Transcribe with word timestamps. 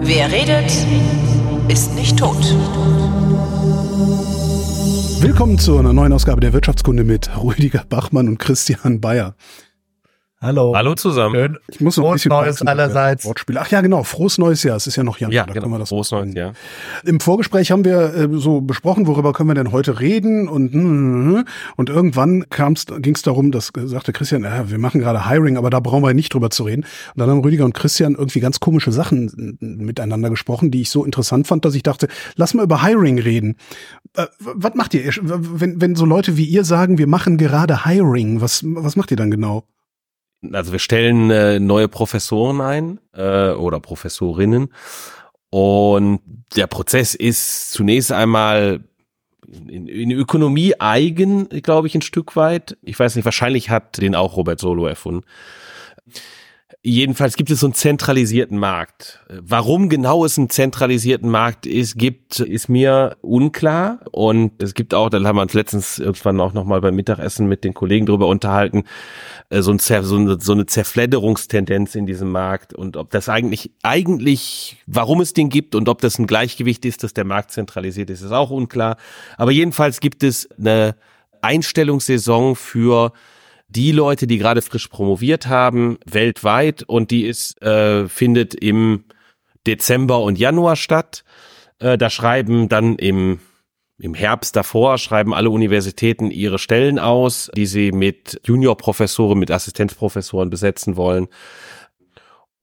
Wer 0.00 0.30
redet, 0.30 0.72
ist 1.66 1.96
nicht 1.96 2.16
tot. 2.16 2.36
Willkommen 5.20 5.58
zu 5.58 5.78
einer 5.78 5.92
neuen 5.92 6.12
Ausgabe 6.12 6.40
der 6.40 6.52
Wirtschaftskunde 6.52 7.02
mit 7.02 7.28
Rüdiger 7.36 7.84
Bachmann 7.88 8.28
und 8.28 8.38
Christian 8.38 9.00
Bayer. 9.00 9.34
Hallo. 10.40 10.72
Hallo 10.76 10.94
zusammen. 10.94 11.34
Schön. 11.34 11.58
Ich 11.68 11.80
muss 11.80 11.96
noch 11.96 12.04
Frohes 12.04 12.12
ein 12.12 12.28
bisschen 12.28 12.30
Neues 12.30 12.62
allerseits. 12.62 13.24
Wortspiel. 13.24 13.58
Ach 13.58 13.68
ja, 13.72 13.80
genau. 13.80 14.04
Frohes 14.04 14.38
neues 14.38 14.62
Jahr. 14.62 14.76
Es 14.76 14.86
ist 14.86 14.94
ja 14.94 15.02
noch 15.02 15.18
Januar. 15.18 15.34
Ja, 15.34 15.42
da 15.42 15.52
genau. 15.52 15.64
können 15.64 15.74
wir 15.74 15.78
das 15.80 15.88
Frohes 15.88 16.12
neues 16.12 16.32
Jahr. 16.32 16.52
Im 17.04 17.18
Vorgespräch 17.18 17.72
haben 17.72 17.84
wir 17.84 18.14
äh, 18.14 18.28
so 18.34 18.60
besprochen, 18.60 19.08
worüber 19.08 19.32
können 19.32 19.48
wir 19.48 19.54
denn 19.54 19.72
heute 19.72 19.98
reden 19.98 20.48
und 20.48 20.72
mm, 20.72 21.44
und 21.74 21.90
irgendwann 21.90 22.44
ging 22.50 23.14
es 23.16 23.22
darum, 23.22 23.50
dass 23.50 23.72
sagte 23.74 24.12
Christian, 24.12 24.44
äh, 24.44 24.70
wir 24.70 24.78
machen 24.78 25.00
gerade 25.00 25.28
Hiring, 25.28 25.56
aber 25.56 25.70
da 25.70 25.80
brauchen 25.80 26.04
wir 26.04 26.14
nicht 26.14 26.32
drüber 26.32 26.50
zu 26.50 26.62
reden. 26.62 26.82
Und 26.82 27.20
dann 27.20 27.28
haben 27.28 27.40
Rüdiger 27.40 27.64
und 27.64 27.74
Christian 27.74 28.14
irgendwie 28.14 28.38
ganz 28.38 28.60
komische 28.60 28.92
Sachen 28.92 29.58
äh, 29.60 29.64
miteinander 29.64 30.30
gesprochen, 30.30 30.70
die 30.70 30.82
ich 30.82 30.90
so 30.90 31.04
interessant 31.04 31.48
fand, 31.48 31.64
dass 31.64 31.74
ich 31.74 31.82
dachte, 31.82 32.06
lass 32.36 32.54
mal 32.54 32.62
über 32.62 32.84
Hiring 32.84 33.18
reden. 33.18 33.56
Äh, 34.14 34.26
was 34.38 34.74
macht 34.74 34.94
ihr, 34.94 35.12
wenn 35.20 35.80
wenn 35.80 35.96
so 35.96 36.04
Leute 36.04 36.36
wie 36.36 36.44
ihr 36.44 36.62
sagen, 36.62 36.96
wir 36.96 37.08
machen 37.08 37.38
gerade 37.38 37.84
Hiring? 37.84 38.40
Was 38.40 38.62
was 38.64 38.94
macht 38.94 39.10
ihr 39.10 39.16
dann 39.16 39.32
genau? 39.32 39.64
Also 40.52 40.72
wir 40.72 40.78
stellen 40.78 41.30
äh, 41.30 41.58
neue 41.58 41.88
Professoren 41.88 42.60
ein 42.60 43.00
äh, 43.12 43.50
oder 43.50 43.80
Professorinnen 43.80 44.72
und 45.50 46.20
der 46.56 46.66
Prozess 46.66 47.14
ist 47.14 47.72
zunächst 47.72 48.12
einmal 48.12 48.80
in, 49.66 49.88
in 49.88 50.10
Ökonomie 50.10 50.74
eigen, 50.78 51.48
glaube 51.48 51.86
ich, 51.86 51.94
ein 51.94 52.02
Stück 52.02 52.36
weit. 52.36 52.76
Ich 52.82 52.98
weiß 52.98 53.16
nicht, 53.16 53.24
wahrscheinlich 53.24 53.70
hat 53.70 53.98
den 53.98 54.14
auch 54.14 54.36
Robert 54.36 54.60
Solo 54.60 54.86
erfunden. 54.86 55.24
Jedenfalls 56.90 57.36
gibt 57.36 57.50
es 57.50 57.60
so 57.60 57.66
einen 57.66 57.74
zentralisierten 57.74 58.56
Markt. 58.56 59.20
Warum 59.28 59.90
genau 59.90 60.24
es 60.24 60.38
einen 60.38 60.48
zentralisierten 60.48 61.28
Markt 61.28 61.66
ist, 61.66 61.98
gibt, 61.98 62.40
ist 62.40 62.70
mir 62.70 63.18
unklar. 63.20 64.00
Und 64.10 64.62
es 64.62 64.72
gibt 64.72 64.94
auch, 64.94 65.10
da 65.10 65.22
haben 65.22 65.36
wir 65.36 65.42
uns 65.42 65.52
letztens 65.52 65.98
irgendwann 65.98 66.40
auch 66.40 66.54
nochmal 66.54 66.80
beim 66.80 66.94
Mittagessen 66.94 67.46
mit 67.46 67.62
den 67.62 67.74
Kollegen 67.74 68.06
drüber 68.06 68.26
unterhalten, 68.26 68.84
äh, 69.50 69.60
so, 69.60 69.70
ein, 69.70 69.78
so, 69.78 70.16
eine, 70.16 70.40
so 70.40 70.52
eine 70.52 70.64
Zerfledderungstendenz 70.64 71.94
in 71.94 72.06
diesem 72.06 72.32
Markt 72.32 72.72
und 72.72 72.96
ob 72.96 73.10
das 73.10 73.28
eigentlich, 73.28 73.70
eigentlich, 73.82 74.78
warum 74.86 75.20
es 75.20 75.34
den 75.34 75.50
gibt 75.50 75.74
und 75.74 75.90
ob 75.90 76.00
das 76.00 76.18
ein 76.18 76.26
Gleichgewicht 76.26 76.86
ist, 76.86 77.04
dass 77.04 77.12
der 77.12 77.26
Markt 77.26 77.52
zentralisiert 77.52 78.08
ist, 78.08 78.22
ist 78.22 78.32
auch 78.32 78.48
unklar. 78.48 78.96
Aber 79.36 79.50
jedenfalls 79.50 80.00
gibt 80.00 80.22
es 80.22 80.48
eine 80.58 80.94
Einstellungssaison 81.42 82.56
für 82.56 83.12
die 83.68 83.92
Leute, 83.92 84.26
die 84.26 84.38
gerade 84.38 84.62
frisch 84.62 84.88
promoviert 84.88 85.46
haben, 85.46 85.98
weltweit 86.06 86.82
und 86.82 87.10
die 87.10 87.26
ist, 87.26 87.60
äh, 87.62 88.08
findet 88.08 88.54
im 88.54 89.04
Dezember 89.66 90.22
und 90.22 90.38
Januar 90.38 90.76
statt. 90.76 91.24
Äh, 91.78 91.98
da 91.98 92.10
schreiben 92.10 92.68
dann 92.68 92.96
im 92.96 93.40
im 94.00 94.14
Herbst 94.14 94.54
davor 94.54 94.96
schreiben 94.96 95.34
alle 95.34 95.50
Universitäten 95.50 96.30
ihre 96.30 96.60
Stellen 96.60 97.00
aus, 97.00 97.50
die 97.56 97.66
sie 97.66 97.90
mit 97.90 98.40
Juniorprofessoren, 98.44 99.36
mit 99.36 99.50
Assistenzprofessoren 99.50 100.50
besetzen 100.50 100.96
wollen. 100.96 101.26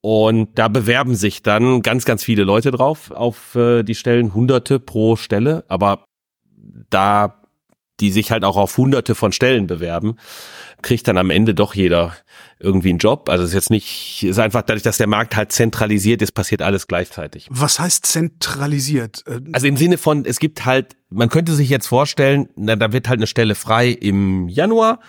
Und 0.00 0.58
da 0.58 0.68
bewerben 0.68 1.14
sich 1.14 1.42
dann 1.42 1.82
ganz, 1.82 2.06
ganz 2.06 2.24
viele 2.24 2.44
Leute 2.44 2.70
drauf 2.70 3.10
auf 3.10 3.54
äh, 3.54 3.82
die 3.82 3.94
Stellen, 3.94 4.32
hunderte 4.32 4.80
pro 4.80 5.16
Stelle. 5.16 5.64
Aber 5.68 6.06
da 6.88 7.42
die 8.00 8.10
sich 8.10 8.30
halt 8.30 8.44
auch 8.44 8.56
auf 8.56 8.76
hunderte 8.76 9.14
von 9.14 9.32
Stellen 9.32 9.66
bewerben, 9.66 10.16
kriegt 10.82 11.08
dann 11.08 11.18
am 11.18 11.30
Ende 11.30 11.54
doch 11.54 11.74
jeder 11.74 12.14
irgendwie 12.58 12.90
einen 12.90 12.98
Job. 12.98 13.28
Also 13.28 13.44
es 13.44 13.50
ist 13.50 13.54
jetzt 13.54 13.70
nicht, 13.70 14.22
es 14.22 14.30
ist 14.30 14.38
einfach 14.38 14.62
dadurch, 14.62 14.82
dass 14.82 14.96
der 14.98 15.06
Markt 15.06 15.36
halt 15.36 15.52
zentralisiert 15.52 16.22
ist, 16.22 16.32
passiert 16.32 16.62
alles 16.62 16.86
gleichzeitig. 16.86 17.48
Was 17.50 17.78
heißt 17.78 18.06
zentralisiert? 18.06 19.22
Äh, 19.26 19.40
Also 19.52 19.66
im 19.66 19.76
Sinne 19.76 19.98
von, 19.98 20.24
es 20.24 20.38
gibt 20.38 20.64
halt, 20.64 20.96
man 21.10 21.28
könnte 21.28 21.52
sich 21.52 21.68
jetzt 21.68 21.86
vorstellen, 21.86 22.48
na, 22.56 22.76
da 22.76 22.92
wird 22.92 23.08
halt 23.08 23.18
eine 23.18 23.26
Stelle 23.26 23.54
frei 23.54 23.88
im 23.90 24.48
Januar 24.48 25.00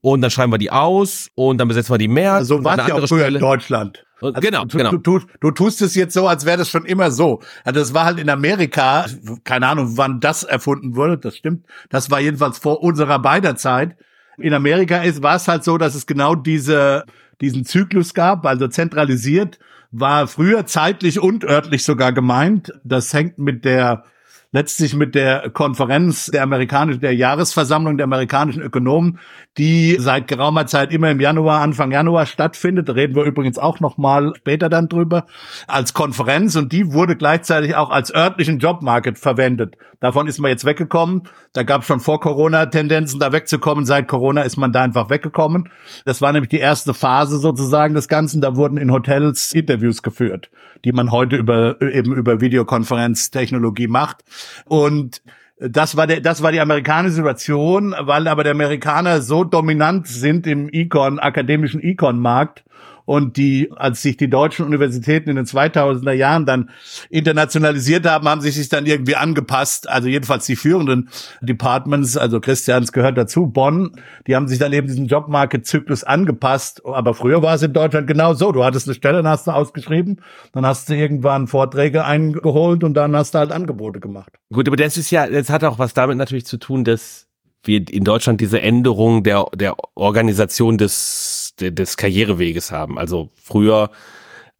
und 0.00 0.20
dann 0.20 0.30
schreiben 0.30 0.52
wir 0.52 0.58
die 0.58 0.70
aus 0.70 1.28
und 1.34 1.58
dann 1.58 1.68
besetzen 1.68 1.92
wir 1.92 1.98
die 1.98 2.08
März. 2.08 2.48
So 2.48 2.56
und 2.56 2.64
war 2.64 2.78
es 2.78 2.86
ja 2.86 2.94
auch 2.94 3.08
früher 3.08 3.20
Stelle- 3.22 3.38
in 3.38 3.42
Deutschland. 3.44 4.04
Und- 4.20 4.36
Also 4.36 4.46
genau, 4.46 4.64
du, 4.64 4.78
genau. 4.78 4.90
Du, 4.92 4.98
du, 4.98 5.20
du 5.40 5.50
tust 5.50 5.82
es 5.82 5.94
jetzt 5.94 6.14
so, 6.14 6.28
als 6.28 6.44
wäre 6.46 6.58
das 6.58 6.70
schon 6.70 6.84
immer 6.84 7.10
so. 7.10 7.40
Also 7.64 7.80
das 7.80 7.92
war 7.94 8.04
halt 8.04 8.18
in 8.20 8.30
Amerika, 8.30 9.06
keine 9.42 9.66
Ahnung, 9.66 9.96
wann 9.96 10.20
das 10.20 10.44
erfunden 10.44 10.94
wurde, 10.96 11.18
das 11.18 11.36
stimmt. 11.36 11.66
Das 11.90 12.10
war 12.10 12.20
jedenfalls 12.20 12.58
vor 12.58 12.82
unserer 12.82 13.18
beider 13.18 13.56
Zeit. 13.56 13.96
In 14.38 14.54
Amerika 14.54 15.02
ist, 15.02 15.22
war 15.22 15.36
es 15.36 15.48
halt 15.48 15.64
so, 15.64 15.78
dass 15.78 15.94
es 15.94 16.06
genau 16.06 16.34
diese, 16.34 17.04
diesen 17.40 17.64
Zyklus 17.64 18.14
gab, 18.14 18.46
also 18.46 18.68
zentralisiert 18.68 19.58
war 19.96 20.26
früher 20.26 20.66
zeitlich 20.66 21.20
und 21.20 21.44
örtlich 21.44 21.84
sogar 21.84 22.12
gemeint. 22.12 22.72
Das 22.82 23.14
hängt 23.14 23.38
mit 23.38 23.64
der 23.64 24.04
letztlich 24.54 24.94
mit 24.94 25.16
der 25.16 25.50
Konferenz 25.50 26.26
der 26.26 26.44
amerikanischen, 26.44 27.00
der 27.00 27.12
Jahresversammlung 27.12 27.96
der 27.96 28.04
amerikanischen 28.04 28.62
Ökonomen, 28.62 29.18
die 29.58 29.96
seit 29.98 30.28
geraumer 30.28 30.66
Zeit 30.66 30.92
immer 30.92 31.10
im 31.10 31.18
Januar, 31.18 31.60
Anfang 31.60 31.90
Januar 31.90 32.24
stattfindet. 32.24 32.88
Da 32.88 32.92
reden 32.92 33.16
wir 33.16 33.24
übrigens 33.24 33.58
auch 33.58 33.80
noch 33.80 33.98
mal 33.98 34.32
später 34.36 34.68
dann 34.68 34.88
drüber, 34.88 35.26
als 35.66 35.92
Konferenz 35.92 36.54
und 36.54 36.70
die 36.70 36.92
wurde 36.92 37.16
gleichzeitig 37.16 37.74
auch 37.74 37.90
als 37.90 38.14
örtlichen 38.14 38.60
Jobmarket 38.60 39.18
verwendet. 39.18 39.76
Davon 39.98 40.28
ist 40.28 40.38
man 40.38 40.50
jetzt 40.50 40.64
weggekommen. 40.64 41.22
Da 41.52 41.62
gab 41.62 41.80
es 41.80 41.86
schon 41.86 41.98
vor 41.98 42.20
Corona 42.20 42.66
Tendenzen, 42.66 43.18
da 43.18 43.32
wegzukommen. 43.32 43.86
Seit 43.86 44.06
Corona 44.06 44.42
ist 44.42 44.56
man 44.56 44.70
da 44.70 44.82
einfach 44.82 45.08
weggekommen. 45.08 45.70
Das 46.04 46.20
war 46.20 46.30
nämlich 46.30 46.50
die 46.50 46.58
erste 46.58 46.94
Phase 46.94 47.38
sozusagen 47.38 47.94
des 47.94 48.06
Ganzen. 48.06 48.40
Da 48.40 48.54
wurden 48.54 48.76
in 48.76 48.92
Hotels 48.92 49.52
Interviews 49.52 50.02
geführt, 50.02 50.50
die 50.84 50.92
man 50.92 51.10
heute 51.10 51.36
über, 51.36 51.80
eben 51.80 52.14
über 52.14 52.40
Videokonferenztechnologie 52.40 53.88
macht. 53.88 54.24
Und 54.66 55.22
das 55.58 55.96
war 55.96 56.06
der, 56.06 56.20
das 56.20 56.42
war 56.42 56.52
die 56.52 56.60
amerikanische 56.60 57.14
Situation, 57.14 57.94
weil 57.98 58.28
aber 58.28 58.44
die 58.44 58.50
Amerikaner 58.50 59.22
so 59.22 59.44
dominant 59.44 60.06
sind 60.06 60.46
im 60.46 60.68
Econ, 60.68 61.18
akademischen 61.18 61.80
Econ-Markt 61.80 62.64
und 63.04 63.36
die, 63.36 63.70
als 63.76 64.02
sich 64.02 64.16
die 64.16 64.30
deutschen 64.30 64.64
Universitäten 64.64 65.30
in 65.30 65.36
den 65.36 65.44
2000er 65.44 66.12
Jahren 66.12 66.46
dann 66.46 66.70
internationalisiert 67.10 68.06
haben, 68.06 68.28
haben 68.28 68.40
sich 68.40 68.54
sich 68.54 68.68
dann 68.68 68.86
irgendwie 68.86 69.16
angepasst. 69.16 69.88
Also 69.88 70.08
jedenfalls 70.08 70.46
die 70.46 70.56
führenden 70.56 71.10
Departments, 71.42 72.16
also 72.16 72.40
Christians 72.40 72.92
gehört 72.92 73.18
dazu, 73.18 73.46
Bonn, 73.46 73.92
die 74.26 74.34
haben 74.34 74.48
sich 74.48 74.58
dann 74.58 74.72
eben 74.72 74.86
diesen 74.86 75.06
Jobmarket-Zyklus 75.06 76.04
angepasst. 76.04 76.82
Aber 76.84 77.14
früher 77.14 77.42
war 77.42 77.54
es 77.54 77.62
in 77.62 77.72
Deutschland 77.72 78.06
genau 78.06 78.34
so. 78.34 78.52
Du 78.52 78.64
hattest 78.64 78.88
eine 78.88 78.94
Stelle, 78.94 79.18
dann 79.18 79.28
hast 79.28 79.46
du 79.46 79.50
ausgeschrieben, 79.50 80.20
dann 80.52 80.64
hast 80.64 80.88
du 80.88 80.94
irgendwann 80.94 81.46
Vorträge 81.46 82.04
eingeholt 82.04 82.84
und 82.84 82.94
dann 82.94 83.14
hast 83.14 83.34
du 83.34 83.38
halt 83.38 83.52
Angebote 83.52 84.00
gemacht. 84.00 84.32
Gut, 84.52 84.66
aber 84.66 84.76
das 84.76 84.96
ist 84.96 85.10
ja, 85.10 85.26
das 85.26 85.50
hat 85.50 85.64
auch 85.64 85.78
was 85.78 85.94
damit 85.94 86.16
natürlich 86.16 86.46
zu 86.46 86.56
tun, 86.56 86.84
dass 86.84 87.26
wir 87.66 87.88
in 87.88 88.04
Deutschland 88.04 88.40
diese 88.40 88.60
Änderung 88.60 89.22
der, 89.22 89.46
der 89.54 89.74
Organisation 89.94 90.78
des, 90.78 91.33
de- 91.60 91.70
des 91.70 91.96
Karriereweges 91.96 92.70
haben. 92.72 92.98
Also 92.98 93.30
früher 93.42 93.90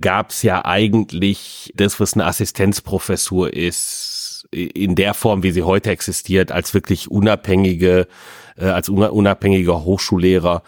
gab 0.00 0.31
es 0.31 0.43
ja 0.43 0.65
eigentlich 0.65 1.72
das, 1.77 2.00
was 2.00 2.15
eine 2.15 2.27
Assistenzprofessur 2.27 3.53
ist, 3.53 4.47
in 4.50 4.94
der 4.94 5.15
Form, 5.15 5.43
wie 5.43 5.50
sie 5.50 5.62
heute 5.62 5.91
existiert, 5.91 6.53
als 6.53 6.75
wirklich 6.75 7.10
unabhängige, 7.10 8.06
äh, 8.56 8.66
als 8.66 8.88
una- 8.88 9.09
unabhängiger 9.09 9.84
Hochschullehrer 9.84 10.62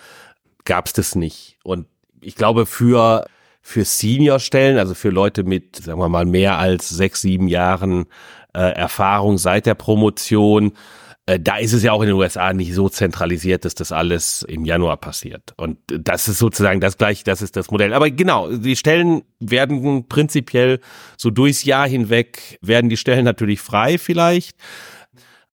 gab 0.65 0.87
es 0.87 0.93
das 0.93 1.15
nicht. 1.15 1.59
Und 1.63 1.87
ich 2.21 2.35
glaube, 2.35 2.67
für 2.67 3.27
für 3.61 3.85
Seniorstellen, 3.85 4.79
also 4.79 4.95
für 4.95 5.11
Leute 5.11 5.43
mit, 5.43 5.75
sagen 5.75 5.99
wir 5.99 6.09
mal, 6.09 6.25
mehr 6.25 6.57
als 6.57 6.89
sechs, 6.89 7.21
sieben 7.23 7.49
Jahren 7.49 8.07
äh, 8.55 8.61
Erfahrung 8.61 9.39
seit 9.39 9.67
der 9.67 9.75
Promotion, 9.75 10.73
da 11.27 11.57
ist 11.57 11.73
es 11.73 11.83
ja 11.83 11.91
auch 11.93 12.03
in 12.03 12.07
den 12.07 12.17
USA 12.17 12.53
nicht 12.53 12.73
so 12.73 12.89
zentralisiert, 12.89 13.65
dass 13.65 13.75
das 13.75 13.91
alles 13.91 14.43
im 14.43 14.65
Januar 14.65 14.97
passiert. 14.97 15.55
Und 15.57 15.79
das 15.89 16.29
ist 16.29 16.39
sozusagen 16.39 16.81
das 16.81 16.99
gleiche, 16.99 17.25
das 17.25 17.43
ist 17.43 17.57
das 17.57 17.71
Modell. 17.71 17.95
Aber 17.95 18.11
genau, 18.11 18.51
die 18.53 18.77
Stellen 18.77 19.23
werden 19.41 20.07
prinzipiell 20.09 20.81
so 21.17 21.31
durchs 21.31 21.65
Jahr 21.65 21.89
hinweg, 21.89 22.59
werden 22.63 22.89
die 22.89 22.97
Stellen 22.97 23.25
natürlich 23.25 23.61
frei 23.61 23.99
vielleicht. 23.99 24.57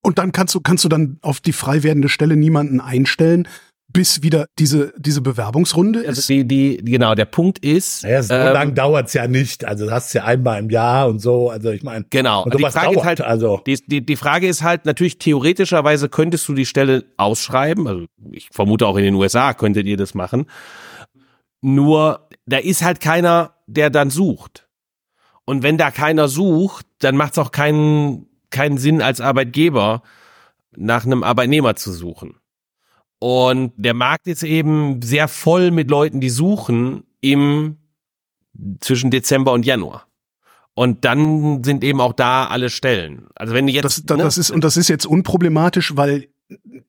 Und 0.03 0.19
dann 0.19 0.31
kannst 0.31 0.53
du, 0.53 0.61
kannst 0.61 0.83
du 0.83 0.89
dann 0.89 1.17
auf 1.21 1.39
die 1.39 1.53
frei 1.53 1.81
werdende 1.81 2.09
Stelle 2.09 2.35
niemanden 2.35 2.79
einstellen, 2.79 3.47
bis 3.93 4.23
wieder 4.23 4.47
diese, 4.57 4.91
diese 4.97 5.21
Bewerbungsrunde 5.21 5.99
Also 5.99 6.19
ist. 6.19 6.29
die, 6.29 6.47
die, 6.47 6.77
genau, 6.83 7.13
der 7.13 7.25
Punkt 7.25 7.59
ist. 7.59 8.03
Ja, 8.03 8.21
so 8.23 8.33
ähm, 8.33 8.53
lang 8.53 8.75
dauert's 8.75 9.13
ja 9.13 9.27
nicht. 9.27 9.63
Also 9.65 9.85
das 9.85 9.93
hast 9.93 10.13
du 10.13 10.17
ja 10.17 10.25
einmal 10.25 10.59
im 10.59 10.69
Jahr 10.71 11.07
und 11.07 11.19
so. 11.19 11.51
Also 11.51 11.69
ich 11.69 11.83
meine, 11.83 12.05
Genau. 12.09 12.43
Und 12.43 12.53
Die 12.55 12.57
sowas 12.57 12.73
Frage 12.73 12.87
ist 12.89 12.95
dauert, 12.95 13.05
halt, 13.05 13.21
also. 13.21 13.61
Die, 13.67 13.79
die, 13.85 14.05
die 14.05 14.15
Frage 14.15 14.47
ist 14.47 14.63
halt, 14.63 14.85
natürlich 14.85 15.19
theoretischerweise 15.19 16.09
könntest 16.09 16.47
du 16.49 16.55
die 16.55 16.65
Stelle 16.65 17.05
ausschreiben. 17.17 17.87
Also 17.87 18.05
ich 18.31 18.49
vermute 18.51 18.87
auch 18.87 18.97
in 18.97 19.03
den 19.03 19.13
USA 19.15 19.53
könntet 19.53 19.85
ihr 19.85 19.97
das 19.97 20.15
machen. 20.15 20.47
Nur 21.61 22.27
da 22.45 22.57
ist 22.57 22.83
halt 22.83 22.99
keiner, 22.99 23.53
der 23.67 23.89
dann 23.89 24.09
sucht. 24.09 24.67
Und 25.45 25.61
wenn 25.63 25.77
da 25.77 25.91
keiner 25.91 26.27
sucht, 26.27 26.85
dann 26.99 27.15
macht 27.15 27.33
es 27.33 27.37
auch 27.37 27.51
keinen, 27.51 28.27
keinen 28.49 28.77
Sinn 28.77 29.01
als 29.01 29.21
Arbeitgeber, 29.21 30.01
nach 30.75 31.05
einem 31.05 31.23
Arbeitnehmer 31.23 31.75
zu 31.75 31.91
suchen. 31.91 32.35
Und 33.23 33.71
der 33.77 33.93
Markt 33.93 34.27
ist 34.27 34.43
eben 34.43 35.01
sehr 35.01 35.29
voll 35.29 35.71
mit 35.71 35.89
Leuten, 35.89 36.19
die 36.19 36.29
suchen 36.29 37.05
im 37.21 37.77
zwischen 38.81 39.11
Dezember 39.11 39.53
und 39.53 39.65
Januar. 39.65 40.07
Und 40.73 41.05
dann 41.05 41.63
sind 41.63 41.85
eben 41.85 42.01
auch 42.01 42.11
da 42.11 42.47
alle 42.47 42.69
Stellen. 42.69 43.27
Also 43.33 43.53
wenn 43.53 43.69
jetzt 43.69 43.85
das, 43.85 44.03
das, 44.03 44.17
ne? 44.17 44.23
das 44.25 44.37
ist 44.37 44.51
und 44.51 44.65
das 44.65 44.75
ist 44.75 44.89
jetzt 44.89 45.05
unproblematisch, 45.05 45.95
weil 45.95 46.27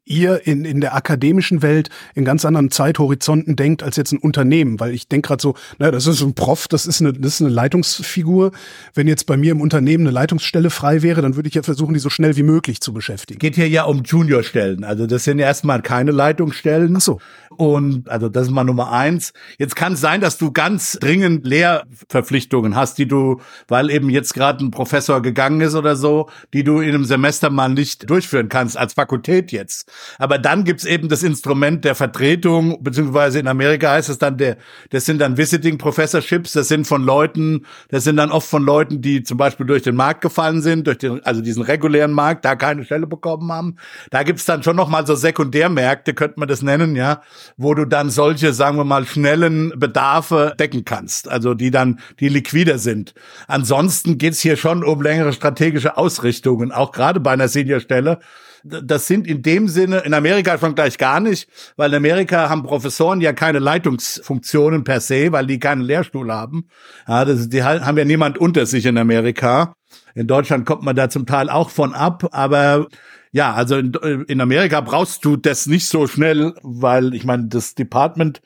ihr 0.04 0.46
in, 0.46 0.64
in 0.64 0.80
der 0.80 0.94
akademischen 0.94 1.62
Welt 1.62 1.90
in 2.14 2.24
ganz 2.24 2.44
anderen 2.44 2.70
Zeithorizonten 2.70 3.56
denkt 3.56 3.82
als 3.82 3.96
jetzt 3.96 4.12
ein 4.12 4.18
Unternehmen, 4.18 4.80
weil 4.80 4.92
ich 4.92 5.08
denke 5.08 5.28
gerade 5.28 5.42
so, 5.42 5.54
naja, 5.78 5.92
das 5.92 6.06
ist 6.06 6.22
ein 6.22 6.34
Prof, 6.34 6.68
das 6.68 6.86
ist 6.86 7.00
eine, 7.00 7.12
das 7.12 7.34
ist 7.34 7.40
eine 7.40 7.50
Leitungsfigur. 7.50 8.52
Wenn 8.94 9.08
jetzt 9.08 9.26
bei 9.26 9.36
mir 9.36 9.52
im 9.52 9.60
Unternehmen 9.60 10.06
eine 10.06 10.12
Leitungsstelle 10.12 10.70
frei 10.70 11.02
wäre, 11.02 11.22
dann 11.22 11.36
würde 11.36 11.48
ich 11.48 11.54
ja 11.54 11.62
versuchen, 11.62 11.94
die 11.94 12.00
so 12.00 12.10
schnell 12.10 12.36
wie 12.36 12.42
möglich 12.42 12.80
zu 12.80 12.92
beschäftigen. 12.92 13.38
Geht 13.38 13.56
hier 13.56 13.68
ja 13.68 13.84
um 13.84 14.02
Juniorstellen. 14.04 14.84
Also 14.84 15.06
das 15.06 15.24
sind 15.24 15.38
erstmal 15.38 15.82
keine 15.82 16.10
Leitungsstellen. 16.10 16.94
Ach 16.96 17.00
so. 17.00 17.20
Und 17.56 18.08
also 18.08 18.28
das 18.28 18.46
ist 18.46 18.52
mal 18.52 18.64
Nummer 18.64 18.92
eins. 18.92 19.32
Jetzt 19.58 19.76
kann 19.76 19.94
es 19.94 20.00
sein, 20.00 20.20
dass 20.20 20.38
du 20.38 20.52
ganz 20.52 20.98
dringend 21.00 21.46
Lehrverpflichtungen 21.46 22.76
hast, 22.76 22.98
die 22.98 23.06
du, 23.06 23.40
weil 23.68 23.90
eben 23.90 24.10
jetzt 24.10 24.34
gerade 24.34 24.64
ein 24.64 24.70
Professor 24.70 25.22
gegangen 25.22 25.60
ist 25.60 25.74
oder 25.74 25.96
so, 25.96 26.28
die 26.52 26.64
du 26.64 26.80
in 26.80 26.94
einem 26.94 27.04
Semester 27.04 27.50
mal 27.50 27.68
nicht 27.68 28.08
durchführen 28.08 28.48
kannst 28.48 28.76
als 28.76 28.94
Fakultät 28.94 29.52
jetzt. 29.52 29.90
Aber 30.18 30.38
dann 30.38 30.64
gibt's 30.64 30.84
eben 30.84 31.08
das 31.08 31.22
Instrument 31.22 31.84
der 31.84 31.94
Vertretung, 31.94 32.82
beziehungsweise 32.82 33.38
in 33.38 33.48
Amerika 33.48 33.92
heißt 33.92 34.08
es 34.08 34.18
dann, 34.18 34.36
der, 34.36 34.56
das 34.90 35.04
sind 35.04 35.20
dann 35.20 35.36
Visiting 35.36 35.78
Professorships, 35.78 36.52
das 36.52 36.68
sind 36.68 36.86
von 36.86 37.02
Leuten, 37.02 37.66
das 37.88 38.04
sind 38.04 38.16
dann 38.16 38.30
oft 38.30 38.48
von 38.48 38.64
Leuten, 38.64 39.00
die 39.00 39.22
zum 39.22 39.38
Beispiel 39.38 39.66
durch 39.66 39.82
den 39.82 39.96
Markt 39.96 40.20
gefallen 40.20 40.62
sind, 40.62 40.86
durch 40.86 40.98
den, 40.98 41.24
also 41.24 41.40
diesen 41.40 41.62
regulären 41.62 42.12
Markt, 42.12 42.44
da 42.44 42.56
keine 42.56 42.84
Stelle 42.84 43.06
bekommen 43.06 43.50
haben. 43.52 43.76
Da 44.10 44.22
gibt's 44.22 44.44
dann 44.44 44.62
schon 44.62 44.76
nochmal 44.76 45.06
so 45.06 45.14
Sekundärmärkte, 45.14 46.14
könnte 46.14 46.40
man 46.40 46.48
das 46.48 46.62
nennen, 46.62 46.96
ja, 46.96 47.22
wo 47.56 47.74
du 47.74 47.84
dann 47.84 48.10
solche, 48.10 48.52
sagen 48.52 48.76
wir 48.76 48.84
mal, 48.84 49.06
schnellen 49.06 49.72
Bedarfe 49.76 50.54
decken 50.58 50.84
kannst, 50.84 51.28
also 51.28 51.54
die 51.54 51.70
dann, 51.70 52.00
die 52.20 52.28
liquider 52.28 52.78
sind. 52.78 53.14
Ansonsten 53.46 54.18
geht's 54.18 54.40
hier 54.40 54.56
schon 54.56 54.84
um 54.84 55.02
längere 55.02 55.32
strategische 55.32 55.96
Ausrichtungen, 55.96 56.72
auch 56.72 56.92
gerade 56.92 57.20
bei 57.20 57.32
einer 57.32 57.48
Seniorstelle 57.48 58.18
das 58.64 59.06
sind 59.06 59.26
in 59.26 59.42
dem 59.42 59.68
Sinne, 59.68 59.98
in 60.00 60.14
Amerika 60.14 60.56
schon 60.58 60.74
gleich 60.74 60.96
gar 60.96 61.20
nicht, 61.20 61.48
weil 61.76 61.90
in 61.90 61.96
Amerika 61.96 62.48
haben 62.48 62.62
Professoren 62.62 63.20
ja 63.20 63.32
keine 63.32 63.58
Leitungsfunktionen 63.58 64.84
per 64.84 65.00
se, 65.00 65.32
weil 65.32 65.46
die 65.46 65.58
keinen 65.58 65.82
Lehrstuhl 65.82 66.32
haben. 66.32 66.68
Ja, 67.06 67.24
das, 67.24 67.48
die 67.50 67.62
haben 67.62 67.98
ja 67.98 68.04
niemand 68.04 68.38
unter 68.38 68.64
sich 68.64 68.86
in 68.86 68.96
Amerika. 68.96 69.74
In 70.14 70.26
Deutschland 70.26 70.64
kommt 70.64 70.82
man 70.82 70.96
da 70.96 71.10
zum 71.10 71.26
Teil 71.26 71.50
auch 71.50 71.70
von 71.70 71.92
ab, 71.92 72.28
aber 72.32 72.86
ja, 73.34 73.52
also 73.52 73.76
in, 73.76 73.92
in 74.28 74.40
Amerika 74.40 74.80
brauchst 74.80 75.24
du 75.24 75.36
das 75.36 75.66
nicht 75.66 75.88
so 75.88 76.06
schnell, 76.06 76.54
weil 76.62 77.14
ich 77.14 77.24
meine, 77.24 77.48
das 77.48 77.74
Department, 77.74 78.40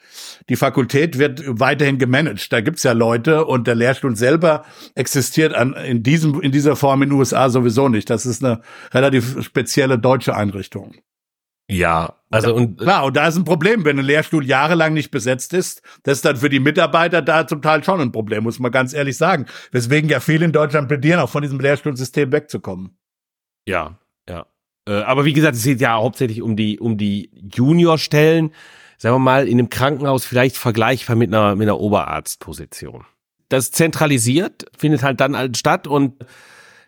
die 0.49 0.57
Fakultät 0.57 1.19
wird 1.19 1.43
weiterhin 1.47 1.99
gemanagt. 1.99 2.51
Da 2.51 2.63
gibt's 2.63 2.85
ja 2.85 2.93
Leute 2.93 3.45
und 3.45 3.67
der 3.67 3.75
Lehrstuhl 3.75 4.17
selber 4.17 4.65
existiert 4.95 5.53
an, 5.53 5.75
in 5.75 6.03
diesem 6.03 6.41
in 6.41 6.53
dieser 6.53 6.75
Form 6.75 7.03
in 7.03 7.11
den 7.11 7.19
USA 7.19 7.51
sowieso 7.51 7.91
nicht. 7.91 8.09
Das 8.09 8.25
ist 8.25 8.43
eine 8.43 8.63
relativ 8.95 9.43
spezielle 9.43 9.99
deutsche 9.99 10.35
Einrichtung. 10.35 10.95
Ja, 11.71 12.15
also 12.31 12.55
und 12.55 12.79
klar, 12.79 13.05
und 13.05 13.15
da 13.15 13.29
ist 13.29 13.37
ein 13.37 13.45
Problem, 13.45 13.85
wenn 13.85 13.99
ein 13.99 14.07
Lehrstuhl 14.07 14.47
jahrelang 14.47 14.95
nicht 14.95 15.11
besetzt 15.11 15.53
ist, 15.53 15.83
das 16.05 16.17
ist 16.19 16.25
dann 16.25 16.39
für 16.39 16.49
die 16.49 16.61
Mitarbeiter 16.61 17.21
da 17.21 17.47
zum 17.47 17.61
Teil 17.61 17.85
schon 17.85 18.01
ein 18.01 18.11
Problem, 18.11 18.45
muss 18.45 18.59
man 18.59 18.73
ganz 18.73 18.95
ehrlich 18.95 19.19
sagen. 19.19 19.45
Weswegen 19.71 20.09
ja 20.09 20.21
viele 20.21 20.47
in 20.47 20.53
Deutschland 20.53 20.89
plädieren, 20.89 21.21
auch 21.21 21.29
von 21.29 21.43
diesem 21.43 21.61
Lehrstuhlsystem 21.61 22.33
wegzukommen. 22.33 22.97
Ja, 23.67 23.99
ja. 24.27 24.47
Äh, 24.89 25.03
aber 25.03 25.25
wie 25.25 25.35
gesagt, 25.35 25.55
es 25.55 25.65
geht 25.65 25.81
ja 25.81 25.95
hauptsächlich 25.95 26.41
um 26.41 26.57
die, 26.57 26.81
um 26.81 26.97
die 26.97 27.31
Juniorstellen, 27.55 28.53
sagen 28.97 29.15
wir 29.15 29.21
mal, 29.21 29.47
in 29.47 29.59
einem 29.59 29.69
Krankenhaus 29.69 30.25
vielleicht 30.25 30.57
vergleichbar 30.57 31.15
mit 31.15 31.29
einer, 31.29 31.55
mit 31.55 31.69
einer 31.69 31.79
Oberarztposition. 31.79 33.05
Das 33.51 33.71
zentralisiert, 33.71 34.65
findet 34.77 35.03
halt 35.03 35.21
dann 35.21 35.37
halt 35.37 35.57
statt 35.57 35.87
und 35.87 36.15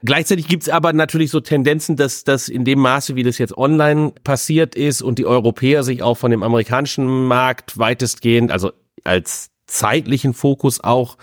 Gleichzeitig 0.03 0.49
gibt's 0.49 0.71
aber 0.71 0.95
natürlich 0.95 1.31
so 1.31 1.41
Tendenzen, 1.41 1.95
dass 1.95 2.25
das 2.25 2.49
in 2.49 2.65
dem 2.65 2.79
Maße, 2.79 3.17
wie 3.17 3.23
das 3.23 3.37
jetzt 3.37 3.59
online 3.59 4.15
passiert 4.25 4.75
ist 4.75 5.03
und 5.03 5.19
die 5.19 5.27
Europäer 5.27 5.83
sich 5.83 6.03
auch 6.03 6.17
von 6.17 6.31
dem 6.31 6.43
amerikanischen 6.43 7.27
Markt 7.27 7.77
weitestgehend, 7.77 8.51
also 8.51 8.73
als 9.05 9.51
zeitlichen 9.67 10.33
Fokus 10.33 10.83
auch 10.83 11.19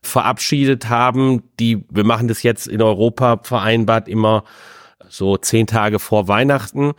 verabschiedet 0.00 0.88
haben, 0.88 1.42
die, 1.60 1.84
wir 1.90 2.04
machen 2.04 2.26
das 2.26 2.42
jetzt 2.42 2.66
in 2.66 2.80
Europa 2.80 3.40
vereinbart 3.42 4.08
immer 4.08 4.44
so 5.08 5.36
zehn 5.36 5.66
Tage 5.66 5.98
vor 5.98 6.28
Weihnachten. 6.28 6.92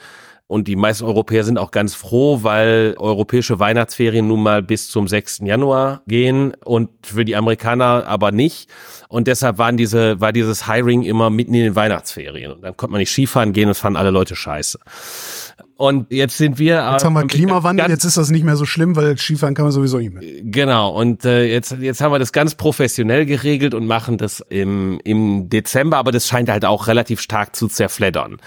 Und 0.47 0.67
die 0.67 0.75
meisten 0.75 1.05
Europäer 1.05 1.43
sind 1.43 1.57
auch 1.57 1.71
ganz 1.71 1.95
froh, 1.95 2.43
weil 2.43 2.95
europäische 2.99 3.57
Weihnachtsferien 3.57 4.27
nun 4.27 4.43
mal 4.43 4.61
bis 4.61 4.89
zum 4.89 5.07
6. 5.07 5.39
Januar 5.43 6.03
gehen 6.05 6.53
und 6.63 6.89
für 7.03 7.25
die 7.25 7.35
Amerikaner 7.35 8.05
aber 8.05 8.31
nicht. 8.31 8.69
Und 9.09 9.27
deshalb 9.27 9.57
waren 9.57 9.75
diese, 9.75 10.21
war 10.21 10.31
dieses 10.31 10.71
Hiring 10.71 11.01
immer 11.01 11.31
mitten 11.31 11.55
in 11.55 11.63
den 11.63 11.75
Weihnachtsferien. 11.75 12.51
Und 12.51 12.61
dann 12.61 12.77
konnte 12.77 12.91
man 12.91 12.99
nicht 12.99 13.11
Skifahren 13.11 13.53
gehen 13.53 13.69
und 13.69 13.75
fanden 13.75 13.97
alle 13.97 14.11
Leute 14.11 14.35
scheiße. 14.35 14.77
Und 15.77 16.11
jetzt 16.11 16.37
sind 16.37 16.57
wir. 16.57 16.89
Jetzt 16.91 17.03
haben 17.03 17.13
wir 17.13 17.27
Klimawandel, 17.27 17.89
jetzt 17.89 18.05
ist 18.05 18.15
das 18.15 18.29
nicht 18.29 18.45
mehr 18.45 18.55
so 18.55 18.65
schlimm, 18.65 18.95
weil 18.95 19.17
Skifahren 19.17 19.55
kann 19.55 19.65
man 19.65 19.73
sowieso 19.73 19.97
nicht 19.97 20.13
mehr. 20.13 20.23
Genau, 20.41 20.91
und 20.91 21.25
äh, 21.25 21.43
jetzt, 21.45 21.75
jetzt 21.79 21.99
haben 21.99 22.13
wir 22.13 22.19
das 22.19 22.31
ganz 22.31 22.55
professionell 22.55 23.25
geregelt 23.25 23.73
und 23.73 23.85
machen 23.85 24.17
das 24.17 24.39
im, 24.49 25.01
im 25.03 25.49
Dezember, 25.49 25.97
aber 25.97 26.11
das 26.11 26.27
scheint 26.27 26.49
halt 26.49 26.63
auch 26.63 26.87
relativ 26.87 27.19
stark 27.19 27.55
zu 27.55 27.67
zerfleddern. 27.67 28.37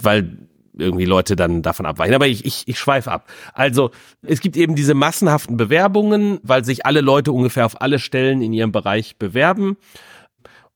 Weil 0.00 0.38
irgendwie 0.78 1.04
Leute 1.04 1.36
dann 1.36 1.60
davon 1.60 1.84
abweichen. 1.84 2.14
Aber 2.14 2.26
ich, 2.26 2.44
ich, 2.46 2.62
ich 2.66 2.78
schweife 2.78 3.12
ab. 3.12 3.28
Also 3.52 3.90
es 4.22 4.40
gibt 4.40 4.56
eben 4.56 4.74
diese 4.74 4.94
massenhaften 4.94 5.58
Bewerbungen, 5.58 6.38
weil 6.42 6.64
sich 6.64 6.86
alle 6.86 7.02
Leute 7.02 7.32
ungefähr 7.32 7.66
auf 7.66 7.82
alle 7.82 7.98
Stellen 7.98 8.40
in 8.40 8.52
ihrem 8.52 8.72
Bereich 8.72 9.16
bewerben. 9.16 9.76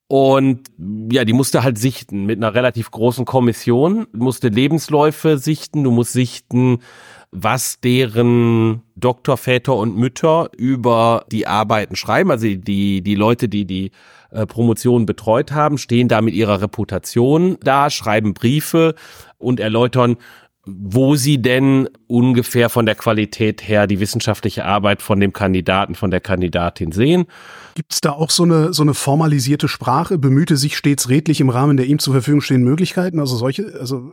Und 0.07 0.69
ja, 1.11 1.25
die 1.25 1.33
musste 1.33 1.63
halt 1.63 1.79
sichten 1.79 2.27
mit 2.27 2.39
einer 2.39 2.55
relativ 2.55 2.91
großen 2.91 3.25
Kommission, 3.25 4.07
musste 4.13 4.49
Lebensläufe 4.49 5.39
sichten, 5.39 5.83
du 5.83 5.91
musst 5.91 6.13
sichten, 6.13 6.81
was 7.31 7.81
deren 7.81 8.83
Doktorväter 8.95 9.75
und 9.75 9.97
Mütter 9.97 10.51
über 10.57 11.25
die 11.33 11.47
Arbeiten 11.47 11.97
schreiben. 11.97 12.31
Also 12.31 12.47
die, 12.47 13.03
die 13.03 13.15
Leute, 13.15 13.49
die 13.49 13.65
die 13.65 13.91
äh, 14.31 14.47
Promotion 14.47 15.07
betreut 15.07 15.53
haben, 15.53 15.79
stehen 15.79 16.09
da 16.09 16.21
mit 16.21 16.35
ihrer 16.35 16.61
Reputation 16.61 17.57
da, 17.63 17.91
schreiben 17.91 18.35
Briefe 18.35 18.95
und 19.39 19.59
erläutern, 19.59 20.17
wo 20.67 21.17
sie 21.17 21.43
denn 21.43 21.89
ungefähr 22.07 22.69
von 22.69 22.87
der 22.87 22.95
Qualität 22.95 23.67
her 23.67 23.87
die 23.87 24.01
wissenschaftliche 24.01 24.65
Arbeit 24.65 25.03
von 25.03 25.19
dem 25.19 25.33
Kandidaten, 25.33 25.95
von 25.95 26.11
der 26.11 26.21
Kandidatin 26.21 26.93
sehen. 26.93 27.27
Gibt 27.75 27.93
es 27.93 28.01
da 28.01 28.13
auch 28.13 28.31
so 28.31 28.45
eine, 28.45 28.73
so 28.73 28.83
eine 28.83 28.95
formalisierte 28.95 29.69
Sprache? 29.69 30.19
Bemühte 30.19 30.57
sich 30.57 30.77
stets 30.77 31.09
redlich 31.09 31.41
im 31.41 31.51
Rahmen 31.51 31.77
der 31.77 31.87
ihm 31.87 31.99
zur 31.99 32.15
Verfügung 32.15 32.41
stehenden 32.41 32.69
Möglichkeiten? 32.69 33.19
Also 33.19 33.37
solche, 33.37 33.75
also. 33.79 34.13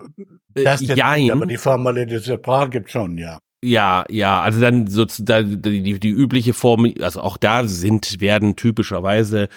Das 0.53 0.81
ja, 0.81 1.15
aber 1.31 1.45
die 1.45 1.57
formalisierte 1.57 2.33
Sprache 2.35 2.69
gibt 2.69 2.91
schon, 2.91 3.17
ja. 3.17 3.39
Ja, 3.63 4.05
ja, 4.09 4.41
also 4.41 4.59
dann 4.59 4.87
so 4.87 5.05
die, 5.05 5.61
die, 5.61 5.99
die 5.99 6.09
übliche 6.09 6.53
Form, 6.53 6.91
also 6.99 7.21
auch 7.21 7.37
da 7.37 7.67
sind, 7.67 8.19
werden 8.19 8.55
typischerweise, 8.55 9.49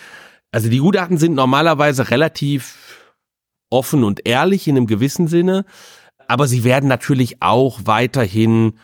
also 0.52 0.68
die 0.68 0.78
Gutachten 0.78 1.16
sind 1.16 1.34
normalerweise 1.34 2.10
relativ 2.10 3.14
offen 3.70 4.04
und 4.04 4.28
ehrlich 4.28 4.68
in 4.68 4.76
einem 4.76 4.86
gewissen 4.86 5.26
Sinne 5.26 5.64
aber 6.28 6.46
sie 6.46 6.64
werden 6.64 6.88
natürlich 6.88 7.42
auch 7.42 7.80
weiterhin 7.84 8.74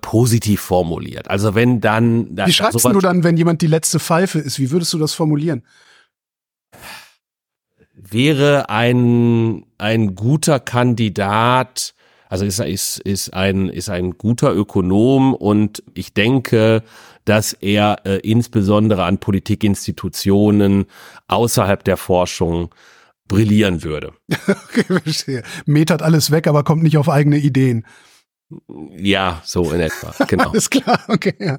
positiv 0.00 0.60
formuliert. 0.60 1.28
Also 1.28 1.54
wenn 1.54 1.80
dann... 1.80 2.36
Wie 2.36 2.52
schreibst 2.52 2.84
du 2.84 3.00
dann, 3.00 3.24
wenn 3.24 3.36
jemand 3.36 3.62
die 3.62 3.66
letzte 3.66 3.98
Pfeife 3.98 4.38
ist? 4.38 4.58
Wie 4.58 4.70
würdest 4.70 4.92
du 4.92 4.98
das 4.98 5.14
formulieren? 5.14 5.62
Wäre 7.94 8.68
ein, 8.70 9.66
ein 9.78 10.14
guter 10.14 10.58
Kandidat, 10.58 11.94
also 12.28 12.44
ist, 12.44 12.60
ist, 12.60 12.98
ist, 13.00 13.34
ein, 13.34 13.68
ist 13.68 13.90
ein 13.90 14.12
guter 14.18 14.54
Ökonom 14.54 15.34
und 15.34 15.82
ich 15.94 16.14
denke, 16.14 16.82
dass 17.24 17.52
er 17.52 17.98
äh, 18.04 18.18
insbesondere 18.18 19.04
an 19.04 19.18
Politikinstitutionen 19.18 20.86
außerhalb 21.28 21.84
der 21.84 21.96
Forschung 21.96 22.74
brillieren 23.28 23.82
würde. 23.82 24.12
okay, 24.48 24.84
verstehe. 24.84 25.42
Metert 25.64 26.02
alles 26.02 26.30
weg, 26.30 26.46
aber 26.46 26.64
kommt 26.64 26.82
nicht 26.82 26.98
auf 26.98 27.08
eigene 27.08 27.38
Ideen. 27.38 27.86
Ja, 28.96 29.40
so 29.44 29.70
in 29.72 29.80
etwa, 29.80 30.14
genau. 30.28 30.50
alles 30.50 30.70
klar, 30.70 31.02
okay, 31.08 31.34
ja. 31.38 31.58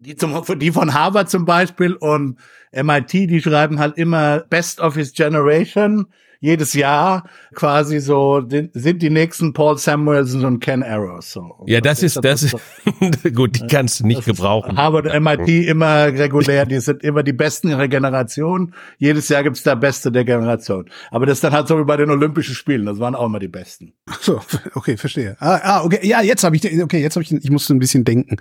Die, 0.00 0.14
zum, 0.14 0.44
die 0.58 0.70
von 0.70 0.94
Harvard 0.94 1.28
zum 1.28 1.44
Beispiel 1.44 1.94
und 1.94 2.38
MIT, 2.72 3.12
die 3.12 3.42
schreiben 3.42 3.80
halt 3.80 3.98
immer 3.98 4.40
Best 4.40 4.80
of 4.80 4.94
his 4.94 5.12
Generation. 5.12 6.06
Jedes 6.40 6.72
Jahr 6.74 7.28
quasi 7.54 7.98
so 7.98 8.42
sind 8.72 9.02
die 9.02 9.10
nächsten 9.10 9.52
Paul 9.52 9.76
Samuelson 9.78 10.44
und 10.44 10.60
Ken 10.60 10.82
Arrows. 10.82 11.32
So. 11.32 11.64
Ja, 11.66 11.80
das 11.80 12.02
ist 12.02 12.22
das 12.22 12.42
ist 12.42 12.56
gut, 13.34 13.56
die 13.56 13.66
kannst 13.66 14.00
du 14.00 14.06
nicht 14.06 14.24
gebrauchen. 14.24 14.76
Harvard 14.76 15.06
MIT 15.20 15.48
immer 15.66 16.06
regulär, 16.06 16.66
die 16.66 16.78
sind 16.80 17.02
immer 17.02 17.22
die 17.22 17.32
besten 17.32 17.68
ihrer 17.68 17.88
Generation. 17.88 18.74
Jedes 18.98 19.28
Jahr 19.28 19.42
gibt's 19.42 19.62
da 19.62 19.74
Beste 19.74 20.12
der 20.12 20.24
Generation. 20.24 20.88
Aber 21.10 21.26
das 21.26 21.38
ist 21.38 21.44
dann 21.44 21.52
halt 21.52 21.68
so 21.68 21.78
wie 21.78 21.84
bei 21.84 21.96
den 21.96 22.10
Olympischen 22.10 22.54
Spielen, 22.54 22.86
das 22.86 22.98
waren 22.98 23.14
auch 23.14 23.26
immer 23.26 23.40
die 23.40 23.48
Besten. 23.48 23.94
So, 24.20 24.40
okay, 24.74 24.96
verstehe. 24.96 25.36
Ah, 25.40 25.60
ah 25.62 25.84
okay, 25.84 26.06
ja, 26.06 26.22
jetzt 26.22 26.44
habe 26.44 26.56
ich 26.56 26.82
okay, 26.82 27.00
jetzt 27.00 27.16
habe 27.16 27.24
ich 27.24 27.32
ich 27.32 27.50
musste 27.50 27.74
ein 27.74 27.78
bisschen 27.78 28.04
denken, 28.04 28.36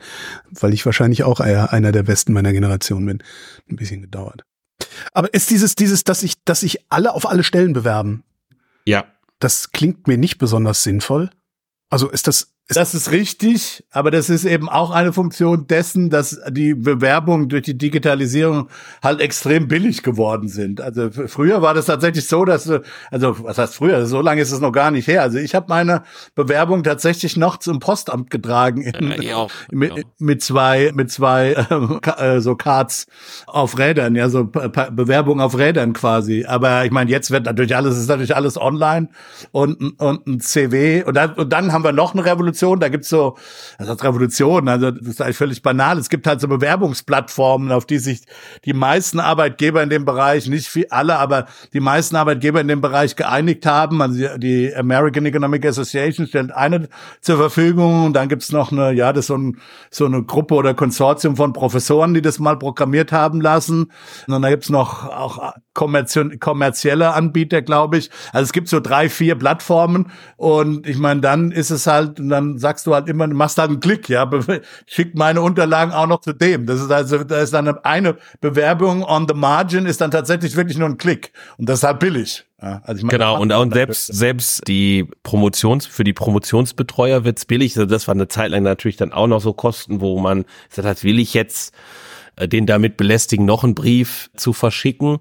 weil 0.51 0.73
ich 0.73 0.85
wahrscheinlich 0.85 1.23
auch 1.23 1.39
einer 1.39 1.91
der 1.91 2.03
Besten 2.03 2.33
meiner 2.33 2.53
Generation 2.53 3.05
bin. 3.05 3.23
Ein 3.69 3.75
bisschen 3.75 4.01
gedauert. 4.01 4.43
Aber 5.13 5.33
ist 5.33 5.49
dieses, 5.49 5.75
dieses, 5.75 6.03
dass 6.03 6.21
sich, 6.21 6.43
dass 6.43 6.61
sich 6.61 6.85
alle 6.89 7.13
auf 7.13 7.27
alle 7.27 7.43
Stellen 7.43 7.73
bewerben? 7.73 8.23
Ja. 8.85 9.05
Das 9.39 9.71
klingt 9.71 10.07
mir 10.07 10.17
nicht 10.17 10.37
besonders 10.37 10.83
sinnvoll. 10.83 11.29
Also 11.89 12.09
ist 12.09 12.27
das, 12.27 12.53
das 12.69 12.93
ist 12.93 13.11
richtig, 13.11 13.85
aber 13.91 14.11
das 14.11 14.29
ist 14.29 14.43
eben 14.43 14.67
auch 14.67 14.91
eine 14.91 15.13
Funktion 15.13 15.67
dessen, 15.67 16.09
dass 16.09 16.41
die 16.49 16.73
Bewerbungen 16.73 17.47
durch 17.47 17.61
die 17.61 17.77
Digitalisierung 17.77 18.67
halt 19.01 19.21
extrem 19.21 19.69
billig 19.69 20.03
geworden 20.03 20.49
sind. 20.49 20.81
Also 20.81 21.09
früher 21.27 21.61
war 21.61 21.73
das 21.73 21.85
tatsächlich 21.85 22.27
so, 22.27 22.43
dass 22.43 22.69
also 23.09 23.41
was 23.41 23.57
heißt 23.57 23.73
früher? 23.73 24.05
So 24.05 24.19
lange 24.19 24.41
ist 24.41 24.51
es 24.51 24.59
noch 24.59 24.73
gar 24.73 24.91
nicht 24.91 25.07
her. 25.07 25.21
Also 25.21 25.37
ich 25.37 25.55
habe 25.55 25.67
meine 25.69 26.03
Bewerbung 26.35 26.83
tatsächlich 26.83 27.37
noch 27.37 27.55
zum 27.57 27.79
Postamt 27.79 28.29
getragen 28.29 28.81
in, 28.81 29.21
ja, 29.21 29.37
auch, 29.37 29.51
mit, 29.71 30.05
mit, 30.19 30.43
zwei 30.43 30.91
mit 30.93 31.09
zwei 31.09 31.53
äh, 32.17 32.41
so 32.41 32.55
Cards 32.55 33.07
auf 33.45 33.79
Rädern, 33.79 34.13
ja 34.15 34.27
so 34.27 34.43
Bewerbung 34.43 35.39
auf 35.39 35.57
Rädern 35.57 35.93
quasi. 35.93 36.43
Aber 36.45 36.83
ich 36.83 36.91
meine, 36.91 37.09
jetzt 37.11 37.31
wird 37.31 37.45
natürlich 37.45 37.77
alles 37.77 37.97
ist 37.97 38.09
natürlich 38.09 38.35
alles 38.35 38.59
online 38.59 39.07
und 39.53 39.77
und 40.01 40.27
ein 40.27 40.41
CW 40.41 41.03
und 41.05 41.15
dann, 41.15 41.33
und 41.35 41.53
dann 41.53 41.71
haben 41.71 41.85
wir 41.85 41.93
noch 41.93 42.13
eine 42.13 42.25
Revolution 42.25 42.56
Revolution, 42.57 42.79
da 42.79 42.89
gibt's 42.89 43.09
so, 43.09 43.37
das 43.77 43.89
heißt 43.89 44.03
Revolution, 44.03 44.67
also 44.67 44.91
das 44.91 45.07
ist 45.07 45.21
eigentlich 45.21 45.37
völlig 45.37 45.61
banal. 45.61 45.97
Es 45.97 46.09
gibt 46.09 46.27
halt 46.27 46.41
so 46.41 46.47
Bewerbungsplattformen, 46.47 47.71
auf 47.71 47.85
die 47.85 47.99
sich 47.99 48.21
die 48.65 48.73
meisten 48.73 49.19
Arbeitgeber 49.19 49.83
in 49.83 49.89
dem 49.89 50.05
Bereich, 50.05 50.47
nicht 50.47 50.67
viel 50.67 50.87
alle, 50.89 51.17
aber 51.17 51.45
die 51.73 51.79
meisten 51.79 52.15
Arbeitgeber 52.15 52.61
in 52.61 52.67
dem 52.67 52.81
Bereich 52.81 53.15
geeinigt 53.15 53.65
haben. 53.65 54.01
Also 54.01 54.37
die 54.37 54.73
American 54.75 55.25
Economic 55.25 55.65
Association 55.65 56.27
stellt 56.27 56.51
eine 56.51 56.89
zur 57.21 57.37
Verfügung 57.37 58.05
und 58.05 58.13
dann 58.13 58.29
gibt's 58.29 58.51
noch 58.51 58.71
eine, 58.71 58.91
ja, 58.93 59.13
das 59.13 59.25
ist 59.25 59.27
so, 59.27 59.37
ein, 59.37 59.57
so 59.91 60.05
eine 60.05 60.23
Gruppe 60.23 60.55
oder 60.55 60.73
Konsortium 60.73 61.35
von 61.35 61.53
Professoren, 61.53 62.13
die 62.13 62.21
das 62.21 62.39
mal 62.39 62.57
programmiert 62.57 63.11
haben 63.11 63.41
lassen. 63.41 63.91
Und 64.27 64.41
dann 64.41 64.51
gibt's 64.51 64.69
noch 64.69 65.07
auch 65.07 65.53
kommerzielle 65.73 67.13
Anbieter, 67.13 67.61
glaube 67.61 67.97
ich. 67.97 68.09
Also 68.33 68.45
es 68.45 68.51
gibt 68.51 68.67
so 68.67 68.79
drei, 68.79 69.09
vier 69.09 69.35
Plattformen 69.35 70.11
und 70.35 70.87
ich 70.87 70.97
meine, 70.97 71.21
dann 71.21 71.51
ist 71.51 71.69
es 71.69 71.85
halt, 71.85 72.17
dann 72.17 72.46
dann 72.47 72.57
sagst 72.57 72.87
du 72.87 72.93
halt 72.93 73.07
immer, 73.07 73.27
machst 73.27 73.57
halt 73.57 73.69
einen 73.69 73.79
Klick, 73.79 74.09
ja, 74.09 74.29
schick 74.85 75.15
meine 75.15 75.41
Unterlagen 75.41 75.91
auch 75.91 76.07
noch 76.07 76.21
zu 76.21 76.33
dem. 76.33 76.65
Das 76.65 76.81
ist 76.81 76.91
also, 76.91 77.23
da 77.23 77.41
ist 77.41 77.53
dann 77.53 77.67
eine 77.67 78.17
Bewerbung 78.41 79.03
on 79.03 79.27
the 79.27 79.33
margin, 79.33 79.85
ist 79.85 80.01
dann 80.01 80.11
tatsächlich 80.11 80.55
wirklich 80.55 80.77
nur 80.77 80.87
ein 80.87 80.97
Klick. 80.97 81.31
Und 81.57 81.69
das 81.69 81.79
ist 81.79 81.83
halt 81.83 81.99
billig. 81.99 82.45
Ja, 82.61 82.81
also 82.85 82.99
ich 82.99 83.03
meine, 83.03 83.19
genau, 83.19 83.39
und, 83.39 83.51
und 83.51 83.73
selbst, 83.73 84.07
selbst 84.07 84.67
die 84.67 85.07
Promotions, 85.23 85.85
für 85.85 86.03
die 86.03 86.13
Promotionsbetreuer 86.13 87.23
wird's 87.23 87.45
billig. 87.45 87.77
Also 87.77 87.85
das 87.85 88.07
war 88.07 88.15
eine 88.15 88.27
Zeit 88.27 88.49
lang 88.49 88.63
natürlich 88.63 88.97
dann 88.97 89.13
auch 89.13 89.27
noch 89.27 89.41
so 89.41 89.53
Kosten, 89.53 90.01
wo 90.01 90.19
man 90.19 90.45
gesagt 90.69 90.87
hat, 90.87 91.03
will 91.03 91.19
ich 91.19 91.33
jetzt 91.35 91.73
äh, 92.35 92.47
den 92.47 92.65
damit 92.65 92.97
belästigen, 92.97 93.45
noch 93.45 93.63
einen 93.63 93.75
Brief 93.75 94.29
zu 94.35 94.53
verschicken. 94.53 95.19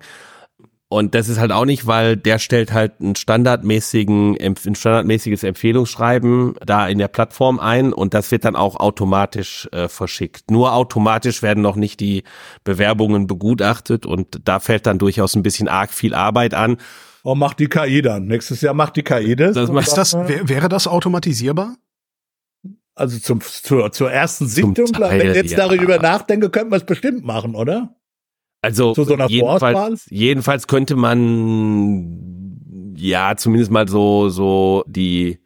Und 0.89 1.17
das 1.17 1.29
ist 1.29 1.41
halt 1.41 1.51
auch 1.51 1.65
nicht, 1.65 1.89
weil 1.89 2.17
der 2.17 2.39
stellt 2.39 2.73
halt 2.73 3.01
ein 3.01 3.17
standardmäßigen, 3.17 4.39
ein 4.41 4.75
standardmäßiges 4.75 5.43
Empfehlungsschreiben 5.43 6.55
da 6.65 6.87
in 6.87 6.99
der 6.99 7.09
Plattform 7.09 7.59
ein 7.59 7.93
und 7.93 8.15
das 8.15 8.31
wird 8.31 8.45
dann 8.45 8.55
auch 8.55 8.77
automatisch 8.77 9.69
äh, 9.73 9.89
verschickt. 9.89 10.49
Nur 10.49 10.75
automatisch 10.75 11.43
werden 11.43 11.61
noch 11.61 11.75
nicht 11.75 11.99
die 11.99 12.23
Bewerbungen 12.63 13.27
begutachtet 13.27 14.07
und 14.07 14.41
da 14.45 14.61
fällt 14.61 14.87
dann 14.87 14.99
durchaus 14.99 15.35
ein 15.35 15.43
bisschen 15.43 15.67
arg 15.67 15.93
viel 15.93 16.15
Arbeit 16.15 16.55
an. 16.55 16.77
Oh, 17.25 17.35
macht 17.35 17.59
die 17.59 17.67
KI 17.67 18.01
dann. 18.01 18.27
Nächstes 18.27 18.61
Jahr 18.61 18.75
macht 18.75 18.95
die 18.95 19.03
KI 19.03 19.35
das. 19.35 19.55
das 19.55 19.69
ist 19.69 19.97
das, 19.97 20.15
wäre 20.15 20.69
das 20.69 20.87
automatisierbar? 20.87 21.75
Also 22.95 23.19
zum, 23.19 23.41
zur, 23.41 23.91
zur 23.91 24.13
ersten 24.13 24.47
Sichtung, 24.47 24.87
Teil, 24.87 25.19
wenn 25.19 25.31
ich 25.31 25.37
jetzt 25.37 25.51
ja. 25.51 25.67
darüber 25.67 25.99
nachdenke, 25.99 26.49
könnten 26.49 26.71
wir 26.71 26.77
es 26.77 26.87
bestimmt 26.87 27.25
machen, 27.25 27.57
oder? 27.57 27.96
Also 28.67 28.93
Zu 28.93 29.05
so 29.05 29.15
einer 29.15 29.29
jedenfalls, 29.29 30.07
jedenfalls 30.11 30.67
könnte 30.67 30.97
man 30.97 32.93
ja 32.97 33.37
zumindest 33.37 33.71
mal 33.71 33.89
so 33.89 34.29
so 34.29 34.83
die 34.89 35.39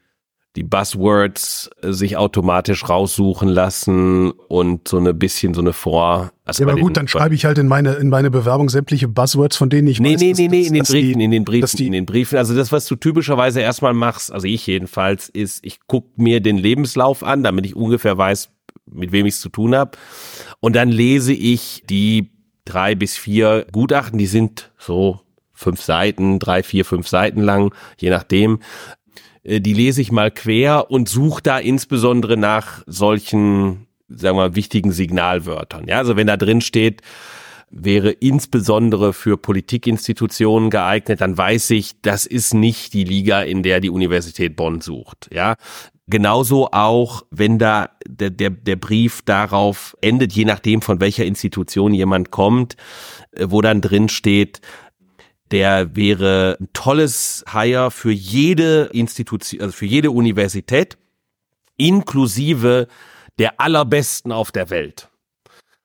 die 0.57 0.65
Buzzwords 0.65 1.71
sich 1.81 2.17
automatisch 2.17 2.89
raussuchen 2.89 3.49
lassen 3.49 4.33
und 4.33 4.89
so 4.89 4.97
eine 4.97 5.15
bisschen 5.15 5.55
so 5.55 5.61
eine 5.61 5.73
Vor. 5.73 6.33
Also 6.45 6.65
ja, 6.65 6.69
aber 6.69 6.81
gut, 6.81 6.97
dann 6.97 7.07
schreibe 7.07 7.37
ich 7.37 7.45
halt 7.45 7.59
in 7.59 7.69
meine 7.69 7.95
in 7.95 8.09
meine 8.09 8.31
Bewerbung 8.31 8.69
sämtliche 8.69 9.07
Buzzwords, 9.07 9.57
von 9.57 9.71
denen 9.71 9.87
ich 9.87 10.01
nee, 10.01 10.15
weiß, 10.15 10.21
nee, 10.21 10.33
nee, 10.33 10.49
nee, 10.49 10.67
in 10.67 10.75
den 10.75 10.83
Briefen, 10.83 11.19
die, 11.19 11.25
in 11.25 11.31
den 11.31 11.45
Briefen, 11.45 11.77
die, 11.77 11.87
in 11.87 11.93
den 11.93 12.07
Briefen. 12.07 12.39
Also 12.39 12.57
das, 12.57 12.73
was 12.73 12.87
du 12.87 12.97
typischerweise 12.97 13.61
erstmal 13.61 13.95
machst, 13.95 14.33
also 14.33 14.47
ich 14.47 14.67
jedenfalls, 14.67 15.29
ist, 15.29 15.65
ich 15.65 15.79
guck 15.87 16.19
mir 16.19 16.41
den 16.41 16.57
Lebenslauf 16.57 17.23
an, 17.23 17.45
damit 17.45 17.67
ich 17.67 17.77
ungefähr 17.77 18.19
weiß, 18.19 18.51
mit 18.87 19.13
wem 19.13 19.27
ich 19.27 19.35
es 19.35 19.41
zu 19.41 19.51
tun 19.51 19.77
habe, 19.77 19.93
und 20.59 20.75
dann 20.75 20.89
lese 20.89 21.33
ich 21.33 21.85
die 21.89 22.33
drei 22.71 22.95
bis 22.95 23.17
vier 23.17 23.67
Gutachten, 23.73 24.19
die 24.19 24.27
sind 24.27 24.71
so 24.79 25.21
fünf 25.53 25.83
Seiten, 25.83 26.39
drei, 26.39 26.63
vier, 26.63 26.85
fünf 26.85 27.09
Seiten 27.09 27.43
lang, 27.43 27.75
je 27.99 28.11
nachdem. 28.11 28.61
Äh, 29.43 29.61
die 29.61 29.75
lese 29.75 30.01
ich 30.01 30.13
mal 30.13 30.31
quer 30.31 30.91
und 30.91 31.09
suche 31.09 31.43
da 31.43 31.59
insbesondere 31.59 32.37
nach 32.37 32.83
solchen, 32.87 33.87
sagen 34.09 34.37
wir 34.37 34.49
mal, 34.49 34.55
wichtigen 34.55 34.93
Signalwörtern. 34.93 35.87
Ja, 35.87 35.99
also 35.99 36.17
wenn 36.17 36.27
da 36.27 36.37
drin 36.37 36.61
steht, 36.61 37.03
wäre 37.71 38.11
insbesondere 38.11 39.13
für 39.13 39.37
Politikinstitutionen 39.37 40.71
geeignet, 40.71 41.21
dann 41.21 41.39
weiß 41.39 41.71
ich, 41.71 42.01
das 42.03 42.27
ist 42.27 42.53
nicht 42.53 42.95
die 42.95 43.05
Liga, 43.05 43.43
in 43.43 43.63
der 43.63 43.81
die 43.81 43.91
Universität 43.91 44.57
Bonn 44.57 44.81
sucht. 44.81 45.29
Ja, 45.33 45.55
Genauso 46.11 46.73
auch, 46.73 47.23
wenn 47.31 47.61
da 47.61 47.91
der, 48.05 48.31
der, 48.31 48.51
der 48.51 48.75
Brief 48.75 49.23
darauf 49.23 49.97
endet, 50.01 50.33
je 50.33 50.45
nachdem 50.45 50.83
von 50.83 51.01
welcher 51.01 51.25
Institution 51.25 51.95
jemand 51.95 52.33
kommt, 52.33 52.77
äh, 53.31 53.47
wo 53.49 53.61
dann 53.61 53.81
drin 53.81 54.09
steht, 54.09 54.61
der 55.53 55.95
wäre 55.95 56.57
ein 56.61 56.69
tolles 56.73 57.45
Hire 57.53 57.93
für 57.93 58.11
jede 58.11 58.91
Institution, 58.93 59.61
also 59.61 59.73
für 59.73 59.87
jede 59.87 60.11
Universität, 60.11 60.99
inklusive 61.77 62.89
der 63.39 63.61
allerbesten 63.61 64.33
auf 64.33 64.51
der 64.51 64.69
Welt. 64.69 65.09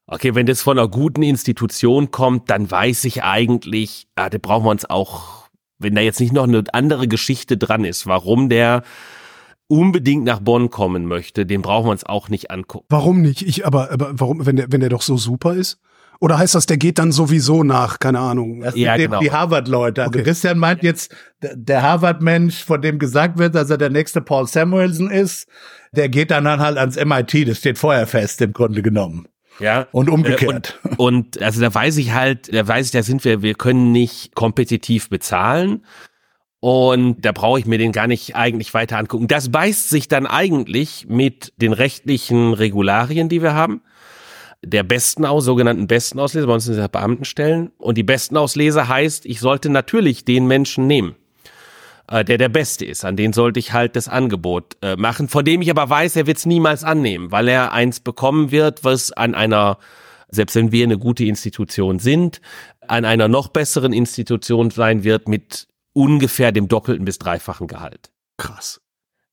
Okay, 0.08 0.34
wenn 0.34 0.48
das 0.48 0.62
von 0.62 0.80
einer 0.80 0.88
guten 0.88 1.22
Institution 1.22 2.10
kommt, 2.10 2.50
dann 2.50 2.70
weiß 2.70 3.06
ich 3.06 3.24
eigentlich, 3.24 4.08
ah, 4.16 4.30
da 4.30 4.40
brauchen 4.40 4.66
wir 4.66 4.72
uns 4.72 4.86
auch, 4.86 5.50
wenn 5.78 5.94
da 5.94 6.02
jetzt 6.02 6.20
nicht 6.20 6.34
noch 6.34 6.44
eine 6.46 6.64
andere 6.74 7.08
Geschichte 7.08 7.58
dran 7.58 7.86
ist, 7.86 8.08
warum 8.08 8.50
der 8.50 8.84
unbedingt 9.68 10.24
nach 10.24 10.40
Bonn 10.40 10.70
kommen 10.70 11.06
möchte, 11.06 11.46
den 11.46 11.62
brauchen 11.62 11.88
wir 11.88 11.92
uns 11.92 12.06
auch 12.06 12.30
nicht 12.30 12.52
angucken. 12.52 12.86
Warum 12.90 13.22
nicht? 13.22 13.42
Ich, 13.42 13.66
aber, 13.66 13.92
aber 13.92 14.12
warum, 14.14 14.46
wenn 14.46 14.56
der, 14.56 14.72
wenn 14.72 14.82
der 14.82 14.90
doch 14.90 15.02
so 15.02 15.18
super 15.18 15.54
ist? 15.54 15.80
Oder 16.22 16.38
heißt 16.38 16.56
das, 16.56 16.66
der 16.66 16.78
geht 16.78 16.98
dann 16.98 17.12
sowieso 17.12 17.64
nach, 17.64 18.00
keine 18.00 18.20
Ahnung? 18.20 18.62
Das 18.62 18.76
ja, 18.76 18.96
genau. 18.96 19.20
die 19.20 19.32
Harvard-Leute. 19.32 20.04
Also 20.04 20.14
okay. 20.14 20.24
Christian 20.24 20.58
meint 20.58 20.82
jetzt, 20.82 21.14
der 21.42 21.82
Harvard-Mensch, 21.82 22.64
von 22.64 22.82
dem 22.82 23.00
gesagt 23.00 23.38
wird, 23.38 23.54
dass 23.54 23.70
er 23.70 23.78
der 23.78 23.90
nächste 23.90 24.22
Paul 24.22 24.48
Samuelson 24.48 25.12
ist, 25.12 25.48
der 25.92 26.10
geht 26.10 26.32
dann 26.32 26.48
halt 26.48 26.78
ans 26.78 26.96
MIT. 26.96 27.50
Das 27.50 27.58
steht 27.58 27.78
vorher 27.78 28.08
fest, 28.08 28.42
im 28.42 28.54
Grunde 28.54 28.82
genommen. 28.82 29.28
Ja. 29.60 29.88
Und 29.92 30.10
umgekehrt. 30.10 30.80
Und, 30.84 31.00
und 31.36 31.42
also 31.42 31.62
da 31.62 31.74
weiß 31.74 31.98
ich 31.98 32.14
halt, 32.14 32.54
da 32.54 32.66
weiß 32.68 32.88
ich, 32.88 32.92
da 32.92 33.04
sind 33.04 33.24
wir, 33.26 33.42
wir 33.42 33.56
können 33.56 33.92
nicht 33.92 34.36
kompetitiv 34.36 35.10
bezahlen. 35.10 35.86
Und 36.66 37.24
da 37.24 37.32
brauche 37.32 37.60
ich 37.60 37.68
mir 37.68 37.78
den 37.78 37.92
gar 37.92 38.08
nicht 38.08 38.36
eigentlich 38.36 38.74
weiter 38.74 38.98
angucken. 38.98 39.28
Das 39.28 39.52
beißt 39.52 39.88
sich 39.88 40.08
dann 40.08 40.26
eigentlich 40.26 41.06
mit 41.08 41.54
den 41.58 41.74
rechtlichen 41.74 42.56
Regularien, 42.56 43.30
die 43.30 43.44
wir 43.44 43.54
haben. 43.54 43.82
Der 44.64 44.82
besten 44.82 45.26
aus, 45.26 45.46
sogenannten 45.46 45.86
besten 45.86 46.18
Ausleser, 46.18 46.48
bei 46.48 46.54
uns 46.56 46.66
sind 46.66 46.74
es 46.74 46.80
ja 46.80 46.88
Beamtenstellen. 46.88 47.72
Und 47.78 48.00
die 48.00 48.04
besten 48.04 48.36
Ausleser 48.36 48.88
heißt, 48.88 49.28
ich 49.28 49.42
sollte 49.42 49.70
natürlich 49.70 50.26
den 50.26 50.48
Menschen 50.48 50.88
nehmen, 50.88 51.14
äh, 52.08 52.26
der 52.26 52.40
der 52.40 52.50
Beste 52.50 52.84
ist. 52.84 53.06
An 53.06 53.16
den 53.16 53.32
sollte 53.32 53.60
ich 53.60 53.72
halt 53.72 53.96
das 53.96 54.08
Angebot 54.08 54.76
äh, 54.82 54.96
machen, 54.96 55.28
von 55.28 55.46
dem 55.46 55.62
ich 55.62 55.70
aber 55.70 55.88
weiß, 55.88 56.16
er 56.16 56.26
wird 56.26 56.38
es 56.38 56.48
niemals 56.48 56.84
annehmen, 56.84 57.32
weil 57.32 57.48
er 57.48 57.74
eins 57.74 58.00
bekommen 58.00 58.50
wird, 58.50 58.84
was 58.84 59.12
an 59.12 59.36
einer 59.36 59.78
selbst 60.30 60.56
wenn 60.56 60.72
wir 60.72 60.84
eine 60.84 60.98
gute 60.98 61.26
Institution 61.26 62.00
sind, 62.00 62.42
an 62.88 63.06
einer 63.06 63.28
noch 63.28 63.50
besseren 63.50 63.94
Institution 63.94 64.72
sein 64.72 65.04
wird 65.04 65.30
mit 65.30 65.68
ungefähr 65.96 66.52
dem 66.52 66.68
doppelten 66.68 67.06
bis 67.06 67.18
dreifachen 67.18 67.68
Gehalt. 67.68 68.12
Krass. 68.38 68.82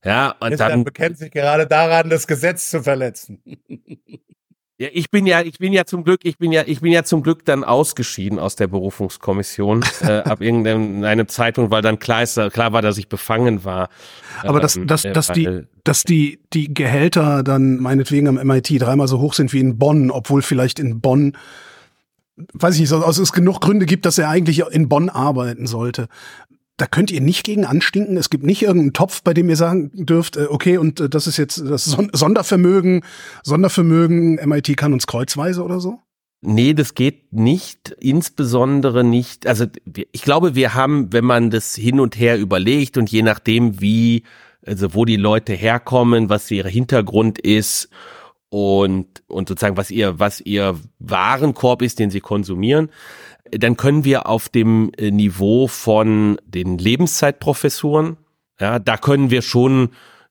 Ja, 0.05 0.35
und 0.41 0.51
dann, 0.59 0.71
dann 0.71 0.85
bekennt 0.85 1.19
sich 1.19 1.31
gerade 1.31 1.67
daran, 1.67 2.09
das 2.09 2.27
Gesetz 2.27 2.71
zu 2.71 2.83
verletzen. 2.83 3.43
Ja, 4.79 4.89
ich 4.93 5.11
bin 5.13 5.27
ja, 5.27 5.43
ich 5.43 5.59
bin 5.59 5.73
ja 5.73 5.85
zum 5.85 6.03
Glück, 6.03 6.25
ich 6.25 6.39
bin 6.39 6.51
ja, 6.51 6.65
ich 6.67 6.81
bin 6.81 6.91
ja 6.91 7.05
zum 7.05 7.23
Glück 7.23 7.45
dann 7.45 7.63
ausgeschieden 7.63 8.41
aus 8.41 8.57
der 8.57 8.67
Berufungskommission 8.67 9.85
äh, 10.01 10.23
ab 10.23 10.41
irgendeinem 10.41 11.29
Zeitpunkt, 11.29 11.71
weil 11.71 11.83
dann 11.83 12.01
klar, 12.01 12.25
ist, 12.25 12.35
klar 12.53 12.73
war, 12.73 12.83
dass 12.83 12.99
ich 12.99 13.09
befangen 13.09 13.65
war. 13.65 13.91
Aber 14.43 14.59
dass, 14.59 14.75
Ähm, 14.75 14.89
dass, 14.89 15.05
äh, 15.05 15.13
dass 15.13 15.29
die, 15.29 15.47
weil- 15.47 15.69
dass 15.85 16.03
die, 16.03 16.41
die 16.53 16.75
Gehälter 16.75 17.45
dann 17.45 17.77
meinetwegen 17.77 18.27
am 18.27 18.39
MIT 18.45 18.71
dreimal 18.81 19.07
so 19.07 19.21
hoch 19.21 19.35
sind 19.35 19.53
wie 19.53 19.61
in 19.61 19.79
Bonn, 19.79 20.11
obwohl 20.11 20.43
vielleicht 20.43 20.81
in 20.81 21.01
Bonn, 21.01 21.37
weiß 22.55 22.75
ich 22.75 22.81
nicht, 22.81 22.93
also 22.93 23.23
es 23.23 23.33
genug 23.33 23.61
Gründe 23.61 23.87
gibt, 23.87 24.05
dass 24.05 24.19
er 24.19 24.31
eigentlich 24.31 24.65
in 24.73 24.89
Bonn 24.89 25.11
arbeiten 25.11 25.69
sollte. 25.69 26.09
Da 26.83 26.89
könnt 26.89 27.13
ihr 27.13 27.21
nicht 27.21 27.45
gegen 27.45 27.65
anstinken. 27.65 28.17
Es 28.17 28.29
gibt 28.29 28.43
nicht 28.43 28.61
irgendeinen 28.61 28.93
Topf, 28.93 29.23
bei 29.23 29.33
dem 29.35 29.49
ihr 29.49 29.55
sagen 29.55 29.93
dürft, 29.95 30.37
äh, 30.37 30.47
okay, 30.51 30.79
und 30.79 30.99
äh, 30.99 31.09
das 31.09 31.29
ist 31.29 31.37
jetzt 31.37 31.59
das 31.59 31.85
Son 31.85 32.11
Sondervermögen, 32.13 33.05
Sondervermögen, 33.45 34.41
MIT 34.45 34.77
kann 34.77 34.93
uns 34.93 35.07
kreuzweise 35.07 35.63
oder 35.63 35.79
so? 35.79 36.01
Nee, 36.41 36.75
das 36.75 36.95
geht 36.95 37.33
nicht, 37.33 37.95
insbesondere 38.01 39.05
nicht, 39.05 39.47
also 39.47 39.67
ich 40.11 40.23
glaube, 40.23 40.57
wir 40.57 40.75
haben, 40.75 41.13
wenn 41.13 41.25
man 41.25 41.51
das 41.51 41.77
hin 41.77 42.01
und 42.01 42.19
her 42.19 42.37
überlegt 42.37 42.97
und 42.97 43.09
je 43.13 43.23
nachdem, 43.23 43.81
wie, 43.81 44.25
also 44.67 44.93
wo 44.93 45.05
die 45.05 45.15
Leute 45.15 45.53
herkommen, 45.53 46.31
was 46.31 46.51
ihr 46.51 46.67
Hintergrund 46.67 47.39
ist 47.39 47.91
und, 48.53 49.23
und 49.29 49.49
sozusagen, 49.49 49.79
was 49.79 49.91
ihr, 49.91 50.19
was 50.19 50.43
ihr 50.43 50.79
Warenkorb 50.99 51.81
ist, 51.81 51.99
den 51.99 52.11
sie 52.11 52.21
konsumieren, 52.21 52.91
dann 53.51 53.79
können 53.79 54.05
wir 54.05 54.27
auf 54.27 54.51
dem 54.51 54.93
äh, 54.99 55.11
Niveau 55.11 55.69
von 55.69 56.39
den 56.45 56.77
Lebenszeitprofessuren, 56.77 58.19
ja, 58.61 58.79
da 58.79 58.99
können 58.99 59.31
wir 59.31 59.41
schon 59.41 59.89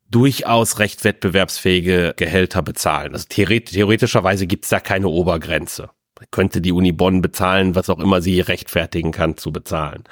durchaus 0.08 0.78
recht 0.78 1.04
wettbewerbsfähige 1.04 2.13
Gehälter 2.16 2.62
bezahlen. 2.62 3.13
Also 3.13 3.25
theoret 3.28 3.72
theoretischerweise 3.72 4.46
gibt's 4.46 4.70
da 4.70 4.80
keine 4.80 5.08
Obergrenze. 5.08 5.90
Könnte 6.30 6.62
die 6.62 6.74
Uni 6.74 6.92
Bonn 6.92 7.24
bezahlen, 7.24 7.74
was 7.74 7.90
auch 7.90 7.98
immer 7.98 8.22
sie 8.22 8.40
rechtfertigen 8.40 9.12
kann 9.12 9.38
zu 9.38 9.51
bezahlen. 9.51 10.04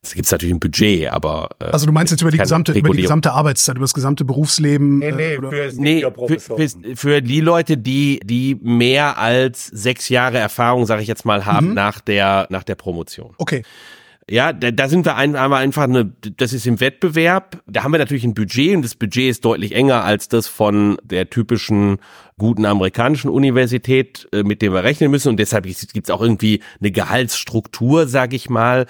Es 0.00 0.14
gibt's 0.14 0.30
natürlich 0.30 0.54
ein 0.54 0.60
Budget, 0.60 1.08
aber 1.08 1.50
äh, 1.60 1.64
Also 1.64 1.86
du 1.86 1.92
meinst 1.92 2.12
jetzt 2.12 2.22
über 2.22 2.30
die 2.30 2.38
gesamte, 2.38 2.72
über 2.72 2.90
die 2.90 3.02
gesamte 3.02 3.32
Arbeitszeit, 3.32 3.76
über 3.76 3.84
das 3.84 3.94
gesamte 3.94 4.24
Berufsleben? 4.24 4.98
Nee, 4.98 5.10
nee, 5.12 5.34
äh, 5.34 5.38
oder? 5.38 5.50
für 5.50 5.70
Nee, 5.74 6.04
für, 6.28 6.38
für, 6.38 6.68
für 6.96 7.20
die 7.22 7.40
Leute, 7.40 7.76
die, 7.76 8.20
die 8.22 8.56
mehr 8.62 9.18
als 9.18 9.66
sechs 9.66 10.08
Jahre 10.08 10.38
Erfahrung, 10.38 10.86
sage 10.86 11.02
ich 11.02 11.08
jetzt 11.08 11.24
mal, 11.24 11.46
haben 11.46 11.68
Mhm. 11.68 11.74
nach 11.74 12.00
der, 12.00 12.46
nach 12.50 12.62
der 12.62 12.76
Promotion. 12.76 13.34
Okay. 13.38 13.62
Ja, 14.30 14.52
da, 14.52 14.70
da 14.70 14.88
sind 14.90 15.06
wir 15.06 15.16
ein, 15.16 15.36
einmal 15.36 15.62
einfach 15.62 15.84
eine, 15.84 16.12
das 16.36 16.52
ist 16.52 16.66
im 16.66 16.80
Wettbewerb. 16.80 17.62
Da 17.66 17.82
haben 17.82 17.92
wir 17.92 17.98
natürlich 17.98 18.24
ein 18.24 18.34
Budget 18.34 18.76
und 18.76 18.82
das 18.82 18.94
Budget 18.94 19.30
ist 19.30 19.44
deutlich 19.44 19.74
enger 19.74 20.04
als 20.04 20.28
das 20.28 20.46
von 20.46 20.98
der 21.02 21.30
typischen 21.30 21.96
guten 22.36 22.66
amerikanischen 22.66 23.30
Universität, 23.30 24.28
äh, 24.32 24.42
mit 24.42 24.60
dem 24.60 24.74
wir 24.74 24.84
rechnen 24.84 25.10
müssen. 25.10 25.30
Und 25.30 25.38
deshalb 25.38 25.64
gibt 25.64 26.04
es 26.04 26.10
auch 26.10 26.20
irgendwie 26.20 26.60
eine 26.78 26.90
Gehaltsstruktur, 26.90 28.06
sage 28.06 28.36
ich 28.36 28.50
mal. 28.50 28.86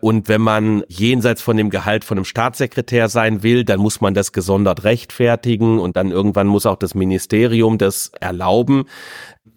Und 0.00 0.28
wenn 0.28 0.40
man 0.40 0.84
jenseits 0.88 1.42
von 1.42 1.56
dem 1.56 1.70
Gehalt 1.70 2.04
von 2.04 2.18
einem 2.18 2.24
Staatssekretär 2.24 3.08
sein 3.08 3.42
will, 3.42 3.64
dann 3.64 3.80
muss 3.80 4.00
man 4.00 4.14
das 4.14 4.32
gesondert 4.32 4.84
rechtfertigen 4.84 5.78
und 5.78 5.96
dann 5.96 6.10
irgendwann 6.10 6.46
muss 6.46 6.66
auch 6.66 6.76
das 6.76 6.94
Ministerium 6.94 7.78
das 7.78 8.12
erlauben. 8.20 8.84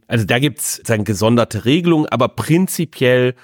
Also 0.07 0.25
da 0.25 0.39
gibt's 0.39 0.81
dann 0.83 1.03
gesonderte 1.03 1.65
Regelungen, 1.65 2.07
aber 2.07 2.29
prinzipiell 2.29 3.35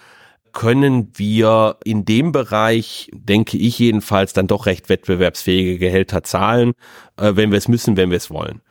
können 0.52 1.12
wir 1.14 1.78
in 1.84 2.06
dem 2.06 2.32
Bereich, 2.32 3.12
denke 3.14 3.58
ich 3.58 3.78
jedenfalls, 3.78 4.34
dann 4.34 4.48
doch 4.48 4.66
recht 4.66 4.90
wettbewerbsfähige 4.90 5.78
Gehälter 5.78 6.24
zahlen, 6.24 6.74
äh, 7.18 7.34
wenn 7.36 7.52
wir 7.52 7.58
es 7.58 7.68
müssen, 7.68 7.98
wenn 7.98 8.10
wir 8.10 8.18
es 8.18 8.32
wollen. 8.32 8.62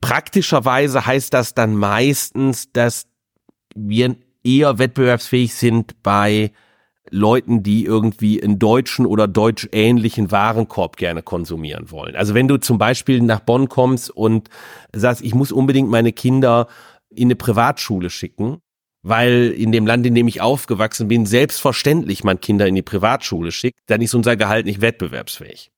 Praktischerweise 0.00 1.04
heißt 1.04 1.34
das 1.34 1.54
dann 1.54 1.76
meistens, 1.76 2.72
dass 2.72 3.06
wir 3.74 4.16
eher 4.42 4.78
wettbewerbsfähig 4.78 5.54
sind 5.54 6.02
bei 6.02 6.52
Leuten, 7.10 7.62
die 7.62 7.84
irgendwie 7.84 8.42
einen 8.42 8.58
deutschen 8.58 9.06
oder 9.06 9.28
deutschähnlichen 9.28 10.30
Warenkorb 10.30 10.96
gerne 10.96 11.22
konsumieren 11.22 11.90
wollen. 11.90 12.16
Also 12.16 12.34
wenn 12.34 12.48
du 12.48 12.58
zum 12.58 12.78
Beispiel 12.78 13.20
nach 13.20 13.40
Bonn 13.40 13.68
kommst 13.68 14.10
und 14.10 14.48
sagst, 14.94 15.22
ich 15.22 15.34
muss 15.34 15.52
unbedingt 15.52 15.90
meine 15.90 16.12
Kinder 16.12 16.68
in 17.10 17.26
eine 17.26 17.36
Privatschule 17.36 18.10
schicken, 18.10 18.58
weil 19.02 19.50
in 19.50 19.72
dem 19.72 19.86
Land, 19.86 20.06
in 20.06 20.14
dem 20.14 20.28
ich 20.28 20.40
aufgewachsen 20.40 21.08
bin, 21.08 21.26
selbstverständlich 21.26 22.24
man 22.24 22.40
Kinder 22.40 22.66
in 22.66 22.74
die 22.74 22.82
Privatschule 22.82 23.50
schickt, 23.52 23.80
dann 23.86 24.02
ist 24.02 24.14
unser 24.14 24.36
Gehalt 24.36 24.66
nicht 24.66 24.80
wettbewerbsfähig. 24.80 25.70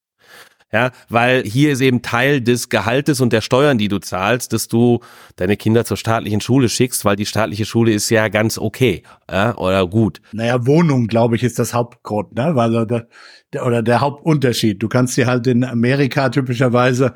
Ja, 0.72 0.90
weil 1.10 1.42
hier 1.42 1.72
ist 1.72 1.82
eben 1.82 2.00
Teil 2.00 2.40
des 2.40 2.70
Gehaltes 2.70 3.20
und 3.20 3.32
der 3.32 3.42
Steuern, 3.42 3.76
die 3.76 3.88
du 3.88 3.98
zahlst, 3.98 4.54
dass 4.54 4.68
du 4.68 5.00
deine 5.36 5.58
Kinder 5.58 5.84
zur 5.84 5.98
staatlichen 5.98 6.40
Schule 6.40 6.70
schickst, 6.70 7.04
weil 7.04 7.14
die 7.16 7.26
staatliche 7.26 7.66
Schule 7.66 7.92
ist 7.92 8.08
ja 8.08 8.28
ganz 8.28 8.56
okay 8.56 9.02
ja, 9.30 9.54
oder 9.58 9.86
gut. 9.86 10.22
Naja, 10.32 10.66
Wohnung, 10.66 11.08
glaube 11.08 11.36
ich, 11.36 11.42
ist 11.42 11.58
das 11.58 11.74
Hauptgrund, 11.74 12.34
ne? 12.34 12.52
Weil 12.54 12.86
der, 12.86 13.06
der, 13.52 13.66
oder 13.66 13.82
der 13.82 14.00
Hauptunterschied. 14.00 14.82
Du 14.82 14.88
kannst 14.88 15.16
dir 15.18 15.26
halt 15.26 15.46
in 15.46 15.62
Amerika 15.62 16.30
typischerweise 16.30 17.12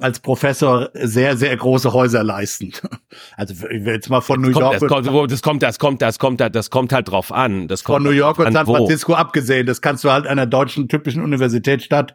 als 0.00 0.20
Professor 0.20 0.90
sehr, 0.94 1.36
sehr 1.36 1.56
große 1.56 1.92
Häuser 1.92 2.22
leisten. 2.22 2.72
Also 3.36 3.54
ich 3.70 3.84
will 3.84 3.94
jetzt 3.94 4.10
mal 4.10 4.20
von 4.20 4.40
New 4.40 4.52
Kommt, 4.52 4.62
York, 4.62 4.72
das, 4.80 4.88
kommt, 4.88 5.32
das 5.32 5.42
kommt, 5.42 5.62
das 5.62 5.78
kommt, 5.78 6.02
das 6.02 6.18
kommt, 6.18 6.40
das 6.40 6.70
kommt 6.70 6.92
halt 6.92 7.10
drauf 7.10 7.32
an. 7.32 7.66
Das 7.66 7.80
von 7.82 7.94
kommt 7.94 8.06
New 8.06 8.12
York 8.12 8.38
und 8.38 8.46
an 8.46 8.52
San 8.52 8.66
wo. 8.66 8.74
Francisco 8.74 9.14
abgesehen. 9.14 9.66
Das 9.66 9.80
kannst 9.80 10.04
du 10.04 10.12
halt 10.12 10.26
einer 10.26 10.46
deutschen 10.46 10.88
typischen 10.88 11.22
Universitätsstadt, 11.22 12.14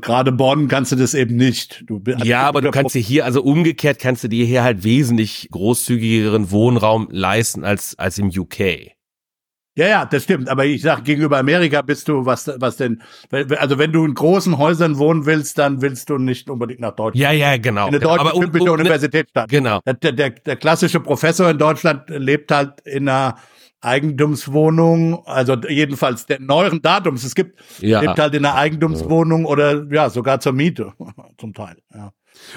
gerade 0.00 0.32
Bonn, 0.32 0.68
kannst 0.68 0.92
du 0.92 0.96
das 0.96 1.14
eben 1.14 1.36
nicht. 1.36 1.84
Du, 1.86 2.02
Ja, 2.22 2.42
aber 2.42 2.60
du 2.60 2.70
kannst 2.70 2.94
dir 2.94 3.00
hier, 3.00 3.24
also 3.24 3.42
umgekehrt 3.42 3.98
kannst 3.98 4.24
du 4.24 4.28
dir 4.28 4.44
hier 4.44 4.62
halt 4.62 4.84
wesentlich 4.84 5.48
großzügigeren 5.50 6.50
Wohnraum 6.50 7.08
leisten 7.10 7.64
als, 7.64 7.98
als 7.98 8.18
im 8.18 8.28
UK. 8.28 8.94
Ja, 9.78 9.86
ja, 9.88 10.04
das 10.06 10.24
stimmt. 10.24 10.48
Aber 10.48 10.64
ich 10.64 10.80
sag, 10.80 11.04
gegenüber 11.04 11.36
Amerika 11.36 11.82
bist 11.82 12.08
du, 12.08 12.24
was, 12.24 12.50
was 12.56 12.78
denn, 12.78 13.02
also 13.30 13.78
wenn 13.78 13.92
du 13.92 14.06
in 14.06 14.14
großen 14.14 14.56
Häusern 14.56 14.96
wohnen 14.96 15.26
willst, 15.26 15.58
dann 15.58 15.82
willst 15.82 16.08
du 16.08 16.16
nicht 16.16 16.48
unbedingt 16.48 16.80
nach 16.80 16.92
Deutschland. 16.96 17.16
Ja, 17.22 17.30
ja, 17.32 17.58
genau. 17.58 17.86
Eine 17.86 17.98
genau. 17.98 18.16
deutsche 18.16 18.34
um- 18.36 18.68
um- 18.68 18.70
Universitätsstadt. 18.70 19.50
Genau. 19.50 19.80
Der, 19.84 20.12
der, 20.12 20.30
der 20.30 20.56
klassische 20.56 20.98
Professor 21.00 21.50
in 21.50 21.58
Deutschland 21.58 22.08
lebt 22.08 22.50
halt 22.50 22.80
in 22.86 23.06
einer 23.06 23.36
Eigentumswohnung, 23.80 25.26
also 25.26 25.54
jedenfalls 25.68 26.26
der 26.26 26.40
neueren 26.40 26.82
Datums. 26.82 27.24
Es 27.24 27.34
gibt, 27.34 27.60
Ja. 27.80 28.00
lebt 28.00 28.18
halt 28.18 28.34
in 28.34 28.44
einer 28.44 28.54
Eigentumswohnung 28.56 29.44
oder 29.44 29.86
ja, 29.92 30.10
sogar 30.10 30.40
zur 30.40 30.52
Miete 30.52 30.92
zum 31.38 31.52
Teil. 31.54 31.76
Ja. 31.94 32.12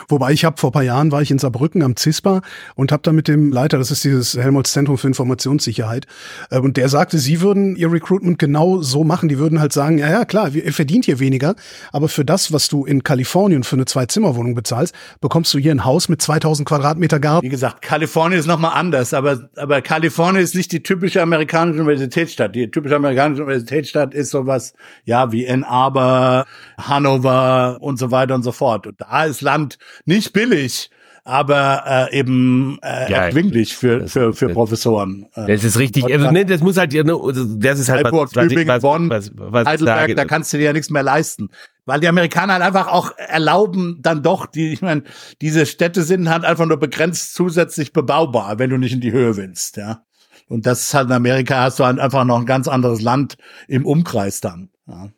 Wobei 0.08 0.32
ich 0.32 0.46
habe 0.46 0.58
vor 0.58 0.72
paar 0.72 0.84
Jahren 0.84 1.12
war 1.12 1.22
ich 1.22 1.32
in 1.32 1.40
Saarbrücken 1.40 1.82
am 1.84 1.96
CISPA 1.96 2.42
und 2.76 2.92
habe 2.92 3.02
da 3.04 3.12
mit 3.12 3.28
dem 3.28 3.52
Leiter, 3.52 3.78
das 3.78 3.92
ist 3.92 4.04
dieses 4.04 4.38
Helmholtz 4.38 4.74
Zentrum 4.74 4.98
für 4.98 5.08
Informationssicherheit, 5.08 6.06
äh, 6.50 6.60
und 6.60 6.78
der 6.78 6.90
sagte, 6.90 7.18
sie 7.18 7.42
würden 7.42 7.76
ihr 7.76 7.92
Recruitment 7.92 8.40
genau 8.40 8.82
so 8.82 9.04
machen. 9.04 9.30
Die 9.30 9.38
würden 9.38 9.60
halt 9.60 9.74
sagen, 9.74 9.98
ja 9.98 10.10
ja 10.10 10.26
klar, 10.26 10.54
ihr 10.54 10.74
verdient 10.74 11.06
hier 11.06 11.20
weniger, 11.20 11.56
aber 11.92 12.10
für 12.10 12.26
das, 12.26 12.52
was 12.52 12.68
du 12.68 12.86
in 12.86 13.04
Kalifornien 13.04 13.64
für 13.64 13.76
eine 13.76 13.86
Zwei-Zimmer-Wohnung 13.86 14.56
bezahlst, 14.56 14.94
bekommst 15.22 15.54
du 15.54 15.60
hier 15.60 15.72
ein 15.72 15.86
Haus 15.86 16.10
mit 16.10 16.22
2000 16.22 16.68
Quadratmeter 16.68 17.20
Garten. 17.20 17.46
Wie 17.46 17.50
gesagt, 17.50 17.82
Kalifornien 17.82 18.40
ist 18.40 18.48
nochmal 18.48 18.72
anders, 18.76 19.14
aber, 19.14 19.50
aber 19.56 19.82
Kalifornien 19.82 20.44
ist 20.44 20.56
nicht 20.56 20.72
die 20.72 20.84
typische 20.84 21.22
amerikanische 21.22 21.80
Universitätsstadt. 21.80 22.56
Die 22.56 22.70
typische 22.70 22.96
amerikanische 22.96 23.44
Universitätsstadt 23.44 24.14
ist 24.14 24.32
sowas, 24.32 24.74
ja, 25.06 25.32
wie 25.32 25.50
Ann 25.50 25.64
Arbor, 25.64 26.46
Hannover 26.78 27.78
und 27.82 28.00
so 28.00 28.12
weiter 28.12 28.36
und 28.36 28.44
so 28.44 28.52
fort. 28.52 28.88
Und 28.88 29.00
da 29.02 29.26
ist 29.26 29.42
Land 29.42 29.69
nicht 30.06 30.34
billig, 30.34 30.90
aber 31.26 31.84
äh, 32.12 32.18
eben 32.20 32.80
äh, 32.82 33.12
Ja, 33.12 33.18
erschwinglich 33.26 33.76
für, 33.76 34.00
das- 34.00 34.14
für, 34.14 34.34
für 34.34 34.46
das- 34.48 34.54
Professoren. 34.56 35.28
Äh, 35.36 35.48
Das 35.48 35.64
ist 35.64 35.78
richtig. 35.78 36.06
Also, 36.06 36.32
ne, 36.32 36.46
das 36.46 36.62
muss 36.62 36.78
halt, 36.78 36.94
ja, 36.94 37.04
ne, 37.04 37.14
das 37.58 37.78
ist 37.80 37.90
halt 37.90 38.02
Freiburg, 38.02 38.30
was, 38.36 38.48
Tübingen, 38.48 38.68
was, 38.68 38.82
Bonn, 38.82 39.10
was, 39.10 39.32
was 39.36 39.68
Heidelberg, 39.68 40.16
da 40.16 40.26
kannst 40.26 40.52
du 40.54 40.58
dir 40.58 40.64
ja 40.66 40.74
nichts 40.74 40.90
mehr 40.90 41.04
leisten. 41.04 41.50
Weil 41.86 42.00
die 42.00 42.08
Amerikaner 42.08 42.54
halt 42.54 42.64
einfach 42.64 42.88
auch 42.88 43.12
erlauben, 43.18 43.98
dann 44.02 44.24
doch, 44.24 44.46
die, 44.46 44.74
ich 44.74 44.82
meine, 44.82 45.04
diese 45.42 45.66
Städte 45.66 46.04
sind 46.04 46.30
halt 46.30 46.46
einfach 46.46 46.66
nur 46.66 46.78
begrenzt 46.78 47.34
zusätzlich 47.34 47.94
bebaubar, 47.94 48.58
wenn 48.60 48.70
du 48.70 48.78
nicht 48.78 48.94
in 48.94 49.02
die 49.02 49.12
Höhe 49.12 49.36
willst, 49.38 49.78
ja. 49.78 50.04
Und 50.48 50.66
das 50.66 50.82
ist 50.82 50.94
halt 50.96 51.08
in 51.10 51.14
Amerika 51.14 51.62
hast 51.62 51.80
du 51.80 51.86
halt 51.86 52.00
einfach 52.00 52.24
noch 52.26 52.40
ein 52.40 52.46
ganz 52.48 52.68
anderes 52.68 53.02
Land 53.02 53.38
im 53.68 53.86
Umkreis 53.86 54.42
dann. 54.42 54.70
Ja. 54.88 55.10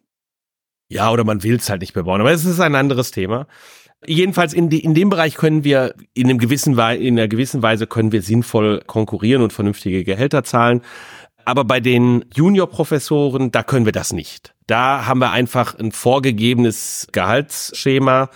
Ja, 0.89 1.09
oder 1.09 1.23
man 1.23 1.41
will 1.43 1.55
es 1.55 1.69
halt 1.69 1.79
nicht 1.79 1.93
bebauen. 1.93 2.19
Aber 2.19 2.33
es 2.33 2.43
ist 2.43 2.59
ein 2.59 2.75
anderes 2.75 3.11
Thema. 3.11 3.47
Jedenfalls 4.05 4.53
in, 4.53 4.69
die, 4.69 4.79
in 4.79 4.93
dem 4.95 5.09
Bereich 5.09 5.35
können 5.35 5.63
wir 5.63 5.93
in 6.13 6.29
einem 6.29 6.39
gewissen 6.39 6.73
in 6.77 7.19
einer 7.19 7.27
gewissen 7.27 7.61
Weise 7.61 7.85
können 7.87 8.11
wir 8.11 8.21
sinnvoll 8.23 8.81
konkurrieren 8.87 9.43
und 9.43 9.53
vernünftige 9.53 10.03
Gehälter 10.03 10.43
zahlen. 10.43 10.81
Aber 11.45 11.63
bei 11.65 11.79
den 11.79 12.25
Juniorprofessoren, 12.33 13.51
da 13.51 13.63
können 13.63 13.85
wir 13.85 13.91
das 13.91 14.13
nicht. 14.13 14.53
Da 14.67 15.05
haben 15.05 15.19
wir 15.19 15.31
einfach 15.31 15.77
ein 15.77 15.91
vorgegebenes 15.91 17.07
Gehaltsschema 17.11 18.29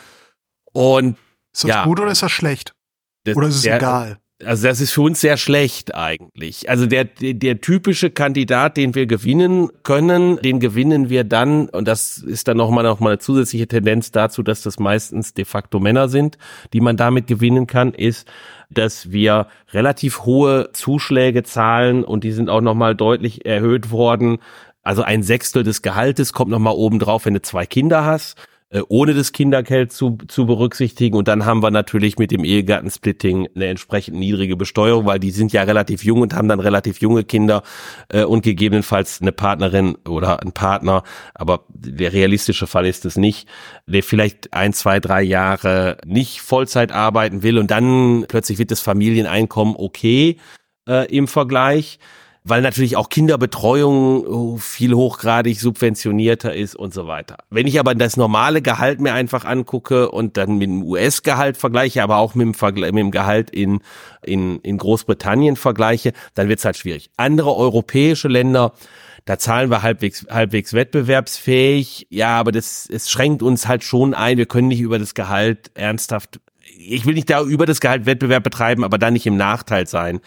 und 0.71 1.17
Ist 1.53 1.63
das 1.63 1.69
Ja. 1.69 1.83
gut 1.85 1.99
oder 1.99 2.11
ist 2.11 2.21
das 2.23 2.31
schlecht? 2.31 2.75
das, 3.23 3.35
Oder 3.35 3.47
ist 3.47 3.55
es 3.55 3.61
der, 3.63 3.77
egal? 3.77 4.17
Also 4.43 4.67
das 4.67 4.81
ist 4.81 4.91
für 4.91 5.01
uns 5.01 5.21
sehr 5.21 5.37
schlecht 5.37 5.95
eigentlich. 5.95 6.69
Also 6.69 6.87
der, 6.87 7.05
der, 7.05 7.35
der 7.35 7.61
typische 7.61 8.09
Kandidat, 8.09 8.75
den 8.75 8.93
wir 8.93 9.05
gewinnen 9.05 9.69
können, 9.83 10.37
den 10.41 10.59
gewinnen 10.59 11.09
wir 11.09 11.23
dann, 11.23 11.69
und 11.69 11.87
das 11.87 12.17
ist 12.17 12.49
dann 12.49 12.57
nochmal 12.57 12.83
noch 12.83 12.99
mal 12.99 13.11
eine 13.11 13.19
zusätzliche 13.19 13.67
Tendenz 13.67 14.11
dazu, 14.11 14.43
dass 14.43 14.61
das 14.61 14.77
meistens 14.77 15.33
de 15.33 15.45
facto 15.45 15.79
Männer 15.79 16.09
sind, 16.09 16.37
die 16.73 16.81
man 16.81 16.97
damit 16.97 17.27
gewinnen 17.27 17.65
kann, 17.65 17.93
ist, 17.93 18.27
dass 18.69 19.09
wir 19.11 19.47
relativ 19.71 20.25
hohe 20.25 20.69
Zuschläge 20.73 21.43
zahlen 21.43 22.03
und 22.03 22.25
die 22.25 22.33
sind 22.33 22.49
auch 22.49 22.61
nochmal 22.61 22.93
deutlich 22.93 23.45
erhöht 23.45 23.89
worden. 23.89 24.39
Also 24.83 25.01
ein 25.01 25.23
Sechstel 25.23 25.63
des 25.63 25.81
Gehaltes 25.81 26.33
kommt 26.33 26.51
nochmal 26.51 26.75
oben 26.75 26.99
drauf, 26.99 27.25
wenn 27.25 27.35
du 27.35 27.41
zwei 27.41 27.65
Kinder 27.65 28.03
hast 28.03 28.37
ohne 28.87 29.13
das 29.13 29.31
Kindergeld 29.31 29.91
zu, 29.91 30.17
zu 30.27 30.45
berücksichtigen. 30.45 31.15
Und 31.15 31.27
dann 31.27 31.45
haben 31.45 31.61
wir 31.61 31.71
natürlich 31.71 32.17
mit 32.17 32.31
dem 32.31 32.43
Ehegattensplitting 32.43 33.47
eine 33.55 33.67
entsprechend 33.67 34.17
niedrige 34.17 34.57
Besteuerung, 34.57 35.05
weil 35.05 35.19
die 35.19 35.31
sind 35.31 35.53
ja 35.53 35.63
relativ 35.63 36.03
jung 36.03 36.21
und 36.21 36.33
haben 36.33 36.47
dann 36.47 36.59
relativ 36.59 36.99
junge 36.99 37.23
Kinder 37.23 37.63
äh, 38.09 38.23
und 38.23 38.43
gegebenenfalls 38.43 39.21
eine 39.21 39.31
Partnerin 39.31 39.95
oder 40.07 40.41
ein 40.41 40.51
Partner. 40.51 41.03
Aber 41.33 41.65
der 41.69 42.13
realistische 42.13 42.67
Fall 42.67 42.85
ist 42.85 43.05
es 43.05 43.17
nicht, 43.17 43.47
der 43.87 44.03
vielleicht 44.03 44.53
ein, 44.53 44.73
zwei, 44.73 44.99
drei 44.99 45.21
Jahre 45.21 45.97
nicht 46.05 46.41
Vollzeit 46.41 46.91
arbeiten 46.91 47.43
will 47.43 47.57
und 47.57 47.71
dann 47.71 48.25
plötzlich 48.27 48.59
wird 48.59 48.71
das 48.71 48.81
Familieneinkommen 48.81 49.75
okay 49.77 50.37
äh, 50.87 51.05
im 51.15 51.27
Vergleich 51.27 51.99
weil 52.47 52.61
natürlich 52.61 52.95
auch 52.95 53.09
Kinderbetreuung 53.09 54.25
oh, 54.25 54.57
viel 54.57 54.93
hochgradig 54.93 55.59
subventionierter 55.59 56.53
ist 56.53 56.75
und 56.75 56.93
so 56.93 57.07
weiter. 57.07 57.37
Wenn 57.49 57.65
ich 57.65 57.79
aber 57.79 57.95
das 57.95 58.17
normale 58.17 58.61
Gehalt 58.61 59.01
mir 59.01 59.13
einfach 59.13 59.45
angucke 59.45 60.11
und 60.11 60.37
dann 60.37 60.59
mit 60.59 60.69
dem 60.69 60.83
US-Gehalt 60.83 61.57
vergleiche, 61.57 62.03
aber 62.03 62.17
auch 62.17 62.35
mit 62.35 62.45
dem, 62.45 62.53
Vergle 62.53 62.91
mit 62.91 63.01
dem 63.01 63.09
Gehalt 63.09 63.49
in, 63.49 63.79
in, 64.23 64.59
in 64.59 64.77
Großbritannien 64.77 65.55
vergleiche, 65.55 66.13
dann 66.35 66.47
wird's 66.47 66.63
halt 66.63 66.77
schwierig. 66.77 67.09
Andere 67.17 67.55
europäische 67.55 68.27
Länder, 68.27 68.73
da 69.25 69.39
zahlen 69.39 69.71
wir 69.71 69.81
halbwegs, 69.81 70.27
halbwegs 70.29 70.73
wettbewerbsfähig. 70.73 72.05
Ja, 72.11 72.39
aber 72.39 72.51
das, 72.51 72.87
es 72.91 73.09
schränkt 73.09 73.41
uns 73.41 73.67
halt 73.67 73.83
schon 73.83 74.13
ein. 74.13 74.37
Wir 74.37 74.45
können 74.45 74.67
nicht 74.67 74.81
über 74.81 74.99
das 74.99 75.15
Gehalt 75.15 75.71
ernsthaft, 75.73 76.39
ich 76.77 77.07
will 77.07 77.15
nicht 77.15 77.29
da 77.29 77.41
über 77.41 77.65
das 77.65 77.79
Gehalt 77.79 78.05
Wettbewerb 78.05 78.43
betreiben, 78.43 78.83
aber 78.83 78.99
da 78.99 79.09
nicht 79.09 79.25
im 79.25 79.37
Nachteil 79.37 79.87
sein 79.87 80.19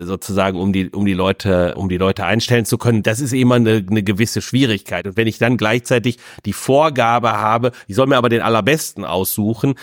sozusagen, 0.00 0.58
um 0.58 0.72
die, 0.72 0.90
um 0.90 1.04
die 1.04 1.14
Leute, 1.14 1.74
um 1.76 1.88
die 1.88 1.98
Leute 1.98 2.24
einstellen 2.24 2.64
zu 2.64 2.78
können. 2.78 3.02
Das 3.02 3.20
ist 3.20 3.32
immer 3.32 3.56
eine, 3.56 3.84
eine 3.88 4.02
gewisse 4.02 4.42
Schwierigkeit. 4.42 5.06
Und 5.06 5.16
wenn 5.16 5.26
ich 5.26 5.38
dann 5.38 5.56
gleichzeitig 5.56 6.18
die 6.44 6.52
Vorgabe 6.52 7.32
habe, 7.32 7.72
ich 7.86 7.96
soll 7.96 8.06
mir 8.06 8.16
aber 8.16 8.28
den 8.28 8.40
allerbesten 8.40 9.04
aussuchen, 9.04 9.74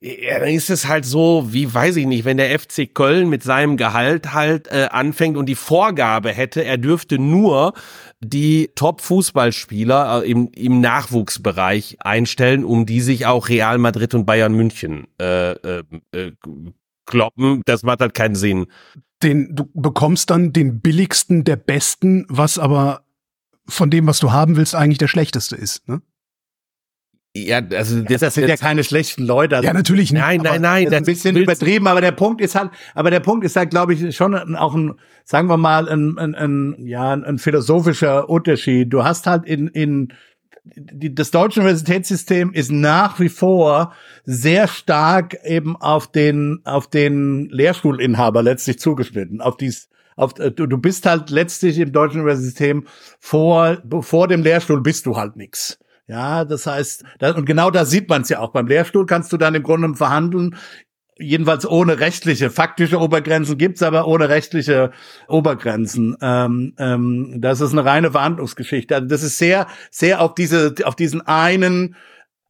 ja, 0.00 0.38
dann 0.38 0.50
ist 0.50 0.70
es 0.70 0.86
halt 0.86 1.04
so, 1.04 1.48
wie 1.50 1.72
weiß 1.74 1.96
ich 1.96 2.06
nicht, 2.06 2.24
wenn 2.24 2.36
der 2.36 2.56
FC 2.56 2.94
Köln 2.94 3.28
mit 3.28 3.42
seinem 3.42 3.76
Gehalt 3.76 4.32
halt 4.32 4.68
äh, 4.68 4.86
anfängt 4.92 5.36
und 5.36 5.46
die 5.46 5.56
Vorgabe 5.56 6.30
hätte, 6.30 6.64
er 6.64 6.78
dürfte 6.78 7.18
nur 7.18 7.72
die 8.20 8.70
Top-Fußballspieler 8.76 10.22
äh, 10.22 10.30
im, 10.30 10.52
im 10.54 10.80
Nachwuchsbereich 10.80 11.96
einstellen, 11.98 12.64
um 12.64 12.86
die 12.86 13.00
sich 13.00 13.26
auch 13.26 13.48
Real 13.48 13.78
Madrid 13.78 14.14
und 14.14 14.24
Bayern 14.24 14.52
München 14.52 15.08
äh, 15.20 15.50
äh, 15.50 15.82
äh 16.12 16.32
kloppen, 17.08 17.62
das 17.66 17.82
macht 17.82 18.00
halt 18.00 18.14
keinen 18.14 18.36
Sinn 18.36 18.66
den, 19.22 19.54
du 19.54 19.68
bekommst 19.74 20.30
dann 20.30 20.52
den 20.52 20.80
billigsten 20.80 21.44
der 21.44 21.56
besten, 21.56 22.26
was 22.28 22.58
aber 22.58 23.02
von 23.66 23.90
dem, 23.90 24.06
was 24.06 24.18
du 24.18 24.32
haben 24.32 24.56
willst, 24.56 24.74
eigentlich 24.74 24.98
der 24.98 25.08
schlechteste 25.08 25.56
ist, 25.56 25.88
ne? 25.88 26.00
Ja, 27.36 27.58
also 27.58 28.00
das, 28.02 28.20
das 28.20 28.34
sind 28.34 28.48
ja 28.48 28.56
keine 28.56 28.82
schlechten 28.82 29.24
Leute. 29.24 29.56
Also, 29.56 29.66
ja, 29.66 29.72
natürlich 29.72 30.12
nicht. 30.12 30.20
Nein, 30.20 30.40
nein, 30.42 30.62
nein. 30.62 30.84
Das 30.86 30.92
ist 30.92 30.98
ein 30.98 31.04
bisschen 31.04 31.36
übertrieben, 31.36 31.86
aber 31.86 32.00
der 32.00 32.10
Punkt 32.10 32.40
ist 32.40 32.54
halt, 32.56 32.70
aber 32.94 33.10
der 33.10 33.20
Punkt 33.20 33.44
ist 33.44 33.54
halt, 33.54 33.70
glaube 33.70 33.94
ich, 33.94 34.16
schon 34.16 34.56
auch 34.56 34.74
ein, 34.74 34.94
sagen 35.24 35.46
wir 35.48 35.58
mal, 35.58 35.88
ein, 35.88 36.18
ein, 36.18 36.34
ein 36.34 36.74
ja, 36.86 37.12
ein 37.12 37.38
philosophischer 37.38 38.28
Unterschied. 38.28 38.92
Du 38.92 39.04
hast 39.04 39.26
halt 39.26 39.44
in, 39.44 39.68
in 39.68 40.12
die, 40.76 41.14
das 41.14 41.30
deutsche 41.30 41.60
Universitätssystem 41.60 42.52
ist 42.52 42.70
nach 42.70 43.20
wie 43.20 43.28
vor 43.28 43.92
sehr 44.24 44.68
stark 44.68 45.36
eben 45.44 45.76
auf 45.76 46.10
den 46.10 46.60
auf 46.64 46.88
den 46.88 47.48
Lehrstuhlinhaber 47.50 48.42
letztlich 48.42 48.78
zugeschnitten, 48.78 49.40
auf 49.40 49.56
dies 49.56 49.88
auf, 50.16 50.34
du, 50.34 50.66
du 50.66 50.78
bist 50.78 51.06
halt 51.06 51.30
letztlich 51.30 51.78
im 51.78 51.92
deutschen 51.92 52.20
Universitätssystem 52.20 52.86
vor 53.20 53.78
vor 54.00 54.28
dem 54.28 54.42
Lehrstuhl 54.42 54.82
bist 54.82 55.06
du 55.06 55.16
halt 55.16 55.36
nix. 55.36 55.78
Ja, 56.08 56.46
das 56.46 56.66
heißt, 56.66 57.04
das, 57.18 57.36
und 57.36 57.44
genau 57.44 57.70
da 57.70 57.84
sieht 57.84 58.08
man 58.08 58.22
es 58.22 58.30
ja 58.30 58.40
auch. 58.40 58.50
Beim 58.52 58.66
Lehrstuhl 58.66 59.04
kannst 59.04 59.30
du 59.30 59.36
dann 59.36 59.54
im 59.54 59.62
Grunde 59.62 59.94
verhandeln, 59.94 60.56
jedenfalls 61.18 61.68
ohne 61.68 62.00
rechtliche, 62.00 62.50
faktische 62.50 62.98
Obergrenzen 62.98 63.58
gibt's 63.58 63.82
aber 63.82 64.06
ohne 64.06 64.28
rechtliche 64.28 64.92
Obergrenzen. 65.28 66.16
Ähm, 66.20 66.74
ähm, 66.78 67.36
das 67.38 67.60
ist 67.60 67.72
eine 67.72 67.84
reine 67.84 68.12
Verhandlungsgeschichte. 68.12 68.94
Also 68.94 69.08
das 69.08 69.22
ist 69.22 69.38
sehr, 69.38 69.66
sehr 69.90 70.20
auf 70.20 70.34
diese, 70.34 70.74
auf 70.84 70.96
diesen 70.96 71.20
einen 71.20 71.96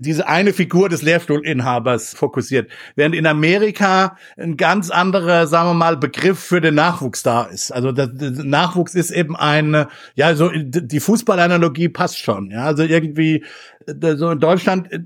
diese 0.01 0.29
eine 0.29 0.53
Figur 0.53 0.89
des 0.89 1.03
Lehrstuhlinhabers 1.03 2.15
fokussiert. 2.15 2.71
Während 2.95 3.17
in 3.17 3.27
Amerika 3.27 4.17
ein 4.37 4.57
ganz 4.57 4.91
anderer, 4.91 5.49
sagen 5.49 5.71
wir 5.71 5.75
mal, 5.75 5.97
Begriff 5.97 6.39
für 6.39 6.61
den 6.61 6.77
Nachwuchs 6.77 7.25
da 7.25 7.45
ist. 7.45 7.73
Also 7.73 7.91
der, 7.91 8.09
Nachwuchs 8.09 8.95
ist 8.95 9.11
eben 9.11 9.35
eine, 9.35 9.89
ja, 10.15 10.37
so 10.37 10.51
die 10.55 11.01
Fußballanalogie 11.01 11.89
passt 11.89 12.19
schon. 12.19 12.53
Ja, 12.53 12.65
also 12.65 12.85
irgendwie 12.85 13.45
so 13.87 14.31
in 14.31 14.41
Deutschland 14.41 14.93
äh, 14.93 15.01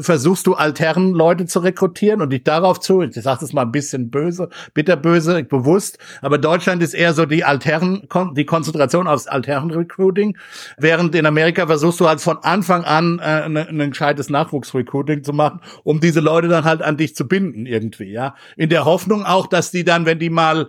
versuchst 0.00 0.46
du 0.46 0.54
alternen 0.54 1.12
Leute 1.12 1.46
zu 1.46 1.60
rekrutieren 1.60 2.20
und 2.20 2.30
dich 2.30 2.44
darauf 2.44 2.80
zu, 2.80 3.02
ich 3.02 3.14
sage 3.14 3.40
das 3.40 3.52
mal 3.52 3.62
ein 3.62 3.72
bisschen 3.72 4.10
böse, 4.10 4.48
bitterböse, 4.74 5.44
bewusst, 5.44 5.98
aber 6.20 6.38
Deutschland 6.38 6.82
ist 6.82 6.94
eher 6.94 7.14
so 7.14 7.26
die 7.26 7.44
altern, 7.44 8.08
die 8.36 8.44
Konzentration 8.44 9.06
aufs 9.06 9.26
altern 9.26 9.70
Recruiting, 9.70 10.36
während 10.78 11.14
in 11.14 11.26
Amerika 11.26 11.66
versuchst 11.66 12.00
du 12.00 12.08
halt 12.08 12.20
von 12.20 12.38
Anfang 12.42 12.84
an 12.84 13.18
äh, 13.18 13.22
ein, 13.22 13.52
ne, 13.52 13.68
ein 13.68 13.90
gescheites 13.90 14.30
Nachwuchsrecruiting 14.30 15.22
zu 15.24 15.32
machen, 15.32 15.60
um 15.84 16.00
diese 16.00 16.20
Leute 16.20 16.48
dann 16.48 16.64
halt 16.64 16.82
an 16.82 16.96
dich 16.96 17.14
zu 17.14 17.26
binden 17.26 17.66
irgendwie, 17.66 18.10
ja. 18.10 18.34
In 18.56 18.70
der 18.70 18.84
Hoffnung 18.84 19.24
auch, 19.24 19.46
dass 19.46 19.70
die 19.70 19.84
dann, 19.84 20.06
wenn 20.06 20.18
die 20.18 20.30
mal 20.30 20.68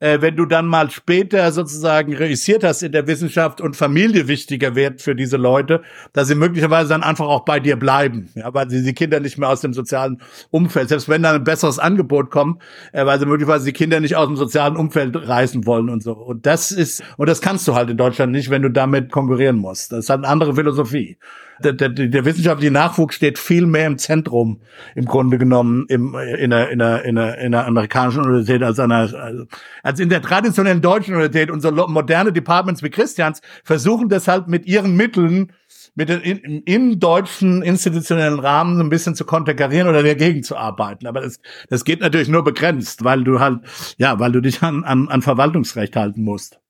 äh, 0.00 0.20
wenn 0.20 0.36
du 0.36 0.46
dann 0.46 0.66
mal 0.66 0.90
später 0.90 1.52
sozusagen 1.52 2.14
reüssiert 2.14 2.64
hast 2.64 2.82
in 2.82 2.92
der 2.92 3.06
Wissenschaft 3.06 3.60
und 3.60 3.76
Familie 3.76 4.26
wichtiger 4.26 4.74
wird 4.74 5.00
für 5.00 5.14
diese 5.14 5.36
Leute, 5.36 5.82
dass 6.12 6.28
sie 6.28 6.34
möglicherweise 6.34 6.88
dann 6.88 7.02
einfach 7.02 7.26
auch 7.26 7.44
bei 7.44 7.60
dir 7.60 7.76
bleiben, 7.76 8.30
ja, 8.34 8.52
weil 8.52 8.68
sie 8.68 8.82
die 8.82 8.94
Kinder 8.94 9.20
nicht 9.20 9.38
mehr 9.38 9.48
aus 9.48 9.60
dem 9.60 9.74
sozialen 9.74 10.20
Umfeld, 10.50 10.88
selbst 10.88 11.08
wenn 11.08 11.22
dann 11.22 11.36
ein 11.36 11.44
besseres 11.44 11.78
Angebot 11.78 12.30
kommt, 12.30 12.62
äh, 12.92 13.06
weil 13.06 13.20
sie 13.20 13.26
möglicherweise 13.26 13.66
die 13.66 13.72
Kinder 13.72 14.00
nicht 14.00 14.16
aus 14.16 14.26
dem 14.26 14.36
sozialen 14.36 14.76
Umfeld 14.76 15.14
reißen 15.16 15.66
wollen 15.66 15.90
und 15.90 16.02
so. 16.02 16.12
Und 16.12 16.46
das 16.46 16.72
ist, 16.72 17.02
und 17.16 17.28
das 17.28 17.40
kannst 17.40 17.68
du 17.68 17.74
halt 17.74 17.90
in 17.90 17.96
Deutschland 17.96 18.32
nicht, 18.32 18.50
wenn 18.50 18.62
du 18.62 18.70
damit 18.70 19.12
konkurrieren 19.12 19.56
musst. 19.56 19.92
Das 19.92 20.00
ist 20.00 20.10
halt 20.10 20.20
eine 20.20 20.28
andere 20.28 20.54
Philosophie 20.54 21.18
der, 21.62 21.72
der, 21.72 21.88
der 21.88 22.24
wissenschaftliche 22.24 22.72
Nachwuchs 22.72 23.16
steht 23.16 23.38
viel 23.38 23.66
mehr 23.66 23.86
im 23.86 23.98
Zentrum, 23.98 24.60
im 24.94 25.04
Grunde 25.04 25.38
genommen, 25.38 25.86
im, 25.88 26.14
in, 26.14 26.52
einer, 26.52 26.68
in, 26.70 26.82
einer, 26.82 27.04
in, 27.04 27.18
einer, 27.18 27.38
in 27.38 27.54
einer 27.54 27.66
amerikanischen 27.66 28.22
Universität 28.22 28.62
als, 28.62 28.78
einer, 28.78 29.46
als 29.82 30.00
in 30.00 30.08
der 30.08 30.22
traditionellen 30.22 30.80
deutschen 30.80 31.14
Universität. 31.14 31.50
Unsere 31.50 31.88
moderne 31.88 32.32
Departments 32.32 32.82
wie 32.82 32.90
Christians 32.90 33.40
versuchen 33.64 34.08
deshalb 34.08 34.48
mit 34.48 34.66
ihren 34.66 34.96
Mitteln 34.96 35.52
mit 35.94 36.08
den, 36.08 36.20
in, 36.20 36.62
im 36.62 37.00
deutschen 37.00 37.62
institutionellen 37.62 38.38
Rahmen 38.38 38.76
so 38.76 38.82
ein 38.82 38.90
bisschen 38.90 39.14
zu 39.14 39.24
konterkarieren 39.24 39.88
oder 39.88 40.02
dagegen 40.02 40.42
zu 40.42 40.56
arbeiten. 40.56 41.06
Aber 41.06 41.20
das, 41.20 41.40
das 41.68 41.84
geht 41.84 42.00
natürlich 42.00 42.28
nur 42.28 42.44
begrenzt, 42.44 43.04
weil 43.04 43.24
du 43.24 43.40
halt, 43.40 43.60
ja, 43.98 44.18
weil 44.18 44.32
du 44.32 44.40
dich 44.40 44.62
an, 44.62 44.84
an, 44.84 45.08
an 45.08 45.22
Verwaltungsrecht 45.22 45.96
halten 45.96 46.22
musst. 46.22 46.60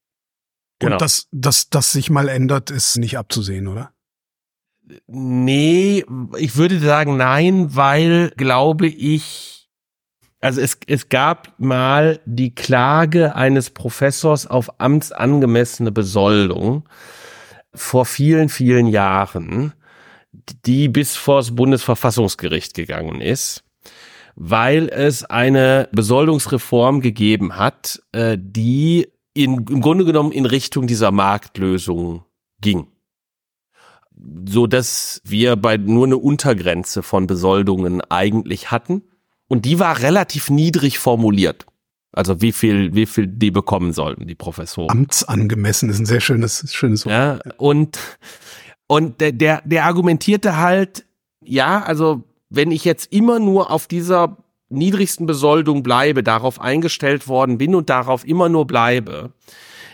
Genau. 0.79 0.95
Und 0.95 1.03
dass, 1.03 1.29
dass 1.31 1.69
das 1.69 1.93
sich 1.93 2.11
mal 2.11 2.29
ändert, 2.29 2.71
ist 2.71 2.97
nicht 2.97 3.19
abzusehen, 3.19 3.69
oder? 3.69 3.93
Nee, 5.07 6.05
ich 6.39 6.57
würde 6.57 6.79
sagen 6.79 7.17
nein, 7.17 7.75
weil 7.75 8.33
glaube 8.37 8.87
ich, 8.87 9.69
also 10.41 10.61
es, 10.61 10.79
es 10.87 11.09
gab 11.09 11.55
mal 11.59 12.21
die 12.25 12.55
Klage 12.55 13.35
eines 13.35 13.71
Professors 13.71 14.47
auf 14.47 14.81
amtsangemessene 14.81 15.93
Besoldung 15.93 16.89
vor 17.75 18.07
vielen, 18.07 18.49
vielen 18.49 18.87
Jahren, 18.87 19.75
die 20.65 20.89
bis 20.89 21.17
vor 21.17 21.37
das 21.37 21.55
Bundesverfassungsgericht 21.55 22.75
gegangen 22.75 23.21
ist, 23.21 23.65
weil 24.35 24.89
es 24.89 25.25
eine 25.25 25.89
Besoldungsreform 25.93 27.01
gegeben 27.01 27.57
hat, 27.57 28.01
äh, 28.13 28.39
die 28.41 29.09
in, 29.35 29.67
im 29.69 29.81
Grunde 29.81 30.05
genommen 30.05 30.33
in 30.33 30.47
Richtung 30.47 30.87
dieser 30.87 31.11
Marktlösung 31.11 32.25
ging 32.61 32.87
so 34.49 34.67
dass 34.67 35.21
wir 35.25 35.57
bei 35.57 35.77
nur 35.77 36.07
eine 36.07 36.19
Untergrenze 36.19 37.03
von 37.03 37.27
Besoldungen 37.27 38.01
eigentlich 38.09 38.71
hatten. 38.71 39.03
Und 39.49 39.65
die 39.65 39.79
war 39.79 40.01
relativ 40.01 40.51
niedrig 40.51 40.99
formuliert. 40.99 41.67
Also 42.13 42.41
wie 42.41 42.53
viel, 42.53 42.95
wie 42.95 43.07
viel 43.07 43.27
die 43.27 43.51
bekommen 43.51 43.93
sollten, 43.93 44.27
die 44.27 44.35
Professoren. 44.35 44.91
Amtsangemessen 44.91 45.91
ist 45.91 46.01
ein 46.01 46.07
sehr 46.07 46.21
schönes, 46.21 46.65
schönes 46.73 47.07
Wort. 47.07 47.13
Ja, 47.13 47.39
und, 47.57 47.99
und 48.89 49.21
der, 49.21 49.33
der, 49.33 49.63
der 49.65 49.85
argumentierte 49.85 50.57
halt, 50.57 51.05
ja, 51.41 51.83
also 51.83 52.25
wenn 52.49 52.73
ich 52.73 52.85
jetzt 52.85 53.13
immer 53.13 53.39
nur 53.39 53.71
auf 53.71 53.87
dieser 53.87 54.39
niedrigsten 54.69 55.27
Besoldung 55.27 55.83
bleibe, 55.83 56.23
darauf 56.23 56.61
eingestellt 56.61 57.29
worden 57.29 57.59
bin 57.59 57.75
und 57.75 57.91
darauf 57.91 58.27
immer 58.27 58.49
nur 58.49 58.67
bleibe, 58.67 59.33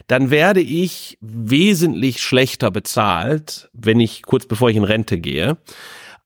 dann 0.07 0.31
werde 0.31 0.61
ich 0.61 1.19
wesentlich 1.21 2.23
schlechter 2.23 2.71
bezahlt, 2.71 3.71
wenn 3.73 4.01
ich 4.01 4.23
kurz 4.23 4.47
bevor 4.47 4.71
ich 4.71 4.77
in 4.77 4.85
Rente 4.85 5.19
gehe, 5.19 5.57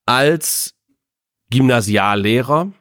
als 0.07 0.75
Gymnasiallehrer. 1.51 2.73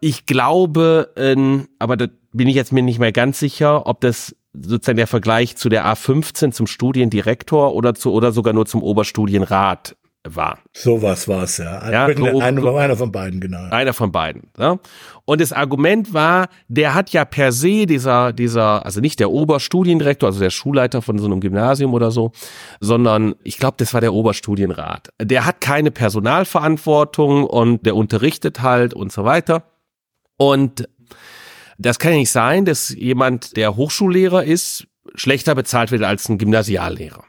Ich 0.00 0.26
glaube, 0.26 1.12
äh, 1.16 1.66
aber 1.78 1.96
da 1.96 2.06
bin 2.32 2.48
ich 2.48 2.54
jetzt 2.54 2.72
mir 2.72 2.82
nicht 2.82 2.98
mehr 2.98 3.12
ganz 3.12 3.38
sicher, 3.38 3.86
ob 3.86 4.00
das 4.00 4.36
sozusagen 4.52 4.96
der 4.96 5.06
Vergleich 5.06 5.56
zu 5.56 5.68
der 5.68 5.86
A15 5.86 6.52
zum 6.52 6.66
Studiendirektor 6.66 7.74
oder 7.74 7.94
zu 7.94 8.12
oder 8.12 8.32
sogar 8.32 8.52
nur 8.52 8.66
zum 8.66 8.82
Oberstudienrat 8.82 9.96
war. 10.34 10.58
Sowas 10.72 11.28
war 11.28 11.44
es, 11.44 11.58
ja. 11.58 11.90
ja 11.90 12.16
so, 12.16 12.40
einer, 12.40 12.74
einer 12.76 12.96
von 12.96 13.12
beiden, 13.12 13.40
genau. 13.40 13.68
Einer 13.70 13.92
von 13.92 14.10
beiden. 14.10 14.50
Ja. 14.58 14.78
Und 15.24 15.40
das 15.40 15.52
Argument 15.52 16.14
war, 16.14 16.48
der 16.68 16.94
hat 16.94 17.10
ja 17.10 17.24
per 17.24 17.52
se 17.52 17.86
dieser, 17.86 18.32
dieser, 18.32 18.84
also 18.84 19.00
nicht 19.00 19.20
der 19.20 19.30
Oberstudiendirektor, 19.30 20.28
also 20.28 20.40
der 20.40 20.50
Schulleiter 20.50 21.02
von 21.02 21.18
so 21.18 21.26
einem 21.26 21.40
Gymnasium 21.40 21.94
oder 21.94 22.10
so, 22.10 22.32
sondern 22.80 23.34
ich 23.44 23.58
glaube, 23.58 23.76
das 23.78 23.92
war 23.94 24.00
der 24.00 24.14
Oberstudienrat. 24.14 25.10
Der 25.20 25.44
hat 25.44 25.60
keine 25.60 25.90
Personalverantwortung 25.90 27.44
und 27.44 27.84
der 27.86 27.94
unterrichtet 27.96 28.62
halt 28.62 28.94
und 28.94 29.12
so 29.12 29.24
weiter. 29.24 29.64
Und 30.36 30.88
das 31.78 31.98
kann 31.98 32.12
ja 32.12 32.18
nicht 32.18 32.32
sein, 32.32 32.64
dass 32.64 32.88
jemand, 32.88 33.56
der 33.56 33.76
Hochschullehrer 33.76 34.44
ist, 34.44 34.86
schlechter 35.14 35.54
bezahlt 35.54 35.90
wird 35.90 36.02
als 36.02 36.28
ein 36.28 36.38
Gymnasiallehrer. 36.38 37.24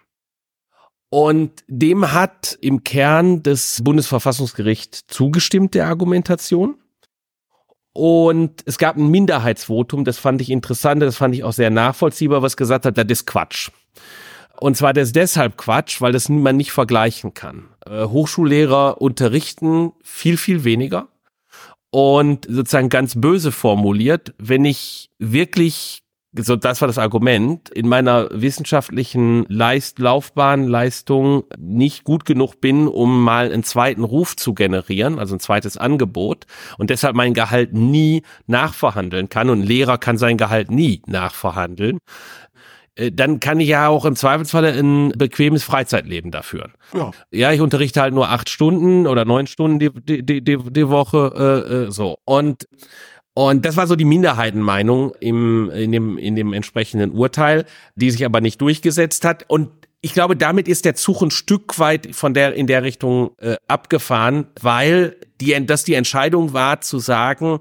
Und 1.09 1.63
dem 1.67 2.11
hat 2.11 2.57
im 2.61 2.83
Kern 2.83 3.41
das 3.41 3.81
Bundesverfassungsgericht 3.83 5.05
zugestimmt, 5.07 5.73
der 5.73 5.87
Argumentation. 5.87 6.75
Und 7.93 8.61
es 8.65 8.77
gab 8.77 8.97
ein 8.97 9.09
Minderheitsvotum, 9.09 10.05
das 10.05 10.19
fand 10.19 10.41
ich 10.41 10.49
interessant, 10.49 11.01
das 11.01 11.17
fand 11.17 11.33
ich 11.33 11.43
auch 11.43 11.53
sehr 11.53 11.71
nachvollziehbar, 11.71 12.43
was 12.43 12.55
gesagt 12.55 12.85
hat, 12.85 12.97
das 12.97 13.05
ist 13.09 13.25
Quatsch. 13.25 13.71
Und 14.59 14.75
zwar 14.75 14.93
das 14.93 15.11
deshalb 15.11 15.57
Quatsch, 15.57 16.01
weil 16.01 16.11
das 16.11 16.29
man 16.29 16.57
nicht 16.57 16.71
vergleichen 16.71 17.33
kann. 17.33 17.69
Äh, 17.85 18.05
Hochschullehrer 18.05 19.01
unterrichten 19.01 19.93
viel, 20.03 20.37
viel 20.37 20.63
weniger. 20.63 21.07
Und 21.89 22.45
sozusagen 22.49 22.89
ganz 22.89 23.19
böse 23.19 23.51
formuliert, 23.51 24.33
wenn 24.37 24.65
ich 24.65 25.09
wirklich 25.19 26.03
so 26.37 26.55
das 26.55 26.81
war 26.81 26.87
das 26.87 26.97
Argument, 26.97 27.69
in 27.69 27.87
meiner 27.87 28.29
wissenschaftlichen 28.31 29.45
Leist 29.47 29.99
Laufbahn, 29.99 30.67
Leistung 30.67 31.43
nicht 31.57 32.03
gut 32.03 32.25
genug 32.25 32.61
bin, 32.61 32.87
um 32.87 33.23
mal 33.23 33.51
einen 33.51 33.63
zweiten 33.63 34.03
Ruf 34.03 34.35
zu 34.35 34.53
generieren, 34.53 35.19
also 35.19 35.35
ein 35.35 35.39
zweites 35.39 35.77
Angebot 35.77 36.45
und 36.77 36.89
deshalb 36.89 37.15
mein 37.15 37.33
Gehalt 37.33 37.73
nie 37.73 38.23
nachverhandeln 38.45 39.29
kann 39.29 39.49
und 39.49 39.61
ein 39.61 39.67
Lehrer 39.67 39.97
kann 39.97 40.17
sein 40.17 40.37
Gehalt 40.37 40.71
nie 40.71 41.01
nachverhandeln, 41.05 41.99
äh, 42.97 43.11
dann 43.11 43.39
kann 43.39 43.59
ich 43.59 43.69
ja 43.69 43.87
auch 43.87 44.05
im 44.05 44.15
Zweifelsfall 44.15 44.65
ein 44.65 45.09
bequemes 45.15 45.63
Freizeitleben 45.63 46.31
dafür. 46.31 46.71
Ja. 46.93 47.11
ja, 47.31 47.51
ich 47.51 47.61
unterrichte 47.61 48.01
halt 48.01 48.13
nur 48.13 48.29
acht 48.29 48.49
Stunden 48.49 49.07
oder 49.07 49.25
neun 49.25 49.47
Stunden 49.47 49.79
die, 49.79 49.91
die, 50.23 50.43
die, 50.43 50.57
die 50.57 50.89
Woche 50.89 51.65
äh, 51.69 51.73
äh 51.73 51.91
so. 51.91 52.17
Und 52.25 52.67
und 53.37 53.65
das 53.65 53.77
war 53.77 53.85
so 53.85 53.95
die 53.95 54.03
Minderheitenmeinung 54.03 55.13
im, 55.19 55.69
in, 55.69 55.91
dem, 55.91 56.17
in 56.17 56.35
dem 56.35 56.53
entsprechenden 56.53 57.11
Urteil, 57.11 57.65
die 57.93 58.09
sich 58.09 58.25
aber 58.25 58.41
nicht 58.41 58.59
durchgesetzt 58.59 59.23
hat. 59.25 59.45
Und 59.47 59.69
ich 60.01 60.15
glaube, 60.15 60.35
damit 60.35 60.67
ist 60.67 60.85
der 60.85 60.95
Zug 60.95 61.21
ein 61.21 61.29
Stück 61.29 61.77
weit 61.77 62.15
von 62.15 62.33
der 62.33 62.55
in 62.55 62.65
der 62.65 62.81
Richtung 62.81 63.35
äh, 63.37 63.57
abgefahren, 63.67 64.47
weil 64.59 65.17
die, 65.39 65.53
dass 65.67 65.83
die 65.83 65.93
Entscheidung 65.93 66.53
war 66.53 66.81
zu 66.81 66.97
sagen, 66.97 67.59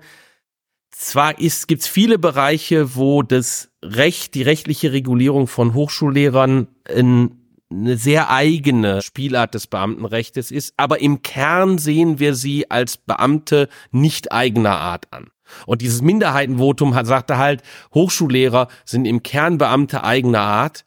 zwar 0.93 1.39
ist, 1.39 1.69
gibt's 1.69 1.87
viele 1.87 2.19
Bereiche, 2.19 2.97
wo 2.97 3.23
das 3.23 3.69
Recht, 3.85 4.35
die 4.35 4.45
rechtliche 4.45 4.93
Regulierung 4.93 5.47
von 5.47 5.75
Hochschullehrern 5.75 6.69
in 6.89 7.33
eine 7.71 7.99
sehr 7.99 8.31
eigene 8.31 9.03
Spielart 9.03 9.53
des 9.53 9.67
Beamtenrechtes 9.67 10.51
ist, 10.51 10.73
aber 10.79 11.03
im 11.03 11.21
Kern 11.21 11.77
sehen 11.77 12.19
wir 12.19 12.35
sie 12.35 12.71
als 12.71 12.97
Beamte 12.97 13.69
nicht 13.91 14.33
eigener 14.33 14.79
Art 14.79 15.13
an. 15.13 15.29
Und 15.67 15.83
dieses 15.83 16.03
Minderheitenvotum 16.03 16.95
hat, 16.95 17.07
sagte 17.07 17.39
halt, 17.39 17.63
Hochschullehrer 17.95 18.69
sind 18.85 19.05
im 19.05 19.23
Kern 19.23 19.59
Beamte 19.59 20.05
eigener 20.05 20.41
Art. 20.41 20.85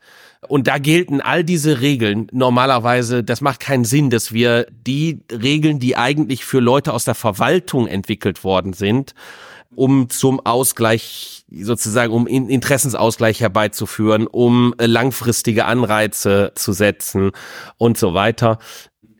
Und 0.47 0.67
da 0.67 0.77
gelten 0.77 1.19
all 1.19 1.43
diese 1.43 1.81
Regeln 1.81 2.27
normalerweise, 2.31 3.23
das 3.23 3.41
macht 3.41 3.59
keinen 3.59 3.83
Sinn, 3.83 4.09
dass 4.09 4.31
wir 4.31 4.67
die 4.71 5.21
Regeln, 5.31 5.79
die 5.79 5.97
eigentlich 5.97 6.45
für 6.45 6.59
Leute 6.59 6.93
aus 6.93 7.03
der 7.03 7.15
Verwaltung 7.15 7.87
entwickelt 7.87 8.45
worden 8.45 8.71
sind, 8.71 9.15
um 9.75 10.09
zum 10.09 10.39
Ausgleich, 10.45 11.45
sozusagen, 11.51 12.13
um 12.13 12.25
Interessensausgleich 12.25 13.41
herbeizuführen, 13.41 14.27
um 14.27 14.73
langfristige 14.79 15.65
Anreize 15.65 16.53
zu 16.55 16.71
setzen 16.71 17.31
und 17.77 17.97
so 17.97 18.13
weiter, 18.13 18.59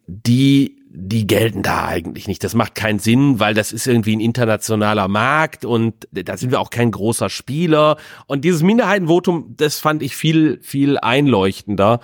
die 0.07 0.78
die 1.01 1.27
gelten 1.27 1.63
da 1.63 1.85
eigentlich 1.85 2.27
nicht. 2.27 2.43
Das 2.43 2.53
macht 2.53 2.75
keinen 2.75 2.99
Sinn, 2.99 3.39
weil 3.39 3.53
das 3.53 3.71
ist 3.71 3.87
irgendwie 3.87 4.15
ein 4.15 4.19
internationaler 4.19 5.07
Markt 5.07 5.65
und 5.65 6.07
da 6.11 6.37
sind 6.37 6.51
wir 6.51 6.59
auch 6.59 6.69
kein 6.69 6.91
großer 6.91 7.29
Spieler. 7.29 7.97
Und 8.27 8.43
dieses 8.43 8.61
Minderheitenvotum, 8.61 9.55
das 9.57 9.79
fand 9.79 10.03
ich 10.03 10.15
viel, 10.15 10.59
viel 10.61 10.97
einleuchtender 10.97 11.99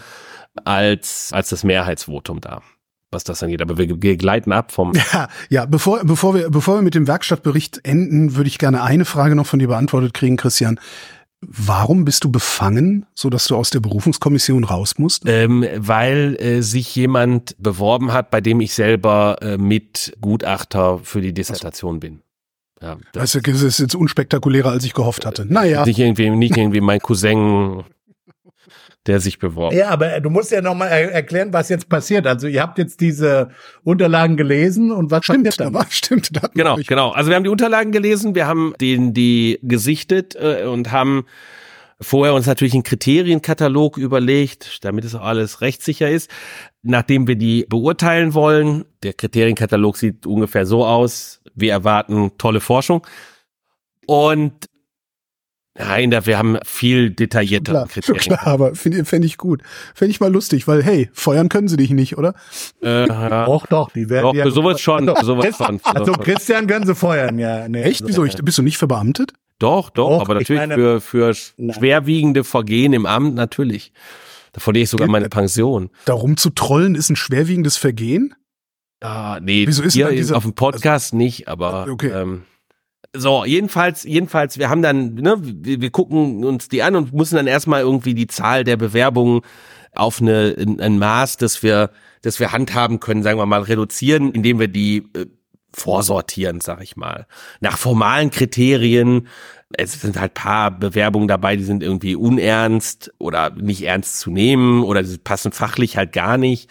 als, 0.63 1.29
als 1.33 1.49
das 1.49 1.63
Mehrheitsvotum 1.63 2.39
da 2.39 2.61
was 3.11 3.23
das 3.23 3.41
angeht. 3.41 3.61
Aber 3.61 3.77
wir, 3.77 4.01
wir 4.01 4.17
gleiten 4.17 4.51
ab 4.51 4.71
vom. 4.71 4.91
Ja, 5.13 5.29
ja, 5.49 5.65
bevor, 5.65 6.03
bevor 6.03 6.35
wir, 6.35 6.49
bevor 6.49 6.75
wir 6.75 6.81
mit 6.81 6.95
dem 6.95 7.07
Werkstattbericht 7.07 7.79
enden, 7.83 8.35
würde 8.35 8.49
ich 8.49 8.57
gerne 8.57 8.83
eine 8.83 9.05
Frage 9.05 9.35
noch 9.35 9.45
von 9.45 9.59
dir 9.59 9.69
beantwortet 9.69 10.13
kriegen, 10.13 10.35
Christian. 10.35 10.79
Warum 11.47 12.05
bist 12.05 12.23
du 12.23 12.31
befangen, 12.31 13.05
so 13.13 13.29
dass 13.29 13.47
du 13.47 13.55
aus 13.55 13.69
der 13.69 13.79
Berufungskommission 13.79 14.63
raus 14.63 14.97
musst? 14.97 15.23
Ähm, 15.25 15.65
weil 15.77 16.35
äh, 16.39 16.61
sich 16.61 16.95
jemand 16.95 17.55
beworben 17.57 18.13
hat, 18.13 18.31
bei 18.31 18.41
dem 18.41 18.61
ich 18.61 18.73
selber 18.73 19.37
äh, 19.41 19.57
mit 19.57 20.15
Gutachter 20.21 20.99
für 20.99 21.21
die 21.21 21.33
Dissertation 21.33 21.99
bin. 21.99 22.21
Ja, 22.81 22.97
das, 23.13 23.31
das 23.31 23.61
ist 23.61 23.79
jetzt 23.79 23.95
unspektakulärer, 23.95 24.69
als 24.69 24.83
ich 24.83 24.93
gehofft 24.93 25.25
hatte. 25.25 25.45
Naja. 25.45 25.85
Nicht 25.85 25.97
irgendwie, 25.97 26.29
nicht 26.29 26.57
irgendwie 26.57 26.81
mein 26.81 26.99
Cousin 26.99 27.83
der 29.07 29.19
sich 29.19 29.39
beworben. 29.39 29.75
Ja, 29.75 29.89
aber 29.89 30.19
du 30.19 30.29
musst 30.29 30.51
ja 30.51 30.61
nochmal 30.61 30.89
er 30.89 31.11
erklären, 31.11 31.53
was 31.53 31.69
jetzt 31.69 31.89
passiert. 31.89 32.25
Also 32.27 32.47
ihr 32.47 32.61
habt 32.61 32.77
jetzt 32.77 33.01
diese 33.01 33.49
Unterlagen 33.83 34.37
gelesen 34.37 34.91
und 34.91 35.11
was 35.11 35.25
stimmt, 35.25 35.45
passiert? 35.45 35.67
Da 35.67 35.73
war, 35.73 35.85
stimmt, 35.89 36.35
da 36.35 36.49
genau, 36.53 36.77
genau. 36.87 37.11
Also 37.11 37.29
wir 37.29 37.35
haben 37.35 37.43
die 37.43 37.49
Unterlagen 37.49 37.91
gelesen, 37.91 38.35
wir 38.35 38.47
haben 38.47 38.73
den 38.81 39.13
die 39.13 39.59
gesichtet 39.61 40.35
äh, 40.35 40.65
und 40.65 40.91
haben 40.91 41.25
vorher 42.01 42.33
uns 42.33 42.45
natürlich 42.45 42.73
einen 42.73 42.83
Kriterienkatalog 42.83 43.97
überlegt, 43.97 44.83
damit 44.83 45.05
es 45.05 45.15
auch 45.15 45.23
alles 45.23 45.61
rechtssicher 45.61 46.09
ist. 46.09 46.29
Nachdem 46.81 47.27
wir 47.27 47.35
die 47.35 47.65
beurteilen 47.69 48.33
wollen, 48.33 48.85
der 49.03 49.13
Kriterienkatalog 49.13 49.97
sieht 49.97 50.25
ungefähr 50.25 50.65
so 50.65 50.85
aus, 50.85 51.41
wir 51.53 51.71
erwarten 51.71 52.31
tolle 52.37 52.59
Forschung. 52.59 53.05
Und 54.07 54.67
Nein, 55.77 56.11
wir 56.11 56.37
haben 56.37 56.57
viel 56.63 57.09
detaillierter 57.09 57.73
klar, 57.73 57.87
Kriterien. 57.87 58.21
Klar, 58.21 58.47
aber 58.47 58.75
finde 58.75 59.03
fänd 59.03 59.25
ich 59.25 59.37
gut. 59.37 59.61
Fände 59.93 60.11
ich 60.11 60.21
mal 60.21 60.31
lustig, 60.31 60.67
weil 60.69 60.81
hey, 60.81 61.09
feuern 61.11 61.49
können 61.49 61.67
sie 61.67 61.75
dich 61.75 61.89
nicht, 61.89 62.17
oder? 62.17 62.33
Äh, 62.81 63.07
doch, 63.07 63.67
doch, 63.67 63.91
die 63.91 64.09
werden 64.09 64.23
doch, 64.27 64.33
ja, 64.35 64.49
sowas 64.49 64.79
schon, 64.79 65.09
also, 65.09 65.35
sowas 65.35 65.57
schon. 65.57 65.81
Also 65.83 66.13
Christian 66.13 66.67
können 66.67 66.85
sie 66.85 66.95
feuern, 66.95 67.37
ja. 67.39 67.67
Nee, 67.67 67.83
Echt? 67.83 68.07
Wieso? 68.07 68.23
Ich, 68.23 68.35
bist 68.35 68.57
du 68.57 68.61
nicht 68.61 68.77
verbeamtet? 68.77 69.33
Doch, 69.59 69.89
doch, 69.89 70.09
doch 70.09 70.21
aber 70.21 70.35
natürlich 70.35 70.59
meine, 70.61 70.75
für, 70.75 71.01
für 71.01 71.33
schwerwiegende 71.33 72.45
Vergehen 72.45 72.93
im 72.93 73.05
Amt 73.05 73.35
natürlich. 73.35 73.91
Da 74.53 74.61
verliere 74.61 74.83
ich 74.83 74.89
sogar 74.89 75.09
meine 75.09 75.27
Pension. 75.27 75.89
Darum 76.05 76.37
zu 76.37 76.51
trollen 76.51 76.95
ist 76.95 77.09
ein 77.09 77.17
schwerwiegendes 77.17 77.75
Vergehen? 77.75 78.33
Ah, 79.01 79.39
nee, 79.41 79.67
Wieso 79.67 79.83
ist 79.83 79.93
hier 79.93 80.09
dieser, 80.09 80.37
auf 80.37 80.43
dem 80.43 80.53
Podcast 80.53 81.07
also, 81.07 81.17
nicht, 81.17 81.49
aber 81.49 81.87
okay. 81.89 82.09
ähm, 82.09 82.43
so, 83.15 83.45
jedenfalls, 83.45 84.03
jedenfalls, 84.03 84.57
wir 84.57 84.69
haben 84.69 84.81
dann, 84.81 85.15
ne, 85.15 85.37
wir, 85.41 85.81
wir 85.81 85.89
gucken 85.89 86.43
uns 86.43 86.67
die 86.67 86.83
an 86.83 86.95
und 86.95 87.13
müssen 87.13 87.35
dann 87.35 87.47
erstmal 87.47 87.81
irgendwie 87.81 88.13
die 88.13 88.27
Zahl 88.27 88.63
der 88.63 88.77
Bewerbungen 88.77 89.41
auf 89.93 90.21
eine, 90.21 90.55
ein 90.57 90.99
Maß, 90.99 91.37
das 91.37 91.63
wir, 91.63 91.91
das 92.21 92.39
wir 92.39 92.51
handhaben 92.51 92.99
können, 92.99 93.23
sagen 93.23 93.39
wir 93.39 93.45
mal, 93.45 93.61
reduzieren, 93.61 94.31
indem 94.31 94.59
wir 94.59 94.67
die 94.67 95.09
äh, 95.15 95.25
vorsortieren, 95.73 96.61
sag 96.61 96.81
ich 96.81 96.95
mal. 96.95 97.27
Nach 97.59 97.77
formalen 97.77 98.31
Kriterien, 98.31 99.27
es 99.73 100.01
sind 100.01 100.19
halt 100.19 100.33
paar 100.33 100.71
Bewerbungen 100.71 101.27
dabei, 101.27 101.55
die 101.55 101.63
sind 101.63 101.83
irgendwie 101.83 102.15
unernst 102.15 103.13
oder 103.17 103.49
nicht 103.51 103.83
ernst 103.83 104.19
zu 104.19 104.31
nehmen 104.31 104.83
oder 104.83 105.03
sie 105.03 105.17
passen 105.17 105.51
fachlich 105.51 105.97
halt 105.97 106.13
gar 106.13 106.37
nicht. 106.37 106.69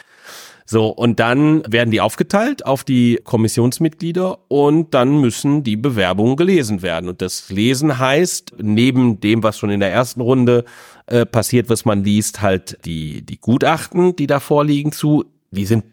So, 0.67 0.89
und 0.89 1.21
dann 1.21 1.63
werden 1.71 1.91
die 1.91 2.01
aufgeteilt 2.01 2.65
auf 2.65 2.85
die 2.85 3.21
Kommissionsmitglieder 3.23 4.39
und 4.49 4.95
dann 4.95 5.21
müssen 5.21 5.63
die 5.63 5.77
Bewerbungen 5.77 6.37
gelesen 6.37 6.81
werden. 6.81 7.11
Und 7.11 7.21
das 7.21 7.51
Lesen 7.51 7.99
heißt, 7.99 8.55
neben 8.63 9.21
dem, 9.21 9.43
was 9.43 9.59
schon 9.59 9.69
in 9.69 9.81
der 9.81 9.93
ersten 9.93 10.23
Runde 10.23 10.65
äh, 11.07 11.27
passiert, 11.27 11.69
was 11.69 11.85
man 11.85 12.03
liest, 12.03 12.41
halt 12.41 12.79
die, 12.87 13.21
die 13.23 13.39
Gutachten, 13.39 14.17
die 14.17 14.27
da 14.27 14.41
vorliegen 14.41 14.93
zu, 14.93 15.27
die 15.51 15.67
sind 15.67 15.85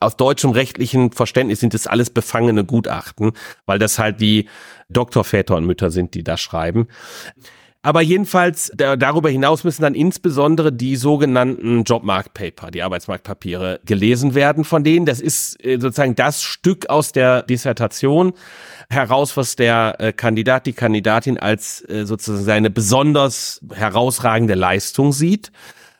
aus 0.00 0.16
deutschem 0.16 0.50
rechtlichen 0.50 1.12
Verständnis 1.12 1.60
sind 1.60 1.74
das 1.74 1.86
alles 1.86 2.10
befangene 2.10 2.64
Gutachten, 2.64 3.32
weil 3.66 3.78
das 3.78 3.98
halt 3.98 4.20
die 4.20 4.48
Doktorväter 4.88 5.56
und 5.56 5.64
Mütter 5.64 5.90
sind, 5.90 6.14
die 6.14 6.22
da 6.22 6.36
schreiben. 6.36 6.88
Aber 7.80 8.00
jedenfalls, 8.02 8.72
da, 8.74 8.96
darüber 8.96 9.30
hinaus 9.30 9.62
müssen 9.62 9.82
dann 9.82 9.94
insbesondere 9.94 10.72
die 10.72 10.96
sogenannten 10.96 11.84
Jobmarktpaper, 11.84 12.72
die 12.72 12.82
Arbeitsmarktpapiere, 12.82 13.80
gelesen 13.84 14.34
werden 14.34 14.64
von 14.64 14.82
denen. 14.82 15.06
Das 15.06 15.20
ist 15.20 15.64
äh, 15.64 15.78
sozusagen 15.78 16.16
das 16.16 16.42
Stück 16.42 16.90
aus 16.90 17.12
der 17.12 17.42
Dissertation 17.42 18.32
heraus, 18.90 19.36
was 19.36 19.54
der 19.54 19.94
äh, 20.00 20.12
Kandidat, 20.12 20.66
die 20.66 20.72
Kandidatin 20.72 21.38
als 21.38 21.88
äh, 21.88 22.04
sozusagen 22.04 22.44
seine 22.44 22.70
besonders 22.70 23.60
herausragende 23.72 24.54
Leistung 24.54 25.12
sieht, 25.12 25.52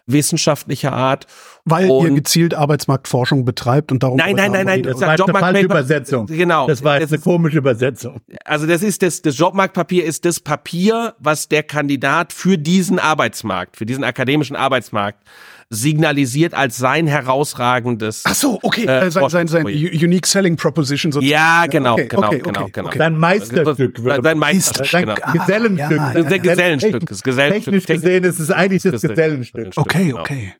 wissenschaftlicher 0.06 0.92
Art. 0.92 1.26
Weil 1.70 1.90
Und- 1.90 2.06
ihr 2.06 2.14
gezielt 2.14 2.54
Arbeitsmarktforschung 2.54 3.44
betreibt 3.44 3.92
und 3.92 4.02
darum. 4.02 4.16
Nein, 4.16 4.36
nein, 4.36 4.52
nein, 4.52 4.66
nein, 4.66 4.82
Das 4.82 4.98
das 4.98 5.02
war 5.02 5.10
eine 5.28 5.32
falsche. 5.38 5.64
Übersetzung. 5.64 6.26
Genau. 6.26 6.66
Das 6.66 6.82
war 6.84 6.94
jetzt 7.00 7.12
Das 7.12 7.12
eine 7.12 7.22
komische 7.22 7.58
Übersetzung. 7.58 8.20
Also 8.44 8.66
das 8.66 8.82
ist 8.82 9.02
das, 9.02 9.22
das 9.22 9.36
Jobmarktpapier 9.38 10.04
ist 10.04 10.24
das 10.24 10.40
Papier, 10.40 11.14
was 11.18 11.48
der 11.48 11.62
Kandidat 11.62 12.32
für 12.32 12.58
diesen 12.58 12.98
Arbeitsmarkt, 12.98 13.76
für 13.76 13.86
diesen 13.86 14.04
akademischen 14.04 14.56
Arbeitsmarkt 14.56 15.22
signalisiert 15.70 16.54
als 16.54 16.78
sein 16.78 17.06
herausragendes. 17.06 18.22
Ach 18.26 18.34
so, 18.34 18.58
okay. 18.62 18.86
Äh, 18.86 19.06
Äh, 19.06 19.10
sein, 19.10 19.28
sein, 19.28 19.48
sein. 19.48 19.66
Unique 19.66 20.26
Selling 20.26 20.56
Proposition 20.56 21.12
sozusagen. 21.12 21.30
Ja, 21.30 21.66
genau, 21.66 21.92
okay, 21.92 22.08
genau, 22.08 22.26
okay, 22.28 22.38
genau, 22.38 22.60
okay, 22.62 22.70
genau. 22.72 22.88
okay. 22.88 22.98
Dein 22.98 23.18
Meisterstück. 23.18 23.98
Sein 24.22 24.38
Meisterstück, 24.38 25.06
Dein 25.06 25.14
genau. 25.32 25.32
Gesellenstück. 25.44 25.90
ja, 25.98 26.12
Das 26.14 26.24
ist 26.26 26.32
ein 26.32 26.42
Gesellenstück, 26.42 27.22
Gesellenstück. 27.22 27.74
Technisch 27.74 27.86
gesehen 27.86 28.24
ist 28.24 28.38
es 28.38 28.50
eigentlich 28.50 28.82
das 28.82 29.02
Gesellenstück. 29.02 29.72
Okay, 29.76 30.06
Genau. 30.08 30.20
okay. 30.20 30.54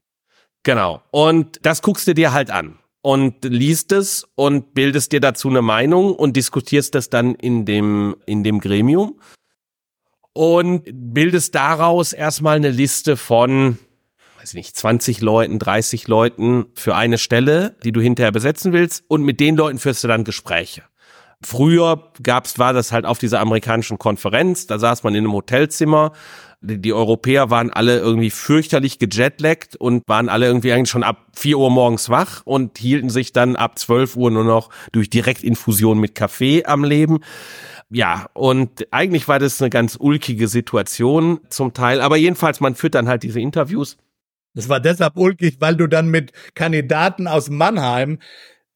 Genau. 0.63 1.03
Und 1.11 1.59
das 1.63 1.83
guckst 1.83 2.07
du 2.09 2.15
dir 2.15 2.33
halt 2.33 2.51
an 2.51 2.79
und 3.03 3.45
liest 3.45 3.93
es 3.93 4.27
und 4.35 4.75
bildest 4.75 5.13
dir 5.13 5.21
dazu 5.21 5.49
eine 5.49 5.63
Meinung 5.63 6.15
und 6.15 6.37
diskutierst 6.37 6.95
das 6.95 7.11
dann 7.11 7.35
in 7.35 7.65
dem, 7.65 8.17
in 8.27 8.45
dem 8.45 8.61
Gremium 8.61 9.19
und 10.33 10.83
bildest 10.93 11.55
daraus 11.55 12.13
erstmal 12.13 12.57
eine 12.57 12.71
Liste 12.71 13.17
von, 13.17 13.79
weiß 14.39 14.51
ich 14.51 14.55
nicht, 14.55 14.77
20 14.77 15.21
Leuten, 15.21 15.59
30 15.59 16.07
Leuten 16.07 16.67
für 16.75 16.95
eine 16.95 17.19
Stelle, 17.19 17.77
die 17.83 17.93
du 17.93 18.01
hinterher 18.01 18.33
besetzen 18.33 18.73
willst 18.73 19.05
und 19.09 19.23
mit 19.23 19.41
den 19.41 19.57
Leuten 19.57 19.79
führst 19.79 20.05
du 20.05 20.09
dann 20.09 20.25
Gespräche. 20.25 20.83
Früher 21.45 22.11
gab's, 22.23 22.59
war 22.59 22.73
das 22.73 22.91
halt 22.91 23.05
auf 23.07 23.19
dieser 23.19 23.41
amerikanischen 23.41 23.99
Konferenz, 23.99 24.67
da 24.67 24.79
saß 24.79 25.05
man 25.05 25.15
in 25.15 25.25
einem 25.25 25.33
Hotelzimmer, 25.33 26.13
die, 26.61 26.93
Europäer 26.93 27.51
waren 27.51 27.71
alle 27.71 27.99
irgendwie 27.99 28.31
fürchterlich 28.31 28.99
gejetlaggt 28.99 29.77
und 29.77 30.03
waren 30.09 30.29
alle 30.29 30.47
irgendwie 30.47 30.73
eigentlich 30.73 30.91
schon 30.91 31.05
ab 31.05 31.29
4 31.37 31.57
Uhr 31.57 31.71
morgens 31.71 32.09
wach 32.09 32.43
und 32.45 32.79
hielten 32.79 33.11
sich 33.11 33.33
dann 33.33 33.55
ab 33.55 33.79
12 33.79 34.17
Uhr 34.17 34.31
nur 34.33 34.43
noch 34.43 34.71
durch 34.91 35.09
Direktinfusion 35.09 36.01
mit 36.01 36.17
Kaffee 36.17 36.65
am 36.65 36.83
Leben. 36.83 37.21
Ja, 37.91 38.27
und 38.35 38.93
eigentlich 38.93 39.29
war 39.29 39.39
das 39.39 39.63
eine 39.63 39.71
ganz 39.71 39.97
ulkige 39.99 40.49
Situation 40.49 41.41
zum 41.49 41.75
Teil, 41.75 42.01
aber 42.01 42.17
jedenfalls, 42.17 42.61
man 42.61 42.75
führt 42.75 42.97
dann 42.97 43.09
halt 43.09 43.23
diese 43.23 43.41
Interviews. 43.41 43.97
Das 44.55 44.69
war 44.69 44.81
deshalb 44.81 45.17
ulkig, 45.17 45.59
weil 45.61 45.77
du 45.77 45.87
dann 45.87 46.09
mit 46.09 46.33
Kandidaten 46.55 47.29
aus 47.29 47.49
Mannheim, 47.49 48.19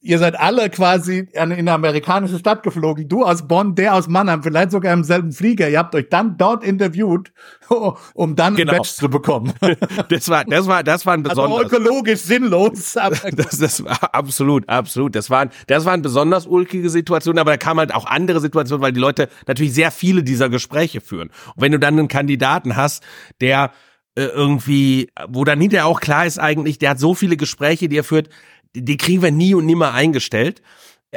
ihr 0.02 0.18
seid 0.18 0.38
alle 0.38 0.68
quasi 0.68 1.28
in 1.32 1.52
eine 1.52 1.72
amerikanische 1.72 2.38
Stadt 2.38 2.62
geflogen, 2.64 3.08
du 3.08 3.24
aus 3.24 3.46
Bonn, 3.46 3.74
der 3.76 3.94
aus 3.94 4.08
Mannheim, 4.08 4.42
vielleicht 4.42 4.72
sogar 4.72 4.92
im 4.92 5.04
selben 5.04 5.32
Flieger. 5.32 5.68
Ihr 5.68 5.78
habt 5.78 5.94
euch 5.94 6.08
dann 6.10 6.36
dort 6.36 6.64
interviewt, 6.64 7.32
um 8.14 8.34
dann 8.36 8.56
Genau. 8.56 8.72
ein 8.72 8.78
Badge 8.78 8.90
zu 8.94 9.08
bekommen. 9.08 9.52
Das 10.08 10.28
war, 10.28 10.44
das 10.44 10.66
war, 10.66 10.82
das 10.82 11.06
war 11.06 11.14
ein 11.14 11.26
Also 11.26 11.42
besonderes. 11.42 11.72
ökologisch 11.72 12.20
sinnlos, 12.20 12.92
Das, 13.36 13.58
das 13.58 13.84
war 13.84 14.14
absolut, 14.14 14.68
absolut. 14.68 15.14
Das 15.14 15.30
waren, 15.30 15.50
das 15.68 15.84
waren 15.84 16.02
besonders 16.02 16.46
ulkige 16.46 16.90
Situationen, 16.90 17.38
aber 17.38 17.52
da 17.52 17.56
kamen 17.56 17.80
halt 17.80 17.94
auch 17.94 18.06
andere 18.06 18.40
Situationen, 18.40 18.82
weil 18.82 18.92
die 18.92 19.00
Leute 19.00 19.28
natürlich 19.46 19.72
sehr 19.72 19.90
viele 19.90 20.22
dieser 20.22 20.48
Gespräche 20.48 21.00
führen. 21.00 21.28
Und 21.54 21.62
wenn 21.62 21.72
du 21.72 21.78
dann 21.78 21.98
einen 21.98 22.08
Kandidaten 22.08 22.76
hast, 22.76 23.02
der 23.40 23.70
äh, 24.14 24.24
irgendwie, 24.24 25.08
wo 25.28 25.44
dann 25.44 25.60
hinterher 25.60 25.86
auch 25.86 26.00
klar 26.00 26.26
ist 26.26 26.38
eigentlich, 26.38 26.78
der 26.78 26.90
hat 26.90 26.98
so 26.98 27.14
viele 27.14 27.36
Gespräche, 27.38 27.88
die 27.88 27.96
er 27.96 28.04
führt, 28.04 28.28
die, 28.74 28.96
kriegen 28.96 29.22
wir 29.22 29.30
nie 29.30 29.54
und 29.54 29.66
nimmer 29.66 29.92
eingestellt. 29.94 30.62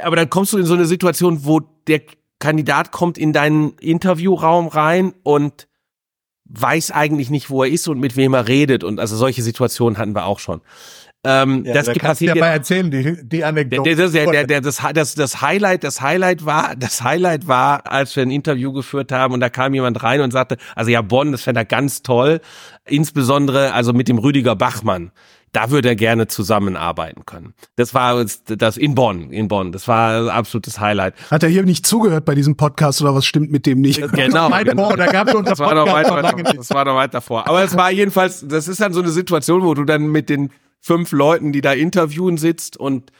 Aber 0.01 0.15
dann 0.15 0.29
kommst 0.29 0.53
du 0.53 0.57
in 0.57 0.65
so 0.65 0.73
eine 0.73 0.85
Situation, 0.85 1.45
wo 1.45 1.61
der 1.87 2.01
Kandidat 2.39 2.91
kommt 2.91 3.17
in 3.17 3.31
deinen 3.33 3.77
Interviewraum 3.79 4.67
rein 4.67 5.13
und 5.23 5.67
weiß 6.45 6.91
eigentlich 6.91 7.29
nicht, 7.29 7.49
wo 7.49 7.63
er 7.63 7.71
ist 7.71 7.87
und 7.87 7.99
mit 7.99 8.15
wem 8.17 8.33
er 8.33 8.47
redet. 8.47 8.83
Und 8.83 8.99
also 8.99 9.15
solche 9.15 9.41
Situationen 9.41 9.97
hatten 9.97 10.13
wir 10.13 10.25
auch 10.25 10.39
schon. 10.39 10.61
Ähm, 11.23 11.65
ja, 11.65 11.73
das 11.73 11.87
da 11.87 11.93
gibt- 11.93 12.05
kannst 12.05 12.21
du 12.21 12.25
passiert 12.25 12.35
ja 12.35 12.39
mal 12.43 12.51
erzählen, 12.51 12.91
die, 12.91 13.27
die 13.27 13.43
Anekdote. 13.43 13.95
der, 13.95 14.31
der, 14.31 14.45
der, 14.45 14.61
das, 14.61 14.79
das, 14.93 15.15
das 15.15 15.41
Highlight, 15.41 15.83
das 15.83 16.01
Highlight 16.01 16.45
war, 16.45 16.75
das 16.75 17.01
Highlight 17.03 17.47
war, 17.47 17.91
als 17.91 18.15
wir 18.15 18.21
ein 18.21 18.29
Interview 18.29 18.71
geführt 18.73 19.11
haben 19.11 19.33
und 19.33 19.39
da 19.39 19.49
kam 19.49 19.73
jemand 19.73 20.03
rein 20.03 20.21
und 20.21 20.29
sagte, 20.31 20.57
also 20.75 20.91
ja, 20.91 21.01
Bonn, 21.01 21.31
das 21.31 21.41
fände 21.41 21.61
er 21.61 21.65
ganz 21.65 22.03
toll, 22.03 22.41
insbesondere 22.85 23.73
also 23.73 23.91
mit 23.91 24.07
dem 24.07 24.19
Rüdiger 24.19 24.55
Bachmann. 24.55 25.11
Da 25.55 25.71
würde 25.71 25.87
er 25.87 25.95
gerne 25.95 26.27
zusammenarbeiten 26.27 27.25
können. 27.25 27.53
Das 27.77 27.93
war 27.93 28.25
das 28.45 28.75
in 28.75 28.93
Bonn, 28.93 29.31
in 29.31 29.47
Bonn. 29.47 29.71
Das 29.71 29.87
war 29.87 30.23
ein 30.23 30.29
absolutes 30.29 30.81
Highlight. 30.81 31.13
Hat 31.31 31.43
er 31.43 31.49
hier 31.49 31.63
nicht 31.63 31.87
zugehört 31.87 32.25
bei 32.25 32.35
diesem 32.35 32.57
Podcast 32.57 33.01
oder 33.01 33.15
was 33.15 33.25
stimmt 33.25 33.51
mit 33.51 33.65
dem 33.65 33.79
nicht? 33.79 34.01
Genau. 34.11 34.49
Da 34.49 34.63
Das 34.63 35.59
war 35.59 35.73
noch 35.73 35.87
weit, 35.87 36.09
weit, 36.09 36.35
nicht. 36.35 36.57
das 36.57 36.69
war 36.71 36.83
noch 36.83 36.95
weit 36.95 37.13
davor. 37.13 37.47
Aber 37.47 37.63
es 37.63 37.77
war 37.77 37.89
jedenfalls, 37.89 38.45
das 38.45 38.67
ist 38.67 38.81
dann 38.81 38.91
so 38.91 38.99
eine 38.99 39.11
Situation, 39.11 39.63
wo 39.63 39.73
du 39.73 39.85
dann 39.85 40.07
mit 40.07 40.29
den 40.29 40.51
fünf 40.81 41.13
Leuten, 41.13 41.53
die 41.53 41.61
da 41.61 41.71
interviewen, 41.71 42.37
sitzt 42.37 42.75
und 42.75 43.11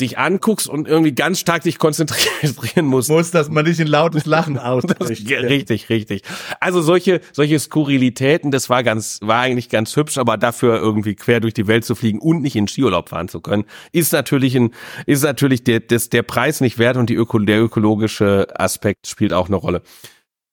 dich 0.00 0.18
anguckst 0.18 0.68
und 0.68 0.88
irgendwie 0.88 1.14
ganz 1.14 1.38
stark 1.38 1.62
dich 1.62 1.78
konzentrieren 1.78 2.86
musst. 2.86 3.10
muss, 3.10 3.30
dass 3.30 3.48
man 3.48 3.64
nicht 3.64 3.78
in 3.78 3.86
lautes 3.86 4.26
Lachen 4.26 4.58
ausbricht. 4.58 5.30
richtig, 5.30 5.88
richtig. 5.88 6.22
Also 6.60 6.82
solche, 6.82 7.20
solche 7.32 7.58
Skurrilitäten, 7.58 8.50
das 8.50 8.68
war 8.68 8.82
ganz, 8.82 9.20
war 9.22 9.40
eigentlich 9.40 9.68
ganz 9.68 9.94
hübsch, 9.94 10.18
aber 10.18 10.36
dafür 10.36 10.78
irgendwie 10.78 11.14
quer 11.14 11.40
durch 11.40 11.54
die 11.54 11.68
Welt 11.68 11.84
zu 11.84 11.94
fliegen 11.94 12.18
und 12.18 12.42
nicht 12.42 12.56
in 12.56 12.66
Skiurlaub 12.66 13.08
fahren 13.08 13.28
zu 13.28 13.40
können, 13.40 13.64
ist 13.92 14.12
natürlich 14.12 14.56
ein, 14.56 14.72
ist 15.06 15.22
natürlich 15.22 15.62
der, 15.62 15.80
das, 15.80 16.10
der 16.10 16.22
Preis 16.22 16.60
nicht 16.60 16.78
wert 16.78 16.96
und 16.96 17.08
die 17.08 17.14
Öko, 17.14 17.38
der 17.38 17.62
ökologische 17.62 18.48
Aspekt 18.58 19.06
spielt 19.06 19.32
auch 19.32 19.46
eine 19.46 19.56
Rolle. 19.56 19.82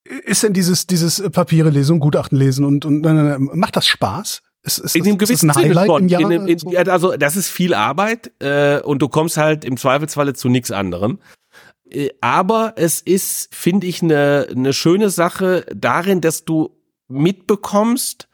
Ist 0.03 0.43
denn 0.43 0.53
dieses, 0.53 0.87
dieses 0.87 1.21
Papiere 1.31 1.69
lesen 1.69 1.93
und 1.93 1.99
Gutachten 1.99 2.37
lesen 2.37 2.65
und, 2.65 2.85
und 2.85 3.05
äh, 3.05 3.37
macht 3.39 3.75
das 3.75 3.87
Spaß? 3.87 4.41
Ist, 4.63 4.77
ist, 4.77 4.95
In 4.95 5.03
dem 5.03 5.13
ist 5.15 5.19
gewissen 5.19 5.51
Sinne 5.51 5.69
Highlight 5.69 5.87
schon. 5.87 6.01
im 6.03 6.07
Jahr? 6.09 6.21
In, 6.21 6.29
dem- 6.29 6.47
in, 6.47 6.89
also 6.89 7.15
das 7.17 7.35
ist 7.35 7.49
viel 7.49 7.73
Arbeit 7.73 8.31
äh, 8.39 8.79
und 8.81 9.01
du 9.01 9.09
kommst 9.09 9.37
halt 9.37 9.65
im 9.65 9.77
Zweifelsfalle 9.77 10.33
zu 10.33 10.49
nichts 10.49 10.69
anderem. 10.71 11.19
Äh, 11.89 12.09
aber 12.21 12.73
es 12.75 13.01
ist, 13.01 13.53
finde 13.55 13.87
ich, 13.87 14.03
eine 14.03 14.47
eine 14.55 14.73
schöne 14.73 15.09
Sache 15.09 15.65
darin, 15.75 16.21
dass 16.21 16.45
du 16.45 16.77
mitbekommst, 17.07 18.27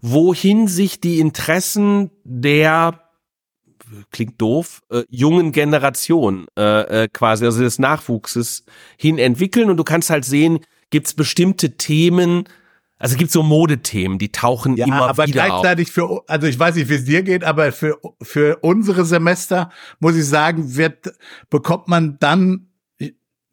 wohin 0.00 0.68
sich 0.68 1.00
die 1.00 1.18
Interessen 1.18 2.10
der 2.24 3.00
klingt 4.10 4.40
doof, 4.40 4.80
äh, 4.90 5.02
jungen 5.08 5.52
Generation 5.52 6.46
äh, 6.58 7.02
äh, 7.04 7.08
quasi, 7.12 7.44
also 7.44 7.60
des 7.62 7.78
Nachwuchses 7.78 8.64
hin 8.96 9.18
entwickeln 9.18 9.70
und 9.70 9.76
du 9.76 9.84
kannst 9.84 10.10
halt 10.10 10.24
sehen, 10.24 10.60
gibt's 10.90 11.14
bestimmte 11.14 11.76
Themen, 11.76 12.44
also 12.98 13.16
gibt's 13.16 13.32
so 13.34 13.42
Modethemen, 13.42 14.18
die 14.18 14.30
tauchen 14.32 14.76
Ja, 14.76 14.86
immer 14.86 15.08
aber 15.08 15.26
wieder 15.26 15.42
auf. 15.42 15.62
gleichzeitig 15.62 15.90
für, 15.92 16.22
also 16.28 16.46
ich 16.46 16.58
weiß 16.58 16.76
nicht, 16.76 16.88
wie 16.88 16.94
es 16.94 17.04
dir 17.04 17.22
geht, 17.22 17.44
aber 17.44 17.72
für, 17.72 17.98
für 18.22 18.58
unsere 18.62 19.04
Semester 19.04 19.70
muss 19.98 20.16
ich 20.16 20.26
sagen, 20.26 20.76
wird, 20.76 21.12
bekommt 21.50 21.88
man 21.88 22.18
dann 22.20 22.68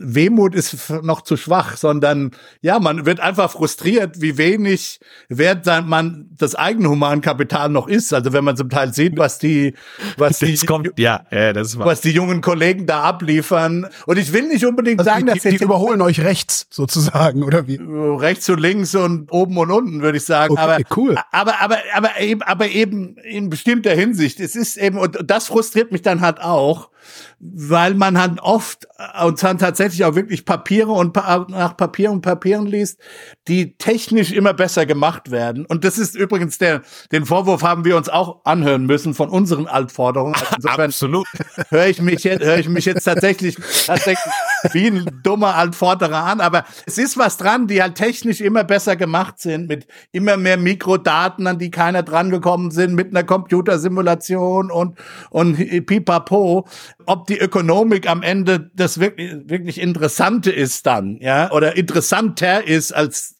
Wehmut 0.03 0.55
ist 0.55 0.89
noch 1.03 1.21
zu 1.21 1.37
schwach, 1.37 1.77
sondern 1.77 2.31
ja, 2.61 2.79
man 2.79 3.05
wird 3.05 3.19
einfach 3.19 3.51
frustriert, 3.51 4.21
wie 4.21 4.37
wenig 4.37 4.99
wert 5.29 5.65
sein 5.65 5.87
man 5.87 6.29
das 6.37 6.55
eigene 6.55 6.89
Humankapital 6.89 7.69
noch 7.69 7.87
ist. 7.87 8.13
Also 8.13 8.33
wenn 8.33 8.43
man 8.43 8.57
zum 8.57 8.69
Teil 8.69 8.93
sieht, 8.93 9.17
was 9.17 9.39
die, 9.39 9.73
was 10.17 10.39
die, 10.39 10.51
Das 10.51 10.65
kommt, 10.65 10.89
ja, 10.97 11.25
ja, 11.31 11.53
das 11.53 11.77
was 11.77 12.01
die 12.01 12.11
jungen 12.11 12.41
Kollegen 12.41 12.85
da 12.85 13.03
abliefern. 13.03 13.87
Und 14.05 14.17
ich 14.17 14.33
will 14.33 14.47
nicht 14.47 14.65
unbedingt 14.65 14.99
Also 14.99 15.11
sagen, 15.11 15.25
die, 15.25 15.33
dass 15.33 15.41
die, 15.43 15.49
die 15.49 15.55
jetzt 15.55 15.61
überholen 15.61 16.01
euch 16.01 16.19
rechts 16.21 16.67
sozusagen, 16.69 17.43
oder 17.43 17.67
wie? 17.67 17.79
rechts 17.81 18.49
und 18.49 18.59
links 18.59 18.95
und 18.95 19.31
oben 19.31 19.57
und 19.57 19.71
unten, 19.71 20.01
würde 20.01 20.17
ich 20.17 20.25
sagen. 20.25 20.53
Okay, 20.53 20.61
aber, 20.61 20.77
cool. 20.95 21.17
aber, 21.31 21.61
aber, 21.61 21.77
aber 21.93 22.19
eben, 22.19 22.41
aber 22.41 22.67
eben 22.67 23.17
in 23.17 23.49
bestimmter 23.49 23.91
Hinsicht. 23.93 24.39
Es 24.39 24.55
ist 24.55 24.77
eben, 24.77 24.97
und 24.97 25.17
das 25.25 25.47
frustriert 25.47 25.91
mich 25.91 26.01
dann 26.01 26.21
halt 26.21 26.41
auch, 26.41 26.90
weil 27.39 27.95
man 27.95 28.19
halt 28.19 28.39
oft 28.41 28.87
äh, 28.97 29.25
und 29.25 29.41
dann 29.41 29.57
tatsächlich 29.57 30.05
auch 30.05 30.15
wirklich 30.15 30.45
Papiere 30.45 30.91
und 30.91 31.15
nach 31.15 31.75
Papieren 31.75 32.15
und 32.15 32.21
Papieren 32.21 32.65
liest, 32.65 32.99
die 33.47 33.75
technisch 33.77 34.31
immer 34.31 34.53
besser 34.53 34.85
gemacht 34.85 35.31
werden. 35.31 35.65
Und 35.65 35.83
das 35.83 35.97
ist 35.97 36.15
übrigens 36.15 36.57
der, 36.57 36.81
den 37.11 37.25
Vorwurf 37.25 37.63
haben 37.63 37.85
wir 37.85 37.97
uns 37.97 38.09
auch 38.09 38.45
anhören 38.45 38.85
müssen 38.85 39.13
von 39.13 39.29
unseren 39.29 39.67
Altforderungen. 39.67 40.35
Also 40.35 40.55
insofern 40.55 40.81
Absolut. 40.91 41.27
höre 41.69 41.87
ich 41.87 42.01
mich 42.01 42.23
jetzt, 42.23 42.43
höre 42.43 42.57
ich 42.57 42.69
mich 42.69 42.85
jetzt 42.85 43.03
tatsächlich, 43.03 43.57
tatsächlich 43.85 44.33
wie 44.71 44.87
ein 44.87 45.21
dummer 45.23 45.55
Altvorderer 45.55 46.23
an. 46.23 46.41
Aber 46.41 46.65
es 46.85 46.97
ist 46.97 47.17
was 47.17 47.37
dran, 47.37 47.67
die 47.67 47.81
halt 47.81 47.95
technisch 47.95 48.41
immer 48.41 48.63
besser 48.63 48.95
gemacht 48.95 49.39
sind, 49.39 49.67
mit 49.67 49.87
immer 50.11 50.37
mehr 50.37 50.57
Mikrodaten, 50.57 51.47
an 51.47 51.59
die 51.59 51.71
keiner 51.71 52.03
drangekommen 52.03 52.71
sind, 52.71 52.93
mit 52.93 53.09
einer 53.09 53.23
Computersimulation 53.23 54.71
und, 54.71 54.97
und 55.29 55.55
pipapo. 55.85 56.67
Ob 57.05 57.27
die 57.27 57.39
Ökonomik 57.39 58.09
am 58.09 58.23
Ende 58.23 58.71
das 58.73 58.99
wirklich, 58.99 59.31
wirklich 59.45 59.79
Interessante 59.79 60.51
ist 60.51 60.85
dann, 60.85 61.17
ja, 61.21 61.51
oder 61.51 61.77
interessanter 61.77 62.65
ist 62.67 62.91
als 62.91 63.39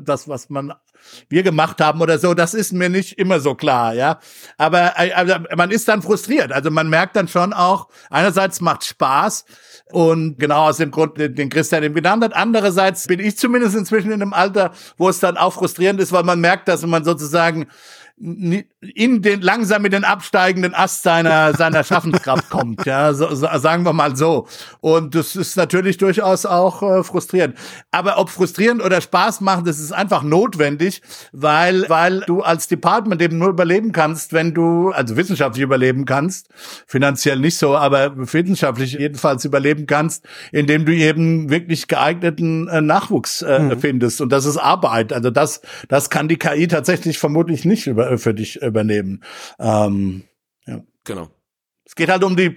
das, 0.00 0.28
was 0.28 0.48
man 0.48 0.72
wir 1.28 1.42
gemacht 1.42 1.80
haben 1.80 2.00
oder 2.00 2.18
so, 2.18 2.34
das 2.34 2.54
ist 2.54 2.72
mir 2.72 2.88
nicht 2.88 3.18
immer 3.18 3.40
so 3.40 3.54
klar, 3.54 3.94
ja. 3.94 4.18
Aber 4.56 4.96
also, 4.96 5.34
man 5.56 5.70
ist 5.70 5.88
dann 5.88 6.02
frustriert. 6.02 6.52
Also 6.52 6.70
man 6.70 6.88
merkt 6.88 7.16
dann 7.16 7.28
schon 7.28 7.52
auch, 7.52 7.88
einerseits 8.10 8.60
macht 8.60 8.84
Spaß 8.84 9.44
und 9.90 10.38
genau 10.38 10.68
aus 10.68 10.76
dem 10.78 10.90
Grund, 10.90 11.18
den 11.18 11.48
Christian 11.48 11.82
eben 11.82 11.94
genannt 11.94 12.24
hat. 12.24 12.34
Andererseits 12.34 13.06
bin 13.06 13.20
ich 13.20 13.36
zumindest 13.36 13.76
inzwischen 13.76 14.12
in 14.12 14.22
einem 14.22 14.32
Alter, 14.32 14.72
wo 14.96 15.08
es 15.08 15.20
dann 15.20 15.36
auch 15.36 15.54
frustrierend 15.54 16.00
ist, 16.00 16.12
weil 16.12 16.24
man 16.24 16.40
merkt, 16.40 16.68
dass 16.68 16.84
man 16.86 17.04
sozusagen 17.04 17.66
in 18.82 19.22
den 19.22 19.42
langsam 19.42 19.84
in 19.84 19.92
den 19.92 20.04
absteigenden 20.04 20.74
Ast 20.74 21.04
seiner 21.04 21.54
seiner 21.54 21.84
Schaffenskraft 21.84 22.50
kommt, 22.50 22.84
ja, 22.84 23.14
so, 23.14 23.32
so, 23.32 23.46
sagen 23.58 23.84
wir 23.84 23.92
mal 23.92 24.16
so. 24.16 24.48
Und 24.80 25.14
das 25.14 25.36
ist 25.36 25.56
natürlich 25.56 25.98
durchaus 25.98 26.44
auch 26.44 26.82
äh, 26.82 27.04
frustrierend. 27.04 27.56
Aber 27.92 28.18
ob 28.18 28.28
frustrierend 28.28 28.82
oder 28.82 29.00
Spaß 29.00 29.40
machen, 29.40 29.64
das 29.64 29.78
ist 29.78 29.92
einfach 29.92 30.24
notwendig, 30.24 31.00
weil 31.30 31.88
weil 31.88 32.20
du 32.26 32.42
als 32.42 32.66
Department 32.66 33.22
eben 33.22 33.38
nur 33.38 33.50
überleben 33.50 33.92
kannst, 33.92 34.32
wenn 34.32 34.52
du 34.52 34.90
also 34.90 35.16
wissenschaftlich 35.16 35.62
überleben 35.62 36.04
kannst, 36.04 36.48
finanziell 36.86 37.38
nicht 37.38 37.58
so, 37.58 37.76
aber 37.76 38.12
wissenschaftlich 38.16 38.94
jedenfalls 38.94 39.44
überleben 39.44 39.86
kannst, 39.86 40.24
indem 40.50 40.86
du 40.86 40.92
eben 40.92 41.50
wirklich 41.50 41.86
geeigneten 41.86 42.66
äh, 42.66 42.80
Nachwuchs 42.80 43.42
äh, 43.42 43.60
mhm. 43.60 43.78
findest. 43.78 44.20
Und 44.20 44.32
das 44.32 44.44
ist 44.44 44.56
Arbeit. 44.56 45.12
Also 45.12 45.30
das 45.30 45.60
das 45.88 46.10
kann 46.10 46.26
die 46.26 46.36
KI 46.36 46.66
tatsächlich 46.66 47.18
vermutlich 47.18 47.64
nicht 47.64 47.86
über 47.86 48.10
äh, 48.10 48.18
für 48.18 48.34
dich 48.34 48.60
übernehmen. 48.72 49.22
Ähm, 49.58 50.24
ja. 50.66 50.80
Genau. 51.04 51.28
Es 51.92 51.96
geht 51.96 52.08
halt 52.08 52.24
um 52.24 52.36
die 52.36 52.46
äh, 52.46 52.54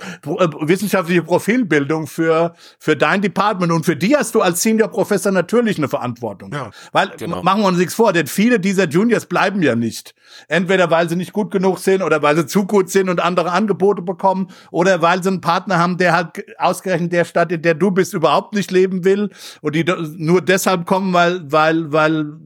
wissenschaftliche 0.61 1.21
Profilbildung 1.21 2.07
für, 2.07 2.53
für 2.79 2.95
dein 2.95 3.21
Department 3.21 3.73
und 3.73 3.85
für 3.85 3.97
die 3.97 4.15
hast 4.15 4.33
du 4.33 4.39
als 4.39 4.61
Senior 4.61 4.87
Professor 4.87 5.29
natürlich 5.29 5.77
eine 5.77 5.89
Verantwortung. 5.89 6.53
Ja, 6.53 6.71
weil, 6.93 7.09
genau. 7.17 7.43
machen 7.43 7.61
wir 7.61 7.67
uns 7.67 7.77
nichts 7.77 7.95
vor, 7.95 8.13
denn 8.13 8.27
viele 8.27 8.61
dieser 8.61 8.87
Juniors 8.87 9.25
bleiben 9.25 9.61
ja 9.61 9.75
nicht. 9.75 10.15
Entweder 10.47 10.89
weil 10.89 11.09
sie 11.09 11.17
nicht 11.17 11.33
gut 11.33 11.51
genug 11.51 11.79
sind 11.79 12.01
oder 12.01 12.21
weil 12.21 12.37
sie 12.37 12.45
zu 12.45 12.65
gut 12.65 12.89
sind 12.89 13.09
und 13.09 13.19
andere 13.19 13.51
Angebote 13.51 14.01
bekommen 14.01 14.51
oder 14.71 15.01
weil 15.01 15.21
sie 15.21 15.27
einen 15.27 15.41
Partner 15.41 15.79
haben, 15.79 15.97
der 15.97 16.13
halt 16.13 16.45
ausgerechnet 16.57 17.11
der 17.11 17.25
Stadt, 17.25 17.51
in 17.51 17.61
der 17.61 17.73
du 17.73 17.91
bist, 17.91 18.13
überhaupt 18.13 18.53
nicht 18.55 18.71
leben 18.71 19.03
will 19.03 19.31
und 19.59 19.75
die 19.75 19.83
nur 20.15 20.39
deshalb 20.39 20.85
kommen, 20.85 21.11
weil, 21.11 21.51
weil, 21.51 21.91
weil 21.91 22.37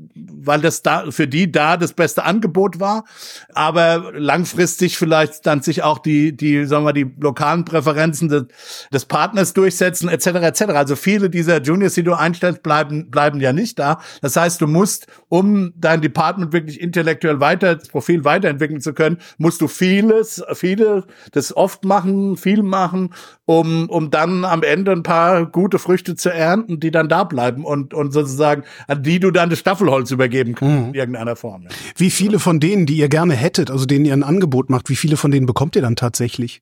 weil 0.46 0.62
das 0.62 0.82
da 0.82 1.12
für 1.12 1.28
die 1.28 1.52
da 1.52 1.78
das 1.78 1.94
beste 1.94 2.24
Angebot 2.24 2.80
war, 2.80 3.06
aber 3.54 4.12
langfristig 4.14 4.98
vielleicht 4.98 5.46
dann 5.46 5.62
sich 5.62 5.84
auch 5.84 6.00
die 6.00 6.36
die 6.36 6.66
sagen 6.66 6.86
wir 6.86 6.94
die 6.94 7.12
lokalen 7.20 7.66
Präferenzen 7.66 8.30
des, 8.30 8.46
des 8.94 9.06
Partners 9.06 9.54
durchsetzen 9.54 10.10
etc. 10.10 10.28
etc. 10.28 10.62
Also 10.74 10.96
viele 10.96 11.30
dieser 11.30 11.62
Juniors, 11.62 11.94
die 11.94 12.04
du 12.04 12.14
einstellst, 12.14 12.64
bleiben 12.64 13.10
bleiben 13.10 13.40
ja 13.40 13.54
nicht 13.54 13.80
da. 13.80 14.00
Das 14.22 14.36
heißt, 14.36 14.62
du 14.62 14.68
musst, 14.68 15.08
um 15.28 15.74
dein 15.76 16.02
Department 16.02 16.54
wirklich 16.54 16.80
intellektuell 16.80 17.40
weiter 17.40 17.76
das 17.76 17.90
Profil 17.90 18.24
weiterentwickeln 18.24 18.82
zu 18.82 18.94
können, 18.94 19.18
musst 19.38 19.62
du 19.62 19.68
vieles, 19.68 20.44
viele 20.54 21.06
das 21.32 21.56
oft 21.56 21.86
machen, 21.86 22.38
viel 22.38 22.64
machen, 22.64 23.14
um 23.50 23.90
um 23.90 24.12
dann 24.12 24.46
am 24.46 24.64
Ende 24.64 24.92
ein 24.92 25.04
paar 25.04 25.46
gute 25.46 25.80
Früchte 25.80 26.16
zu 26.16 26.30
ernten, 26.30 26.80
die 26.80 26.92
dann 26.92 27.10
da 27.10 27.24
bleiben 27.24 27.66
und 27.66 27.94
und 27.94 28.12
sozusagen 28.12 28.64
an 28.88 29.04
die 29.04 29.20
du 29.20 29.32
dann 29.32 29.50
das 29.50 29.60
Staffelholz 29.60 30.12
übergeben 30.12 30.40
geben 30.40 30.56
können, 30.56 30.82
mhm. 30.82 30.88
in 30.90 30.94
irgendeiner 30.94 31.36
Form. 31.36 31.64
Ja. 31.64 31.70
Wie 31.98 32.10
viele 32.10 32.40
von 32.40 32.60
denen, 32.60 32.86
die 32.86 32.98
ihr 32.98 33.10
gerne 33.10 33.36
hättet, 33.36 33.72
also 33.72 33.86
denen 33.86 34.06
ihr 34.06 34.14
ein 34.14 34.24
Angebot 34.24 34.70
macht, 34.70 34.90
wie 34.90 34.96
viele 34.96 35.18
von 35.18 35.32
denen 35.32 35.46
bekommt 35.46 35.76
ihr 35.76 35.82
dann 35.82 35.96
tatsächlich? 35.96 36.62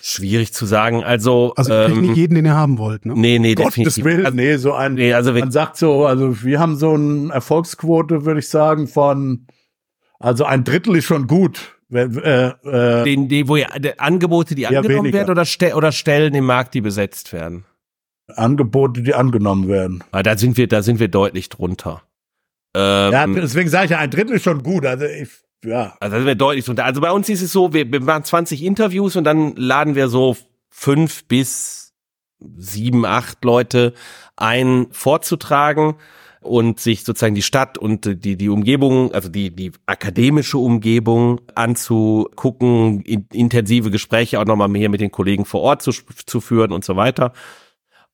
Schwierig 0.00 0.54
zu 0.54 0.66
sagen. 0.66 1.02
Also, 1.02 1.52
also 1.56 1.72
ähm, 1.72 2.02
nicht 2.02 2.16
jeden, 2.16 2.36
den 2.36 2.44
ihr 2.44 2.54
haben 2.54 2.78
wollt, 2.78 3.06
ne? 3.06 3.14
Nee, 3.16 3.38
nee, 3.40 3.54
Gottes 3.54 3.74
definitiv. 3.74 4.04
Willen, 4.04 4.24
also, 4.24 4.36
nee, 4.36 4.56
so 4.56 4.72
ein, 4.72 4.94
nee, 4.94 5.12
also 5.12 5.32
man 5.32 5.50
sagt 5.50 5.76
so, 5.76 6.06
also 6.06 6.44
wir 6.44 6.60
haben 6.60 6.76
so 6.76 6.94
eine 6.94 7.32
Erfolgsquote, 7.32 8.24
würde 8.24 8.38
ich 8.38 8.48
sagen, 8.48 8.86
von, 8.86 9.46
also 10.20 10.44
ein 10.44 10.62
Drittel 10.62 10.96
ist 10.96 11.06
schon 11.06 11.26
gut. 11.26 11.76
Äh, 11.94 12.48
äh, 12.64 13.04
den, 13.04 13.28
die, 13.28 13.46
wo 13.46 13.56
ihr 13.56 13.68
Angebote, 13.98 14.54
die 14.54 14.66
angenommen 14.66 15.12
werden 15.12 15.30
oder, 15.30 15.44
Ste 15.44 15.74
oder 15.74 15.92
Stellen 15.92 16.34
im 16.34 16.44
Markt, 16.44 16.74
die 16.74 16.80
besetzt 16.80 17.32
werden? 17.32 17.64
Angebote, 18.28 19.02
die 19.02 19.14
angenommen 19.14 19.68
werden. 19.68 20.02
Aber 20.10 20.20
ah, 20.20 20.22
da 20.22 20.36
sind 20.36 20.56
wir, 20.56 20.66
da 20.66 20.82
sind 20.82 20.98
wir 20.98 21.08
deutlich 21.08 21.48
drunter. 21.50 22.02
Ähm, 22.74 23.12
ja, 23.12 23.26
deswegen 23.26 23.68
sage 23.68 23.84
ich 23.84 23.90
ja, 23.92 23.98
ein 23.98 24.10
Drittel 24.10 24.36
ist 24.36 24.42
schon 24.42 24.62
gut. 24.62 24.84
Also 24.86 25.04
ich, 25.04 25.28
ja. 25.64 25.96
Also 26.00 26.16
das 26.16 26.24
wäre 26.24 26.36
deutlich 26.36 26.64
drunter. 26.64 26.84
Also 26.84 27.00
bei 27.00 27.12
uns 27.12 27.28
ist 27.28 27.42
es 27.42 27.52
so, 27.52 27.72
wir, 27.72 27.90
wir 27.90 28.00
machen 28.00 28.24
20 28.24 28.62
Interviews 28.62 29.14
und 29.16 29.24
dann 29.24 29.54
laden 29.56 29.94
wir 29.94 30.08
so 30.08 30.36
fünf 30.70 31.24
bis 31.26 31.92
sieben, 32.40 33.06
acht 33.06 33.44
Leute 33.44 33.94
ein, 34.36 34.88
vorzutragen 34.90 35.94
und 36.44 36.78
sich 36.78 37.04
sozusagen 37.04 37.34
die 37.34 37.42
Stadt 37.42 37.78
und 37.78 38.24
die, 38.24 38.36
die 38.36 38.48
Umgebung, 38.48 39.12
also 39.12 39.28
die, 39.28 39.54
die 39.54 39.72
akademische 39.86 40.58
Umgebung 40.58 41.40
anzugucken, 41.54 43.00
in, 43.02 43.26
intensive 43.32 43.90
Gespräche 43.90 44.40
auch 44.40 44.44
nochmal 44.44 44.68
mehr 44.68 44.88
mit 44.88 45.00
den 45.00 45.10
Kollegen 45.10 45.44
vor 45.44 45.62
Ort 45.62 45.82
zu, 45.82 45.92
zu 46.26 46.40
führen 46.40 46.72
und 46.72 46.84
so 46.84 46.96
weiter. 46.96 47.32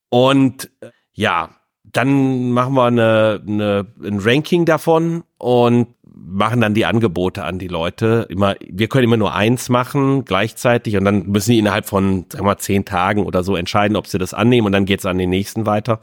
Und 0.09 0.71
ja, 1.13 1.51
dann 1.85 2.53
machen 2.53 2.75
wir 2.75 2.85
eine, 2.85 3.43
eine, 3.47 3.87
ein 4.03 4.19
Ranking 4.21 4.65
davon 4.65 5.25
und 5.39 5.89
machen 6.05 6.61
dann 6.61 6.75
die 6.75 6.87
Angebote 6.87 7.45
an 7.45 7.59
die 7.59 7.69
Leute. 7.69 8.27
Immer, 8.29 8.55
wir 8.61 8.89
können 8.89 9.05
immer 9.05 9.17
nur 9.17 9.35
eins 9.35 9.69
machen 9.69 10.25
gleichzeitig 10.25 10.97
und 10.97 11.05
dann 11.05 11.27
müssen 11.27 11.53
die 11.53 11.59
innerhalb 11.59 11.87
von, 11.87 12.27
sagen 12.29 12.45
wir 12.45 12.51
mal, 12.51 12.59
zehn 12.59 12.85
Tagen 12.85 13.25
oder 13.25 13.43
so 13.43 13.57
entscheiden, 13.57 13.97
ob 13.97 14.07
sie 14.07 14.19
das 14.19 14.35
annehmen 14.35 14.67
und 14.67 14.73
dann 14.73 14.85
geht's 14.85 15.07
an 15.07 15.19
den 15.19 15.31
nächsten 15.31 15.67
weiter. 15.67 16.01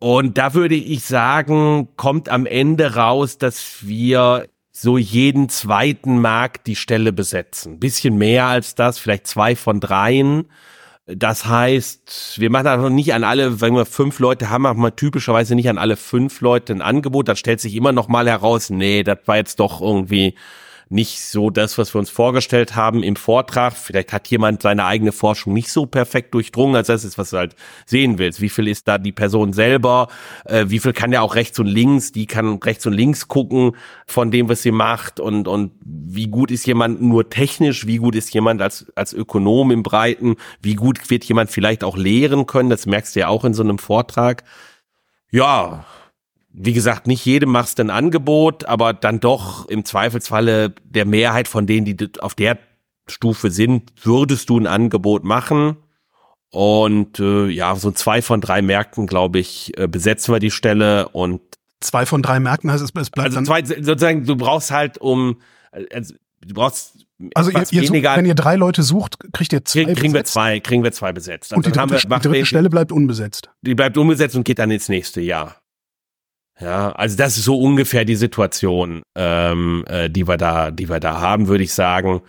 Und 0.00 0.38
da 0.38 0.54
würde 0.54 0.74
ich 0.74 1.04
sagen, 1.04 1.88
kommt 1.96 2.30
am 2.30 2.46
Ende 2.46 2.94
raus, 2.94 3.36
dass 3.36 3.86
wir 3.86 4.48
so 4.72 4.96
jeden 4.96 5.50
zweiten 5.50 6.20
Markt 6.22 6.66
die 6.66 6.74
Stelle 6.74 7.12
besetzen. 7.12 7.78
Bisschen 7.78 8.16
mehr 8.16 8.46
als 8.46 8.74
das, 8.74 8.98
vielleicht 8.98 9.26
zwei 9.26 9.54
von 9.54 9.78
dreien. 9.78 10.46
Das 11.06 11.44
heißt, 11.44 12.36
wir 12.38 12.48
machen 12.48 12.68
auch 12.68 12.88
nicht 12.88 13.12
an 13.12 13.24
alle, 13.24 13.60
wenn 13.60 13.74
wir 13.74 13.84
fünf 13.84 14.20
Leute 14.20 14.48
haben, 14.48 14.62
machen 14.62 14.80
wir 14.80 14.96
typischerweise 14.96 15.54
nicht 15.54 15.68
an 15.68 15.76
alle 15.76 15.96
fünf 15.96 16.40
Leute 16.40 16.72
ein 16.72 16.82
Angebot. 16.82 17.28
Dann 17.28 17.36
stellt 17.36 17.60
sich 17.60 17.74
immer 17.74 17.92
noch 17.92 18.08
mal 18.08 18.26
heraus, 18.26 18.70
nee, 18.70 19.02
das 19.02 19.18
war 19.26 19.36
jetzt 19.36 19.60
doch 19.60 19.82
irgendwie 19.82 20.34
nicht 20.90 21.20
so 21.20 21.50
das, 21.50 21.78
was 21.78 21.94
wir 21.94 22.00
uns 22.00 22.10
vorgestellt 22.10 22.74
haben 22.74 23.04
im 23.04 23.14
Vortrag. 23.14 23.74
Vielleicht 23.76 24.12
hat 24.12 24.26
jemand 24.26 24.62
seine 24.62 24.84
eigene 24.84 25.12
Forschung 25.12 25.52
nicht 25.52 25.70
so 25.70 25.86
perfekt 25.86 26.34
durchdrungen, 26.34 26.74
als 26.74 26.88
das 26.88 27.04
ist, 27.04 27.16
was 27.16 27.30
du 27.30 27.38
halt 27.38 27.54
sehen 27.86 28.18
willst. 28.18 28.40
Wie 28.40 28.48
viel 28.48 28.66
ist 28.66 28.88
da 28.88 28.98
die 28.98 29.12
Person 29.12 29.52
selber? 29.52 30.08
Äh, 30.44 30.64
wie 30.66 30.80
viel 30.80 30.92
kann 30.92 31.12
der 31.12 31.22
auch 31.22 31.36
rechts 31.36 31.60
und 31.60 31.68
links? 31.68 32.10
Die 32.10 32.26
kann 32.26 32.58
rechts 32.58 32.86
und 32.86 32.92
links 32.92 33.28
gucken 33.28 33.76
von 34.04 34.32
dem, 34.32 34.48
was 34.48 34.62
sie 34.62 34.72
macht 34.72 35.20
und, 35.20 35.46
und 35.46 35.70
wie 35.84 36.26
gut 36.26 36.50
ist 36.50 36.66
jemand 36.66 37.00
nur 37.00 37.30
technisch? 37.30 37.86
Wie 37.86 37.98
gut 37.98 38.16
ist 38.16 38.34
jemand 38.34 38.60
als, 38.60 38.86
als 38.96 39.12
Ökonom 39.12 39.70
im 39.70 39.84
Breiten? 39.84 40.34
Wie 40.60 40.74
gut 40.74 41.08
wird 41.08 41.24
jemand 41.24 41.50
vielleicht 41.50 41.84
auch 41.84 41.96
lehren 41.96 42.46
können? 42.46 42.68
Das 42.68 42.86
merkst 42.86 43.14
du 43.14 43.20
ja 43.20 43.28
auch 43.28 43.44
in 43.44 43.54
so 43.54 43.62
einem 43.62 43.78
Vortrag. 43.78 44.42
Ja, 45.30 45.84
wie 46.52 46.72
gesagt, 46.72 47.06
nicht 47.06 47.24
jedem 47.24 47.50
machst 47.50 47.78
du 47.78 47.84
ein 47.84 47.90
Angebot, 47.90 48.64
aber 48.64 48.92
dann 48.92 49.20
doch 49.20 49.68
im 49.68 49.84
Zweifelsfalle 49.84 50.74
der 50.84 51.06
Mehrheit 51.06 51.48
von 51.48 51.66
denen, 51.66 51.84
die 51.84 52.08
auf 52.20 52.34
der 52.34 52.58
Stufe 53.06 53.50
sind, 53.50 53.92
würdest 54.02 54.48
du 54.50 54.58
ein 54.58 54.66
Angebot 54.66 55.24
machen. 55.24 55.76
Und 56.50 57.20
äh, 57.20 57.46
ja, 57.46 57.76
so 57.76 57.92
zwei 57.92 58.22
von 58.22 58.40
drei 58.40 58.60
Märkten, 58.62 59.06
glaube 59.06 59.38
ich, 59.38 59.76
äh, 59.78 59.86
besetzen 59.86 60.34
wir 60.34 60.40
die 60.40 60.50
Stelle 60.50 61.08
und 61.10 61.40
zwei 61.78 62.06
von 62.06 62.22
drei 62.22 62.40
Märkten 62.40 62.70
heißt 62.72 62.82
es, 62.82 62.90
es 62.94 63.10
bleibt 63.10 63.36
also 63.36 63.42
zwei, 63.42 63.64
sozusagen, 63.64 64.24
du 64.24 64.36
brauchst 64.36 64.72
halt 64.72 64.98
um, 64.98 65.40
also, 65.92 66.14
du 66.40 66.54
brauchst 66.54 67.06
also 67.34 67.50
ihr, 67.50 67.58
ihr 67.70 67.86
sucht, 67.86 68.16
wenn 68.16 68.26
ihr 68.26 68.34
drei 68.34 68.56
Leute 68.56 68.82
sucht, 68.82 69.18
kriegt 69.32 69.52
ihr 69.52 69.64
zwei 69.64 69.84
kriegen 69.84 69.94
besetzt? 69.96 70.14
wir 70.14 70.24
zwei, 70.24 70.60
kriegen 70.60 70.82
wir 70.82 70.92
zwei 70.92 71.12
besetzt. 71.12 71.52
Also 71.52 71.58
und 71.58 71.66
die 71.66 71.72
dritte, 71.72 72.08
wir, 72.08 72.18
die 72.18 72.28
dritte 72.28 72.46
Stelle 72.46 72.70
bleibt 72.70 72.90
unbesetzt. 72.90 73.50
Die 73.60 73.74
bleibt 73.74 73.96
unbesetzt 73.96 74.34
und 74.34 74.44
geht 74.44 74.58
dann 74.58 74.70
ins 74.70 74.88
nächste 74.88 75.20
Jahr. 75.20 75.59
Ja, 76.60 76.92
also 76.92 77.16
das 77.16 77.38
ist 77.38 77.44
so 77.44 77.58
ungefähr 77.58 78.04
die 78.04 78.16
Situation, 78.16 79.02
ähm, 79.16 79.84
äh, 79.88 80.10
die 80.10 80.28
wir 80.28 80.36
da, 80.36 80.70
die 80.70 80.88
wir 80.90 81.00
da 81.00 81.20
haben, 81.20 81.48
würde 81.48 81.64
ich 81.64 81.72
sagen. 81.72 82.20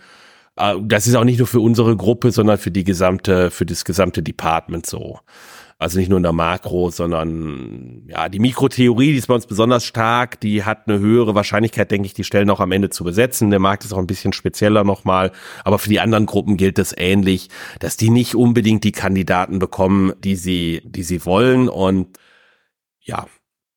Äh, 0.56 0.76
das 0.82 1.06
ist 1.06 1.14
auch 1.16 1.24
nicht 1.24 1.38
nur 1.38 1.46
für 1.46 1.60
unsere 1.60 1.96
Gruppe, 1.96 2.32
sondern 2.32 2.58
für 2.58 2.70
die 2.70 2.84
gesamte, 2.84 3.50
für 3.50 3.66
das 3.66 3.84
gesamte 3.84 4.22
Department 4.22 4.86
so. 4.86 5.20
Also 5.78 5.98
nicht 5.98 6.08
nur 6.08 6.18
in 6.18 6.22
der 6.22 6.32
Makro, 6.32 6.90
sondern 6.90 8.04
ja, 8.06 8.28
die 8.28 8.38
Mikrotheorie, 8.38 9.12
die 9.12 9.18
ist 9.18 9.26
bei 9.26 9.34
uns 9.34 9.46
besonders 9.46 9.84
stark, 9.84 10.40
die 10.40 10.62
hat 10.62 10.86
eine 10.86 11.00
höhere 11.00 11.34
Wahrscheinlichkeit, 11.34 11.90
denke 11.90 12.06
ich, 12.06 12.14
die 12.14 12.22
Stellen 12.24 12.50
auch 12.50 12.60
am 12.60 12.70
Ende 12.70 12.88
zu 12.88 13.02
besetzen. 13.02 13.50
Der 13.50 13.58
Markt 13.58 13.84
ist 13.84 13.92
auch 13.92 13.98
ein 13.98 14.06
bisschen 14.06 14.32
spezieller 14.32 14.84
nochmal, 14.84 15.32
aber 15.64 15.80
für 15.80 15.88
die 15.88 15.98
anderen 15.98 16.26
Gruppen 16.26 16.56
gilt 16.56 16.78
das 16.78 16.94
ähnlich, 16.96 17.48
dass 17.80 17.96
die 17.96 18.10
nicht 18.10 18.36
unbedingt 18.36 18.84
die 18.84 18.92
Kandidaten 18.92 19.58
bekommen, 19.58 20.12
die 20.22 20.36
sie, 20.36 20.82
die 20.84 21.02
sie 21.02 21.26
wollen 21.26 21.68
und 21.68 22.16
ja, 23.00 23.26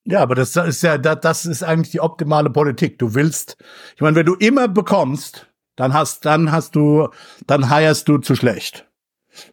ja, 0.05 0.21
aber 0.21 0.35
das 0.35 0.55
ist 0.55 0.83
ja, 0.83 0.97
das 0.97 1.45
ist 1.45 1.63
eigentlich 1.63 1.91
die 1.91 1.99
optimale 1.99 2.49
Politik. 2.49 2.99
Du 2.99 3.15
willst, 3.15 3.57
ich 3.95 4.01
meine, 4.01 4.15
wenn 4.15 4.25
du 4.25 4.35
immer 4.35 4.67
bekommst, 4.67 5.47
dann 5.75 5.93
hast, 5.93 6.25
dann 6.25 6.51
hast 6.51 6.75
du, 6.75 7.09
dann 7.47 7.69
heierst 7.69 8.07
du 8.07 8.19
zu 8.19 8.35
schlecht. 8.35 8.87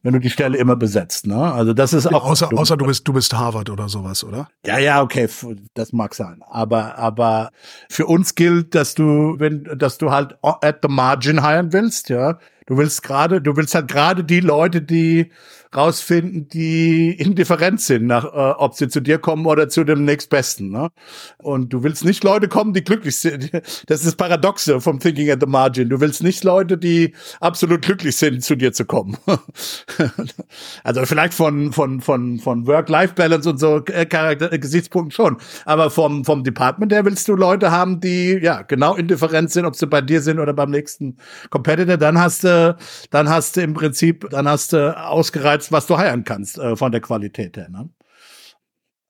Wenn 0.03 0.12
du 0.12 0.20
die 0.20 0.30
Stelle 0.30 0.59
immer 0.59 0.76
besetzt, 0.76 1.26
ne? 1.26 1.53
Also 1.53 1.72
das 1.72 1.92
ist 1.92 2.07
auch. 2.07 2.24
Außer, 2.24 2.50
außer 2.57 2.76
du 2.76 2.86
bist, 2.86 3.09
du 3.09 3.12
bist 3.12 3.34
Harvard 3.34 3.68
oder 3.68 3.88
sowas, 3.88 4.22
oder? 4.22 4.48
Ja, 4.64 4.78
ja, 4.78 5.03
okay, 5.03 5.28
das 5.74 5.92
mag 5.92 6.14
sein. 6.14 6.40
Aber, 6.48 6.98
aber 6.98 7.50
für 7.88 8.07
uns 8.07 8.36
gilt, 8.36 8.76
dass 8.76 8.94
du, 8.94 9.34
wenn, 9.38 9.64
dass 9.76 9.98
du 9.98 10.12
halt 10.12 10.36
at 10.42 10.78
the 10.82 10.88
margin 10.88 11.42
heiern 11.42 11.72
willst, 11.72 12.11
ja. 12.11 12.38
Du 12.66 12.76
willst 12.76 13.03
gerade, 13.03 13.42
du 13.42 13.57
willst 13.57 13.74
halt 13.74 13.88
gerade 13.88 14.22
die 14.22 14.38
Leute, 14.38 14.82
die 14.82 15.32
rausfinden, 15.74 16.48
die 16.48 17.12
indifferent 17.12 17.80
sind, 17.80 18.06
nach, 18.06 18.24
äh, 18.24 18.54
ob 18.58 18.74
sie 18.74 18.88
zu 18.88 19.00
dir 19.00 19.18
kommen 19.18 19.46
oder 19.46 19.68
zu 19.68 19.84
dem 19.84 20.04
nächstbesten. 20.04 20.70
Ne? 20.70 20.90
Und 21.38 21.72
du 21.72 21.82
willst 21.82 22.04
nicht 22.04 22.22
Leute 22.24 22.48
kommen, 22.48 22.72
die 22.72 22.84
glücklich 22.84 23.16
sind. 23.16 23.50
Das 23.86 24.00
ist 24.00 24.06
das 24.06 24.16
Paradoxe 24.16 24.80
vom 24.80 25.00
Thinking 25.00 25.30
at 25.30 25.40
the 25.40 25.46
Margin. 25.46 25.88
Du 25.88 26.00
willst 26.00 26.22
nicht 26.22 26.44
Leute, 26.44 26.78
die 26.78 27.14
absolut 27.40 27.82
glücklich 27.82 28.16
sind, 28.16 28.42
zu 28.44 28.54
dir 28.54 28.72
zu 28.72 28.84
kommen. 28.84 29.16
also 30.84 31.04
vielleicht 31.04 31.34
von 31.34 31.72
von 31.72 32.00
von 32.00 32.38
von 32.38 32.66
Work-Life-Balance 32.66 33.50
und 33.50 33.58
so 33.58 33.82
äh, 33.86 34.06
Charakter 34.06 34.52
äh, 34.52 34.58
Gesichtspunkten 34.58 35.12
schon, 35.12 35.36
aber 35.64 35.90
vom 35.90 36.24
vom 36.24 36.44
Department 36.44 36.92
her 36.92 37.04
willst 37.04 37.28
du 37.28 37.34
Leute 37.34 37.70
haben, 37.70 38.00
die 38.00 38.38
ja 38.42 38.62
genau 38.62 38.94
indifferent 38.94 39.50
sind, 39.50 39.64
ob 39.64 39.74
sie 39.74 39.86
bei 39.86 40.00
dir 40.00 40.20
sind 40.20 40.38
oder 40.38 40.52
beim 40.52 40.70
nächsten 40.70 41.16
Competitor. 41.50 41.96
Dann 41.96 42.18
hast 42.18 42.44
du 42.44 42.76
dann 43.10 43.28
hast 43.28 43.56
du 43.56 43.62
im 43.62 43.74
Prinzip 43.74 44.28
dann 44.30 44.48
hast 44.48 44.72
du 44.72 44.96
ausgereizt 44.96 45.61
als 45.62 45.72
was 45.72 45.86
du 45.86 45.96
heiern 45.96 46.24
kannst 46.24 46.58
äh, 46.58 46.76
von 46.76 46.92
der 46.92 47.00
Qualität 47.00 47.56
her. 47.56 47.68
Ne? 47.68 47.88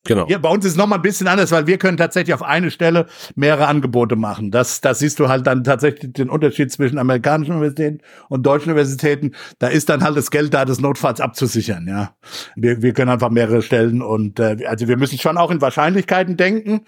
Genau. 0.05 0.26
Hier, 0.26 0.40
bei 0.40 0.48
uns 0.48 0.64
ist 0.64 0.72
es 0.72 0.76
noch 0.76 0.88
mal 0.88 0.96
ein 0.96 1.03
bisschen 1.03 1.28
anders, 1.28 1.53
weil 1.53 1.68
wir 1.68 1.78
können 1.78 1.96
tatsächlich 1.96 2.34
auf 2.34 2.42
eine 2.42 2.72
Stelle 2.72 3.07
mehrere 3.36 3.68
Angebote 3.68 4.16
machen. 4.16 4.50
Das, 4.50 4.80
das 4.80 4.98
siehst 4.98 5.20
du 5.20 5.28
halt 5.28 5.46
dann 5.46 5.62
tatsächlich 5.62 6.12
den 6.12 6.28
Unterschied 6.28 6.72
zwischen 6.72 6.98
amerikanischen 6.98 7.53
Universitäten 7.53 8.00
und 8.28 8.44
deutschen 8.44 8.70
Universitäten. 8.70 9.30
Da 9.61 9.68
ist 9.68 9.88
dann 9.88 10.03
halt 10.03 10.16
das 10.16 10.32
Geld 10.32 10.53
da, 10.53 10.64
das 10.64 10.80
notfalls 10.80 11.20
abzusichern. 11.20 11.86
Ja, 11.86 12.16
wir, 12.57 12.82
wir 12.82 12.92
können 12.94 13.11
einfach 13.12 13.30
mehrere 13.30 13.62
Stellen 13.62 14.03
und 14.03 14.40
äh, 14.40 14.66
also 14.66 14.88
wir 14.88 14.96
müssen 14.96 15.18
schon 15.18 15.38
auch 15.38 15.53
in 15.53 15.61
Wahrscheinlichkeiten 15.61 16.36
denken. 16.36 16.84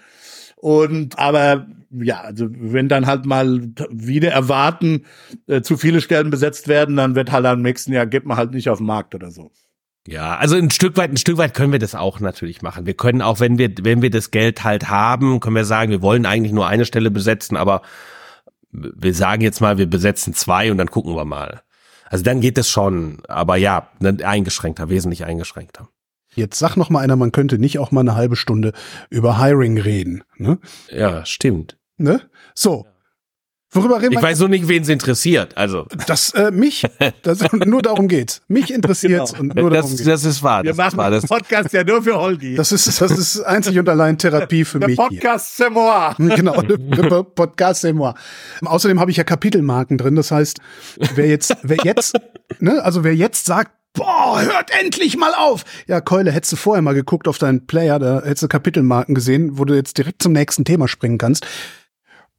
Und 0.65 1.19
aber 1.19 1.67
ja, 1.91 2.21
also 2.21 2.47
wenn 2.49 2.89
dann 2.89 3.05
halt 3.05 3.27
mal 3.27 3.61
wieder 3.91 4.31
erwarten, 4.31 5.05
äh, 5.45 5.61
zu 5.61 5.77
viele 5.77 6.01
Stellen 6.01 6.31
besetzt 6.31 6.67
werden, 6.67 6.95
dann 6.95 7.13
wird 7.13 7.31
halt 7.31 7.45
am 7.45 7.61
nächsten 7.61 7.93
Jahr 7.93 8.07
geht 8.07 8.25
man 8.25 8.35
halt 8.35 8.51
nicht 8.51 8.67
auf 8.67 8.79
den 8.79 8.87
Markt 8.87 9.13
oder 9.13 9.29
so. 9.29 9.51
Ja, 10.07 10.37
also 10.37 10.55
ein 10.55 10.71
Stück 10.71 10.97
weit, 10.97 11.11
ein 11.11 11.17
Stück 11.17 11.37
weit 11.37 11.53
können 11.53 11.71
wir 11.71 11.77
das 11.77 11.93
auch 11.93 12.19
natürlich 12.19 12.63
machen. 12.63 12.87
Wir 12.87 12.95
können 12.95 13.21
auch, 13.21 13.39
wenn 13.39 13.59
wir, 13.59 13.71
wenn 13.81 14.01
wir 14.01 14.09
das 14.09 14.31
Geld 14.31 14.63
halt 14.63 14.89
haben, 14.89 15.39
können 15.39 15.55
wir 15.55 15.65
sagen, 15.65 15.91
wir 15.91 16.01
wollen 16.01 16.25
eigentlich 16.25 16.51
nur 16.51 16.65
eine 16.65 16.85
Stelle 16.85 17.11
besetzen, 17.11 17.57
aber 17.57 17.83
wir 18.71 19.13
sagen 19.13 19.43
jetzt 19.43 19.61
mal, 19.61 19.77
wir 19.77 19.87
besetzen 19.87 20.33
zwei 20.33 20.71
und 20.71 20.79
dann 20.79 20.89
gucken 20.89 21.15
wir 21.15 21.25
mal. 21.25 21.61
Also 22.09 22.23
dann 22.23 22.41
geht 22.41 22.57
es 22.57 22.71
schon, 22.71 23.21
aber 23.27 23.57
ja, 23.57 23.91
eingeschränkter, 24.01 24.89
wesentlich 24.89 25.25
eingeschränkter. 25.25 25.89
Jetzt 26.35 26.59
sag 26.59 26.75
noch 26.75 26.89
mal 26.89 26.99
einer, 26.99 27.15
man 27.15 27.31
könnte 27.31 27.57
nicht 27.57 27.79
auch 27.79 27.91
mal 27.91 28.01
eine 28.01 28.15
halbe 28.15 28.35
Stunde 28.35 28.73
über 29.09 29.41
Hiring 29.41 29.77
reden. 29.77 30.23
Ne? 30.37 30.59
Ja, 30.91 31.25
stimmt. 31.25 31.77
Ne? 31.97 32.21
So. 32.53 32.85
Worüber 33.71 33.97
reden 33.97 34.05
ich 34.05 34.11
wir? 34.11 34.19
Ich 34.19 34.23
weiß 34.23 34.39
nur 34.39 34.49
nicht, 34.49 34.67
wen 34.69 34.83
es 34.83 34.89
interessiert. 34.89 35.57
Also 35.57 35.85
das 36.07 36.33
äh, 36.33 36.51
mich. 36.51 36.85
Das, 37.23 37.39
nur 37.51 37.81
darum 37.81 38.07
geht's. 38.07 38.41
Mich 38.47 38.71
interessiert 38.71 39.27
genau. 39.27 39.39
und 39.39 39.55
nur 39.55 39.69
das, 39.69 39.81
darum 39.81 39.97
geht's. 39.97 40.05
Das 40.05 40.23
ist 40.23 40.43
wahr. 40.43 40.63
Wir 40.63 40.69
das 40.69 40.77
machen 40.77 40.97
wahr. 40.97 41.11
Das 41.11 41.25
Podcast 41.25 41.73
ja 41.73 41.83
nur 41.83 42.01
für 42.01 42.15
Holgi. 42.15 42.55
Das 42.55 42.71
ist 42.71 43.01
das 43.01 43.11
ist 43.11 43.41
einzig 43.41 43.77
und 43.77 43.89
allein 43.89 44.17
Therapie 44.17 44.63
für 44.63 44.79
der 44.79 44.89
mich. 44.89 44.97
Podcast 44.97 45.59
c'est 45.59 45.69
moi. 45.69 46.13
Genau, 46.35 46.61
der 46.61 47.23
Podcast 47.23 47.83
c'est 47.83 47.93
moi. 47.93 48.13
Außerdem 48.63 48.99
habe 48.99 49.11
ich 49.11 49.17
ja 49.17 49.23
Kapitelmarken 49.23 49.97
drin. 49.97 50.15
Das 50.15 50.31
heißt, 50.31 50.59
wer 51.15 51.27
jetzt, 51.27 51.57
wer 51.63 51.77
jetzt, 51.83 52.17
ne, 52.59 52.81
also 52.81 53.03
wer 53.03 53.15
jetzt 53.15 53.45
sagt, 53.45 53.71
boah, 53.95 54.41
hört 54.41 54.71
endlich 54.79 55.17
mal 55.17 55.33
auf. 55.33 55.63
Ja, 55.87 56.01
Keule, 56.01 56.31
hättest 56.31 56.53
du 56.53 56.55
vorher 56.57 56.81
mal 56.81 56.93
geguckt 56.93 57.27
auf 57.27 57.37
deinen 57.37 57.65
Player, 57.65 57.99
da 57.99 58.21
hättest 58.21 58.43
du 58.43 58.47
Kapitelmarken 58.47 59.15
gesehen, 59.15 59.57
wo 59.57 59.65
du 59.65 59.73
jetzt 59.73 59.97
direkt 59.97 60.21
zum 60.21 60.33
nächsten 60.33 60.65
Thema 60.65 60.87
springen 60.87 61.17
kannst. 61.17 61.47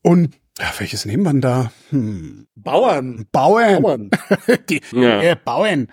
Und 0.02 0.34
ja, 0.58 0.72
welches 0.78 1.04
nehmen 1.04 1.22
wir 1.24 1.32
denn 1.32 1.40
da? 1.42 1.70
Hm. 1.90 2.46
Bauern. 2.54 3.26
Bauern. 3.30 3.82
Bauern. 3.82 4.10
Die, 4.70 4.80
ja. 4.92 5.20
äh, 5.20 5.36
Bauern. 5.36 5.88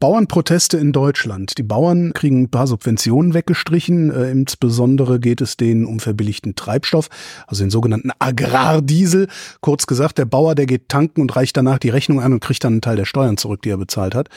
Bauernproteste 0.00 0.76
in 0.76 0.90
Deutschland. 0.90 1.56
Die 1.56 1.62
Bauern 1.62 2.12
kriegen 2.14 2.42
ein 2.42 2.50
paar 2.50 2.66
Subventionen 2.66 3.32
weggestrichen. 3.32 4.10
Äh, 4.10 4.32
insbesondere 4.32 5.20
geht 5.20 5.40
es 5.40 5.56
denen 5.56 5.86
um 5.86 6.00
verbilligten 6.00 6.56
Treibstoff, 6.56 7.08
also 7.46 7.62
den 7.62 7.70
sogenannten 7.70 8.10
Agrardiesel. 8.18 9.28
Kurz 9.60 9.86
gesagt, 9.86 10.18
der 10.18 10.24
Bauer, 10.24 10.56
der 10.56 10.66
geht 10.66 10.88
tanken 10.88 11.20
und 11.20 11.36
reicht 11.36 11.56
danach 11.56 11.78
die 11.78 11.90
Rechnung 11.90 12.20
an 12.20 12.32
und 12.32 12.40
kriegt 12.40 12.64
dann 12.64 12.74
einen 12.74 12.80
Teil 12.80 12.96
der 12.96 13.04
Steuern 13.04 13.36
zurück, 13.36 13.62
die 13.62 13.70
er 13.70 13.78
bezahlt 13.78 14.16
hat. 14.16 14.28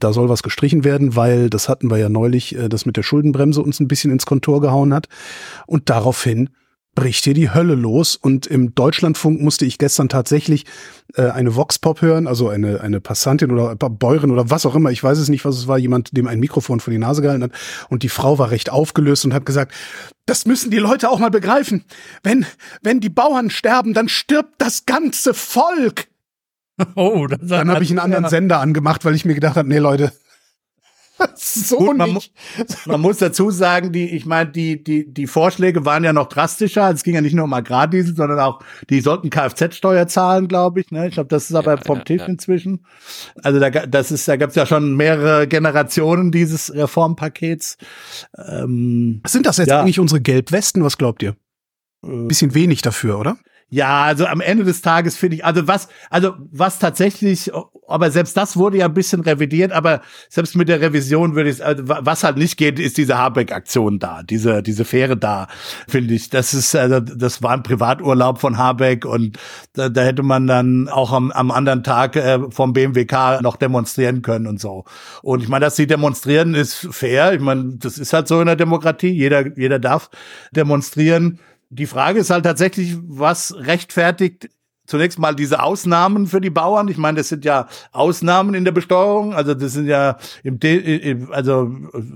Da 0.00 0.12
soll 0.12 0.28
was 0.28 0.42
gestrichen 0.42 0.82
werden, 0.82 1.14
weil 1.14 1.48
das 1.48 1.68
hatten 1.68 1.92
wir 1.92 1.98
ja 1.98 2.08
neulich, 2.08 2.56
äh, 2.56 2.68
das 2.68 2.86
mit 2.86 2.96
der 2.96 3.04
Schuldenbremse 3.04 3.62
uns 3.62 3.78
ein 3.78 3.86
bisschen 3.86 4.10
ins 4.10 4.26
Kontor 4.26 4.60
gehauen 4.60 4.92
hat. 4.92 5.06
Und 5.68 5.90
daraufhin 5.90 6.50
bricht 6.98 7.22
hier 7.22 7.34
die 7.34 7.54
Hölle 7.54 7.76
los. 7.76 8.16
Und 8.16 8.48
im 8.48 8.74
Deutschlandfunk 8.74 9.40
musste 9.40 9.64
ich 9.64 9.78
gestern 9.78 10.08
tatsächlich 10.08 10.66
äh, 11.14 11.28
eine 11.28 11.54
Vox-Pop 11.54 12.02
hören, 12.02 12.26
also 12.26 12.48
eine, 12.48 12.80
eine 12.80 13.00
Passantin 13.00 13.52
oder 13.52 13.76
Bäuerin 13.76 14.32
oder 14.32 14.50
was 14.50 14.66
auch 14.66 14.74
immer, 14.74 14.90
ich 14.90 15.02
weiß 15.02 15.18
es 15.18 15.28
nicht, 15.28 15.44
was 15.44 15.56
es 15.56 15.68
war, 15.68 15.78
jemand, 15.78 16.16
dem 16.16 16.26
ein 16.26 16.40
Mikrofon 16.40 16.80
vor 16.80 16.90
die 16.90 16.98
Nase 16.98 17.22
gehalten 17.22 17.44
hat. 17.44 17.52
Und 17.88 18.02
die 18.02 18.08
Frau 18.08 18.40
war 18.40 18.50
recht 18.50 18.70
aufgelöst 18.70 19.24
und 19.24 19.32
hat 19.32 19.46
gesagt, 19.46 19.72
das 20.26 20.44
müssen 20.44 20.72
die 20.72 20.78
Leute 20.78 21.08
auch 21.08 21.20
mal 21.20 21.30
begreifen. 21.30 21.84
Wenn, 22.24 22.44
wenn 22.82 22.98
die 22.98 23.10
Bauern 23.10 23.50
sterben, 23.50 23.94
dann 23.94 24.08
stirbt 24.08 24.54
das 24.58 24.84
ganze 24.84 25.34
Volk. 25.34 26.08
Oh, 26.94 27.26
das 27.26 27.40
dann 27.42 27.70
habe 27.70 27.82
ich 27.82 27.90
einen 27.90 27.98
anderen 27.98 28.28
Sender 28.28 28.60
angemacht, 28.60 29.04
weil 29.04 29.16
ich 29.16 29.24
mir 29.24 29.34
gedacht 29.34 29.56
habe, 29.56 29.68
nee 29.68 29.78
Leute, 29.78 30.12
so 31.34 31.78
Gut, 31.78 31.96
man, 31.96 32.14
nicht. 32.14 32.32
man 32.86 33.00
muss 33.00 33.18
dazu 33.18 33.50
sagen, 33.50 33.92
die, 33.92 34.08
ich 34.10 34.26
meine, 34.26 34.50
die, 34.50 34.82
die, 34.82 35.12
die 35.12 35.26
Vorschläge 35.26 35.84
waren 35.84 36.04
ja 36.04 36.12
noch 36.12 36.28
drastischer. 36.28 36.90
Es 36.90 37.02
ging 37.02 37.14
ja 37.14 37.20
nicht 37.20 37.34
nur 37.34 37.44
um 37.44 37.52
Agrardiesel, 37.52 38.14
sondern 38.14 38.40
auch, 38.40 38.60
die 38.90 39.00
sollten 39.00 39.30
Kfz-Steuer 39.30 40.06
zahlen, 40.06 40.48
glaube 40.48 40.80
ich. 40.80 40.90
Ne? 40.90 41.08
Ich 41.08 41.14
glaube, 41.14 41.28
das 41.28 41.50
ist 41.50 41.56
aber 41.56 41.76
ja, 41.76 41.82
vom 41.84 41.98
ja, 41.98 42.04
Tisch 42.04 42.22
ja. 42.22 42.26
inzwischen. 42.26 42.84
Also 43.42 43.58
da, 43.60 43.70
das 43.70 44.10
ist, 44.10 44.26
da 44.28 44.36
gab 44.36 44.50
es 44.50 44.56
ja 44.56 44.66
schon 44.66 44.96
mehrere 44.96 45.46
Generationen 45.46 46.30
dieses 46.30 46.74
Reformpakets. 46.74 47.76
Ähm, 48.36 49.22
Sind 49.26 49.46
das 49.46 49.58
jetzt 49.58 49.72
eigentlich 49.72 50.00
unsere 50.00 50.20
Gelbwesten? 50.20 50.82
Was 50.84 50.98
glaubt 50.98 51.22
ihr? 51.22 51.36
Äh. 52.04 52.26
Bisschen 52.26 52.54
wenig 52.54 52.82
dafür, 52.82 53.18
oder? 53.18 53.38
Ja, 53.70 54.04
also 54.04 54.24
am 54.24 54.40
Ende 54.40 54.64
des 54.64 54.80
Tages 54.80 55.18
finde 55.18 55.36
ich, 55.36 55.44
also 55.44 55.68
was, 55.68 55.88
also 56.08 56.32
was 56.50 56.78
tatsächlich, 56.78 57.52
aber 57.86 58.10
selbst 58.10 58.34
das 58.34 58.56
wurde 58.56 58.78
ja 58.78 58.86
ein 58.86 58.94
bisschen 58.94 59.20
revidiert, 59.20 59.72
aber 59.72 60.00
selbst 60.30 60.56
mit 60.56 60.70
der 60.70 60.80
Revision 60.80 61.34
würde 61.34 61.50
ich, 61.50 61.62
also 61.62 61.82
was 61.86 62.24
halt 62.24 62.38
nicht 62.38 62.56
geht, 62.56 62.78
ist 62.78 62.96
diese 62.96 63.18
Habeck-Aktion 63.18 63.98
da, 63.98 64.22
diese, 64.22 64.62
diese 64.62 64.86
Fähre 64.86 65.18
da, 65.18 65.48
finde 65.86 66.14
ich. 66.14 66.30
Das 66.30 66.54
ist, 66.54 66.74
also 66.74 67.00
das 67.00 67.42
war 67.42 67.50
ein 67.50 67.62
Privaturlaub 67.62 68.40
von 68.40 68.56
Habeck 68.56 69.04
und 69.04 69.38
da, 69.74 69.90
da 69.90 70.00
hätte 70.00 70.22
man 70.22 70.46
dann 70.46 70.88
auch 70.88 71.12
am, 71.12 71.30
am 71.30 71.50
anderen 71.50 71.84
Tag 71.84 72.16
äh, 72.16 72.38
vom 72.48 72.72
BMWK 72.72 73.42
noch 73.42 73.56
demonstrieren 73.56 74.22
können 74.22 74.46
und 74.46 74.60
so. 74.60 74.84
Und 75.20 75.42
ich 75.42 75.50
meine, 75.50 75.66
dass 75.66 75.76
sie 75.76 75.86
demonstrieren 75.86 76.54
ist 76.54 76.88
fair. 76.90 77.34
Ich 77.34 77.40
meine, 77.40 77.76
das 77.76 77.98
ist 77.98 78.14
halt 78.14 78.28
so 78.28 78.40
in 78.40 78.46
der 78.46 78.56
Demokratie. 78.56 79.10
Jeder, 79.10 79.58
jeder 79.58 79.78
darf 79.78 80.08
demonstrieren. 80.52 81.38
Die 81.70 81.86
Frage 81.86 82.20
ist 82.20 82.30
halt 82.30 82.44
tatsächlich, 82.44 82.96
was 83.02 83.54
rechtfertigt 83.54 84.48
zunächst 84.88 85.18
mal 85.18 85.34
diese 85.34 85.62
Ausnahmen 85.62 86.26
für 86.26 86.40
die 86.40 86.50
Bauern. 86.50 86.88
Ich 86.88 86.96
meine, 86.96 87.18
das 87.18 87.28
sind 87.28 87.44
ja 87.44 87.68
Ausnahmen 87.92 88.54
in 88.54 88.64
der 88.64 88.72
Besteuerung. 88.72 89.34
Also 89.34 89.54
das 89.54 89.74
sind 89.74 89.86
ja 89.86 90.16
im, 90.42 90.58
De 90.58 91.28
also 91.30 91.70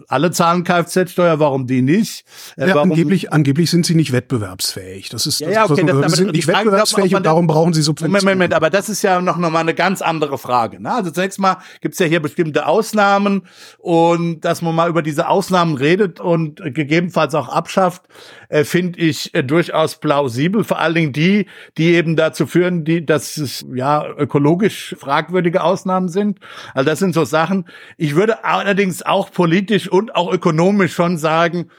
alle 0.09 0.31
zahlen 0.31 0.64
Kfz-Steuer. 0.64 1.39
Warum 1.39 1.66
die 1.66 1.83
nicht? 1.83 2.25
Äh, 2.57 2.68
ja, 2.68 2.75
warum? 2.75 2.91
Angeblich, 2.91 3.33
angeblich 3.33 3.70
sind 3.70 3.87
sie 3.87 3.95
nicht 3.95 4.12
wettbewerbsfähig. 4.12 5.11
Das 5.11 5.27
ist, 5.27 5.41
das, 5.41 5.49
ja, 5.49 5.55
ja, 5.55 5.70
okay, 5.70 5.85
das, 5.85 6.01
das, 6.01 6.12
sind 6.12 6.33
nicht 6.33 6.47
Frage, 6.47 6.66
wettbewerbsfähig 6.66 7.14
und 7.14 7.27
darum 7.27 7.47
brauchen 7.47 7.75
sie 7.75 7.83
Subventionen. 7.83 8.25
Moment, 8.25 8.39
Moment, 8.39 8.55
aber 8.55 8.70
das 8.70 8.89
ist 8.89 9.03
ja 9.03 9.20
noch, 9.20 9.37
noch 9.37 9.51
mal 9.51 9.61
eine 9.61 9.75
ganz 9.75 10.01
andere 10.01 10.39
Frage. 10.39 10.83
Ne? 10.83 10.93
Also 10.93 11.11
zunächst 11.11 11.39
mal 11.39 11.59
gibt's 11.83 11.99
ja 11.99 12.07
hier 12.07 12.20
bestimmte 12.20 12.66
Ausnahmen 12.66 13.43
und 13.79 14.41
dass 14.41 14.62
man 14.62 14.75
mal 14.75 14.89
über 14.89 15.03
diese 15.03 15.29
Ausnahmen 15.29 15.77
redet 15.77 16.20
und 16.20 16.62
gegebenenfalls 16.75 17.35
auch 17.35 17.49
abschafft, 17.49 18.03
äh, 18.49 18.64
finde 18.64 18.99
ich 18.99 19.35
äh, 19.35 19.43
durchaus 19.43 19.97
plausibel. 19.97 20.64
Vor 20.64 20.79
allen 20.79 20.95
Dingen 20.95 21.12
die, 21.12 21.47
die 21.77 21.95
eben 21.95 22.16
dazu 22.16 22.47
führen, 22.47 22.61
führen, 22.62 22.84
die, 22.84 23.04
dass 23.04 23.36
es 23.38 23.66
ja 23.74 24.06
ökologisch 24.16 24.94
fragwürdige 24.98 25.64
Ausnahmen 25.64 26.08
sind. 26.08 26.38
Also 26.74 26.88
das 26.88 27.00
sind 27.00 27.12
so 27.12 27.24
Sachen. 27.24 27.66
Ich 27.96 28.14
würde 28.14 28.44
allerdings 28.44 29.02
auch 29.02 29.32
politisch 29.32 29.88
und 29.88 30.14
auch 30.14 30.32
ökonomisch 30.32 30.94
schon 30.94 31.18
sagen, 31.18 31.70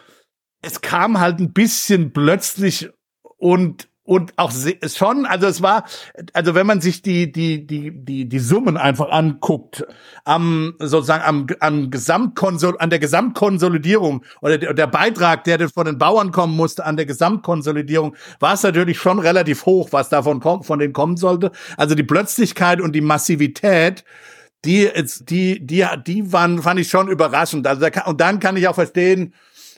es 0.61 0.81
kam 0.81 1.19
halt 1.19 1.39
ein 1.39 1.53
bisschen 1.53 2.11
plötzlich 2.11 2.89
und 3.37 3.87
und 4.05 4.33
auch 4.35 4.51
schon, 4.85 5.25
also 5.25 5.47
es 5.47 5.61
war, 5.61 5.85
also 6.33 6.55
wenn 6.55 6.67
man 6.67 6.81
sich 6.81 7.01
die 7.01 7.31
die 7.31 7.65
die 7.65 7.91
die 7.91 8.27
die 8.27 8.39
Summen 8.39 8.75
einfach 8.75 9.09
anguckt, 9.09 9.85
am 10.25 10.73
sozusagen 10.79 11.23
am 11.23 11.47
am 11.61 11.89
Gesamtkonsol 11.89 12.75
an 12.79 12.89
der 12.89 12.99
Gesamtkonsolidierung 12.99 14.25
oder 14.41 14.57
der, 14.57 14.73
der 14.73 14.87
Beitrag, 14.87 15.45
der 15.45 15.69
von 15.69 15.85
den 15.85 15.97
Bauern 15.97 16.31
kommen 16.31 16.55
musste 16.55 16.85
an 16.85 16.97
der 16.97 17.05
Gesamtkonsolidierung, 17.05 18.15
war 18.39 18.55
es 18.55 18.63
natürlich 18.63 18.97
schon 18.97 19.19
relativ 19.19 19.65
hoch, 19.65 19.89
was 19.91 20.09
davon 20.09 20.41
kommt, 20.41 20.65
von 20.65 20.79
denen 20.79 20.93
kommen 20.93 21.15
sollte. 21.15 21.51
Also 21.77 21.95
die 21.95 22.03
Plötzlichkeit 22.03 22.81
und 22.81 22.93
die 22.93 23.01
Massivität 23.01 24.03
die, 24.65 24.89
die, 25.27 25.65
die, 25.65 25.85
die 26.07 26.31
waren, 26.31 26.61
fand 26.61 26.79
ich 26.79 26.87
schon 26.89 27.09
überraschend. 27.09 27.67
Also 27.67 27.81
da 27.81 27.89
kann, 27.89 28.09
und 28.09 28.21
dann 28.21 28.39
kann 28.39 28.55
ich 28.55 28.67
auch 28.67 28.75
verstehen, 28.75 29.33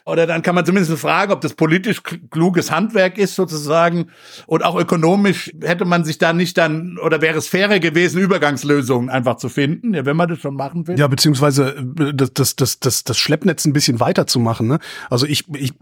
oder 0.05 0.27
dann 0.27 0.43
kann 0.43 0.53
man 0.53 0.65
zumindest 0.65 0.97
fragen, 0.99 1.31
ob 1.31 1.41
das 1.41 1.55
politisch 1.55 2.01
kluges 2.29 2.71
Handwerk 2.71 3.17
ist 3.17 3.35
sozusagen 3.35 4.07
und 4.45 4.63
auch 4.63 4.75
ökonomisch 4.75 5.51
hätte 5.61 5.85
man 5.85 6.05
sich 6.05 6.19
da 6.19 6.31
nicht 6.31 6.57
dann 6.57 6.97
oder 6.99 7.21
wäre 7.21 7.37
es 7.37 7.47
fairer 7.47 7.79
gewesen, 7.79 8.19
Übergangslösungen 8.19 9.09
einfach 9.09 9.37
zu 9.37 9.49
finden, 9.49 9.95
ja, 9.95 10.05
wenn 10.05 10.15
man 10.15 10.29
das 10.29 10.39
schon 10.39 10.55
machen 10.55 10.87
will. 10.87 10.99
Ja, 10.99 11.07
beziehungsweise 11.07 11.75
äh, 11.99 12.13
das, 12.13 12.33
das, 12.33 12.55
das, 12.55 12.79
das, 12.79 13.03
das 13.03 13.17
Schleppnetz 13.17 13.65
ein 13.65 13.73
bisschen 13.73 13.99
weiter 13.99 14.27
zu 14.27 14.39
machen. 14.39 14.67
Ne? 14.67 14.79
Also 15.09 15.25
ich, 15.25 15.45
ich, 15.55 15.73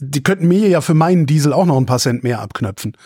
die 0.00 0.22
könnten 0.22 0.48
mir 0.48 0.68
ja 0.68 0.80
für 0.80 0.94
meinen 0.94 1.26
Diesel 1.26 1.52
auch 1.52 1.66
noch 1.66 1.76
ein 1.76 1.86
paar 1.86 1.98
Cent 1.98 2.24
mehr 2.24 2.40
abknöpfen. 2.40 2.96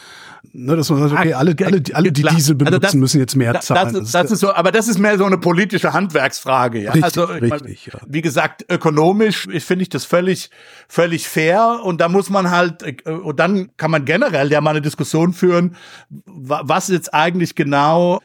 Ne, 0.54 0.76
dass 0.76 0.90
man 0.90 1.08
sagt, 1.08 1.12
okay, 1.12 1.34
alle, 1.34 1.54
alle, 1.64 1.82
alle 1.94 2.12
die 2.12 2.22
Diesel 2.22 2.56
benutzen, 2.56 2.74
also 2.74 2.78
das, 2.78 2.94
müssen 2.94 3.20
jetzt 3.20 3.36
mehr 3.36 3.58
zahlen. 3.60 3.94
Das, 3.94 4.10
das, 4.10 4.30
ist 4.32 4.40
so, 4.40 4.52
aber 4.52 4.72
das 4.72 4.88
ist 4.88 4.98
mehr 4.98 5.16
so 5.16 5.24
eine 5.24 5.38
politische 5.38 5.92
Handwerksfrage. 5.92 6.82
Ja? 6.82 6.92
Richtig, 6.92 7.04
also, 7.04 7.24
richtig, 7.24 7.86
ja. 7.86 8.00
Wie 8.06 8.20
gesagt, 8.20 8.66
ökonomisch 8.68 9.48
finde 9.60 9.84
ich 9.84 9.88
das 9.88 10.04
völlig, 10.04 10.50
völlig 10.88 11.28
fair. 11.28 11.80
Und 11.82 12.00
da 12.00 12.08
muss 12.08 12.30
man 12.30 12.50
halt, 12.50 12.82
äh, 12.82 13.10
und 13.10 13.38
dann 13.40 13.76
kann 13.76 13.90
man 13.90 14.04
generell 14.04 14.50
ja 14.50 14.60
mal 14.60 14.70
eine 14.70 14.82
Diskussion 14.82 15.32
führen, 15.32 15.76
was 16.08 16.88
jetzt 16.88 17.14
eigentlich 17.14 17.54
genau 17.54 18.20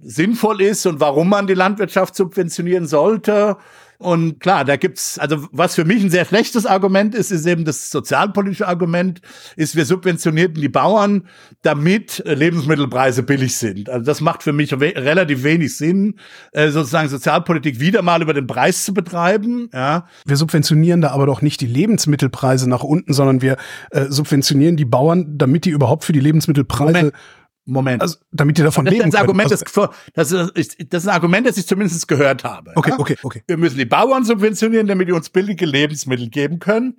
sinnvoll 0.00 0.60
ist 0.62 0.86
und 0.86 1.00
warum 1.00 1.28
man 1.28 1.46
die 1.46 1.54
Landwirtschaft 1.54 2.14
subventionieren 2.14 2.86
sollte 2.86 3.56
und 4.02 4.40
klar, 4.40 4.64
da 4.64 4.76
gibt's, 4.76 5.18
also 5.18 5.46
was 5.52 5.74
für 5.74 5.84
mich 5.84 6.02
ein 6.02 6.10
sehr 6.10 6.24
schlechtes 6.24 6.66
Argument 6.66 7.14
ist, 7.14 7.30
ist 7.30 7.46
eben 7.46 7.64
das 7.64 7.90
sozialpolitische 7.90 8.66
Argument, 8.66 9.20
ist, 9.56 9.76
wir 9.76 9.84
subventionierten 9.84 10.60
die 10.60 10.68
Bauern, 10.68 11.28
damit 11.62 12.22
Lebensmittelpreise 12.26 13.22
billig 13.22 13.56
sind. 13.56 13.88
Also 13.88 14.04
das 14.04 14.20
macht 14.20 14.42
für 14.42 14.52
mich 14.52 14.72
we 14.72 14.92
relativ 14.96 15.44
wenig 15.44 15.76
Sinn, 15.76 16.16
äh, 16.52 16.70
sozusagen 16.70 17.08
Sozialpolitik 17.08 17.80
wieder 17.80 18.02
mal 18.02 18.22
über 18.22 18.34
den 18.34 18.46
Preis 18.46 18.84
zu 18.84 18.92
betreiben. 18.92 19.68
Ja. 19.72 20.06
Wir 20.26 20.36
subventionieren 20.36 21.00
da 21.00 21.10
aber 21.10 21.26
doch 21.26 21.40
nicht 21.40 21.60
die 21.60 21.66
Lebensmittelpreise 21.66 22.68
nach 22.68 22.82
unten, 22.82 23.12
sondern 23.12 23.40
wir 23.40 23.56
äh, 23.90 24.06
subventionieren 24.08 24.76
die 24.76 24.84
Bauern, 24.84 25.38
damit 25.38 25.64
die 25.64 25.70
überhaupt 25.70 26.04
für 26.04 26.12
die 26.12 26.20
Lebensmittelpreise 26.20 26.92
Moment. 26.92 27.12
Moment. 27.64 28.02
Also, 28.02 28.18
damit 28.32 28.58
ihr 28.58 28.64
davon 28.64 28.84
das 28.84 28.94
leben 28.94 29.04
ein 29.04 29.14
Argument, 29.14 29.50
also, 29.50 29.64
das, 30.14 30.32
das, 30.32 30.50
ist, 30.54 30.92
das 30.92 31.04
ist 31.04 31.08
ein 31.08 31.14
Argument, 31.14 31.46
das 31.46 31.56
ich 31.56 31.66
zumindest 31.66 32.08
gehört 32.08 32.44
habe. 32.44 32.72
Okay, 32.74 32.90
ja? 32.90 32.98
okay, 32.98 33.16
okay. 33.22 33.42
Wir 33.46 33.56
müssen 33.56 33.78
die 33.78 33.84
Bauern 33.84 34.24
subventionieren, 34.24 34.86
damit 34.86 35.08
die 35.08 35.12
uns 35.12 35.30
billige 35.30 35.64
Lebensmittel 35.64 36.28
geben 36.28 36.58
können. 36.58 36.98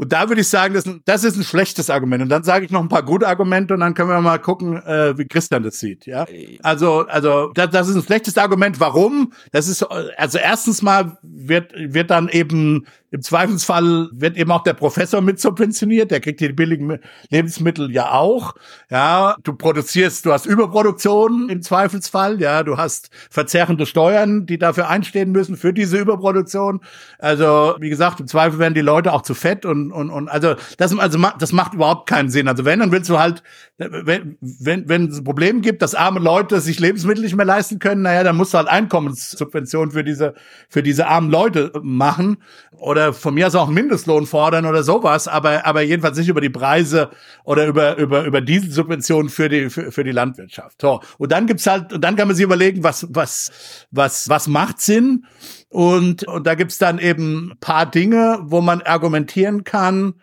Und 0.00 0.14
da 0.14 0.30
würde 0.30 0.40
ich 0.40 0.48
sagen, 0.48 0.72
das, 0.72 0.88
das 1.04 1.24
ist 1.24 1.36
ein 1.36 1.44
schlechtes 1.44 1.90
Argument. 1.90 2.22
Und 2.22 2.30
dann 2.30 2.42
sage 2.42 2.64
ich 2.64 2.70
noch 2.70 2.80
ein 2.80 2.88
paar 2.88 3.02
gute 3.02 3.28
Argumente 3.28 3.74
und 3.74 3.80
dann 3.80 3.92
können 3.92 4.08
wir 4.08 4.18
mal 4.22 4.38
gucken, 4.38 4.82
äh, 4.82 5.18
wie 5.18 5.26
Christian 5.26 5.62
das 5.62 5.78
sieht. 5.78 6.06
Ja, 6.06 6.24
also 6.62 7.06
also 7.06 7.50
das, 7.52 7.68
das 7.68 7.88
ist 7.88 7.96
ein 7.96 8.02
schlechtes 8.02 8.38
Argument. 8.38 8.80
Warum? 8.80 9.34
Das 9.52 9.68
ist 9.68 9.82
also 9.82 10.38
erstens 10.38 10.80
mal 10.80 11.18
wird 11.22 11.74
wird 11.76 12.10
dann 12.10 12.30
eben 12.30 12.86
im 13.12 13.22
Zweifelsfall 13.22 14.08
wird 14.12 14.36
eben 14.36 14.52
auch 14.52 14.62
der 14.62 14.74
Professor 14.74 15.20
mit 15.20 15.40
subventioniert, 15.40 16.10
der 16.12 16.20
kriegt 16.20 16.40
die 16.40 16.52
billigen 16.52 16.98
Lebensmittel 17.28 17.90
ja 17.90 18.12
auch. 18.12 18.54
Ja, 18.88 19.36
du 19.42 19.54
produzierst, 19.54 20.24
du 20.26 20.32
hast 20.32 20.46
Überproduktion 20.46 21.48
im 21.48 21.60
Zweifelsfall, 21.60 22.40
ja, 22.40 22.62
du 22.62 22.76
hast 22.76 23.10
verzerrende 23.28 23.86
Steuern, 23.86 24.46
die 24.46 24.58
dafür 24.58 24.88
einstehen 24.88 25.32
müssen 25.32 25.56
für 25.56 25.72
diese 25.72 25.98
Überproduktion. 25.98 26.80
Also, 27.18 27.74
wie 27.80 27.90
gesagt, 27.90 28.20
im 28.20 28.28
Zweifel 28.28 28.60
werden 28.60 28.74
die 28.74 28.80
Leute 28.80 29.12
auch 29.12 29.22
zu 29.22 29.34
fett 29.34 29.66
und 29.66 29.89
und 29.92 30.10
und 30.10 30.28
also 30.28 30.54
das 30.78 30.96
also 30.98 31.18
das 31.38 31.52
macht 31.52 31.74
überhaupt 31.74 32.08
keinen 32.08 32.30
Sinn. 32.30 32.48
Also 32.48 32.64
wenn 32.64 32.80
dann 32.80 32.92
willst 32.92 33.10
du 33.10 33.18
halt 33.18 33.42
wenn 33.78 34.36
wenn 34.40 34.88
wenn 34.88 35.08
es 35.08 35.18
ein 35.18 35.24
Problem 35.24 35.62
gibt, 35.62 35.82
dass 35.82 35.94
arme 35.94 36.20
Leute 36.20 36.60
sich 36.60 36.80
Lebensmittel 36.80 37.22
nicht 37.24 37.36
mehr 37.36 37.46
leisten 37.46 37.78
können, 37.78 38.02
naja, 38.02 38.22
dann 38.24 38.36
musst 38.36 38.54
du 38.54 38.58
halt 38.58 38.68
Einkommenssubventionen 38.68 39.92
für 39.92 40.04
diese 40.04 40.34
für 40.68 40.82
diese 40.82 41.06
armen 41.06 41.30
Leute 41.30 41.72
machen 41.82 42.38
oder 42.80 43.12
von 43.12 43.34
mir 43.34 43.46
aus 43.46 43.54
auch 43.54 43.66
einen 43.66 43.74
Mindestlohn 43.74 44.26
fordern 44.26 44.64
oder 44.64 44.82
sowas, 44.82 45.28
aber, 45.28 45.66
aber 45.66 45.82
jedenfalls 45.82 46.16
nicht 46.18 46.28
über 46.28 46.40
die 46.40 46.50
Preise 46.50 47.10
oder 47.44 47.66
über, 47.66 47.96
über, 47.96 48.24
über 48.24 48.40
Dieselsubventionen 48.40 49.28
für 49.28 49.48
die, 49.48 49.70
für, 49.70 49.92
für 49.92 50.02
die 50.02 50.12
Landwirtschaft. 50.12 50.80
So. 50.80 51.00
Und 51.18 51.30
dann 51.30 51.46
gibt's 51.46 51.66
halt, 51.66 51.92
und 51.92 52.02
dann 52.02 52.16
kann 52.16 52.26
man 52.26 52.36
sich 52.36 52.44
überlegen, 52.44 52.82
was, 52.82 53.06
was, 53.10 53.86
was, 53.90 54.28
was 54.28 54.48
macht 54.48 54.80
Sinn? 54.80 55.26
Und, 55.68 56.24
und 56.24 56.46
da 56.46 56.54
gibt's 56.54 56.78
dann 56.78 56.98
eben 56.98 57.52
paar 57.60 57.86
Dinge, 57.86 58.38
wo 58.42 58.60
man 58.60 58.80
argumentieren 58.82 59.64
kann, 59.64 60.14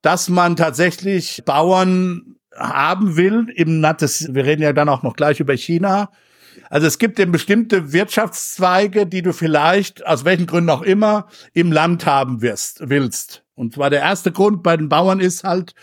dass 0.00 0.28
man 0.28 0.54
tatsächlich 0.54 1.42
Bauern 1.44 2.36
haben 2.56 3.16
will. 3.16 3.48
Im, 3.54 3.82
das, 3.82 4.32
wir 4.32 4.44
reden 4.44 4.62
ja 4.62 4.72
dann 4.72 4.88
auch 4.88 5.02
noch 5.02 5.16
gleich 5.16 5.40
über 5.40 5.54
China 5.54 6.10
also 6.70 6.86
es 6.86 6.98
gibt 6.98 7.18
eben 7.18 7.32
bestimmte 7.32 7.92
Wirtschaftszweige, 7.92 9.06
die 9.06 9.22
du 9.22 9.32
vielleicht, 9.32 10.06
aus 10.06 10.24
welchen 10.24 10.46
Gründen 10.46 10.70
auch 10.70 10.82
immer, 10.82 11.28
im 11.52 11.72
Land 11.72 12.06
haben 12.06 12.42
wirst, 12.42 12.80
willst. 12.88 13.44
Und 13.54 13.74
zwar 13.74 13.90
der 13.90 14.00
erste 14.00 14.32
Grund 14.32 14.62
bei 14.62 14.76
den 14.76 14.88
Bauern 14.88 15.20
ist 15.20 15.44
halt, 15.44 15.74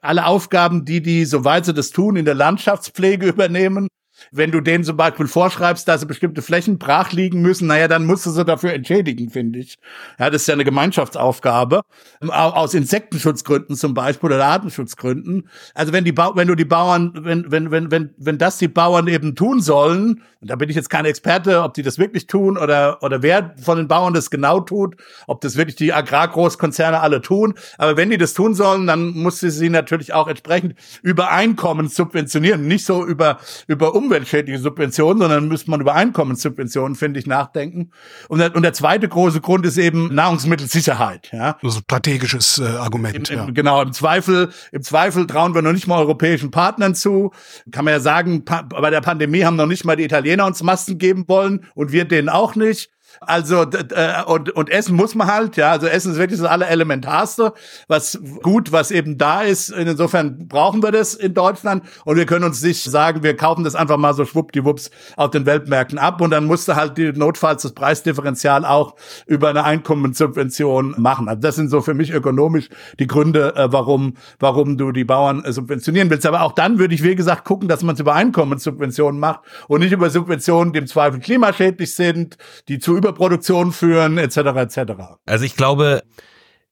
alle 0.00 0.26
Aufgaben, 0.26 0.84
die 0.84 1.02
die, 1.02 1.24
soweit 1.24 1.64
sie 1.64 1.74
das 1.74 1.90
tun, 1.90 2.16
in 2.16 2.24
der 2.24 2.34
Landschaftspflege 2.34 3.26
übernehmen, 3.26 3.88
wenn 4.30 4.50
du 4.50 4.60
denen 4.60 4.84
zum 4.84 4.96
Beispiel 4.96 5.26
vorschreibst, 5.26 5.86
dass 5.88 6.00
sie 6.00 6.06
bestimmte 6.06 6.42
Flächen 6.42 6.78
brach 6.78 7.12
liegen 7.12 7.40
müssen, 7.40 7.66
naja, 7.66 7.88
dann 7.88 8.06
musst 8.06 8.26
du 8.26 8.30
sie 8.30 8.44
dafür 8.44 8.72
entschädigen, 8.72 9.30
finde 9.30 9.58
ich. 9.58 9.76
Ja, 10.18 10.30
das 10.30 10.42
ist 10.42 10.48
ja 10.48 10.54
eine 10.54 10.64
Gemeinschaftsaufgabe. 10.64 11.82
Aus 12.28 12.74
Insektenschutzgründen 12.74 13.76
zum 13.76 13.94
Beispiel 13.94 14.32
oder 14.32 14.44
Artenschutzgründen. 14.44 15.48
Also 15.74 15.92
wenn 15.92 16.04
die 16.04 16.12
ba 16.12 16.32
wenn 16.34 16.48
du 16.48 16.54
die 16.54 16.64
Bauern, 16.64 17.12
wenn, 17.14 17.50
wenn, 17.50 17.70
wenn, 17.70 17.90
wenn, 17.90 18.14
wenn 18.16 18.38
das 18.38 18.58
die 18.58 18.68
Bauern 18.68 19.08
eben 19.08 19.34
tun 19.34 19.60
sollen, 19.60 20.22
und 20.40 20.50
da 20.50 20.56
bin 20.56 20.70
ich 20.70 20.76
jetzt 20.76 20.90
kein 20.90 21.04
Experte, 21.04 21.62
ob 21.62 21.74
die 21.74 21.82
das 21.82 21.98
wirklich 21.98 22.26
tun 22.26 22.56
oder, 22.56 23.02
oder 23.02 23.22
wer 23.22 23.54
von 23.60 23.76
den 23.76 23.88
Bauern 23.88 24.14
das 24.14 24.30
genau 24.30 24.60
tut, 24.60 24.96
ob 25.26 25.40
das 25.40 25.56
wirklich 25.56 25.76
die 25.76 25.92
Agrargroßkonzerne 25.92 27.00
alle 27.00 27.20
tun. 27.20 27.54
Aber 27.76 27.96
wenn 27.96 28.10
die 28.10 28.18
das 28.18 28.34
tun 28.34 28.54
sollen, 28.54 28.86
dann 28.86 29.10
muss 29.14 29.40
sie 29.40 29.68
natürlich 29.68 30.12
auch 30.12 30.28
entsprechend 30.28 30.74
über 31.02 31.30
Einkommen 31.30 31.88
subventionieren, 31.88 32.68
nicht 32.68 32.84
so 32.84 33.04
über, 33.04 33.38
über 33.66 33.94
um 33.94 34.07
umweltschädliche 34.08 34.58
Subventionen, 34.58 35.20
sondern 35.20 35.48
müsste 35.48 35.70
man 35.70 35.80
über 35.80 35.94
Einkommenssubventionen, 35.94 36.96
finde 36.96 37.20
ich, 37.20 37.26
nachdenken. 37.26 37.90
Und 38.28 38.38
der, 38.38 38.54
und 38.56 38.62
der 38.62 38.72
zweite 38.72 39.08
große 39.08 39.40
Grund 39.40 39.66
ist 39.66 39.76
eben 39.76 40.14
Nahrungsmittelsicherheit. 40.14 41.30
Ja, 41.32 41.58
also 41.62 41.80
strategisches 41.80 42.58
äh, 42.58 42.64
Argument. 42.64 43.30
Im, 43.30 43.38
im, 43.38 43.46
ja. 43.46 43.52
Genau, 43.52 43.82
im 43.82 43.92
Zweifel, 43.92 44.50
im 44.72 44.82
Zweifel 44.82 45.26
trauen 45.26 45.54
wir 45.54 45.62
noch 45.62 45.72
nicht 45.72 45.86
mal 45.86 45.98
europäischen 45.98 46.50
Partnern 46.50 46.94
zu. 46.94 47.32
Kann 47.70 47.84
man 47.84 47.92
ja 47.92 48.00
sagen, 48.00 48.44
bei 48.44 48.90
der 48.90 49.00
Pandemie 49.00 49.44
haben 49.44 49.56
noch 49.56 49.66
nicht 49.66 49.84
mal 49.84 49.96
die 49.96 50.04
Italiener 50.04 50.46
uns 50.46 50.62
Masken 50.62 50.98
geben 50.98 51.24
wollen 51.28 51.66
und 51.74 51.92
wir 51.92 52.04
denen 52.04 52.28
auch 52.28 52.54
nicht. 52.54 52.90
Also 53.20 53.62
äh, 53.62 54.22
und, 54.26 54.50
und 54.50 54.70
Essen 54.70 54.96
muss 54.96 55.14
man 55.14 55.26
halt, 55.26 55.56
ja. 55.56 55.70
Also 55.70 55.86
Essen 55.86 56.12
ist 56.12 56.18
wirklich 56.18 56.40
das 56.40 56.48
Allerelementarste, 56.48 57.52
was 57.88 58.18
gut, 58.42 58.72
was 58.72 58.90
eben 58.90 59.18
da 59.18 59.42
ist. 59.42 59.70
Insofern 59.70 60.48
brauchen 60.48 60.82
wir 60.82 60.92
das 60.92 61.14
in 61.14 61.34
Deutschland 61.34 61.84
und 62.04 62.16
wir 62.16 62.26
können 62.26 62.44
uns 62.44 62.62
nicht 62.62 62.82
sagen, 62.84 63.22
wir 63.22 63.36
kaufen 63.36 63.64
das 63.64 63.74
einfach 63.74 63.96
mal 63.96 64.14
so 64.14 64.24
schwuppdiwupps 64.24 64.90
auf 65.16 65.30
den 65.30 65.46
Weltmärkten 65.46 65.98
ab 65.98 66.20
und 66.20 66.30
dann 66.30 66.44
musste 66.44 66.76
halt 66.76 66.98
die 66.98 67.12
notfalls 67.12 67.62
das 67.62 67.72
Preisdifferenzial 67.72 68.64
auch 68.64 68.94
über 69.26 69.48
eine 69.48 69.64
Einkommenssubvention 69.64 70.94
machen. 70.98 71.28
Also 71.28 71.40
das 71.40 71.56
sind 71.56 71.70
so 71.70 71.80
für 71.80 71.94
mich 71.94 72.12
ökonomisch 72.12 72.68
die 72.98 73.06
Gründe, 73.06 73.54
äh, 73.56 73.72
warum 73.72 74.14
warum 74.38 74.76
du 74.76 74.92
die 74.92 75.04
Bauern 75.04 75.44
äh, 75.44 75.52
subventionieren 75.52 76.10
willst. 76.10 76.26
Aber 76.26 76.42
auch 76.42 76.52
dann 76.52 76.78
würde 76.78 76.94
ich 76.94 77.02
wie 77.02 77.14
gesagt 77.14 77.44
gucken, 77.44 77.68
dass 77.68 77.82
man 77.82 77.94
es 77.94 78.00
über 78.00 78.14
Einkommenssubventionen 78.14 79.20
macht 79.20 79.40
und 79.66 79.80
nicht 79.80 79.92
über 79.92 80.10
Subventionen, 80.10 80.72
die 80.72 80.80
im 80.80 80.86
Zweifel 80.86 81.20
klimaschädlich 81.20 81.94
sind, 81.94 82.36
die 82.68 82.78
zu 82.78 82.96
Überproduktion 83.08 83.72
führen, 83.72 84.18
etc. 84.18 84.36
etc. 84.36 84.92
Also 85.26 85.44
ich 85.44 85.56
glaube, 85.56 86.02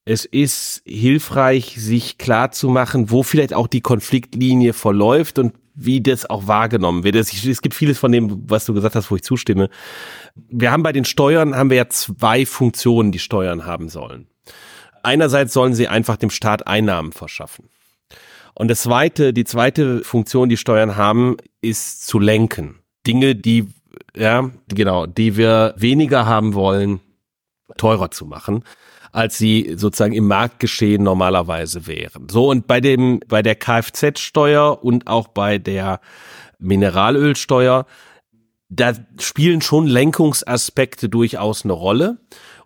es 0.04 0.24
ist 0.24 0.82
hilfreich, 0.84 1.74
sich 1.78 2.18
klar 2.18 2.52
zu 2.52 2.68
machen, 2.68 3.10
wo 3.10 3.22
vielleicht 3.22 3.54
auch 3.54 3.66
die 3.66 3.80
Konfliktlinie 3.80 4.72
verläuft 4.72 5.38
und 5.38 5.54
wie 5.74 6.00
das 6.00 6.28
auch 6.28 6.46
wahrgenommen 6.46 7.04
wird. 7.04 7.16
Es 7.16 7.60
gibt 7.60 7.74
vieles 7.74 7.98
von 7.98 8.12
dem, 8.12 8.48
was 8.48 8.64
du 8.64 8.72
gesagt 8.72 8.94
hast, 8.94 9.10
wo 9.10 9.16
ich 9.16 9.22
zustimme. 9.22 9.68
Wir 10.34 10.70
haben 10.70 10.82
bei 10.82 10.92
den 10.92 11.04
Steuern, 11.04 11.54
haben 11.54 11.70
wir 11.70 11.76
ja 11.76 11.88
zwei 11.88 12.46
Funktionen, 12.46 13.12
die 13.12 13.18
Steuern 13.18 13.66
haben 13.66 13.88
sollen. 13.88 14.26
Einerseits 15.02 15.52
sollen 15.52 15.74
sie 15.74 15.88
einfach 15.88 16.16
dem 16.16 16.30
Staat 16.30 16.66
Einnahmen 16.66 17.12
verschaffen. 17.12 17.68
Und 18.54 18.68
das 18.68 18.82
zweite, 18.82 19.34
die 19.34 19.44
zweite 19.44 20.02
Funktion, 20.02 20.48
die 20.48 20.56
Steuern 20.56 20.96
haben, 20.96 21.36
ist 21.60 22.06
zu 22.06 22.18
lenken. 22.18 22.78
Dinge, 23.06 23.34
die, 23.34 23.68
ja, 24.16 24.50
genau, 24.68 25.06
die 25.06 25.36
wir 25.36 25.74
weniger 25.76 26.26
haben 26.26 26.54
wollen, 26.54 27.00
teurer 27.76 28.10
zu 28.10 28.26
machen 28.26 28.64
als 29.12 29.38
sie 29.38 29.72
sozusagen 29.76 30.12
im 30.12 30.26
Marktgeschehen 30.26 31.02
normalerweise 31.02 31.86
wären. 31.86 32.28
So 32.28 32.50
und 32.50 32.66
bei 32.66 32.82
dem 32.82 33.20
bei 33.26 33.40
der 33.40 33.54
Kfz-Steuer 33.54 34.84
und 34.84 35.06
auch 35.06 35.28
bei 35.28 35.56
der 35.56 36.00
Mineralölsteuer 36.58 37.86
da 38.68 38.92
spielen 39.18 39.62
schon 39.62 39.86
Lenkungsaspekte 39.86 41.08
durchaus 41.08 41.64
eine 41.64 41.72
Rolle. 41.72 42.18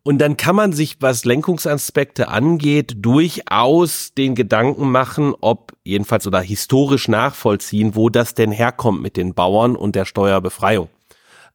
Und 0.02 0.18
dann 0.18 0.38
kann 0.38 0.56
man 0.56 0.72
sich, 0.72 0.96
was 1.00 1.26
Lenkungsaspekte 1.26 2.28
angeht, 2.28 2.94
durchaus 2.96 4.14
den 4.14 4.34
Gedanken 4.34 4.90
machen, 4.90 5.34
ob 5.40 5.74
jedenfalls 5.84 6.26
oder 6.26 6.40
historisch 6.40 7.06
nachvollziehen, 7.06 7.94
wo 7.94 8.08
das 8.08 8.34
denn 8.34 8.50
herkommt 8.50 9.02
mit 9.02 9.18
den 9.18 9.34
Bauern 9.34 9.76
und 9.76 9.94
der 9.94 10.06
Steuerbefreiung. 10.06 10.88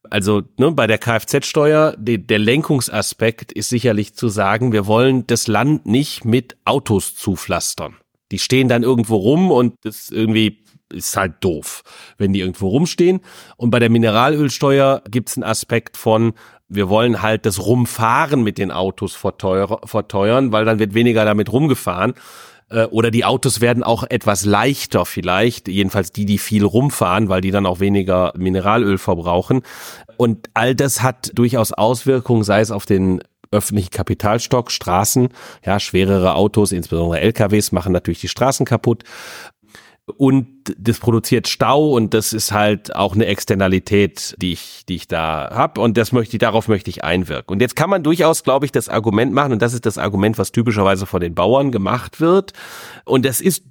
Also 0.10 0.44
ne, 0.58 0.72
bei 0.72 0.88
der 0.88 0.98
Kfz-Steuer, 0.98 1.96
der 1.98 2.40
Lenkungsaspekt 2.40 3.52
ist 3.52 3.70
sicherlich 3.70 4.16
zu 4.16 4.30
sagen, 4.30 4.72
wir 4.72 4.88
wollen 4.88 5.28
das 5.28 5.48
Land 5.48 5.86
nicht 5.86 6.26
mit 6.26 6.58
Autos 6.66 7.16
zupflastern. 7.16 7.96
Die 8.32 8.40
stehen 8.40 8.68
dann 8.68 8.84
irgendwo 8.84 9.18
rum 9.18 9.52
und 9.52 9.76
das 9.84 10.10
irgendwie 10.10 10.64
ist 10.92 11.18
halt 11.18 11.36
doof, 11.42 11.84
wenn 12.18 12.34
die 12.34 12.40
irgendwo 12.40 12.68
rumstehen. 12.70 13.22
Und 13.58 13.72
bei 13.72 13.80
der 13.80 13.90
Mineralölsteuer 13.90 15.02
gibt 15.10 15.30
es 15.30 15.38
einen 15.38 15.44
Aspekt 15.44 15.98
von, 15.98 16.34
wir 16.68 16.90
wollen 16.90 17.22
halt 17.22 17.46
das 17.46 17.66
Rumfahren 17.66 18.44
mit 18.44 18.58
den 18.58 18.72
Autos 18.72 19.16
verteuern, 19.16 20.52
weil 20.52 20.66
dann 20.66 20.80
wird 20.80 20.94
weniger 20.94 21.26
damit 21.26 21.52
rumgefahren. 21.52 22.14
Äh, 22.76 22.86
oder 22.88 23.10
die 23.10 23.26
Autos 23.26 23.62
werden 23.62 23.84
auch 23.84 24.04
etwas 24.10 24.46
leichter 24.46 25.06
vielleicht, 25.06 25.68
jedenfalls 25.68 26.12
die, 26.12 26.26
die 26.26 26.38
viel 26.38 26.66
rumfahren, 26.66 27.30
weil 27.30 27.42
die 27.42 27.52
dann 27.52 27.66
auch 27.66 27.80
weniger 27.80 28.34
Mineralöl 28.36 28.98
verbrauchen. 28.98 29.62
Und 30.18 30.50
all 30.54 30.76
das 30.76 31.02
hat 31.02 31.32
durchaus 31.34 31.72
Auswirkungen, 31.72 32.44
sei 32.44 32.60
es 32.60 32.72
auf 32.72 32.86
den 32.86 33.22
öffentlichen 33.52 33.92
Kapitalstock, 33.92 34.72
Straßen, 34.72 35.30
ja, 35.66 35.80
schwerere 35.80 36.36
Autos, 36.36 36.72
insbesondere 36.72 37.22
LKWs 37.22 37.72
machen 37.72 37.94
natürlich 37.94 38.20
die 38.20 38.28
Straßen 38.28 38.66
kaputt 38.66 39.04
und 40.18 40.48
das 40.78 41.00
produziert 41.00 41.48
Stau 41.48 41.92
und 41.92 42.14
das 42.14 42.32
ist 42.32 42.52
halt 42.52 42.96
auch 42.96 43.16
eine 43.16 43.26
Externalität, 43.26 44.36
die 44.38 44.54
ich, 44.54 44.86
die 44.88 44.96
ich 44.96 45.08
da 45.08 45.50
habe 45.52 45.82
und 45.82 45.98
das 45.98 46.12
möchte 46.12 46.36
ich, 46.36 46.40
darauf 46.40 46.68
möchte 46.68 46.90
ich 46.90 47.04
einwirken. 47.04 47.54
Und 47.54 47.62
jetzt 47.62 47.76
kann 47.76 47.90
man 47.90 48.04
durchaus, 48.04 48.44
glaube 48.44 48.66
ich, 48.66 48.72
das 48.72 48.88
Argument 48.88 49.34
machen 49.34 49.54
und 49.54 49.62
das 49.62 49.74
ist 49.74 49.86
das 49.86 49.98
Argument, 49.98 50.38
was 50.38 50.52
typischerweise 50.52 51.06
von 51.06 51.22
den 51.22 51.34
Bauern 51.34 51.72
gemacht 51.72 52.22
wird 52.22 52.54
und 53.04 53.26
das 53.26 53.42
ist 53.42 53.64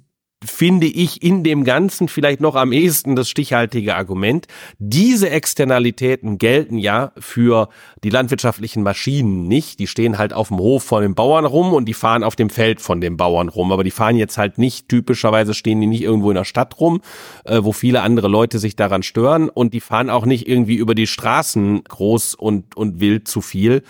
finde 0.43 0.87
ich 0.87 1.23
in 1.23 1.43
dem 1.43 1.63
Ganzen 1.63 2.07
vielleicht 2.07 2.41
noch 2.41 2.55
am 2.55 2.71
ehesten 2.71 3.15
das 3.15 3.29
stichhaltige 3.29 3.95
Argument. 3.95 4.47
Diese 4.77 5.29
Externalitäten 5.29 6.37
gelten 6.37 6.77
ja 6.77 7.11
für 7.17 7.69
die 8.03 8.09
landwirtschaftlichen 8.09 8.83
Maschinen 8.83 9.47
nicht. 9.47 9.79
Die 9.79 9.87
stehen 9.87 10.17
halt 10.17 10.33
auf 10.33 10.49
dem 10.49 10.57
Hof 10.57 10.83
von 10.83 11.01
den 11.01 11.15
Bauern 11.15 11.45
rum 11.45 11.73
und 11.73 11.85
die 11.85 11.93
fahren 11.93 12.23
auf 12.23 12.35
dem 12.35 12.49
Feld 12.49 12.81
von 12.81 13.01
den 13.01 13.17
Bauern 13.17 13.49
rum. 13.49 13.71
Aber 13.71 13.83
die 13.83 13.91
fahren 13.91 14.17
jetzt 14.17 14.37
halt 14.37 14.57
nicht, 14.57 14.89
typischerweise 14.89 15.53
stehen 15.53 15.81
die 15.81 15.87
nicht 15.87 16.01
irgendwo 16.01 16.29
in 16.31 16.35
der 16.35 16.45
Stadt 16.45 16.79
rum, 16.79 17.01
äh, 17.45 17.63
wo 17.63 17.71
viele 17.71 18.01
andere 18.01 18.27
Leute 18.27 18.59
sich 18.59 18.75
daran 18.75 19.03
stören 19.03 19.49
und 19.49 19.73
die 19.73 19.81
fahren 19.81 20.09
auch 20.09 20.25
nicht 20.25 20.47
irgendwie 20.47 20.75
über 20.75 20.95
die 20.95 21.07
Straßen 21.07 21.83
groß 21.85 22.35
und, 22.35 22.75
und 22.75 22.99
wild 22.99 23.27
zu 23.27 23.41
viel, 23.41 23.83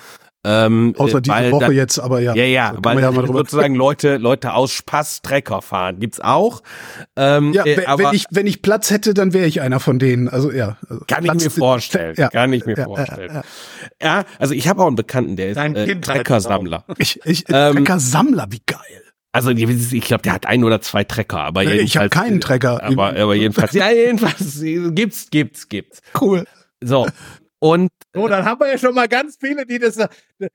ähm, 0.45 0.93
Außer 0.97 1.21
diese 1.21 1.51
Woche 1.51 1.65
da, 1.65 1.71
jetzt, 1.71 1.99
aber 1.99 2.19
ja. 2.19 2.35
Ja, 2.35 2.43
ja, 2.43 2.73
weil 2.77 2.99
ja 2.99 3.11
sozusagen 3.11 3.73
Leute, 3.73 4.17
Leute 4.17 4.53
aus 4.53 4.71
Spaß 4.71 5.23
Trecker 5.23 5.61
fahren. 5.61 5.99
Gibt's 5.99 6.19
auch. 6.19 6.61
Ähm, 7.15 7.51
ja, 7.53 7.65
äh, 7.65 7.85
aber, 7.85 8.05
wenn 8.05 8.13
ich, 8.13 8.25
wenn 8.29 8.45
ich 8.45 8.61
Platz 8.61 8.91
hätte, 8.91 9.15
dann 9.15 9.33
wäre 9.33 9.47
ich 9.47 9.61
einer 9.61 9.79
von 9.79 9.97
denen. 9.97 10.29
Also 10.29 10.51
ja. 10.51 10.77
Also 10.87 11.03
kann 11.07 11.23
Platz 11.23 11.37
ich 11.37 11.43
mir 11.45 11.49
vorstellen. 11.49 12.15
Ja. 12.17 12.29
Kann 12.29 12.53
ich 12.53 12.65
mir 12.65 12.77
ja, 12.77 12.85
vorstellen. 12.85 13.33
Ja, 13.33 13.43
ja, 14.01 14.23
also 14.37 14.53
ich 14.53 14.67
habe 14.67 14.83
auch 14.83 14.87
einen 14.87 14.95
Bekannten, 14.95 15.35
der 15.35 15.49
ist 15.49 15.57
äh, 15.57 15.99
Treckersammler. 15.99 16.85
Ich, 16.97 17.19
ich, 17.25 17.43
ähm, 17.49 17.73
Treckersammler, 17.73 18.47
wie 18.51 18.61
geil. 18.65 18.79
Also 19.31 19.49
ich 19.49 20.05
glaube, 20.05 20.23
der 20.23 20.33
hat 20.33 20.45
ein 20.45 20.63
oder 20.63 20.79
zwei 20.79 21.03
Trecker, 21.03 21.39
aber 21.39 21.63
jedenfalls. 21.63 21.89
Ich 21.89 21.97
habe 21.97 22.09
keinen 22.09 22.39
Trecker. 22.39 22.81
Aber, 22.81 23.17
aber 23.17 23.35
jedenfalls, 23.35 23.73
ja, 23.73 23.89
jedenfalls 23.91 24.61
gibt's, 24.61 25.29
gibt's, 25.29 25.67
gibt's. 25.67 26.01
Cool. 26.19 26.45
So, 26.79 27.07
und 27.59 27.89
so, 28.13 28.27
dann 28.27 28.45
haben 28.45 28.59
wir 28.59 28.67
ja 28.67 28.77
schon 28.77 28.93
mal 28.93 29.07
ganz 29.07 29.37
viele, 29.39 29.65
die 29.65 29.79
das. 29.79 29.97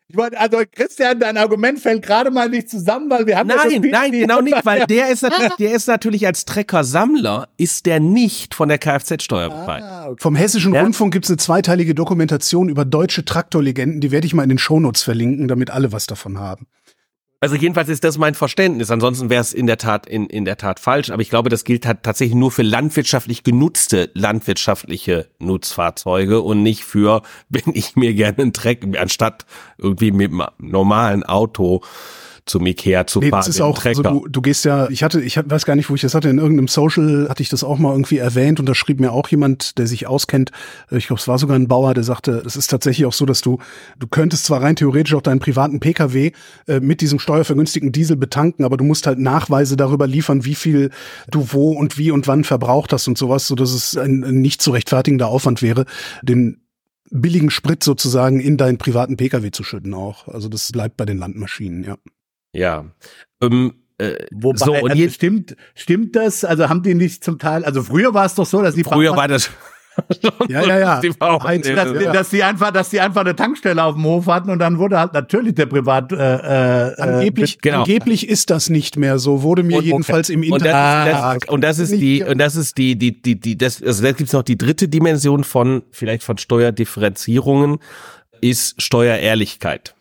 Ich 0.08 0.16
wollte, 0.16 0.38
also 0.38 0.58
Christian, 0.70 1.18
dein 1.18 1.36
Argument 1.38 1.80
fällt 1.80 2.02
gerade 2.02 2.30
mal 2.30 2.48
nicht 2.48 2.68
zusammen, 2.68 3.10
weil 3.10 3.26
wir 3.26 3.38
haben 3.38 3.46
nein, 3.46 3.56
ja 3.56 3.64
so 3.64 3.70
viele, 3.70 3.90
nein, 3.90 4.12
genau 4.12 4.40
nicht, 4.40 4.64
weil 4.64 4.86
der 4.86 5.08
ist 5.08 5.22
natürlich, 5.22 5.54
der 5.56 5.72
ist 5.72 5.86
natürlich 5.86 6.26
als 6.26 6.44
Trecker-Sammler 6.44 7.48
ist 7.56 7.86
der 7.86 8.00
nicht 8.00 8.54
von 8.54 8.68
der 8.68 8.78
Kfz-Steuer 8.78 9.48
befreit. 9.48 9.82
Ah, 9.82 10.06
okay. 10.08 10.16
Vom 10.20 10.36
Hessischen 10.36 10.74
ja? 10.74 10.82
Rundfunk 10.82 11.12
gibt 11.12 11.24
es 11.24 11.30
eine 11.30 11.38
zweiteilige 11.38 11.94
Dokumentation 11.94 12.68
über 12.68 12.84
deutsche 12.84 13.24
Traktorlegenden. 13.24 14.00
Die 14.00 14.10
werde 14.10 14.26
ich 14.26 14.34
mal 14.34 14.42
in 14.42 14.50
den 14.50 14.58
Shownotes 14.58 15.02
verlinken, 15.02 15.48
damit 15.48 15.70
alle 15.70 15.92
was 15.92 16.06
davon 16.06 16.38
haben. 16.38 16.66
Also 17.42 17.56
jedenfalls 17.56 17.88
ist 17.88 18.04
das 18.04 18.18
mein 18.18 18.34
Verständnis. 18.34 18.90
Ansonsten 18.90 19.30
wäre 19.30 19.40
es 19.40 19.54
in 19.54 19.66
der 19.66 19.78
Tat 19.78 20.06
in, 20.06 20.26
in 20.26 20.44
der 20.44 20.58
Tat 20.58 20.78
falsch. 20.78 21.10
Aber 21.10 21.22
ich 21.22 21.30
glaube, 21.30 21.48
das 21.48 21.64
gilt 21.64 21.86
halt 21.86 22.02
tatsächlich 22.02 22.34
nur 22.34 22.50
für 22.50 22.60
landwirtschaftlich 22.60 23.44
genutzte 23.44 24.10
landwirtschaftliche 24.12 25.26
Nutzfahrzeuge 25.38 26.42
und 26.42 26.62
nicht 26.62 26.84
für, 26.84 27.22
wenn 27.48 27.74
ich 27.74 27.96
mir 27.96 28.12
gerne 28.12 28.38
einen 28.38 28.52
Treck 28.52 28.86
anstatt 28.98 29.46
irgendwie 29.78 30.12
mit 30.12 30.32
einem 30.32 30.48
normalen 30.58 31.22
Auto 31.22 31.80
zum 32.46 32.66
Ikea 32.66 33.06
zu 33.06 33.20
nee, 33.20 33.30
fahren. 33.30 33.40
Das 33.40 33.48
ist 33.48 33.60
auch, 33.60 33.84
also 33.84 34.02
du, 34.02 34.26
du 34.28 34.40
gehst 34.40 34.64
ja, 34.64 34.88
ich 34.88 35.02
hatte, 35.02 35.20
ich 35.20 35.36
weiß 35.36 35.64
gar 35.64 35.76
nicht, 35.76 35.90
wo 35.90 35.94
ich 35.94 36.00
das 36.00 36.14
hatte, 36.14 36.28
in 36.28 36.38
irgendeinem 36.38 36.68
Social 36.68 37.28
hatte 37.28 37.42
ich 37.42 37.48
das 37.48 37.64
auch 37.64 37.78
mal 37.78 37.92
irgendwie 37.92 38.18
erwähnt 38.18 38.60
und 38.60 38.66
da 38.66 38.74
schrieb 38.74 39.00
mir 39.00 39.12
auch 39.12 39.28
jemand, 39.28 39.78
der 39.78 39.86
sich 39.86 40.06
auskennt, 40.06 40.50
ich 40.90 41.06
glaube, 41.06 41.20
es 41.20 41.28
war 41.28 41.38
sogar 41.38 41.56
ein 41.56 41.68
Bauer, 41.68 41.94
der 41.94 42.04
sagte, 42.04 42.42
es 42.44 42.56
ist 42.56 42.68
tatsächlich 42.68 43.06
auch 43.06 43.12
so, 43.12 43.26
dass 43.26 43.40
du, 43.40 43.58
du 43.98 44.06
könntest 44.06 44.44
zwar 44.44 44.62
rein 44.62 44.76
theoretisch 44.76 45.14
auch 45.14 45.22
deinen 45.22 45.40
privaten 45.40 45.80
Pkw 45.80 46.32
äh, 46.66 46.80
mit 46.80 47.00
diesem 47.00 47.18
steuervergünstigten 47.18 47.92
Diesel 47.92 48.16
betanken, 48.16 48.64
aber 48.64 48.76
du 48.76 48.84
musst 48.84 49.06
halt 49.06 49.18
Nachweise 49.18 49.76
darüber 49.76 50.06
liefern, 50.06 50.44
wie 50.44 50.54
viel 50.54 50.90
du 51.30 51.48
wo 51.52 51.72
und 51.72 51.98
wie 51.98 52.10
und 52.10 52.26
wann 52.26 52.44
verbraucht 52.44 52.92
hast 52.92 53.08
und 53.08 53.18
sowas, 53.18 53.46
so 53.46 53.54
dass 53.54 53.72
es 53.72 53.96
ein, 53.96 54.24
ein 54.24 54.40
nicht 54.40 54.62
zu 54.62 54.70
rechtfertigender 54.70 55.28
Aufwand 55.28 55.62
wäre, 55.62 55.84
den 56.22 56.62
billigen 57.10 57.50
Sprit 57.50 57.82
sozusagen 57.82 58.40
in 58.40 58.56
deinen 58.56 58.78
privaten 58.78 59.16
Pkw 59.16 59.50
zu 59.50 59.64
schütten 59.64 59.94
auch. 59.94 60.28
Also 60.28 60.48
das 60.48 60.70
bleibt 60.72 60.96
bei 60.96 61.04
den 61.04 61.18
Landmaschinen, 61.18 61.84
ja. 61.84 61.96
Ja. 62.52 62.84
Ähm, 63.42 63.74
äh, 63.98 64.26
Wobei, 64.30 64.58
so, 64.58 64.74
und 64.74 64.90
also 64.92 65.08
stimmt, 65.10 65.56
stimmt 65.74 66.16
das? 66.16 66.44
Also 66.44 66.68
haben 66.68 66.82
die 66.82 66.94
nicht 66.94 67.22
zum 67.22 67.38
Teil, 67.38 67.64
also 67.64 67.82
früher 67.82 68.14
war 68.14 68.26
es 68.26 68.34
doch 68.34 68.46
so, 68.46 68.62
dass 68.62 68.74
die 68.74 68.84
Früher 68.84 69.14
war 69.14 69.28
das 69.28 69.50
ja, 70.48 70.62
ja, 70.62 70.78
ja. 70.78 71.00
Die 71.00 71.10
dass, 71.18 72.02
ja. 72.02 72.12
dass 72.12 72.30
die 72.30 72.42
einfach, 72.42 72.70
dass 72.70 72.90
die 72.90 73.00
einfach 73.00 73.22
eine 73.22 73.36
Tankstelle 73.36 73.82
auf 73.82 73.94
dem 73.94 74.04
Hof 74.04 74.26
hatten 74.26 74.50
und 74.50 74.58
dann 74.58 74.78
wurde 74.78 74.98
halt 74.98 75.12
natürlich 75.12 75.54
der 75.54 75.66
Privat. 75.66 76.12
Äh, 76.12 76.16
äh, 76.16 77.00
angeblich, 77.00 77.60
genau. 77.60 77.78
angeblich 77.78 78.28
ist 78.28 78.50
das 78.50 78.70
nicht 78.70 78.96
mehr 78.96 79.18
so. 79.18 79.42
Wurde 79.42 79.62
mir 79.62 79.78
und, 79.78 79.84
jedenfalls 79.84 80.30
im 80.30 80.42
Internet. 80.42 81.48
Und 81.48 81.62
das, 81.62 81.78
ist, 81.78 81.92
das, 81.92 81.98
und 81.98 81.98
das 82.00 82.00
ist 82.00 82.00
die, 82.00 82.22
und 82.22 82.38
das 82.38 82.56
ist 82.56 82.78
die, 82.78 82.96
die, 82.96 83.20
die, 83.20 83.38
die, 83.38 83.58
das, 83.58 83.82
also 83.82 84.02
da 84.02 84.12
gibt's 84.12 84.32
noch 84.32 84.42
die 84.42 84.56
dritte 84.56 84.88
Dimension 84.88 85.44
von 85.44 85.82
vielleicht 85.90 86.22
von 86.22 86.38
Steuerdifferenzierungen 86.38 87.78
ist 88.40 88.80
Steuerehrlichkeit 88.80 89.94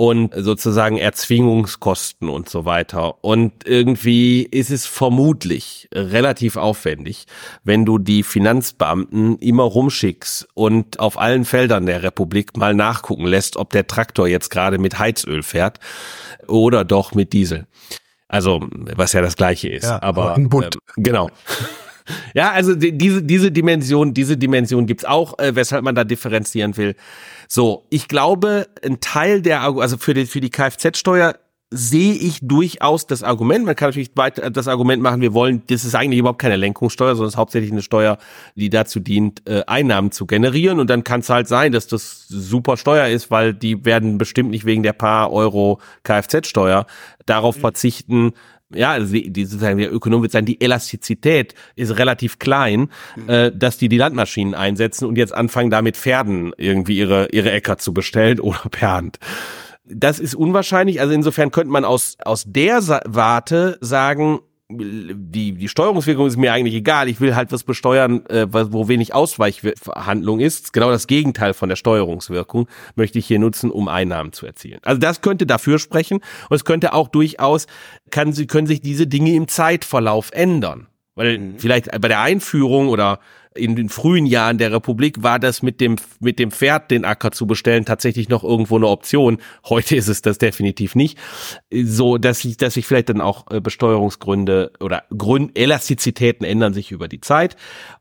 und 0.00 0.32
sozusagen 0.34 0.96
Erzwingungskosten 0.96 2.30
und 2.30 2.48
so 2.48 2.64
weiter. 2.64 3.22
Und 3.22 3.66
irgendwie 3.66 4.44
ist 4.44 4.70
es 4.70 4.86
vermutlich 4.86 5.90
relativ 5.92 6.56
aufwendig, 6.56 7.26
wenn 7.64 7.84
du 7.84 7.98
die 7.98 8.22
Finanzbeamten 8.22 9.36
immer 9.40 9.64
rumschickst 9.64 10.48
und 10.54 11.00
auf 11.00 11.18
allen 11.18 11.44
Feldern 11.44 11.84
der 11.84 12.02
Republik 12.02 12.56
mal 12.56 12.72
nachgucken 12.72 13.26
lässt, 13.26 13.58
ob 13.58 13.72
der 13.72 13.86
Traktor 13.86 14.26
jetzt 14.26 14.48
gerade 14.48 14.78
mit 14.78 14.98
Heizöl 14.98 15.42
fährt 15.42 15.80
oder 16.48 16.86
doch 16.86 17.12
mit 17.14 17.34
Diesel. 17.34 17.66
Also, 18.26 18.66
was 18.72 19.12
ja 19.12 19.20
das 19.20 19.36
gleiche 19.36 19.68
ist. 19.68 19.84
Ja, 19.84 20.00
aber, 20.00 20.34
aber 20.36 20.64
äh, 20.64 20.70
genau. 20.96 21.28
Ja, 22.34 22.52
also 22.52 22.74
die, 22.74 22.96
diese, 22.96 23.22
diese 23.22 23.50
Dimension, 23.50 24.14
diese 24.14 24.36
Dimension 24.36 24.86
gibt's 24.86 25.04
auch, 25.04 25.38
äh, 25.38 25.54
weshalb 25.54 25.84
man 25.84 25.94
da 25.94 26.04
differenzieren 26.04 26.76
will. 26.76 26.94
So, 27.48 27.86
ich 27.90 28.08
glaube, 28.08 28.68
ein 28.84 29.00
Teil 29.00 29.42
der, 29.42 29.62
also 29.62 29.96
für 29.96 30.14
die, 30.14 30.26
für 30.26 30.40
die 30.40 30.50
Kfz-Steuer 30.50 31.34
sehe 31.72 32.14
ich 32.14 32.40
durchaus 32.42 33.06
das 33.06 33.22
Argument. 33.22 33.64
Man 33.64 33.76
kann 33.76 33.90
natürlich 33.90 34.10
weiter 34.16 34.50
das 34.50 34.66
Argument 34.66 35.02
machen, 35.02 35.20
wir 35.20 35.34
wollen, 35.34 35.62
das 35.68 35.84
ist 35.84 35.94
eigentlich 35.94 36.18
überhaupt 36.18 36.40
keine 36.40 36.56
Lenkungssteuer, 36.56 37.14
sondern 37.14 37.28
es 37.28 37.34
ist 37.34 37.38
hauptsächlich 37.38 37.70
eine 37.70 37.82
Steuer, 37.82 38.18
die 38.56 38.70
dazu 38.70 38.98
dient, 38.98 39.48
äh, 39.48 39.62
Einnahmen 39.66 40.10
zu 40.10 40.26
generieren. 40.26 40.80
Und 40.80 40.90
dann 40.90 41.04
kann 41.04 41.20
es 41.20 41.30
halt 41.30 41.46
sein, 41.46 41.70
dass 41.70 41.86
das 41.86 42.26
super 42.28 42.76
Steuer 42.76 43.06
ist, 43.06 43.30
weil 43.30 43.54
die 43.54 43.84
werden 43.84 44.18
bestimmt 44.18 44.50
nicht 44.50 44.64
wegen 44.64 44.82
der 44.82 44.92
paar 44.92 45.32
Euro 45.32 45.80
Kfz-Steuer 46.02 46.86
darauf 47.24 47.56
mhm. 47.56 47.60
verzichten, 47.60 48.32
ja, 48.72 48.92
also 48.92 49.12
die, 49.12 49.30
die 49.30 49.44
sozusagen 49.44 49.78
der 49.78 49.92
Ökonom 49.92 50.22
wird 50.22 50.32
sagen, 50.32 50.46
die 50.46 50.60
Elastizität 50.60 51.54
ist 51.76 51.98
relativ 51.98 52.38
klein, 52.38 52.88
äh, 53.26 53.50
dass 53.52 53.78
die 53.78 53.88
die 53.88 53.98
Landmaschinen 53.98 54.54
einsetzen 54.54 55.06
und 55.06 55.16
jetzt 55.16 55.34
anfangen, 55.34 55.70
damit 55.70 55.96
Pferden 55.96 56.52
irgendwie 56.56 56.98
ihre 56.98 57.28
ihre 57.30 57.50
Äcker 57.50 57.78
zu 57.78 57.92
bestellen 57.92 58.40
oder 58.40 58.68
per 58.70 58.92
Hand. 58.92 59.18
Das 59.84 60.20
ist 60.20 60.34
unwahrscheinlich. 60.34 61.00
Also 61.00 61.12
insofern 61.14 61.50
könnte 61.50 61.72
man 61.72 61.84
aus 61.84 62.16
aus 62.24 62.44
der 62.46 62.80
Warte 63.06 63.78
sagen, 63.80 64.40
die, 64.78 65.52
die 65.52 65.68
Steuerungswirkung 65.68 66.26
ist 66.26 66.36
mir 66.36 66.52
eigentlich 66.52 66.74
egal. 66.74 67.08
Ich 67.08 67.20
will 67.20 67.34
halt 67.34 67.52
was 67.52 67.64
besteuern, 67.64 68.24
äh, 68.26 68.46
wo 68.50 68.88
wenig 68.88 69.14
Ausweichhandlung 69.14 70.40
ist. 70.40 70.72
Genau 70.72 70.90
das 70.90 71.06
Gegenteil 71.06 71.54
von 71.54 71.68
der 71.68 71.76
Steuerungswirkung 71.76 72.68
möchte 72.94 73.18
ich 73.18 73.26
hier 73.26 73.38
nutzen, 73.38 73.70
um 73.70 73.88
Einnahmen 73.88 74.32
zu 74.32 74.46
erzielen. 74.46 74.80
Also 74.82 75.00
das 75.00 75.20
könnte 75.20 75.46
dafür 75.46 75.78
sprechen 75.78 76.18
und 76.48 76.56
es 76.56 76.64
könnte 76.64 76.92
auch 76.92 77.08
durchaus, 77.08 77.66
kann, 78.10 78.34
können 78.46 78.66
sich 78.66 78.80
diese 78.80 79.06
Dinge 79.06 79.34
im 79.34 79.48
Zeitverlauf 79.48 80.30
ändern. 80.32 80.86
Weil 81.14 81.38
mhm. 81.38 81.58
vielleicht 81.58 81.90
bei 82.00 82.08
der 82.08 82.20
Einführung 82.20 82.88
oder 82.88 83.18
in 83.54 83.74
den 83.74 83.88
frühen 83.88 84.26
Jahren 84.26 84.58
der 84.58 84.72
Republik 84.72 85.22
war 85.22 85.40
das 85.40 85.62
mit 85.62 85.80
dem, 85.80 85.96
mit 86.20 86.38
dem 86.38 86.52
Pferd 86.52 86.90
den 86.90 87.04
Acker 87.04 87.32
zu 87.32 87.46
bestellen 87.46 87.84
tatsächlich 87.84 88.28
noch 88.28 88.44
irgendwo 88.44 88.76
eine 88.76 88.86
Option. 88.86 89.38
Heute 89.68 89.96
ist 89.96 90.08
es 90.08 90.22
das 90.22 90.38
definitiv 90.38 90.94
nicht. 90.94 91.18
So, 91.72 92.16
dass 92.16 92.40
sich, 92.40 92.56
dass 92.56 92.74
sich 92.74 92.86
vielleicht 92.86 93.08
dann 93.08 93.20
auch 93.20 93.50
äh, 93.50 93.60
Besteuerungsgründe 93.60 94.72
oder 94.78 95.02
Grund, 95.16 95.58
Elastizitäten 95.58 96.44
ändern 96.44 96.74
sich 96.74 96.92
über 96.92 97.08
die 97.08 97.20
Zeit. 97.20 97.56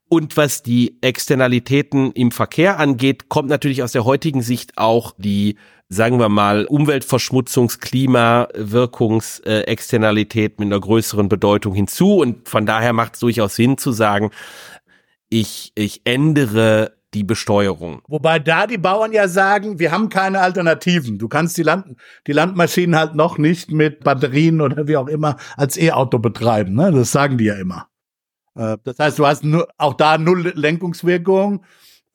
Und 0.07 0.37
was 0.37 0.61
die 0.61 0.97
Externalitäten 1.01 2.11
im 2.11 2.31
Verkehr 2.31 2.79
angeht, 2.79 3.29
kommt 3.29 3.49
natürlich 3.49 3.81
aus 3.81 3.91
der 3.91 4.05
heutigen 4.05 4.43
Sicht 4.43 4.77
auch 4.77 5.13
die 5.17 5.55
sagen 5.91 6.19
wir 6.19 6.29
mal, 6.29 6.65
Umweltverschmutzungs-, 6.65 7.79
Klimawirkungs-Externalität 7.79 10.59
mit 10.59 10.67
einer 10.67 10.79
größeren 10.79 11.29
Bedeutung 11.29 11.73
hinzu. 11.73 12.17
Und 12.17 12.47
von 12.47 12.67
daher 12.67 12.93
macht 12.93 13.15
es 13.15 13.21
durchaus 13.21 13.55
Sinn 13.55 13.79
zu 13.79 13.91
sagen, 13.91 14.29
ich, 15.29 15.71
ich 15.75 16.01
ändere 16.05 16.97
die 17.13 17.23
Besteuerung. 17.23 18.01
Wobei 18.07 18.37
da 18.37 18.67
die 18.67 18.77
Bauern 18.77 19.11
ja 19.11 19.27
sagen, 19.27 19.79
wir 19.79 19.91
haben 19.91 20.09
keine 20.09 20.41
Alternativen. 20.41 21.17
Du 21.17 21.27
kannst 21.27 21.57
die, 21.57 21.63
Land, 21.63 21.97
die 22.27 22.33
Landmaschinen 22.33 22.95
halt 22.95 23.15
noch 23.15 23.37
nicht 23.37 23.71
mit 23.71 24.03
Batterien 24.03 24.61
oder 24.61 24.87
wie 24.87 24.97
auch 24.97 25.07
immer 25.07 25.37
als 25.57 25.77
E-Auto 25.77 26.19
betreiben. 26.19 26.75
Ne? 26.75 26.91
Das 26.91 27.11
sagen 27.11 27.37
die 27.37 27.45
ja 27.45 27.55
immer. 27.55 27.87
Äh, 28.55 28.77
das 28.83 28.99
heißt, 28.99 29.17
du 29.17 29.25
hast 29.25 29.43
nur, 29.43 29.67
auch 29.77 29.95
da 29.95 30.17
null 30.17 30.51
Lenkungswirkung 30.55 31.63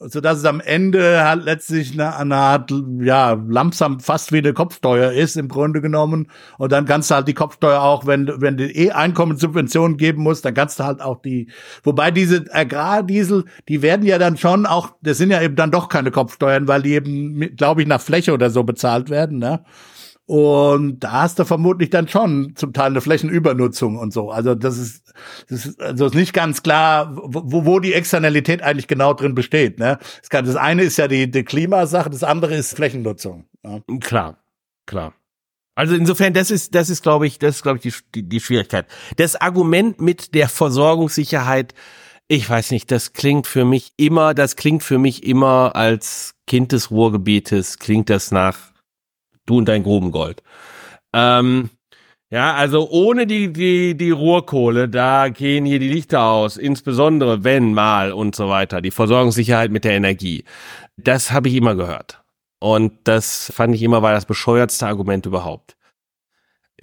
so 0.01 0.21
dass 0.21 0.39
es 0.39 0.45
am 0.45 0.61
Ende 0.61 1.25
halt 1.25 1.45
letztlich 1.45 1.93
eine, 1.93 2.17
eine 2.17 2.37
Art, 2.37 2.73
ja, 3.01 3.41
langsam 3.49 4.01
fast 4.01 4.33
wie 4.33 4.39
eine 4.39 4.53
Kopfsteuer 4.53 5.13
ist 5.13 5.37
im 5.37 5.49
Grunde 5.49 5.81
genommen. 5.81 6.29
Und 6.59 6.73
dann 6.73 6.85
kannst 6.85 7.11
du 7.11 7.15
halt 7.15 7.29
die 7.29 7.35
Kopfsteuer 7.35 7.81
auch, 7.81 8.07
wenn, 8.07 8.31
wenn 8.41 8.57
du 8.57 8.67
eh 8.67 8.91
Einkommenssubventionen 8.91 9.97
geben 9.97 10.23
musst, 10.23 10.45
dann 10.45 10.55
kannst 10.55 10.81
du 10.81 10.85
halt 10.85 11.01
auch 11.01 11.23
die, 11.23 11.49
wobei 11.85 12.11
diese 12.11 12.45
Agrardiesel, 12.51 13.45
die 13.69 13.83
werden 13.83 14.05
ja 14.05 14.19
dann 14.19 14.37
schon 14.37 14.67
auch, 14.67 14.91
das 15.01 15.19
sind 15.19 15.31
ja 15.31 15.41
eben 15.41 15.57
dann 15.57 15.71
doch 15.71 15.89
keine 15.89 16.11
Kopfsteuern, 16.11 16.67
weil 16.67 16.83
die 16.83 16.95
eben, 16.95 17.57
glaube 17.57 17.83
ich, 17.83 17.89
nach 17.89 18.01
Fläche 18.01 18.33
oder 18.33 18.51
so 18.51 18.65
bezahlt 18.65 19.11
werden, 19.11 19.39
ne? 19.39 19.65
Und 20.27 21.01
da 21.01 21.13
hast 21.23 21.39
du 21.39 21.45
vermutlich 21.45 21.91
dann 21.91 22.09
schon 22.09 22.55
zum 22.57 22.73
Teil 22.73 22.87
eine 22.87 23.03
Flächenübernutzung 23.03 23.99
und 23.99 24.13
so. 24.13 24.31
Also 24.31 24.55
das 24.55 24.79
ist, 24.79 25.13
das 25.51 25.67
ist, 25.67 25.81
also 25.83 26.07
ist 26.07 26.15
nicht 26.15 26.33
ganz 26.33 26.63
klar, 26.63 27.15
wo, 27.15 27.67
wo 27.67 27.79
die 27.79 27.93
Externalität 27.93 28.63
eigentlich 28.63 28.89
genau 28.89 29.13
drin 29.13 29.35
besteht. 29.35 29.79
Ne? 29.79 29.99
Das, 30.21 30.31
kann, 30.31 30.47
das 30.47 30.57
eine 30.57 30.83
ist 30.83 30.97
ja 30.97 31.09
die, 31.09 31.31
die 31.31 31.45
Klimasache, 31.45 32.09
das 32.09 32.25
andere 32.25 32.55
ist 32.55 32.75
Flächennutzung. 32.75 33.45
Ja. 33.63 33.81
Klar, 34.01 34.39
klar. 34.87 35.13
Also 35.75 35.95
insofern, 35.95 36.33
das 36.33 36.51
ist, 36.51 36.75
das 36.75 36.89
ist, 36.89 37.03
glaube 37.03 37.27
ich, 37.27 37.39
das 37.39 37.57
ist, 37.57 37.63
glaube 37.63 37.81
ich, 37.83 37.95
die, 38.15 38.23
die, 38.23 38.41
Schwierigkeit. 38.41 38.87
Das 39.17 39.37
Argument 39.37 40.01
mit 40.01 40.35
der 40.35 40.49
Versorgungssicherheit, 40.49 41.75
ich 42.29 42.49
weiß 42.49 42.71
nicht, 42.71 42.91
das 42.91 43.13
klingt 43.13 43.47
für 43.47 43.65
mich 43.65 43.93
immer, 43.97 44.33
das 44.33 44.57
klingt 44.57 44.85
für 44.85 44.99
mich 44.99 45.25
immer 45.25 45.75
als 45.75 46.35
Kind 46.47 46.73
des 46.73 46.91
Ruhrgebietes, 46.91 47.79
klingt 47.79 48.09
das 48.09 48.31
nach 48.31 48.74
Du 49.47 49.59
und 49.59 49.67
dein 49.67 49.83
Grubengold. 49.83 50.43
Ähm, 51.13 51.71
ja, 52.31 52.55
also 52.55 52.91
ohne 52.91 53.27
die, 53.27 53.53
die, 53.53 53.97
die 53.97 54.11
Ruhrkohle, 54.11 54.89
da 54.89 55.29
gehen 55.29 55.65
hier 55.65 55.79
die 55.79 55.89
Lichter 55.89 56.25
aus, 56.25 56.57
insbesondere 56.57 57.45
wenn 57.45 57.75
mal 57.75 58.13
und 58.13 58.35
so 58.35 58.49
weiter, 58.49 58.81
die 58.81 58.91
Versorgungssicherheit 58.91 59.71
mit 59.71 59.85
der 59.85 59.93
Energie. 59.93 60.45
Das 60.97 61.31
habe 61.31 61.49
ich 61.49 61.55
immer 61.55 61.77
gehört. 61.77 62.25
Und 62.59 62.93
das 63.05 63.53
fand 63.55 63.75
ich 63.75 63.83
immer 63.83 64.03
war 64.03 64.13
das 64.13 64.25
bescheuertste 64.25 64.87
Argument 64.87 65.27
überhaupt. 65.27 65.77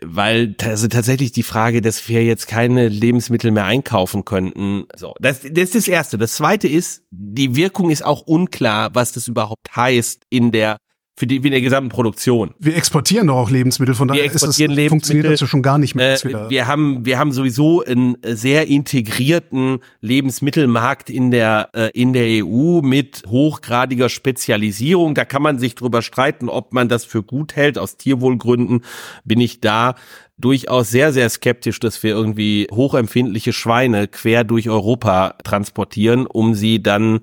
Weil 0.01 0.55
also 0.63 0.87
tatsächlich 0.87 1.31
die 1.31 1.43
Frage, 1.43 1.81
dass 1.81 2.07
wir 2.07 2.23
jetzt 2.23 2.47
keine 2.47 2.87
Lebensmittel 2.87 3.51
mehr 3.51 3.65
einkaufen 3.65 4.23
könnten. 4.23 4.85
So, 4.95 5.15
das, 5.19 5.41
das 5.41 5.51
ist 5.51 5.75
das 5.75 5.87
Erste. 5.87 6.17
Das 6.17 6.35
Zweite 6.35 6.67
ist, 6.67 7.03
die 7.11 7.55
Wirkung 7.55 7.89
ist 7.89 8.05
auch 8.05 8.21
unklar, 8.21 8.95
was 8.95 9.11
das 9.11 9.27
überhaupt 9.27 9.75
heißt 9.75 10.25
in 10.29 10.51
der 10.51 10.77
für 11.21 11.27
die, 11.27 11.43
wie 11.43 11.49
in 11.49 11.51
der 11.51 11.61
gesamten 11.61 11.89
Produktion. 11.89 12.55
Wir 12.57 12.75
exportieren 12.75 13.27
doch 13.27 13.35
auch 13.35 13.51
Lebensmittel, 13.51 13.93
von 13.93 14.07
daher 14.07 14.25
ist 14.25 14.41
es, 14.41 14.57
funktioniert 14.89 15.27
das 15.27 15.39
ja 15.39 15.45
schon 15.45 15.61
gar 15.61 15.77
nicht 15.77 15.93
mehr. 15.93 16.13
Äh, 16.13 16.49
wir 16.49 16.65
haben, 16.65 17.05
wir 17.05 17.19
haben 17.19 17.31
sowieso 17.31 17.83
einen 17.83 18.17
sehr 18.23 18.65
integrierten 18.65 19.81
Lebensmittelmarkt 19.99 21.11
in 21.11 21.29
der, 21.29 21.69
äh, 21.75 21.91
in 21.93 22.13
der 22.13 22.43
EU 22.43 22.81
mit 22.81 23.21
hochgradiger 23.27 24.09
Spezialisierung. 24.09 25.13
Da 25.13 25.23
kann 25.23 25.43
man 25.43 25.59
sich 25.59 25.75
drüber 25.75 26.01
streiten, 26.01 26.49
ob 26.49 26.73
man 26.73 26.89
das 26.89 27.05
für 27.05 27.21
gut 27.21 27.55
hält. 27.55 27.77
Aus 27.77 27.97
Tierwohlgründen 27.97 28.81
bin 29.23 29.39
ich 29.41 29.61
da 29.61 29.93
durchaus 30.39 30.89
sehr, 30.89 31.13
sehr 31.13 31.29
skeptisch, 31.29 31.79
dass 31.79 32.01
wir 32.01 32.15
irgendwie 32.15 32.67
hochempfindliche 32.71 33.53
Schweine 33.53 34.07
quer 34.07 34.43
durch 34.43 34.69
Europa 34.69 35.35
transportieren, 35.43 36.25
um 36.25 36.55
sie 36.55 36.81
dann 36.81 37.19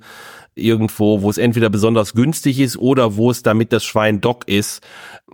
irgendwo, 0.59 1.23
wo 1.23 1.31
es 1.31 1.39
entweder 1.39 1.71
besonders 1.71 2.15
günstig 2.15 2.61
ist 2.61 2.77
oder 2.77 3.17
wo 3.17 3.31
es 3.31 3.43
damit 3.43 3.73
das 3.73 3.85
Schwein 3.85 4.21
Dock 4.21 4.47
ist, 4.49 4.83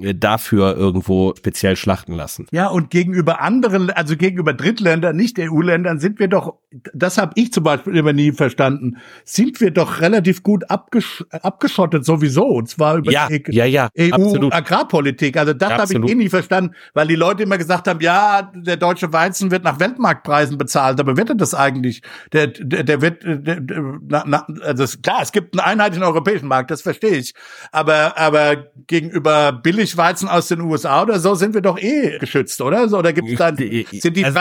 äh, 0.00 0.14
dafür 0.14 0.76
irgendwo 0.76 1.34
speziell 1.36 1.76
schlachten 1.76 2.14
lassen. 2.14 2.46
Ja, 2.50 2.68
und 2.68 2.90
gegenüber 2.90 3.40
anderen, 3.40 3.90
also 3.90 4.16
gegenüber 4.16 4.52
Drittländern, 4.52 5.14
nicht 5.14 5.38
EU-Ländern, 5.38 6.00
sind 6.00 6.18
wir 6.18 6.28
doch, 6.28 6.54
das 6.92 7.16
habe 7.16 7.32
ich 7.36 7.52
zum 7.52 7.62
Beispiel 7.64 7.96
immer 7.96 8.12
nie 8.12 8.32
verstanden, 8.32 8.96
sind 9.24 9.60
wir 9.60 9.70
doch 9.70 10.00
relativ 10.00 10.42
gut 10.42 10.68
abgesch 10.68 11.24
abgeschottet 11.30 12.04
sowieso, 12.04 12.44
und 12.44 12.68
zwar 12.68 12.96
über 12.96 13.12
ja, 13.12 13.28
die 13.28 13.44
ja, 13.50 13.64
ja, 13.64 13.88
EU-Agrarpolitik. 13.96 15.36
Also 15.36 15.52
das 15.52 15.72
habe 15.72 15.92
ich 15.92 16.10
eh 16.10 16.14
nie 16.14 16.28
verstanden, 16.28 16.74
weil 16.92 17.06
die 17.06 17.14
Leute 17.14 17.44
immer 17.44 17.58
gesagt 17.58 17.86
haben, 17.86 18.00
ja, 18.00 18.50
der 18.54 18.76
deutsche 18.76 19.12
Weizen 19.12 19.50
wird 19.50 19.62
nach 19.62 19.78
Weltmarktpreisen 19.78 20.58
bezahlt, 20.58 20.98
aber 20.98 21.16
wird 21.16 21.30
er 21.30 21.36
das 21.36 21.54
eigentlich? 21.54 22.02
Der, 22.32 22.48
der, 22.48 22.82
der 22.82 23.00
wird, 23.00 23.22
der, 23.24 23.60
na, 24.08 24.24
na, 24.26 24.46
also 24.62 24.84
klar, 25.00 25.13
es 25.22 25.32
gibt 25.32 25.58
einen 25.58 25.80
einheitlichen 25.80 26.04
europäischen 26.04 26.48
Markt, 26.48 26.70
das 26.70 26.82
verstehe 26.82 27.16
ich, 27.16 27.34
aber, 27.72 28.16
aber 28.18 28.56
gegenüber 28.86 29.52
billig 29.52 29.94
Billigweizen 29.94 30.28
aus 30.28 30.48
den 30.48 30.60
USA 30.60 31.02
oder 31.02 31.18
so 31.18 31.34
sind 31.34 31.54
wir 31.54 31.60
doch 31.60 31.78
eh 31.78 32.18
geschützt, 32.18 32.60
oder? 32.60 32.88
So, 32.88 32.98
oder 32.98 33.12
gibt 33.12 33.28
es 33.28 33.38
dann 33.38 33.56
sind 33.56 34.16
die 34.16 34.24
also 34.24 34.38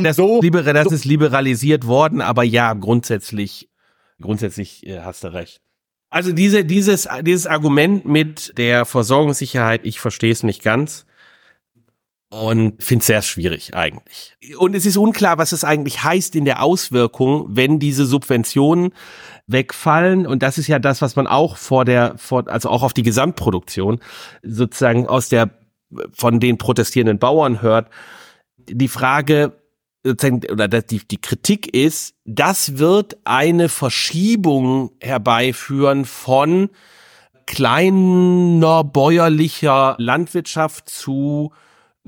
das, 0.00 0.16
so, 0.16 0.40
liber, 0.40 0.62
das 0.62 0.92
ist 0.92 1.04
liberalisiert 1.04 1.86
worden, 1.86 2.20
aber 2.20 2.42
ja, 2.42 2.72
grundsätzlich 2.74 3.68
grundsätzlich 4.20 4.86
äh, 4.86 5.00
hast 5.00 5.24
du 5.24 5.32
recht. 5.32 5.60
Also 6.10 6.32
diese 6.32 6.64
dieses 6.64 7.08
dieses 7.22 7.46
Argument 7.46 8.04
mit 8.04 8.56
der 8.58 8.84
Versorgungssicherheit, 8.84 9.82
ich 9.84 10.00
verstehe 10.00 10.32
es 10.32 10.42
nicht 10.42 10.62
ganz 10.62 11.06
und 12.30 12.82
finde 12.82 13.00
es 13.00 13.06
sehr 13.06 13.22
schwierig 13.22 13.74
eigentlich. 13.74 14.36
Und 14.56 14.74
es 14.74 14.86
ist 14.86 14.96
unklar, 14.96 15.36
was 15.36 15.50
es 15.50 15.64
eigentlich 15.64 16.04
heißt 16.04 16.36
in 16.36 16.44
der 16.44 16.62
Auswirkung, 16.62 17.46
wenn 17.48 17.80
diese 17.80 18.06
Subventionen 18.06 18.94
wegfallen. 19.48 20.28
Und 20.28 20.42
das 20.44 20.56
ist 20.56 20.68
ja 20.68 20.78
das, 20.78 21.02
was 21.02 21.16
man 21.16 21.26
auch 21.26 21.56
vor 21.56 21.84
der, 21.84 22.16
vor, 22.18 22.48
also 22.48 22.70
auch 22.70 22.84
auf 22.84 22.92
die 22.92 23.02
Gesamtproduktion 23.02 23.98
sozusagen 24.44 25.08
aus 25.08 25.28
der, 25.28 25.50
von 26.12 26.38
den 26.38 26.56
protestierenden 26.56 27.18
Bauern 27.18 27.62
hört. 27.62 27.90
Die 28.68 28.88
Frage, 28.88 29.52
oder 30.04 30.68
die, 30.68 31.00
die 31.06 31.20
Kritik 31.20 31.74
ist, 31.74 32.14
das 32.24 32.78
wird 32.78 33.18
eine 33.24 33.68
Verschiebung 33.68 34.92
herbeiführen 35.00 36.04
von 36.04 36.70
kleiner 37.46 38.84
bäuerlicher 38.84 39.96
Landwirtschaft 39.98 40.88
zu 40.88 41.52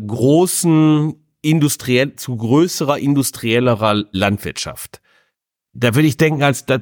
großen 0.04 1.14
industriell, 1.42 2.14
zu 2.16 2.36
größerer 2.36 2.98
industriellerer 2.98 4.04
Landwirtschaft. 4.12 5.00
Da 5.72 5.94
würde 5.94 6.08
ich 6.08 6.16
denken, 6.16 6.42
als 6.42 6.66
da, 6.66 6.78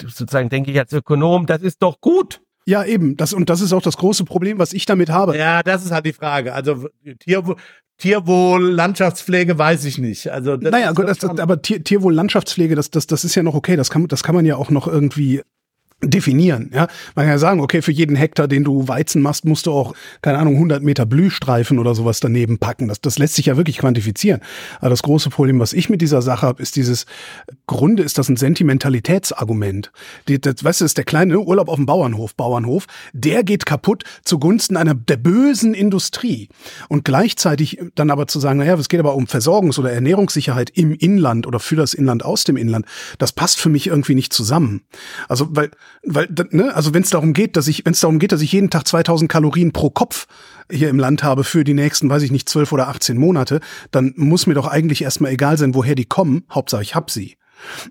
sozusagen 0.00 0.48
denke 0.48 0.70
ich 0.70 0.78
als 0.78 0.92
Ökonom, 0.92 1.46
das 1.46 1.62
ist 1.62 1.82
doch 1.82 2.00
gut. 2.00 2.40
Ja, 2.66 2.84
eben. 2.84 3.16
Das, 3.16 3.32
und 3.32 3.48
das 3.48 3.60
ist 3.60 3.72
auch 3.72 3.82
das 3.82 3.96
große 3.96 4.24
Problem, 4.24 4.58
was 4.58 4.72
ich 4.72 4.84
damit 4.84 5.08
habe. 5.08 5.36
Ja, 5.36 5.62
das 5.62 5.84
ist 5.84 5.90
halt 5.90 6.04
die 6.04 6.12
Frage. 6.12 6.54
Also 6.54 6.88
Tierwohl, 7.20 7.56
Tierwohl, 7.96 8.70
Landschaftspflege 8.70 9.58
weiß 9.58 9.84
ich 9.86 9.98
nicht. 9.98 10.30
Also 10.30 10.56
das 10.56 10.70
naja, 10.70 10.92
gut, 10.92 11.08
das, 11.08 11.18
das, 11.18 11.38
aber 11.38 11.62
Tier, 11.62 11.82
Tierwohl, 11.82 12.14
Landschaftspflege, 12.14 12.74
das, 12.74 12.90
das, 12.90 13.06
das 13.06 13.24
ist 13.24 13.34
ja 13.34 13.42
noch 13.42 13.54
okay. 13.54 13.76
Das 13.76 13.90
kann, 13.90 14.06
das 14.06 14.22
kann 14.22 14.34
man 14.34 14.46
ja 14.46 14.56
auch 14.56 14.70
noch 14.70 14.86
irgendwie 14.86 15.42
definieren. 16.02 16.70
Ja, 16.72 16.86
man 17.16 17.24
kann 17.24 17.32
ja 17.32 17.38
sagen, 17.38 17.60
okay, 17.60 17.82
für 17.82 17.90
jeden 17.90 18.14
Hektar, 18.14 18.46
den 18.46 18.62
du 18.62 18.86
Weizen 18.86 19.20
machst, 19.20 19.44
musst 19.44 19.66
du 19.66 19.72
auch 19.72 19.94
keine 20.22 20.38
Ahnung 20.38 20.54
100 20.54 20.82
Meter 20.82 21.06
Blühstreifen 21.06 21.78
oder 21.80 21.94
sowas 21.96 22.20
daneben 22.20 22.58
packen. 22.58 22.86
Das, 22.86 23.00
das 23.00 23.18
lässt 23.18 23.34
sich 23.34 23.46
ja 23.46 23.56
wirklich 23.56 23.78
quantifizieren. 23.78 24.40
Aber 24.78 24.90
das 24.90 25.02
große 25.02 25.30
Problem, 25.30 25.58
was 25.58 25.72
ich 25.72 25.90
mit 25.90 26.00
dieser 26.00 26.22
Sache 26.22 26.46
habe, 26.46 26.62
ist 26.62 26.76
dieses 26.76 27.06
Grunde 27.66 28.04
ist 28.04 28.16
das 28.16 28.28
ein 28.28 28.36
Sentimentalitätsargument. 28.36 29.90
Die, 30.28 30.40
das, 30.40 30.62
weißt 30.62 30.82
du, 30.82 30.84
ist 30.84 30.96
der 30.98 31.04
kleine 31.04 31.40
Urlaub 31.40 31.68
auf 31.68 31.76
dem 31.76 31.86
Bauernhof, 31.86 32.36
Bauernhof, 32.36 32.86
der 33.12 33.42
geht 33.42 33.66
kaputt 33.66 34.04
zugunsten 34.22 34.76
einer 34.76 34.94
der 34.94 35.16
bösen 35.16 35.74
Industrie 35.74 36.48
und 36.88 37.04
gleichzeitig 37.04 37.80
dann 37.96 38.10
aber 38.10 38.28
zu 38.28 38.38
sagen, 38.38 38.60
naja, 38.60 38.74
es 38.74 38.88
geht 38.88 39.00
aber 39.00 39.16
um 39.16 39.24
Versorgungs- 39.24 39.80
oder 39.80 39.92
Ernährungssicherheit 39.92 40.70
im 40.70 40.92
Inland 40.92 41.46
oder 41.46 41.58
für 41.58 41.76
das 41.76 41.92
Inland 41.92 42.24
aus 42.24 42.44
dem 42.44 42.56
Inland, 42.56 42.86
das 43.18 43.32
passt 43.32 43.58
für 43.58 43.68
mich 43.68 43.88
irgendwie 43.88 44.14
nicht 44.14 44.32
zusammen. 44.32 44.82
Also 45.28 45.48
weil 45.50 45.70
weil 46.04 46.28
ne, 46.50 46.74
also 46.74 46.94
wenn 46.94 47.02
es 47.02 47.10
darum 47.10 47.32
geht, 47.32 47.56
dass 47.56 47.68
ich 47.68 47.84
wenn 47.84 47.92
es 47.92 48.00
darum 48.00 48.18
geht, 48.18 48.32
dass 48.32 48.40
ich 48.40 48.52
jeden 48.52 48.70
Tag 48.70 48.86
2000 48.86 49.30
Kalorien 49.30 49.72
pro 49.72 49.90
Kopf 49.90 50.26
hier 50.70 50.88
im 50.88 50.98
Land 50.98 51.22
habe 51.22 51.44
für 51.44 51.64
die 51.64 51.74
nächsten, 51.74 52.10
weiß 52.10 52.22
ich 52.22 52.30
nicht, 52.30 52.48
12 52.48 52.72
oder 52.72 52.88
18 52.88 53.16
Monate, 53.16 53.60
dann 53.90 54.12
muss 54.16 54.46
mir 54.46 54.54
doch 54.54 54.66
eigentlich 54.66 55.02
erstmal 55.02 55.32
egal 55.32 55.56
sein, 55.56 55.74
woher 55.74 55.94
die 55.94 56.04
kommen, 56.04 56.44
Hauptsache 56.50 56.82
ich 56.82 56.94
hab 56.94 57.10
sie. 57.10 57.36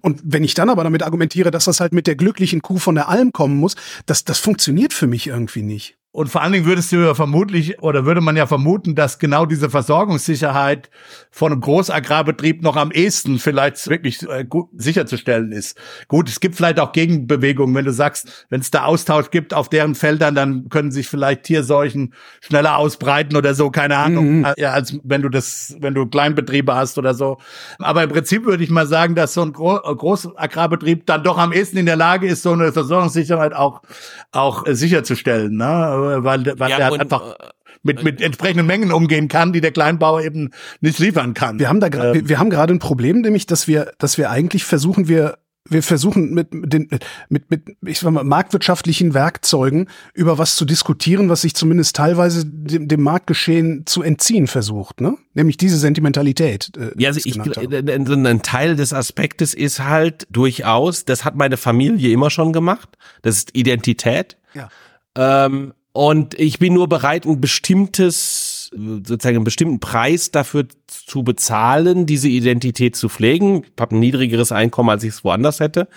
Und 0.01 0.21
wenn 0.23 0.43
ich 0.43 0.53
dann 0.53 0.69
aber 0.69 0.83
damit 0.83 1.03
argumentiere, 1.03 1.51
dass 1.51 1.65
das 1.65 1.79
halt 1.79 1.93
mit 1.93 2.07
der 2.07 2.15
glücklichen 2.15 2.61
Kuh 2.61 2.77
von 2.77 2.95
der 2.95 3.09
Alm 3.09 3.31
kommen 3.33 3.57
muss, 3.57 3.75
das, 4.05 4.23
das 4.23 4.39
funktioniert 4.39 4.93
für 4.93 5.07
mich 5.07 5.27
irgendwie 5.27 5.63
nicht. 5.63 5.96
Und 6.17 6.29
vor 6.29 6.41
allen 6.41 6.51
Dingen 6.51 6.65
würdest 6.65 6.91
du 6.91 6.95
ja 6.95 7.13
vermutlich 7.13 7.79
oder 7.83 8.05
würde 8.05 8.21
man 8.21 8.35
ja 8.35 8.47
vermuten, 8.47 8.95
dass 8.95 9.19
genau 9.19 9.45
diese 9.45 9.69
Versorgungssicherheit 9.69 10.89
von 11.29 11.51
einem 11.51 11.61
Großagrarbetrieb 11.61 12.63
noch 12.63 12.75
am 12.75 12.89
ehesten 12.89 13.37
vielleicht 13.37 13.87
wirklich 13.87 14.27
äh, 14.27 14.43
gut 14.43 14.67
sicherzustellen 14.75 15.51
ist. 15.51 15.77
Gut, 16.07 16.27
es 16.27 16.39
gibt 16.39 16.55
vielleicht 16.55 16.79
auch 16.79 16.91
Gegenbewegungen, 16.91 17.75
wenn 17.75 17.85
du 17.85 17.93
sagst, 17.93 18.47
wenn 18.49 18.61
es 18.61 18.71
da 18.71 18.85
Austausch 18.85 19.29
gibt 19.29 19.53
auf 19.53 19.69
deren 19.69 19.93
Feldern, 19.93 20.33
dann 20.33 20.69
können 20.69 20.89
sich 20.89 21.07
vielleicht 21.07 21.43
Tierseuchen 21.43 22.15
schneller 22.41 22.77
ausbreiten 22.77 23.35
oder 23.35 23.53
so, 23.53 23.69
keine 23.69 23.97
Ahnung, 23.97 24.39
mhm. 24.39 24.47
ja, 24.57 24.71
als 24.71 24.97
wenn 25.03 25.21
du 25.21 25.29
das, 25.29 25.75
wenn 25.81 25.93
du 25.93 26.07
Kleinbetriebe 26.07 26.73
hast 26.73 26.97
oder 26.97 27.13
so. 27.13 27.37
Aber 27.77 28.01
im 28.01 28.09
Prinzip 28.09 28.43
würde 28.43 28.63
ich 28.63 28.71
mal 28.71 28.87
sagen, 28.87 29.13
dass 29.13 29.35
so 29.35 29.43
ein 29.43 29.53
Gro 29.53 29.75
Großagrarbetrieb 29.81 31.05
dann 31.05 31.23
doch 31.23 31.37
am 31.37 31.53
ehesten 31.53 31.77
in 31.77 31.85
der 31.85 31.95
Lage 31.95 32.25
ist, 32.25 32.41
so 32.41 32.53
eine 32.53 32.73
Versorgungssicherheit 32.73 33.53
auch 33.53 33.83
auch 34.31 34.65
äh, 34.65 34.73
sicherzustellen. 34.73 35.55
Ne? 35.55 36.06
Weil, 36.23 36.45
weil 36.59 36.69
ja, 36.69 36.77
er 36.77 36.99
einfach 36.99 37.33
äh, 37.33 37.47
mit, 37.83 38.03
mit 38.03 38.21
entsprechenden 38.21 38.65
Mengen 38.65 38.91
umgehen 38.91 39.27
kann, 39.27 39.53
die 39.53 39.61
der 39.61 39.71
Kleinbauer 39.71 40.21
eben 40.21 40.51
nicht 40.81 40.99
liefern 40.99 41.33
kann. 41.33 41.59
Wir 41.59 41.69
haben 41.69 41.79
da 41.79 41.87
ähm, 41.87 42.13
wir, 42.13 42.29
wir 42.29 42.39
haben 42.39 42.49
gerade 42.49 42.73
ein 42.73 42.79
Problem, 42.79 43.21
nämlich, 43.21 43.45
dass 43.45 43.67
wir, 43.67 43.91
dass 43.97 44.17
wir 44.17 44.29
eigentlich 44.29 44.65
versuchen, 44.65 45.07
wir 45.07 45.37
wir 45.69 45.83
versuchen 45.83 46.33
mit 46.33 46.47
den 46.51 46.87
mit 47.29 47.49
mit 47.51 47.77
ich 47.85 47.99
sag 47.99 48.11
mal 48.11 48.23
marktwirtschaftlichen 48.23 49.13
Werkzeugen 49.13 49.89
über 50.13 50.37
was 50.37 50.55
zu 50.55 50.65
diskutieren, 50.65 51.29
was 51.29 51.41
sich 51.41 51.55
zumindest 51.55 51.95
teilweise 51.95 52.45
dem, 52.45 52.87
dem 52.87 53.01
Marktgeschehen 53.01 53.85
zu 53.85 54.01
entziehen 54.01 54.47
versucht, 54.47 55.01
ne? 55.01 55.17
Nämlich 55.33 55.57
diese 55.57 55.77
Sentimentalität. 55.77 56.71
Äh, 56.77 56.91
ja, 56.97 57.09
also 57.09 57.21
ich, 57.23 57.39
ein 57.39 58.41
Teil 58.41 58.75
des 58.75 58.93
Aspektes 58.93 59.53
ist 59.53 59.83
halt 59.83 60.27
durchaus, 60.29 61.05
das 61.05 61.25
hat 61.25 61.35
meine 61.35 61.57
Familie 61.57 62.11
immer 62.11 62.29
schon 62.29 62.53
gemacht. 62.53 62.97
Das 63.21 63.35
ist 63.35 63.55
Identität. 63.55 64.37
Ja. 64.53 64.69
Ähm, 65.15 65.73
und 65.97 66.39
ich 66.39 66.59
bin 66.59 66.75
nur 66.75 66.87
bereit, 66.87 67.25
ein 67.25 67.41
bestimmtes, 67.41 68.69
sozusagen 68.71 69.37
einen 69.37 69.43
bestimmten 69.43 69.79
Preis 69.79 70.29
dafür 70.29 70.67
zu 70.85 71.23
bezahlen, 71.23 72.05
diese 72.05 72.29
Identität 72.29 72.95
zu 72.95 73.09
pflegen. 73.09 73.63
Ich 73.63 73.81
habe 73.81 73.95
ein 73.95 73.99
niedrigeres 73.99 74.51
Einkommen, 74.51 74.91
als 74.91 75.03
ich 75.03 75.09
es 75.09 75.23
woanders 75.23 75.59
hätte. 75.59 75.87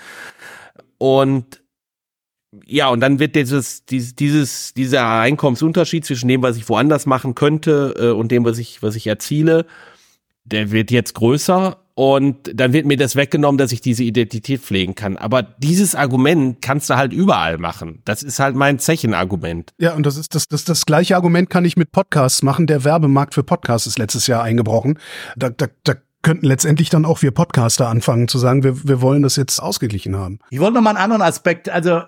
Und 0.97 1.63
ja, 2.65 2.89
und 2.89 3.01
dann 3.01 3.19
wird 3.19 3.37
dieses, 3.37 3.85
dieses, 3.85 4.73
dieser 4.73 5.21
Einkommensunterschied 5.21 6.07
zwischen 6.07 6.29
dem, 6.29 6.41
was 6.41 6.57
ich 6.57 6.67
woanders 6.71 7.05
machen 7.05 7.35
könnte 7.35 7.95
äh, 7.99 8.09
und 8.09 8.33
dem, 8.33 8.47
was 8.47 8.57
ich, 8.57 8.83
was 8.83 8.97
ich 8.97 9.07
erziele, 9.07 9.67
der 10.45 10.71
wird 10.71 10.91
jetzt 10.91 11.13
größer 11.13 11.77
und 12.01 12.51
dann 12.55 12.73
wird 12.73 12.87
mir 12.87 12.97
das 12.97 13.15
weggenommen, 13.15 13.59
dass 13.59 13.73
ich 13.73 13.83
diese 13.83 14.03
Identität 14.03 14.63
pflegen 14.63 14.95
kann. 14.95 15.19
Aber 15.19 15.43
dieses 15.43 15.95
Argument 15.95 16.63
kannst 16.63 16.89
du 16.89 16.97
halt 16.97 17.13
überall 17.13 17.59
machen. 17.59 18.01
Das 18.07 18.23
ist 18.23 18.39
halt 18.39 18.57
mein 18.57 18.79
Zechenargument. 18.79 19.75
Ja, 19.77 19.93
und 19.93 20.07
das 20.07 20.17
ist 20.17 20.35
das, 20.35 20.49
das, 20.49 20.65
das 20.65 20.87
gleiche 20.87 21.15
Argument 21.15 21.51
kann 21.51 21.67
ich 21.67 21.77
mit 21.77 21.93
Podcasts 21.93 22.43
machen. 22.43 22.67
Der 22.67 22.85
Werbemarkt 22.85 23.35
für 23.35 23.43
Podcasts 23.43 23.87
ist 23.87 23.99
letztes 23.99 24.29
Jahr 24.29 24.43
eingebrochen. 24.43 24.99
Da, 25.37 25.51
da, 25.51 25.67
da 25.85 25.93
könnten 26.23 26.47
letztendlich 26.47 26.91
dann 26.91 27.05
auch 27.05 27.23
wir 27.23 27.31
Podcaster 27.31 27.89
anfangen 27.89 28.29
zu 28.29 28.39
sagen, 28.39 28.63
wir, 28.63 28.87
wir 28.87 29.01
wollen 29.01 29.23
das 29.23 29.37
jetzt 29.37 29.59
ausgeglichen 29.59 30.17
haben. 30.17 30.39
Ich 30.51 30.61
wollte 30.61 30.75
noch 30.75 30.83
mal 30.83 30.91
einen 30.91 30.99
anderen 30.99 31.23
Aspekt, 31.23 31.69
also 31.71 32.03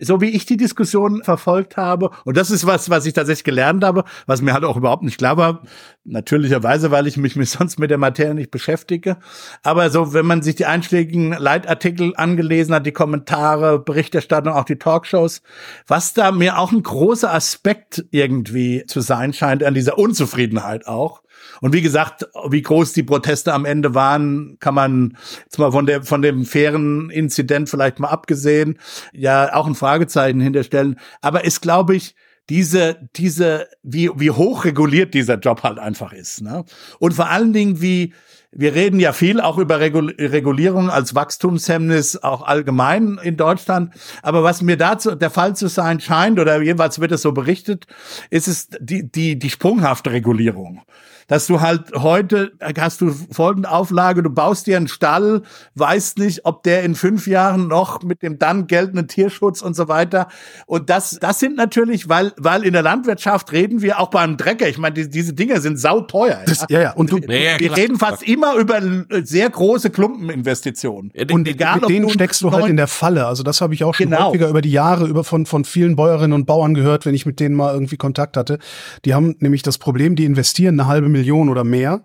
so 0.00 0.20
wie 0.20 0.28
ich 0.28 0.46
die 0.46 0.56
Diskussion 0.56 1.24
verfolgt 1.24 1.76
habe, 1.76 2.10
und 2.24 2.36
das 2.36 2.50
ist 2.50 2.66
was, 2.66 2.90
was 2.90 3.06
ich 3.06 3.12
tatsächlich 3.12 3.44
gelernt 3.44 3.82
habe, 3.82 4.04
was 4.26 4.40
mir 4.40 4.52
halt 4.52 4.64
auch 4.64 4.76
überhaupt 4.76 5.02
nicht 5.02 5.18
klar 5.18 5.36
war, 5.36 5.62
natürlicherweise, 6.04 6.90
weil 6.92 7.08
ich 7.08 7.16
mich 7.16 7.34
sonst 7.50 7.78
mit 7.78 7.90
der 7.90 7.98
Materie 7.98 8.34
nicht 8.34 8.52
beschäftige, 8.52 9.16
aber 9.64 9.90
so, 9.90 10.12
wenn 10.12 10.26
man 10.26 10.42
sich 10.42 10.54
die 10.54 10.66
einschlägigen 10.66 11.32
Leitartikel 11.32 12.12
angelesen 12.16 12.74
hat, 12.74 12.86
die 12.86 12.92
Kommentare, 12.92 13.80
Berichterstattung, 13.80 14.52
auch 14.52 14.64
die 14.64 14.76
Talkshows, 14.76 15.42
was 15.88 16.14
da 16.14 16.30
mir 16.30 16.58
auch 16.58 16.70
ein 16.70 16.82
großer 16.82 17.32
Aspekt 17.32 18.04
irgendwie 18.12 18.84
zu 18.86 19.00
sein 19.00 19.32
scheint 19.32 19.64
an 19.64 19.74
dieser 19.74 19.98
Unzufriedenheit 19.98 20.86
auch, 20.86 21.22
und 21.60 21.72
wie 21.72 21.82
gesagt, 21.82 22.26
wie 22.48 22.62
groß 22.62 22.92
die 22.92 23.02
Proteste 23.02 23.52
am 23.52 23.64
Ende 23.64 23.94
waren, 23.94 24.56
kann 24.60 24.74
man 24.74 25.16
jetzt 25.44 25.58
mal 25.58 25.72
von 25.72 25.86
der, 25.86 26.02
von 26.02 26.22
dem 26.22 26.44
fairen 26.44 27.10
Inzident 27.10 27.68
vielleicht 27.68 28.00
mal 28.00 28.08
abgesehen, 28.08 28.78
ja 29.12 29.54
auch 29.54 29.66
ein 29.66 29.74
Fragezeichen 29.74 30.40
hinterstellen. 30.40 30.98
Aber 31.20 31.44
ist, 31.44 31.60
glaube 31.60 31.96
ich, 31.96 32.14
diese, 32.48 33.08
diese, 33.14 33.68
wie, 33.82 34.10
wie 34.16 34.30
hoch 34.30 34.64
reguliert 34.64 35.14
dieser 35.14 35.38
Job 35.38 35.62
halt 35.62 35.78
einfach 35.78 36.12
ist, 36.12 36.42
ne? 36.42 36.64
Und 36.98 37.14
vor 37.14 37.28
allen 37.28 37.52
Dingen, 37.52 37.80
wie, 37.80 38.12
wir 38.50 38.74
reden 38.74 38.98
ja 38.98 39.12
viel 39.12 39.40
auch 39.40 39.58
über 39.58 39.78
Regulierung 39.78 40.90
als 40.90 41.14
Wachstumshemmnis 41.14 42.16
auch 42.24 42.42
allgemein 42.42 43.20
in 43.22 43.36
Deutschland. 43.36 43.94
Aber 44.22 44.42
was 44.42 44.62
mir 44.62 44.76
dazu 44.76 45.14
der 45.14 45.30
Fall 45.30 45.54
zu 45.54 45.68
sein 45.68 46.00
scheint, 46.00 46.40
oder 46.40 46.60
jeweils 46.60 47.00
wird 47.00 47.12
es 47.12 47.22
so 47.22 47.30
berichtet, 47.30 47.86
ist 48.30 48.48
es 48.48 48.68
die, 48.80 49.08
die, 49.08 49.38
die 49.38 49.50
sprunghafte 49.50 50.10
Regulierung 50.10 50.82
dass 51.30 51.46
du 51.46 51.60
halt 51.60 51.92
heute 51.94 52.50
hast 52.76 53.00
du 53.00 53.14
folgende 53.30 53.70
Auflage, 53.70 54.22
du 54.22 54.30
baust 54.30 54.66
dir 54.66 54.76
einen 54.76 54.88
Stall, 54.88 55.42
weißt 55.76 56.18
nicht, 56.18 56.44
ob 56.44 56.64
der 56.64 56.82
in 56.82 56.96
fünf 56.96 57.28
Jahren 57.28 57.68
noch 57.68 58.02
mit 58.02 58.22
dem 58.22 58.40
dann 58.40 58.66
geltenden 58.66 59.06
Tierschutz 59.06 59.62
und 59.62 59.76
so 59.76 59.86
weiter. 59.86 60.26
Und 60.66 60.90
das, 60.90 61.18
das 61.20 61.38
sind 61.38 61.56
natürlich, 61.56 62.08
weil, 62.08 62.32
weil 62.36 62.64
in 62.64 62.72
der 62.72 62.82
Landwirtschaft 62.82 63.52
reden 63.52 63.80
wir 63.80 64.00
auch 64.00 64.10
beim 64.10 64.36
Drecker. 64.36 64.68
Ich 64.68 64.76
meine, 64.76 64.94
die, 64.94 65.08
diese 65.08 65.32
Dinge 65.32 65.60
sind 65.60 65.78
sauteuer. 65.78 66.40
Das, 66.46 66.66
ja, 66.68 66.80
ja. 66.80 66.92
Und 66.94 67.12
du, 67.12 67.20
wir, 67.20 67.60
wir 67.60 67.76
reden 67.76 67.96
fast 67.96 68.24
immer 68.24 68.56
über 68.56 68.82
sehr 69.22 69.48
große 69.50 69.90
Klumpeninvestitionen. 69.90 71.12
und 71.30 71.46
egal, 71.46 71.78
mit 71.78 71.90
denen 71.90 72.10
steckst 72.10 72.42
du 72.42 72.50
halt 72.50 72.66
in 72.66 72.76
der 72.76 72.88
Falle. 72.88 73.26
Also 73.26 73.44
das 73.44 73.60
habe 73.60 73.72
ich 73.72 73.84
auch 73.84 73.94
schon 73.94 74.10
genau. 74.10 74.30
häufiger 74.30 74.48
über 74.48 74.62
die 74.62 74.72
Jahre 74.72 75.06
über 75.06 75.22
von, 75.22 75.46
von 75.46 75.64
vielen 75.64 75.94
Bäuerinnen 75.94 76.32
und 76.32 76.46
Bauern 76.46 76.74
gehört, 76.74 77.06
wenn 77.06 77.14
ich 77.14 77.24
mit 77.24 77.38
denen 77.38 77.54
mal 77.54 77.72
irgendwie 77.72 77.98
Kontakt 77.98 78.36
hatte. 78.36 78.58
Die 79.04 79.14
haben 79.14 79.36
nämlich 79.38 79.62
das 79.62 79.78
Problem, 79.78 80.16
die 80.16 80.24
investieren 80.24 80.80
eine 80.80 80.88
halbe 80.88 81.08
Million 81.08 81.19
Millionen 81.20 81.50
oder 81.50 81.64
mehr 81.64 82.02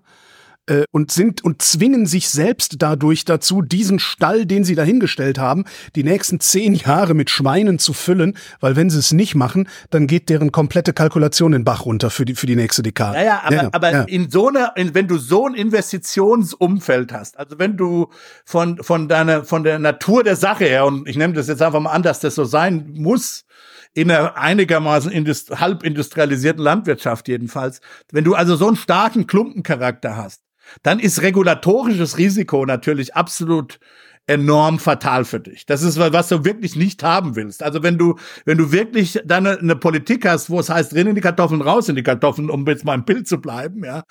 äh, 0.68 0.84
und 0.92 1.12
sind 1.12 1.44
und 1.44 1.62
zwingen 1.62 2.06
sich 2.06 2.30
selbst 2.30 2.76
dadurch 2.80 3.26
dazu, 3.26 3.62
diesen 3.62 4.00
Stall, 4.00 4.46
den 4.46 4.64
sie 4.64 4.76
dahingestellt 4.76 5.40
haben, 5.40 5.66
die 5.96 6.04
nächsten 6.04 6.40
zehn 6.40 6.74
Jahre 6.74 7.14
mit 7.14 7.30
Schweinen 7.30 7.80
zu 7.80 7.94
füllen, 7.94 8.38
weil 8.60 8.76
wenn 8.76 8.90
sie 8.90 9.00
es 9.00 9.12
nicht 9.12 9.36
machen, 9.36 9.70
dann 9.90 10.08
geht 10.08 10.30
deren 10.30 10.52
komplette 10.52 10.94
Kalkulation 10.94 11.54
den 11.54 11.64
Bach 11.64 11.86
runter 11.86 12.10
für 12.10 12.26
die 12.26 12.36
für 12.36 12.48
die 12.48 12.56
nächste 12.56 12.84
Dekade. 12.84 13.20
Ja, 13.20 13.24
ja 13.24 13.42
aber, 13.44 13.56
ja, 13.56 13.70
aber 13.72 13.92
ja. 13.92 14.02
in 14.04 14.30
so 14.30 14.50
einer, 14.50 14.74
in, 14.76 14.94
wenn 14.94 15.08
du 15.08 15.18
so 15.18 15.48
ein 15.48 15.54
Investitionsumfeld 15.54 17.14
hast, 17.14 17.38
also 17.38 17.58
wenn 17.60 17.78
du 17.78 18.10
von 18.44 18.84
von 18.84 19.08
deiner 19.08 19.44
von 19.44 19.64
der 19.64 19.80
Natur 19.80 20.24
der 20.24 20.36
Sache 20.36 20.66
her 20.66 20.86
und 20.86 21.08
ich 21.08 21.16
nehme 21.16 21.34
das 21.34 21.48
jetzt 21.48 21.62
einfach 21.62 21.80
mal 21.80 21.92
an, 21.92 22.04
dass 22.04 22.20
das 22.20 22.36
so 22.36 22.44
sein 22.44 22.90
muss, 22.94 23.46
in 23.96 24.12
einer 24.12 24.38
einigermaßen 24.38 25.10
indust 25.10 25.60
halb 25.60 25.84
industrialisierten 25.84 26.62
Landwirtschaft 26.62 27.28
jedenfalls. 27.28 27.80
Wenn 28.12 28.26
du 28.26 28.36
also 28.36 28.56
so 28.56 28.68
einen 28.68 28.76
starken 28.76 29.26
Klumpencharakter 29.26 30.18
hast, 30.18 30.44
dann 30.84 31.00
ist 31.00 31.22
regulatorisches 31.22 32.18
Risiko 32.18 32.66
natürlich 32.66 33.16
absolut 33.16 33.80
enorm 34.28 34.80
fatal 34.80 35.24
für 35.24 35.40
dich. 35.40 35.66
Das 35.66 35.84
ist 35.84 36.00
was 36.00 36.30
du 36.30 36.44
wirklich 36.44 36.76
nicht 36.76 37.04
haben 37.04 37.36
willst. 37.36 37.62
Also 37.62 37.84
wenn 37.84 37.98
du 37.98 38.16
wenn 38.46 38.58
du 38.58 38.72
wirklich 38.72 39.22
dann 39.24 39.46
eine, 39.46 39.60
eine, 39.60 39.76
Politik 39.76 40.28
hast, 40.28 40.50
wo 40.50 40.60
es 40.60 40.70
heißt 40.70 40.94
drin 40.94 41.08
in 41.08 41.16
die 41.16 41.22
Kartoffeln, 41.22 41.62
raus 41.62 41.90
in 41.90 41.96
die 41.96 42.04
Kartoffeln, 42.04 42.50
um 42.50 42.66
jetzt 42.68 42.86
mal 42.86 42.96
im 42.96 43.06
Bild 43.06 43.28
zu 43.28 43.40
bleiben, 43.40 43.84
ja, 43.84 44.04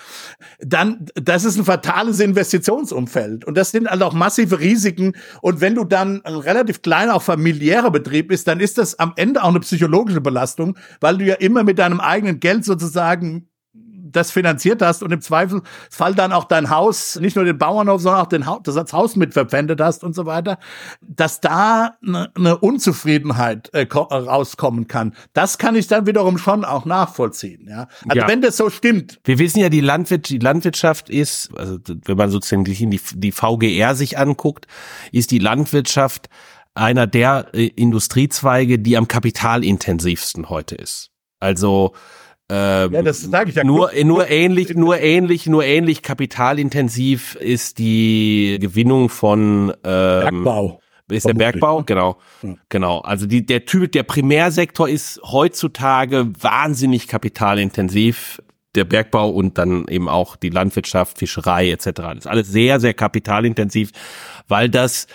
dann 0.61 1.07
das 1.15 1.45
ist 1.45 1.59
ein 1.59 1.65
fatales 1.65 2.21
Investitionsumfeld 2.21 3.45
und 3.45 3.57
das 3.57 3.73
sind 3.73 3.89
halt 3.89 4.03
auch 4.03 4.13
massive 4.13 4.61
Risiken. 4.61 5.15
Und 5.43 5.61
wenn 5.61 5.75
du 5.75 5.85
dann 5.85 6.25
ein 6.25 6.37
relativ 6.37 6.83
kleiner, 6.83 7.15
auch 7.17 7.23
familiärer 7.23 7.91
Betrieb 7.91 8.29
bist, 8.29 8.47
dann 8.47 8.61
ist 8.61 8.79
das 8.79 8.99
am 8.99 9.15
Ende 9.17 9.43
auch 9.43 9.49
eine 9.49 9.61
psychologische 9.61 10.21
Belastung, 10.21 10.79
weil 11.01 11.19
du 11.19 11.25
ja 11.25 11.35
immer 11.35 11.65
mit 11.65 11.79
deinem 11.79 12.01
eigenen 12.01 12.39
Geld 12.39 12.65
sozusagen 12.65 13.49
das 14.17 14.31
finanziert 14.31 14.83
hast 14.83 15.03
und 15.03 15.13
im 15.13 15.21
Zweifelsfall 15.21 16.15
dann 16.15 16.33
auch 16.33 16.45
dein 16.45 16.71
Haus, 16.71 17.19
nicht 17.21 17.37
nur 17.37 17.45
den 17.45 17.59
Bauernhof, 17.59 18.01
sondern 18.01 18.23
auch 18.23 18.29
den 18.29 18.47
ha 18.47 18.61
das 18.63 18.93
Haus 18.93 19.17
mit 19.17 19.35
verpfändet 19.35 19.81
hast 19.81 20.05
und 20.05 20.15
so 20.15 20.27
weiter, 20.27 20.59
dass 21.01 21.41
da 21.41 21.93
eine, 22.07 22.31
eine 22.35 22.59
Unzufriedenheit 22.59 23.71
äh, 23.73 23.87
rauskommen 23.93 24.89
kann. 24.89 25.15
Das 25.33 25.59
kann 25.59 25.77
ich 25.77 25.87
dann 25.87 26.07
wiederum 26.07 26.39
schon 26.39 26.65
auch 26.65 26.85
nachvollziehen. 26.85 27.67
Ja? 27.69 27.89
Also 28.09 28.21
ja. 28.21 28.29
wenn 28.29 28.41
das 28.41 28.57
so 28.57 28.71
stimmt. 28.71 29.21
Wir 29.25 29.39
wissen 29.39 29.61
ja, 29.61 29.69
die, 29.69 29.81
Landwirt 29.81 30.29
die 30.29 30.39
Landwirtschaft 30.39 31.11
ist, 31.11 31.51
also 31.57 31.79
wenn 32.05 32.17
man 32.17 32.31
sozusagen 32.31 32.65
die, 32.65 33.01
die 33.15 33.33
VGR 33.33 33.95
sich 33.95 34.19
anguckt, 34.19 34.67
ist 35.13 35.31
die 35.31 35.39
Landwirtschaft 35.39 36.29
einer 36.75 37.07
der 37.07 37.49
äh, 37.53 37.67
Industriezweige, 37.67 38.79
die 38.79 38.97
am 38.97 39.09
kapitalintensivsten 39.09 40.49
heute 40.49 40.75
ist. 40.75 41.11
Also 41.41 41.95
ähm, 42.51 42.93
ja, 42.93 43.03
das 43.03 43.23
sage 43.23 43.51
ich 43.51 43.57
ja 43.57 43.65
nur, 43.65 43.91
nur 44.05 44.29
ähnlich, 44.29 44.75
nur 44.75 45.01
ähnlich, 45.01 45.47
nur 45.47 45.65
ähnlich 45.65 46.03
kapitalintensiv 46.03 47.37
ist 47.37 47.79
die 47.79 48.59
Gewinnung 48.61 49.09
von 49.09 49.73
ähm, 49.83 50.45
Bergbau. 50.45 50.81
Ist 51.11 51.27
der 51.27 51.35
Bergbau, 51.35 51.81
ne? 51.81 51.85
genau, 51.87 52.17
ja. 52.43 52.55
genau. 52.69 52.99
Also 53.01 53.27
die, 53.27 53.45
der 53.45 53.65
Typ, 53.67 53.93
der 53.93 54.03
Primärsektor 54.05 54.89
ist 54.89 55.21
heutzutage 55.23 56.31
wahnsinnig 56.39 57.09
kapitalintensiv. 57.09 58.43
Der 58.75 58.85
Bergbau 58.85 59.31
und 59.31 59.57
dann 59.57 59.87
eben 59.89 60.09
auch 60.09 60.35
die 60.35 60.49
Landwirtschaft, 60.51 61.19
Fischerei 61.19 61.71
etc. 61.71 61.85
Das 61.95 62.17
ist 62.17 62.27
alles 62.27 62.49
sehr, 62.49 62.81
sehr 62.81 62.93
kapitalintensiv, 62.93 63.93
weil 64.49 64.69
das 64.69 65.07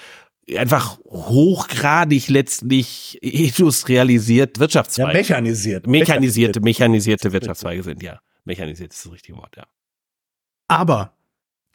einfach 0.57 0.97
hochgradig 1.05 2.27
letztlich 2.29 3.17
industrialisiert 3.21 4.59
Wirtschaftszweige. 4.59 5.09
Ja, 5.09 5.13
mechanisiert. 5.13 5.87
Mechanisierte, 5.87 6.59
mechanisierte 6.61 7.31
Wirtschaftszweige 7.31 7.83
sind, 7.83 8.03
ja. 8.03 8.19
Mechanisiert 8.45 8.93
ist 8.93 9.05
das 9.05 9.11
richtige 9.11 9.37
Wort, 9.37 9.55
ja. 9.57 9.65
Aber 10.67 11.13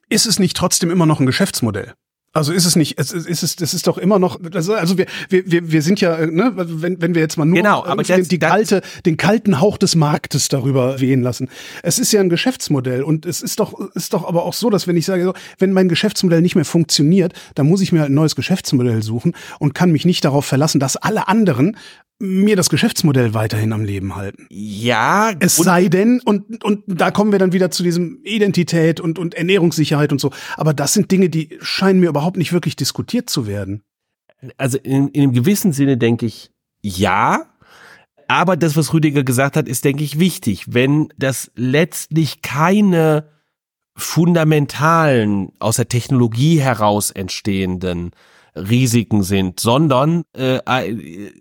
ist 0.09 0.27
es 0.27 0.39
nicht 0.39 0.57
trotzdem 0.57 0.91
immer 0.91 1.07
noch 1.07 1.21
ein 1.21 1.27
Geschäftsmodell? 1.27 1.95
Also 2.37 2.53
ist 2.53 2.65
es 2.65 2.75
nicht, 2.75 2.99
es 2.99 3.13
ist 3.13 3.45
es, 3.45 3.55
das 3.55 3.75
ist 3.75 3.87
doch 3.87 3.97
immer 3.97 4.19
noch, 4.19 4.41
also, 4.55 4.75
also 4.75 4.99
wir, 4.99 5.07
wir, 5.29 5.71
wir 5.71 5.83
sind 5.83 6.01
ja, 6.01 6.27
ne, 6.27 6.53
wenn, 6.57 7.01
wenn 7.01 7.15
wir 7.15 7.23
jetzt 7.23 7.37
mal 7.37 7.45
nur 7.45 7.57
genau, 7.57 7.85
aber 7.85 8.03
den, 8.03 8.27
die 8.27 8.41
kalte, 8.41 8.83
den 9.07 9.17
kalten 9.17 9.61
Hauch 9.61 9.79
des 9.79 9.95
Marktes 9.95 10.49
darüber 10.49 10.99
wehen 11.01 11.23
lassen. 11.23 11.49
Es 11.85 12.01
ist 12.01 12.11
ja 12.11 12.21
ein 12.21 12.29
Geschäftsmodell 12.29 13.05
und 13.05 13.25
es 13.25 13.41
ist 13.41 13.61
doch, 13.61 13.79
ist 13.95 14.15
doch 14.15 14.27
aber 14.27 14.45
auch 14.47 14.53
so, 14.53 14.69
dass 14.69 14.89
wenn 14.89 14.97
ich 14.97 15.07
sage, 15.07 15.33
wenn 15.61 15.73
mein 15.73 15.89
Geschäftsmodell 15.89 16.41
nicht 16.41 16.57
mehr 16.57 16.65
funktioniert, 16.65 17.35
dann 17.55 17.69
muss 17.69 17.81
ich 17.81 17.93
mir 17.93 18.01
halt 18.01 18.11
ein 18.11 18.15
neues 18.15 18.35
Geschäftsmodell 18.35 19.01
suchen 19.05 19.35
und 19.61 19.75
kann 19.77 19.93
mich 19.93 20.05
nicht 20.05 20.25
darauf 20.25 20.45
verlassen, 20.45 20.81
dass 20.81 20.97
alle 20.97 21.29
anderen 21.29 21.77
mir 22.19 22.57
das 22.57 22.71
Geschäftsmodell 22.71 23.35
weiterhin 23.35 23.73
am 23.73 23.85
Leben 23.85 24.17
halten. 24.17 24.47
Ja. 24.51 25.33
Es 25.41 25.57
sei 25.57 25.89
denn, 25.89 26.21
und, 26.25 26.65
und 26.65 26.83
da 26.87 27.11
kommen 27.11 27.33
wir 27.33 27.39
dann 27.39 27.53
wieder 27.53 27.71
zu 27.71 27.83
diesem 27.83 28.21
Identität 28.25 29.01
und, 29.01 29.19
und 29.19 29.35
Ernährungssicherheit 29.35 30.13
und 30.13 30.21
so. 30.21 30.31
Aber 30.57 30.75
das 30.75 30.93
sind 30.93 31.11
Dinge, 31.11 31.29
die 31.29 31.59
scheinen 31.61 32.01
mir 32.01 32.09
überhaupt 32.09 32.37
nicht 32.37 32.53
wirklich 32.53 32.77
diskutiert 32.77 33.29
zu 33.29 33.47
werden. 33.47 33.83
Also 34.57 34.79
in, 34.79 35.09
in 35.09 35.23
einem 35.23 35.33
gewissen 35.33 35.73
Sinne 35.73 35.97
denke 35.97 36.27
ich, 36.27 36.51
ja. 36.83 37.47
Aber 38.29 38.57
das, 38.57 38.77
was 38.77 38.93
Rüdiger 38.93 39.23
gesagt 39.23 39.57
hat, 39.57 39.69
ist, 39.69 39.85
denke 39.85 40.05
ich, 40.05 40.19
wichtig. 40.19 40.65
Wenn 40.69 41.09
das 41.19 41.51
letztlich 41.57 42.43
keine 42.43 43.29
fundamentalen, 43.97 45.53
aus 45.59 45.77
der 45.77 45.89
Technologie 45.89 46.61
heraus 46.61 47.11
entstehenden 47.11 48.11
Risiken 48.57 49.23
sind, 49.23 49.59
sondern 49.59 50.25
äh, 50.37 50.57
äh, 50.57 51.33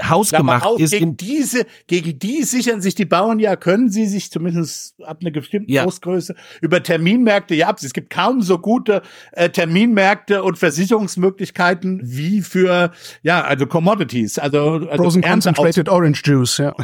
hausgemacht 0.00 0.64
ja, 0.64 0.84
ist. 0.84 0.92
Gegen 0.92 1.16
diese, 1.16 1.66
gegen 1.86 2.18
die 2.18 2.44
sichern 2.44 2.80
sich 2.80 2.94
die 2.94 3.04
Bauern 3.04 3.38
ja, 3.38 3.56
können 3.56 3.90
sie 3.90 4.06
sich 4.06 4.30
zumindest 4.30 4.94
ab 5.02 5.18
einer 5.20 5.30
bestimmten 5.32 5.70
ja. 5.70 5.82
Großgröße 5.82 6.34
über 6.60 6.82
Terminmärkte 6.82 7.54
ja 7.54 7.68
ab. 7.68 7.78
Es 7.82 7.92
gibt 7.92 8.10
kaum 8.10 8.42
so 8.42 8.58
gute 8.58 9.02
äh, 9.32 9.50
Terminmärkte 9.50 10.44
und 10.44 10.56
Versicherungsmöglichkeiten 10.56 12.00
wie 12.04 12.42
für 12.42 12.92
ja 13.22 13.42
also 13.42 13.66
Commodities, 13.66 14.38
also, 14.38 14.86
also 14.88 15.02
Frozen 15.02 15.22
Concentrated 15.22 15.88
Orange 15.88 16.22
Juice, 16.24 16.58
ja. 16.58 16.74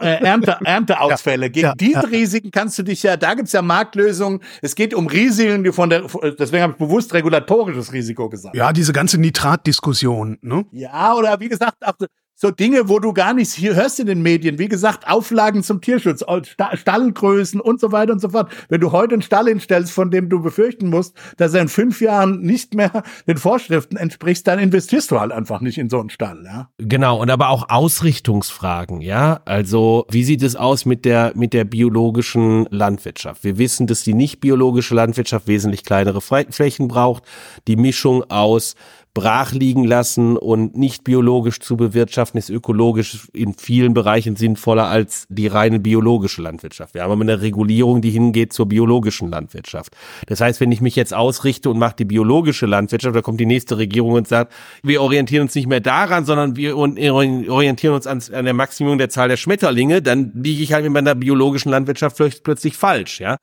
Äh, 0.00 0.24
Ernte, 0.24 0.56
Ernteausfälle. 0.64 1.50
Gegen 1.50 1.66
ja, 1.66 1.74
diese 1.74 2.10
Risiken 2.10 2.50
kannst 2.52 2.78
du 2.78 2.84
dich 2.84 3.02
ja, 3.02 3.16
da 3.16 3.34
gibt's 3.34 3.52
ja 3.52 3.62
Marktlösungen. 3.62 4.40
Es 4.62 4.74
geht 4.76 4.94
um 4.94 5.08
Risiken, 5.08 5.64
die 5.64 5.72
von 5.72 5.90
der, 5.90 6.04
deswegen 6.38 6.62
habe 6.62 6.72
ich 6.74 6.78
bewusst 6.78 7.12
regulatorisches 7.12 7.92
Risiko 7.92 8.28
gesagt. 8.28 8.54
Ja, 8.54 8.72
diese 8.72 8.92
ganze 9.00 9.16
Nitratdiskussion, 9.16 10.36
ne? 10.42 10.66
Ja, 10.72 11.14
oder 11.14 11.40
wie 11.40 11.48
gesagt, 11.48 11.78
auch 11.86 11.94
so 12.40 12.50
Dinge, 12.50 12.88
wo 12.88 12.98
du 12.98 13.12
gar 13.12 13.34
nichts 13.34 13.52
hier 13.52 13.74
hörst 13.74 14.00
in 14.00 14.06
den 14.06 14.22
Medien. 14.22 14.58
Wie 14.58 14.68
gesagt, 14.68 15.06
Auflagen 15.06 15.62
zum 15.62 15.82
Tierschutz, 15.82 16.24
Stallgrößen 16.72 17.60
und 17.60 17.80
so 17.80 17.92
weiter 17.92 18.14
und 18.14 18.20
so 18.20 18.30
fort. 18.30 18.50
Wenn 18.70 18.80
du 18.80 18.92
heute 18.92 19.12
einen 19.12 19.20
Stall 19.20 19.46
hinstellst, 19.46 19.92
von 19.92 20.10
dem 20.10 20.30
du 20.30 20.40
befürchten 20.40 20.88
musst, 20.88 21.14
dass 21.36 21.52
er 21.52 21.60
in 21.60 21.68
fünf 21.68 22.00
Jahren 22.00 22.40
nicht 22.40 22.72
mehr 22.72 23.02
den 23.26 23.36
Vorschriften 23.36 23.98
entspricht, 23.98 24.46
dann 24.46 24.58
investierst 24.58 25.10
du 25.10 25.20
halt 25.20 25.32
einfach 25.32 25.60
nicht 25.60 25.76
in 25.76 25.90
so 25.90 26.00
einen 26.00 26.08
Stall, 26.08 26.42
ja. 26.46 26.70
Genau. 26.78 27.20
Und 27.20 27.30
aber 27.30 27.50
auch 27.50 27.68
Ausrichtungsfragen, 27.68 29.02
ja. 29.02 29.42
Also, 29.44 30.06
wie 30.10 30.24
sieht 30.24 30.42
es 30.42 30.56
aus 30.56 30.86
mit 30.86 31.04
der, 31.04 31.32
mit 31.34 31.52
der 31.52 31.64
biologischen 31.64 32.66
Landwirtschaft? 32.70 33.44
Wir 33.44 33.58
wissen, 33.58 33.86
dass 33.86 34.02
die 34.02 34.14
nicht 34.14 34.40
biologische 34.40 34.94
Landwirtschaft 34.94 35.46
wesentlich 35.46 35.84
kleinere 35.84 36.22
Flächen 36.22 36.88
braucht. 36.88 37.24
Die 37.68 37.76
Mischung 37.76 38.24
aus 38.30 38.76
brach 39.12 39.52
liegen 39.52 39.84
lassen 39.84 40.36
und 40.36 40.76
nicht 40.76 41.02
biologisch 41.02 41.58
zu 41.58 41.76
bewirtschaften, 41.76 42.38
ist 42.38 42.48
ökologisch 42.48 43.28
in 43.32 43.54
vielen 43.54 43.92
Bereichen 43.92 44.36
sinnvoller 44.36 44.86
als 44.86 45.26
die 45.28 45.48
reine 45.48 45.80
biologische 45.80 46.42
Landwirtschaft. 46.42 46.94
Wir 46.94 47.02
haben 47.02 47.10
aber 47.10 47.22
eine 47.22 47.40
Regulierung, 47.40 48.02
die 48.02 48.10
hingeht 48.10 48.52
zur 48.52 48.66
biologischen 48.66 49.28
Landwirtschaft. 49.28 49.96
Das 50.26 50.40
heißt, 50.40 50.60
wenn 50.60 50.70
ich 50.70 50.80
mich 50.80 50.94
jetzt 50.94 51.12
ausrichte 51.12 51.70
und 51.70 51.78
mache 51.78 51.96
die 51.96 52.04
biologische 52.04 52.66
Landwirtschaft, 52.66 53.16
da 53.16 53.22
kommt 53.22 53.40
die 53.40 53.46
nächste 53.46 53.78
Regierung 53.78 54.12
und 54.12 54.28
sagt, 54.28 54.52
wir 54.82 55.02
orientieren 55.02 55.42
uns 55.42 55.54
nicht 55.54 55.66
mehr 55.66 55.80
daran, 55.80 56.24
sondern 56.24 56.54
wir 56.54 56.76
orientieren 56.76 57.94
uns 57.94 58.06
an, 58.06 58.22
der 58.30 58.54
Maximum 58.54 58.98
der 58.98 59.08
Zahl 59.08 59.28
der 59.28 59.36
Schmetterlinge, 59.36 60.02
dann 60.02 60.32
liege 60.34 60.62
ich 60.62 60.72
halt 60.72 60.84
mit 60.84 60.92
meiner 60.92 61.16
biologischen 61.16 61.70
Landwirtschaft 61.70 62.16
plötzlich 62.44 62.76
falsch, 62.76 63.20
ja. 63.20 63.38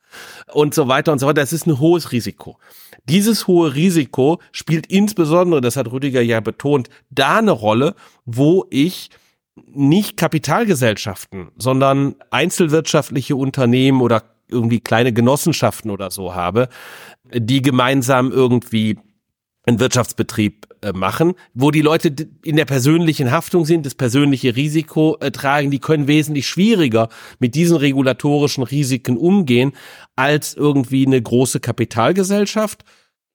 Und 0.52 0.72
so 0.72 0.88
weiter 0.88 1.12
und 1.12 1.18
so 1.18 1.26
weiter. 1.26 1.42
Das 1.42 1.52
ist 1.52 1.66
ein 1.66 1.78
hohes 1.78 2.12
Risiko. 2.12 2.56
Dieses 3.08 3.46
hohe 3.46 3.74
Risiko 3.74 4.40
spielt 4.52 4.86
insbesondere, 4.86 5.60
das 5.60 5.76
hat 5.76 5.90
Rüdiger 5.90 6.20
ja 6.20 6.40
betont, 6.40 6.88
da 7.10 7.38
eine 7.38 7.52
Rolle, 7.52 7.94
wo 8.24 8.66
ich 8.70 9.10
nicht 9.66 10.16
Kapitalgesellschaften, 10.16 11.48
sondern 11.56 12.14
einzelwirtschaftliche 12.30 13.36
Unternehmen 13.36 14.00
oder 14.00 14.22
irgendwie 14.48 14.80
kleine 14.80 15.12
Genossenschaften 15.12 15.90
oder 15.90 16.10
so 16.10 16.34
habe, 16.34 16.68
die 17.34 17.60
gemeinsam 17.60 18.32
irgendwie 18.32 18.98
einen 19.66 19.80
Wirtschaftsbetrieb 19.80 20.66
äh, 20.80 20.92
machen, 20.92 21.34
wo 21.52 21.70
die 21.70 21.82
Leute 21.82 22.14
in 22.42 22.56
der 22.56 22.64
persönlichen 22.64 23.30
Haftung 23.30 23.66
sind, 23.66 23.84
das 23.84 23.94
persönliche 23.94 24.56
Risiko 24.56 25.18
äh, 25.20 25.30
tragen, 25.30 25.70
die 25.70 25.78
können 25.78 26.08
wesentlich 26.08 26.46
schwieriger 26.46 27.08
mit 27.38 27.54
diesen 27.54 27.76
regulatorischen 27.76 28.64
Risiken 28.64 29.18
umgehen 29.18 29.72
als 30.18 30.54
irgendwie 30.54 31.06
eine 31.06 31.22
große 31.22 31.60
Kapitalgesellschaft. 31.60 32.84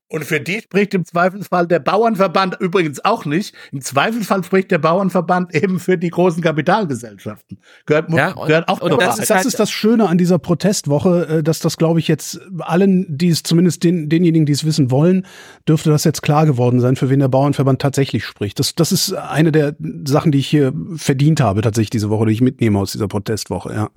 Und 0.09 0.25
für 0.25 0.39
die 0.39 0.59
spricht 0.59 0.93
im 0.93 1.05
Zweifelsfall 1.05 1.65
der 1.65 1.79
Bauernverband 1.79 2.59
übrigens 2.59 3.03
auch 3.03 3.25
nicht. 3.25 3.55
Im 3.71 3.81
Zweifelsfall 3.81 4.43
spricht 4.43 4.69
der 4.69 4.77
Bauernverband 4.77 5.55
eben 5.55 5.79
für 5.79 5.97
die 5.97 6.09
großen 6.09 6.43
Kapitalgesellschaften. 6.43 7.57
Gehört, 7.87 8.11
ja, 8.11 8.33
und, 8.33 8.47
gehört 8.47 8.67
auch 8.67 8.81
und 8.81 9.01
das, 9.01 9.17
ist, 9.17 9.29
das 9.29 9.37
halt 9.37 9.45
ist 9.47 9.59
das 9.59 9.71
Schöne 9.71 10.07
an 10.07 10.19
dieser 10.19 10.37
Protestwoche, 10.37 11.27
äh, 11.39 11.43
dass 11.43 11.61
das, 11.61 11.77
glaube 11.77 11.99
ich, 11.99 12.07
jetzt 12.07 12.41
allen, 12.59 13.07
die 13.09 13.29
es 13.29 13.41
zumindest 13.41 13.83
den, 13.83 14.07
denjenigen, 14.09 14.45
die 14.45 14.53
es 14.53 14.65
wissen 14.65 14.91
wollen, 14.91 15.25
dürfte 15.67 15.89
das 15.89 16.03
jetzt 16.03 16.21
klar 16.21 16.45
geworden 16.45 16.79
sein, 16.79 16.95
für 16.95 17.09
wen 17.09 17.19
der 17.19 17.29
Bauernverband 17.29 17.81
tatsächlich 17.81 18.25
spricht. 18.25 18.59
Das, 18.59 18.75
das 18.75 18.91
ist 18.91 19.13
eine 19.13 19.51
der 19.51 19.75
Sachen, 20.05 20.31
die 20.31 20.39
ich 20.39 20.47
hier 20.47 20.73
verdient 20.95 21.39
habe, 21.39 21.61
tatsächlich 21.61 21.91
diese 21.91 22.11
Woche, 22.11 22.27
die 22.27 22.33
ich 22.33 22.41
mitnehme 22.41 22.77
aus 22.77 22.91
dieser 22.91 23.07
Protestwoche, 23.07 23.73
ja. 23.73 23.89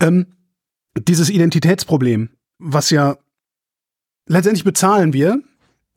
Ähm, 0.00 0.28
dieses 0.98 1.30
Identitätsproblem, 1.30 2.30
was 2.58 2.90
ja 2.90 3.16
letztendlich 4.26 4.64
bezahlen 4.64 5.12
wir 5.12 5.42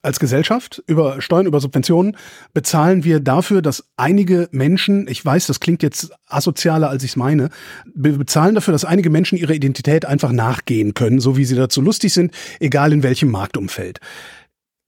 als 0.02 0.20
Gesellschaft 0.20 0.84
über 0.86 1.20
Steuern, 1.22 1.48
über 1.48 1.60
Subventionen, 1.60 2.16
bezahlen 2.54 3.04
wir 3.04 3.20
dafür, 3.20 3.62
dass 3.62 3.86
einige 3.98 4.48
Menschen, 4.52 5.08
ich 5.08 5.26
weiß, 5.26 5.48
das 5.48 5.60
klingt 5.60 5.82
jetzt 5.82 6.12
asozialer, 6.28 6.90
als 6.90 7.04
ich 7.04 7.12
es 7.12 7.16
meine, 7.16 7.50
bezahlen 7.96 8.56
dafür, 8.56 8.72
dass 8.72 8.86
einige 8.86 9.10
Menschen 9.10 9.38
ihrer 9.38 9.54
Identität 9.54 10.06
einfach 10.06 10.32
nachgehen 10.32 10.94
können, 10.94 11.20
so 11.20 11.38
wie 11.38 11.46
sie 11.46 11.56
dazu 11.56 11.82
lustig 11.82 12.14
sind, 12.14 12.34
egal 12.60 12.94
in 12.94 13.02
welchem 13.02 13.32
Marktumfeld. 13.32 14.00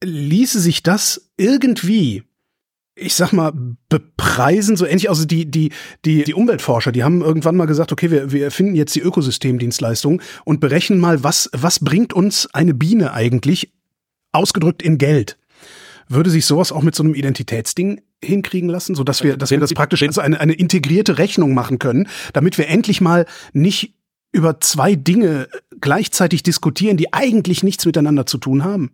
Ließe 0.04 0.60
sich 0.60 0.84
das 0.84 1.32
irgendwie 1.36 2.24
ich 3.00 3.16
sag 3.16 3.32
mal, 3.32 3.54
bepreisen, 3.90 4.76
so 4.76 4.86
ähnlich, 4.86 5.10
also 5.10 5.26
die, 5.26 5.50
die, 5.50 5.72
die, 6.04 6.24
die 6.24 6.34
Umweltforscher, 6.34 6.92
die 6.92 7.04
haben 7.04 7.22
irgendwann 7.22 7.56
mal 7.56 7.66
gesagt, 7.66 7.92
okay, 7.92 8.10
wir, 8.12 8.32
wir 8.32 8.44
erfinden 8.44 8.76
jetzt 8.76 8.96
die 8.96 9.02
Ökosystemdienstleistung 9.02 10.22
und 10.46 10.60
berechnen 10.60 11.00
mal, 11.00 11.24
was, 11.24 11.50
was 11.54 11.80
bringt 11.80 12.14
uns 12.14 12.48
eine 12.54 12.74
Biene 12.74 13.14
eigentlich, 13.14 13.72
ausgedrückt 14.32 14.82
in 14.82 14.98
Geld. 14.98 15.38
Würde 16.10 16.30
sich 16.30 16.46
sowas 16.46 16.72
auch 16.72 16.84
mit 16.84 16.96
so 16.96 17.04
einem 17.04 17.16
Identitätsding 17.16 18.02
hinkriegen 18.24 18.70
lassen, 18.70 18.96
so 18.96 19.04
dass 19.04 19.24
wir, 19.24 19.38
dass 19.38 19.52
wir 19.52 19.60
das 19.60 19.74
praktisch 19.74 20.02
also 20.04 20.22
eine, 20.22 20.40
eine 20.40 20.54
integrierte 20.54 21.18
Rechnung 21.18 21.54
machen 21.54 21.80
können, 21.80 22.08
damit 22.34 22.58
wir 22.58 22.68
endlich 22.68 23.02
mal 23.02 23.26
nicht 23.54 23.94
über 24.32 24.60
zwei 24.60 24.96
Dinge 24.96 25.48
gleichzeitig 25.80 26.44
diskutieren, 26.44 26.98
die 26.98 27.14
eigentlich 27.14 27.64
nichts 27.64 27.86
miteinander 27.86 28.26
zu 28.26 28.38
tun 28.38 28.64
haben? 28.64 28.92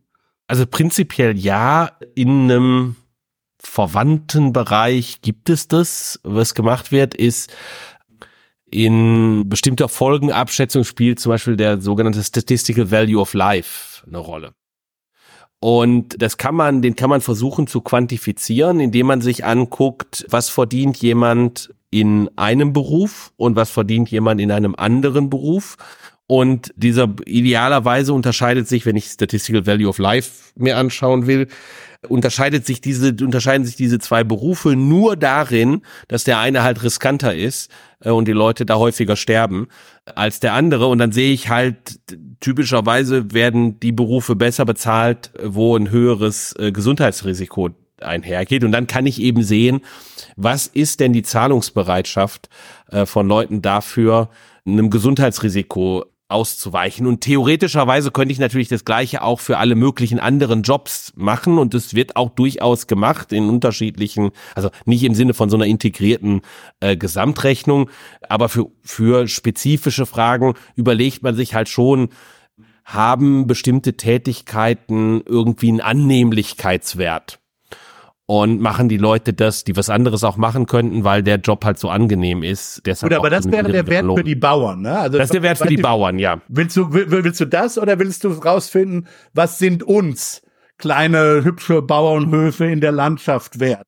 Also 0.47 0.65
prinzipiell 0.65 1.37
ja, 1.37 1.91
in 2.15 2.51
einem 2.51 2.95
verwandten 3.63 4.53
Bereich 4.53 5.21
gibt 5.21 5.49
es 5.49 5.67
das. 5.67 6.19
Was 6.23 6.53
gemacht 6.53 6.91
wird, 6.91 7.15
ist 7.15 7.51
in 8.69 9.47
bestimmter 9.47 9.87
Folgenabschätzung 9.87 10.83
spielt 10.83 11.19
zum 11.19 11.31
Beispiel 11.31 11.55
der 11.55 11.79
sogenannte 11.79 12.23
Statistical 12.23 12.89
Value 12.89 13.21
of 13.21 13.33
Life 13.33 14.05
eine 14.07 14.17
Rolle. 14.17 14.53
Und 15.59 16.21
das 16.21 16.37
kann 16.37 16.55
man, 16.55 16.81
den 16.81 16.95
kann 16.95 17.09
man 17.09 17.21
versuchen 17.21 17.67
zu 17.67 17.81
quantifizieren, 17.81 18.79
indem 18.81 19.07
man 19.07 19.21
sich 19.21 19.45
anguckt, 19.45 20.25
was 20.27 20.49
verdient 20.49 20.97
jemand 20.97 21.73
in 21.89 22.29
einem 22.35 22.73
Beruf 22.73 23.31
und 23.37 23.55
was 23.55 23.69
verdient 23.69 24.09
jemand 24.09 24.41
in 24.41 24.51
einem 24.51 24.75
anderen 24.75 25.29
Beruf. 25.29 25.77
Und 26.25 26.73
dieser 26.75 27.13
idealerweise 27.25 28.11
unterscheidet 28.11 28.67
sich, 28.67 28.85
wenn 28.85 28.95
ich 28.95 29.05
Statistical 29.05 29.67
Value 29.67 29.87
of 29.87 29.99
Life 29.99 30.51
mir 30.55 30.77
anschauen 30.77 31.27
will, 31.27 31.47
unterscheidet 32.07 32.65
sich 32.65 32.81
diese, 32.81 33.15
unterscheiden 33.21 33.65
sich 33.65 33.75
diese 33.75 33.99
zwei 33.99 34.23
Berufe 34.23 34.75
nur 34.75 35.15
darin, 35.15 35.81
dass 36.07 36.23
der 36.23 36.39
eine 36.39 36.63
halt 36.63 36.83
riskanter 36.83 37.35
ist 37.35 37.71
äh, 38.01 38.09
und 38.09 38.27
die 38.27 38.33
Leute 38.33 38.65
da 38.65 38.75
häufiger 38.75 39.15
sterben 39.15 39.67
als 40.15 40.39
der 40.39 40.53
andere. 40.53 40.87
Und 40.87 40.97
dann 40.97 41.11
sehe 41.11 41.33
ich 41.33 41.49
halt, 41.49 41.99
typischerweise 42.39 43.33
werden 43.33 43.79
die 43.79 43.91
Berufe 43.91 44.35
besser 44.35 44.65
bezahlt, 44.65 45.31
wo 45.41 45.75
ein 45.75 45.89
höheres 45.89 46.55
äh, 46.59 46.71
Gesundheitsrisiko 46.71 47.69
einhergeht. 48.01 48.63
Und 48.63 48.71
dann 48.71 48.87
kann 48.87 49.05
ich 49.05 49.21
eben 49.21 49.43
sehen, 49.43 49.81
was 50.35 50.67
ist 50.67 50.99
denn 50.99 51.13
die 51.13 51.23
Zahlungsbereitschaft 51.23 52.49
äh, 52.89 53.05
von 53.05 53.27
Leuten 53.27 53.61
dafür, 53.61 54.29
einem 54.65 54.89
Gesundheitsrisiko 54.89 56.05
auszuweichen. 56.33 57.07
Und 57.07 57.21
theoretischerweise 57.21 58.11
könnte 58.11 58.33
ich 58.33 58.39
natürlich 58.39 58.67
das 58.67 58.83
Gleiche 58.83 59.21
auch 59.21 59.39
für 59.39 59.57
alle 59.57 59.75
möglichen 59.75 60.19
anderen 60.19 60.63
Jobs 60.63 61.13
machen. 61.15 61.57
Und 61.57 61.73
es 61.73 61.93
wird 61.93 62.15
auch 62.15 62.29
durchaus 62.31 62.87
gemacht 62.87 63.31
in 63.31 63.47
unterschiedlichen, 63.49 64.31
also 64.55 64.69
nicht 64.85 65.03
im 65.03 65.15
Sinne 65.15 65.33
von 65.33 65.49
so 65.49 65.55
einer 65.55 65.65
integrierten 65.65 66.41
äh, 66.79 66.97
Gesamtrechnung, 66.97 67.89
aber 68.27 68.49
für, 68.49 68.67
für 68.81 69.27
spezifische 69.27 70.05
Fragen 70.05 70.55
überlegt 70.75 71.23
man 71.23 71.35
sich 71.35 71.53
halt 71.53 71.69
schon, 71.69 72.09
haben 72.83 73.47
bestimmte 73.47 73.95
Tätigkeiten 73.95 75.21
irgendwie 75.25 75.69
einen 75.69 75.81
Annehmlichkeitswert? 75.81 77.39
Und 78.25 78.61
machen 78.61 78.87
die 78.87 78.97
Leute 78.97 79.33
das, 79.33 79.63
die 79.63 79.75
was 79.75 79.89
anderes 79.89 80.23
auch 80.23 80.37
machen 80.37 80.65
könnten, 80.65 81.03
weil 81.03 81.23
der 81.23 81.37
Job 81.37 81.65
halt 81.65 81.77
so 81.77 81.89
angenehm 81.89 82.41
ist. 82.41 82.81
Deshalb 82.85 83.11
Gut, 83.11 83.19
aber 83.19 83.29
das 83.29 83.51
wäre 83.51 83.71
der 83.71 83.85
Wert 83.87 84.05
für 84.15 84.23
die 84.23 84.35
Bauern, 84.35 84.81
ne? 84.81 84.97
Also 84.97 85.17
das 85.17 85.25
ist 85.25 85.33
der 85.33 85.43
Wert 85.43 85.57
für 85.57 85.67
die 85.67 85.77
Bauern, 85.77 86.19
ja. 86.19 86.41
Willst 86.47 86.77
du 86.77 86.93
willst 86.93 87.41
du 87.41 87.45
das 87.45 87.77
oder 87.77 87.99
willst 87.99 88.23
du 88.23 88.29
rausfinden, 88.29 89.07
was 89.33 89.59
sind 89.59 89.83
uns 89.83 90.41
kleine 90.77 91.43
hübsche 91.43 91.81
Bauernhöfe 91.81 92.65
in 92.65 92.79
der 92.79 92.91
Landschaft 92.93 93.59
wert? 93.59 93.87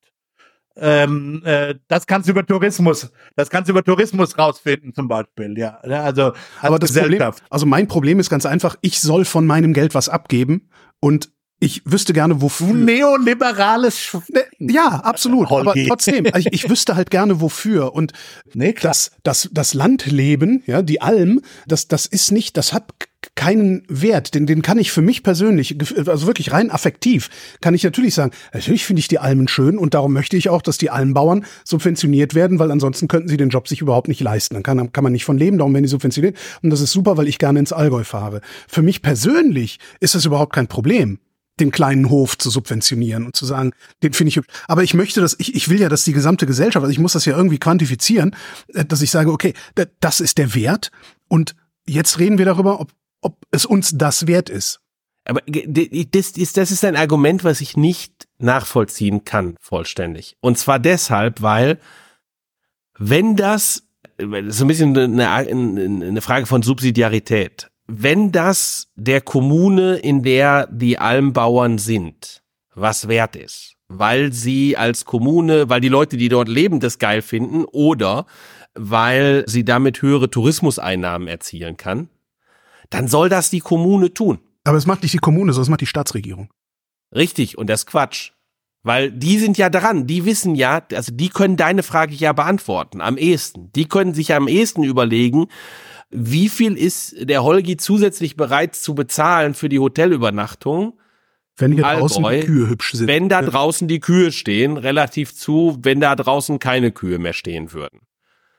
Ähm, 0.78 1.41
äh, 1.45 1.76
das 1.88 2.06
kannst 2.06 2.28
du 2.28 2.34
über 2.34 2.45
Tourismus, 2.45 3.10
das 3.38 3.49
kannst 3.49 3.70
du 3.70 3.72
über 3.72 3.84
Tourismus 3.84 4.38
rausfinden 4.38 4.94
zum 4.94 5.07
Beispiel, 5.07 5.57
ja. 5.57 5.80
Also 5.80 6.34
aber 6.62 6.80
das 6.80 6.94
Problem, 6.94 7.32
also 7.49 7.66
mein 7.66 7.88
Problem 7.88 8.20
ist 8.20 8.30
ganz 8.30 8.45
einfach, 8.45 8.76
ich 8.82 8.99
soll 8.99 9.24
von 9.24 9.45
meinem 9.45 9.72
Geld 9.72 9.95
was 9.95 10.10
abgeben 10.10 10.70
und 10.99 11.30
ich 11.65 11.81
wüsste 11.85 12.13
gerne, 12.13 12.41
wofür. 12.41 12.73
Neoliberales 12.73 13.99
Sch 13.99 14.17
Ja, 14.59 14.87
absolut. 15.03 15.49
Holgi. 15.49 15.69
Aber 15.69 15.87
trotzdem, 15.87 16.25
ich, 16.37 16.47
ich 16.51 16.69
wüsste 16.69 16.95
halt 16.95 17.09
gerne, 17.09 17.41
wofür. 17.41 17.93
Und 17.93 18.13
nee, 18.53 18.75
das, 18.79 19.11
das, 19.23 19.49
das 19.51 19.73
Landleben, 19.73 20.63
ja, 20.65 20.81
die 20.81 21.01
Alm, 21.01 21.41
das, 21.67 21.87
das 21.87 22.05
ist 22.05 22.31
nicht, 22.31 22.57
das 22.57 22.73
hat 22.73 22.93
keinen 23.33 23.83
Wert, 23.87 24.35
den, 24.35 24.45
den 24.45 24.61
kann 24.61 24.77
ich 24.77 24.91
für 24.91 25.01
mich 25.01 25.23
persönlich, 25.23 25.77
also 26.07 26.27
wirklich 26.27 26.51
rein 26.51 26.69
affektiv, 26.69 27.29
kann 27.61 27.73
ich 27.73 27.83
natürlich 27.83 28.13
sagen, 28.13 28.31
natürlich 28.53 28.85
finde 28.85 28.99
ich 28.99 29.07
die 29.07 29.19
Almen 29.19 29.47
schön 29.47 29.77
und 29.77 29.93
darum 29.93 30.13
möchte 30.13 30.37
ich 30.37 30.49
auch, 30.49 30.61
dass 30.61 30.77
die 30.77 30.89
Almbauern 30.89 31.45
subventioniert 31.63 32.35
werden, 32.35 32.59
weil 32.59 32.71
ansonsten 32.71 33.07
könnten 33.07 33.27
sie 33.27 33.37
den 33.37 33.49
Job 33.49 33.67
sich 33.67 33.81
überhaupt 33.81 34.07
nicht 34.07 34.21
leisten. 34.21 34.53
Dann 34.53 34.63
kann, 34.63 34.91
kann 34.91 35.03
man 35.03 35.13
nicht 35.13 35.25
von 35.25 35.37
leben, 35.37 35.57
darum 35.57 35.73
werden 35.73 35.83
die 35.83 35.89
subventioniert. 35.89 36.37
Und 36.61 36.69
das 36.69 36.81
ist 36.81 36.91
super, 36.91 37.17
weil 37.17 37.27
ich 37.27 37.39
gerne 37.39 37.59
ins 37.59 37.73
Allgäu 37.73 38.03
fahre. 38.03 38.41
Für 38.67 38.81
mich 38.81 39.01
persönlich 39.01 39.79
ist 39.99 40.15
das 40.15 40.25
überhaupt 40.25 40.53
kein 40.53 40.67
Problem 40.67 41.19
den 41.60 41.72
kleinen 41.72 42.10
Hof 42.10 42.38
zu 42.38 42.49
subventionieren 42.49 43.26
und 43.26 43.36
zu 43.36 43.45
sagen, 43.45 43.72
den 44.03 44.14
finde 44.14 44.30
ich 44.30 44.36
hübsch. 44.36 44.53
Aber 44.68 44.84
ich 44.84 44.94
möchte 44.94 45.22
das, 45.22 45.36
ich, 45.40 45.56
ich 45.56 45.69
will 45.69 45.80
ja, 45.80 45.90
dass 45.90 46.03
die 46.03 46.14
gesamte 46.14 46.45
Gesellschaft, 46.45 46.84
also 46.84 46.91
ich 46.91 46.99
muss 46.99 47.14
das 47.14 47.26
ja 47.26 47.36
irgendwie 47.36 47.60
quantifizieren, 47.60 48.36
äh, 48.73 48.86
dass 48.86 49.02
ich 49.02 49.11
sage, 49.11 49.32
okay, 49.32 49.53
das 49.99 50.19
ist 50.19 50.38
der 50.38 50.53
Wert 50.53 50.91
und 51.27 51.56
jetzt 51.88 52.19
reden 52.19 52.38
wir 52.38 52.45
darüber, 52.45 52.80
ob, 52.80 52.91
ob 53.22 53.38
es 53.52 53.65
uns 53.65 53.98
das 53.98 54.27
wert 54.27 54.49
ist. 54.49 54.82
Aber 55.26 55.41
das 55.48 56.32
ist, 56.32 56.57
das 56.57 56.72
ist 56.72 56.86
ein 56.86 56.95
Argument, 56.95 57.44
was 57.44 57.60
ich 57.60 57.76
nicht 57.76 58.27
nachvollziehen 58.38 59.26
kann, 59.26 59.56
vollständig. 59.60 60.38
Und 60.40 60.60
zwar 60.60 60.77
deshalb, 60.77 61.41
weil, 61.41 61.80
wenn 62.98 63.36
das, 63.36 63.88
das 64.18 64.45
ist 64.45 64.61
ein 64.61 64.68
bisschen 64.68 64.95
eine, 64.95 65.30
eine 65.30 66.22
Frage 66.22 66.45
von 66.45 66.61
Subsidiarität 66.61 67.72
wenn 67.88 68.32
das 68.32 68.88
der 68.95 69.22
Kommune, 69.22 69.95
in 69.98 70.24
der 70.24 70.68
die 70.68 70.98
Almbauern 70.98 71.78
sind, 71.78 72.44
was 72.74 73.07
wert 73.07 73.36
ist, 73.36 73.76
weil 73.88 74.34
sie 74.34 74.78
als 74.78 75.06
Kommune, 75.06 75.70
weil 75.70 75.82
die 75.82 75.90
Leute, 75.90 76.18
die 76.18 76.30
dort 76.30 76.49
leben, 76.49 76.80
das 76.80 76.99
geil 76.99 77.22
finden 77.22 77.66
oder 77.66 78.26
weil 78.74 79.45
sie 79.48 79.64
damit 79.64 80.02
höhere 80.02 80.30
Tourismuseinnahmen 80.30 81.28
erzielen 81.28 81.78
kann, 81.78 82.10
dann 82.90 83.07
soll 83.07 83.30
das 83.30 83.49
die 83.49 83.62
Kommune 83.62 84.14
tun. 84.14 84.40
Aber 84.64 84.78
es 84.78 84.86
macht 84.86 85.03
nicht 85.03 85.14
die 85.14 85.20
Kommune, 85.20 85.53
sondern 85.53 85.64
es 85.64 85.70
macht 85.70 85.82
die 85.82 85.86
Staatsregierung. 85.86 86.49
Richtig, 87.16 87.57
und 87.57 87.70
das 87.70 87.82
ist 87.82 87.86
Quatsch. 87.88 88.32
Weil 88.84 89.12
die 89.12 89.40
sind 89.40 89.57
ja 89.57 89.70
dran, 89.70 90.06
die 90.06 90.26
wissen 90.26 90.53
ja, 90.53 90.84
also 90.94 91.12
die 91.12 91.30
können 91.30 91.57
deine 91.57 91.82
Frage 91.82 92.14
ja 92.14 92.34
beantworten, 92.34 93.02
am 93.02 93.18
ehesten. 93.18 93.72
Die 93.74 93.86
können 93.86 94.14
sich 94.14 94.34
am 94.34 94.48
ehesten 94.48 94.84
überlegen, 94.84 95.48
wie 96.15 96.49
viel 96.49 96.77
ist 96.77 97.15
der 97.29 97.43
Holgi 97.43 97.77
zusätzlich 97.77 98.35
bereit 98.35 98.75
zu 98.75 98.95
bezahlen 98.95 99.53
für 99.53 99.69
die 99.69 99.79
Hotelübernachtung? 99.79 100.99
Wenn 101.57 101.71
hier 101.73 101.83
draußen 101.83 102.25
Allgäu, 102.25 102.41
die 102.41 102.45
Kühe 102.47 102.69
hübsch 102.69 102.91
sind. 102.93 103.07
Wenn 103.07 103.29
da 103.29 103.41
draußen 103.41 103.87
die 103.87 103.99
Kühe 103.99 104.31
stehen, 104.31 104.77
relativ 104.77 105.33
zu, 105.33 105.77
wenn 105.81 106.01
da 106.01 106.15
draußen 106.15 106.59
keine 106.59 106.91
Kühe 106.91 107.17
mehr 107.17 107.33
stehen 107.33 107.71
würden. 107.71 108.01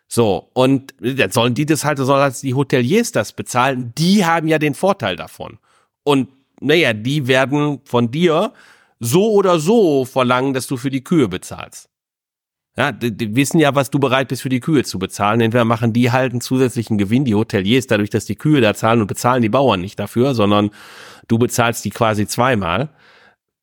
So, 0.08 0.50
und 0.54 0.94
dann 1.00 1.30
sollen 1.30 1.54
die 1.54 1.66
das 1.66 1.84
halt, 1.84 1.98
sollen 1.98 2.22
als 2.22 2.40
die 2.40 2.54
Hoteliers 2.54 3.12
das 3.12 3.32
bezahlen, 3.32 3.92
die 3.98 4.24
haben 4.24 4.48
ja 4.48 4.58
den 4.58 4.74
Vorteil 4.74 5.16
davon. 5.16 5.58
Und 6.04 6.28
naja, 6.60 6.92
die 6.92 7.26
werden 7.26 7.80
von 7.84 8.10
dir 8.10 8.52
so 9.00 9.32
oder 9.32 9.58
so 9.58 10.04
verlangen, 10.04 10.54
dass 10.54 10.66
du 10.66 10.76
für 10.76 10.90
die 10.90 11.04
Kühe 11.04 11.28
bezahlst. 11.28 11.88
Ja, 12.78 12.92
die, 12.92 13.16
die 13.16 13.34
wissen 13.34 13.58
ja, 13.58 13.74
was 13.74 13.90
du 13.90 13.98
bereit 13.98 14.28
bist 14.28 14.42
für 14.42 14.48
die 14.50 14.60
Kühe 14.60 14.84
zu 14.84 14.98
bezahlen. 14.98 15.40
Entweder 15.40 15.64
machen 15.64 15.92
die 15.92 16.12
halt 16.12 16.32
einen 16.32 16.42
zusätzlichen 16.42 16.98
Gewinn, 16.98 17.24
die 17.24 17.34
Hoteliers, 17.34 17.86
dadurch, 17.86 18.10
dass 18.10 18.26
die 18.26 18.36
Kühe 18.36 18.60
da 18.60 18.74
zahlen 18.74 19.00
und 19.00 19.06
bezahlen 19.06 19.42
die 19.42 19.48
Bauern 19.48 19.80
nicht 19.80 19.98
dafür, 19.98 20.34
sondern 20.34 20.70
du 21.28 21.38
bezahlst 21.38 21.84
die 21.84 21.90
quasi 21.90 22.26
zweimal. 22.26 22.90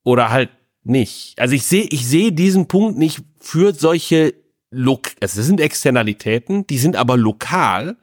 Oder 0.02 0.30
halt 0.30 0.50
nicht. 0.82 1.38
Also 1.38 1.54
ich 1.54 1.64
sehe, 1.64 1.84
ich 1.84 2.06
sehe 2.06 2.32
diesen 2.32 2.66
Punkt 2.66 2.98
nicht 2.98 3.22
für 3.40 3.72
solche 3.72 4.34
Lok 4.74 5.10
also 5.20 5.40
es 5.40 5.46
sind 5.46 5.60
Externalitäten, 5.60 6.66
die 6.66 6.78
sind 6.78 6.96
aber 6.96 7.16
lokal. 7.16 7.96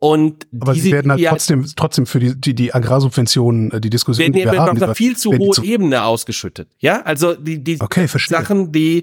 Und 0.00 0.46
aber 0.60 0.76
sie 0.76 0.92
werden 0.92 1.10
halt 1.10 1.26
trotzdem, 1.26 1.66
trotzdem 1.74 2.06
für 2.06 2.20
die, 2.20 2.40
die, 2.40 2.54
die 2.54 2.72
Agrarsubventionen, 2.72 3.72
äh, 3.72 3.80
die 3.80 3.90
Diskussion, 3.90 4.26
werden, 4.26 4.32
die 4.32 4.38
wir 4.38 4.52
werden 4.52 4.60
haben, 4.60 4.76
auf 4.76 4.82
einer 4.82 4.94
viel 4.94 5.16
zu 5.16 5.32
hohen 5.32 5.64
Ebene 5.64 6.04
ausgeschüttet. 6.04 6.68
Ja, 6.78 7.02
also 7.02 7.34
die, 7.34 7.64
die 7.64 7.80
okay, 7.80 8.06
Sachen, 8.06 8.70
die 8.70 9.02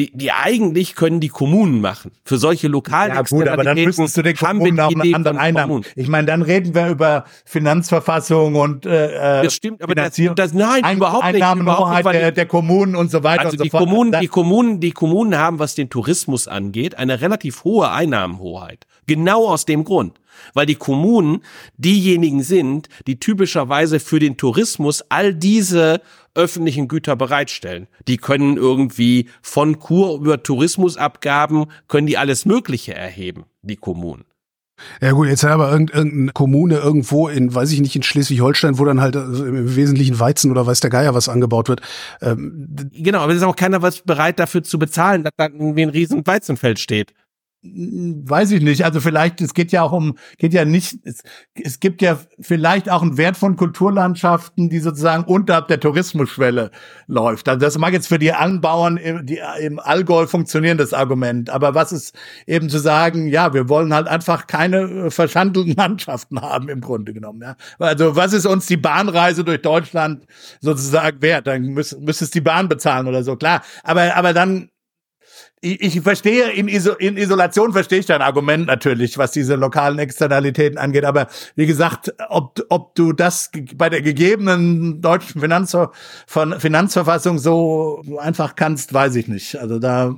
die, 0.00 0.10
die 0.14 0.32
eigentlich 0.32 0.94
können 0.94 1.20
die 1.20 1.28
Kommunen 1.28 1.82
machen. 1.82 2.12
Für 2.24 2.38
solche 2.38 2.68
lokalen 2.68 3.14
Ja 3.14 3.22
gut, 3.22 3.46
aber 3.48 3.64
dann 3.64 3.76
müsstest 3.76 4.16
du 4.16 4.22
den 4.22 4.34
Kommunen 4.34 4.80
auch 4.80 4.90
einen 4.90 5.14
anderen 5.14 5.36
Einnahmen. 5.36 5.84
Ich 5.94 6.08
meine, 6.08 6.26
dann 6.26 6.40
reden 6.40 6.74
wir 6.74 6.88
über 6.88 7.24
Finanzverfassung 7.44 8.54
und 8.54 8.86
äh, 8.86 9.40
äh 9.40 9.44
Das 9.44 9.52
stimmt, 9.54 9.82
aber 9.82 9.94
das, 9.94 10.18
das 10.36 10.54
nein, 10.54 10.84
Ein, 10.84 10.96
überhaupt 10.96 11.26
nicht. 11.26 11.34
Einnahmenhoheit 11.34 12.06
der, 12.06 12.32
der 12.32 12.46
Kommunen 12.46 12.96
und 12.96 13.10
so 13.10 13.22
weiter 13.22 13.42
also 13.42 13.52
und 13.52 13.58
so 13.58 13.64
die 13.64 13.70
fort. 13.70 13.84
Kommunen, 13.84 14.20
die 14.20 14.28
Kommunen, 14.28 14.80
die 14.80 14.92
Kommunen 14.92 15.36
haben, 15.36 15.58
was 15.58 15.74
den 15.74 15.90
Tourismus 15.90 16.48
angeht, 16.48 16.96
eine 16.96 17.20
relativ 17.20 17.64
hohe 17.64 17.90
Einnahmenhoheit. 17.90 18.86
Genau 19.06 19.48
aus 19.48 19.66
dem 19.66 19.84
Grund 19.84 20.19
weil 20.54 20.66
die 20.66 20.74
Kommunen 20.74 21.42
diejenigen 21.76 22.42
sind, 22.42 22.88
die 23.06 23.20
typischerweise 23.20 24.00
für 24.00 24.18
den 24.18 24.36
Tourismus 24.36 25.04
all 25.08 25.34
diese 25.34 26.00
öffentlichen 26.34 26.88
Güter 26.88 27.16
bereitstellen. 27.16 27.88
Die 28.08 28.16
können 28.16 28.56
irgendwie 28.56 29.28
von 29.42 29.78
Kur 29.78 30.18
über 30.20 30.42
Tourismusabgaben, 30.42 31.66
können 31.88 32.06
die 32.06 32.18
alles 32.18 32.44
Mögliche 32.44 32.94
erheben, 32.94 33.44
die 33.62 33.76
Kommunen. 33.76 34.24
Ja 35.00 35.12
gut, 35.12 35.28
jetzt 35.28 35.44
aber 35.44 35.70
irgendeine 35.70 36.32
Kommune 36.32 36.76
irgendwo 36.76 37.28
in, 37.28 37.54
weiß 37.54 37.72
ich 37.72 37.80
nicht, 37.80 37.96
in 37.96 38.02
Schleswig-Holstein, 38.02 38.78
wo 38.78 38.84
dann 38.84 39.00
halt 39.00 39.16
also 39.16 39.44
im 39.44 39.76
Wesentlichen 39.76 40.18
Weizen 40.18 40.50
oder 40.50 40.66
weiß 40.66 40.80
der 40.80 40.90
Geier 40.90 41.14
was 41.14 41.28
angebaut 41.28 41.68
wird. 41.68 41.82
Ähm, 42.22 42.68
genau, 42.92 43.20
aber 43.20 43.32
es 43.32 43.38
ist 43.38 43.44
auch 43.44 43.56
keiner 43.56 43.82
was 43.82 44.00
bereit 44.02 44.38
dafür 44.38 44.62
zu 44.62 44.78
bezahlen, 44.78 45.22
dass 45.22 45.32
da 45.36 45.46
irgendwie 45.46 45.82
ein 45.82 45.90
riesen 45.90 46.26
Weizenfeld 46.26 46.78
steht. 46.78 47.12
Weiß 47.62 48.52
ich 48.52 48.62
nicht. 48.62 48.84
Also 48.84 49.00
vielleicht, 49.00 49.40
es 49.42 49.52
geht 49.52 49.70
ja 49.70 49.82
auch 49.82 49.92
um, 49.92 50.16
geht 50.38 50.54
ja 50.54 50.64
nicht, 50.64 50.98
es, 51.04 51.22
es 51.54 51.78
gibt 51.78 52.00
ja 52.00 52.18
vielleicht 52.40 52.88
auch 52.88 53.02
einen 53.02 53.18
Wert 53.18 53.36
von 53.36 53.56
Kulturlandschaften, 53.56 54.70
die 54.70 54.78
sozusagen 54.78 55.24
unterhalb 55.24 55.68
der 55.68 55.78
Tourismusschwelle 55.78 56.70
läuft. 57.06 57.48
Also 57.48 57.60
das 57.60 57.76
mag 57.76 57.92
jetzt 57.92 58.08
für 58.08 58.18
die 58.18 58.32
Anbauern 58.32 58.96
im, 58.96 59.26
die, 59.26 59.40
im 59.60 59.78
Allgäu 59.78 60.26
funktionieren, 60.26 60.78
das 60.78 60.94
Argument. 60.94 61.50
Aber 61.50 61.74
was 61.74 61.92
ist 61.92 62.14
eben 62.46 62.70
zu 62.70 62.78
sagen, 62.78 63.28
ja, 63.28 63.52
wir 63.52 63.68
wollen 63.68 63.92
halt 63.92 64.08
einfach 64.08 64.46
keine 64.46 64.80
äh, 64.80 65.10
verschandelten 65.10 65.74
Landschaften 65.76 66.40
haben 66.40 66.70
im 66.70 66.80
Grunde 66.80 67.12
genommen. 67.12 67.42
Ja. 67.42 67.56
Also 67.78 68.16
was 68.16 68.32
ist 68.32 68.46
uns 68.46 68.66
die 68.66 68.78
Bahnreise 68.78 69.44
durch 69.44 69.60
Deutschland 69.60 70.24
sozusagen 70.60 71.20
wert? 71.20 71.46
Dann 71.46 71.62
müsste 71.62 71.98
müsste 72.00 72.24
es 72.24 72.30
die 72.30 72.40
Bahn 72.40 72.68
bezahlen 72.68 73.06
oder 73.06 73.22
so, 73.22 73.36
klar. 73.36 73.62
Aber, 73.82 74.16
aber 74.16 74.32
dann 74.32 74.70
ich, 75.60 75.96
ich 75.96 76.00
verstehe, 76.00 76.50
in, 76.52 76.68
Iso 76.68 76.94
in 76.94 77.16
Isolation 77.16 77.72
verstehe 77.72 77.98
ich 77.98 78.06
dein 78.06 78.22
Argument 78.22 78.66
natürlich, 78.66 79.18
was 79.18 79.32
diese 79.32 79.56
lokalen 79.56 79.98
Externalitäten 79.98 80.78
angeht. 80.78 81.04
Aber 81.04 81.28
wie 81.54 81.66
gesagt, 81.66 82.14
ob, 82.28 82.60
ob 82.70 82.94
du 82.94 83.12
das 83.12 83.50
bei 83.76 83.90
der 83.90 84.02
gegebenen 84.02 85.00
deutschen 85.00 85.40
Finanzver 85.40 85.92
von 86.26 86.58
Finanzverfassung 86.58 87.38
so 87.38 88.02
einfach 88.18 88.54
kannst, 88.54 88.94
weiß 88.94 89.16
ich 89.16 89.28
nicht. 89.28 89.56
Also 89.56 89.78
da 89.78 90.14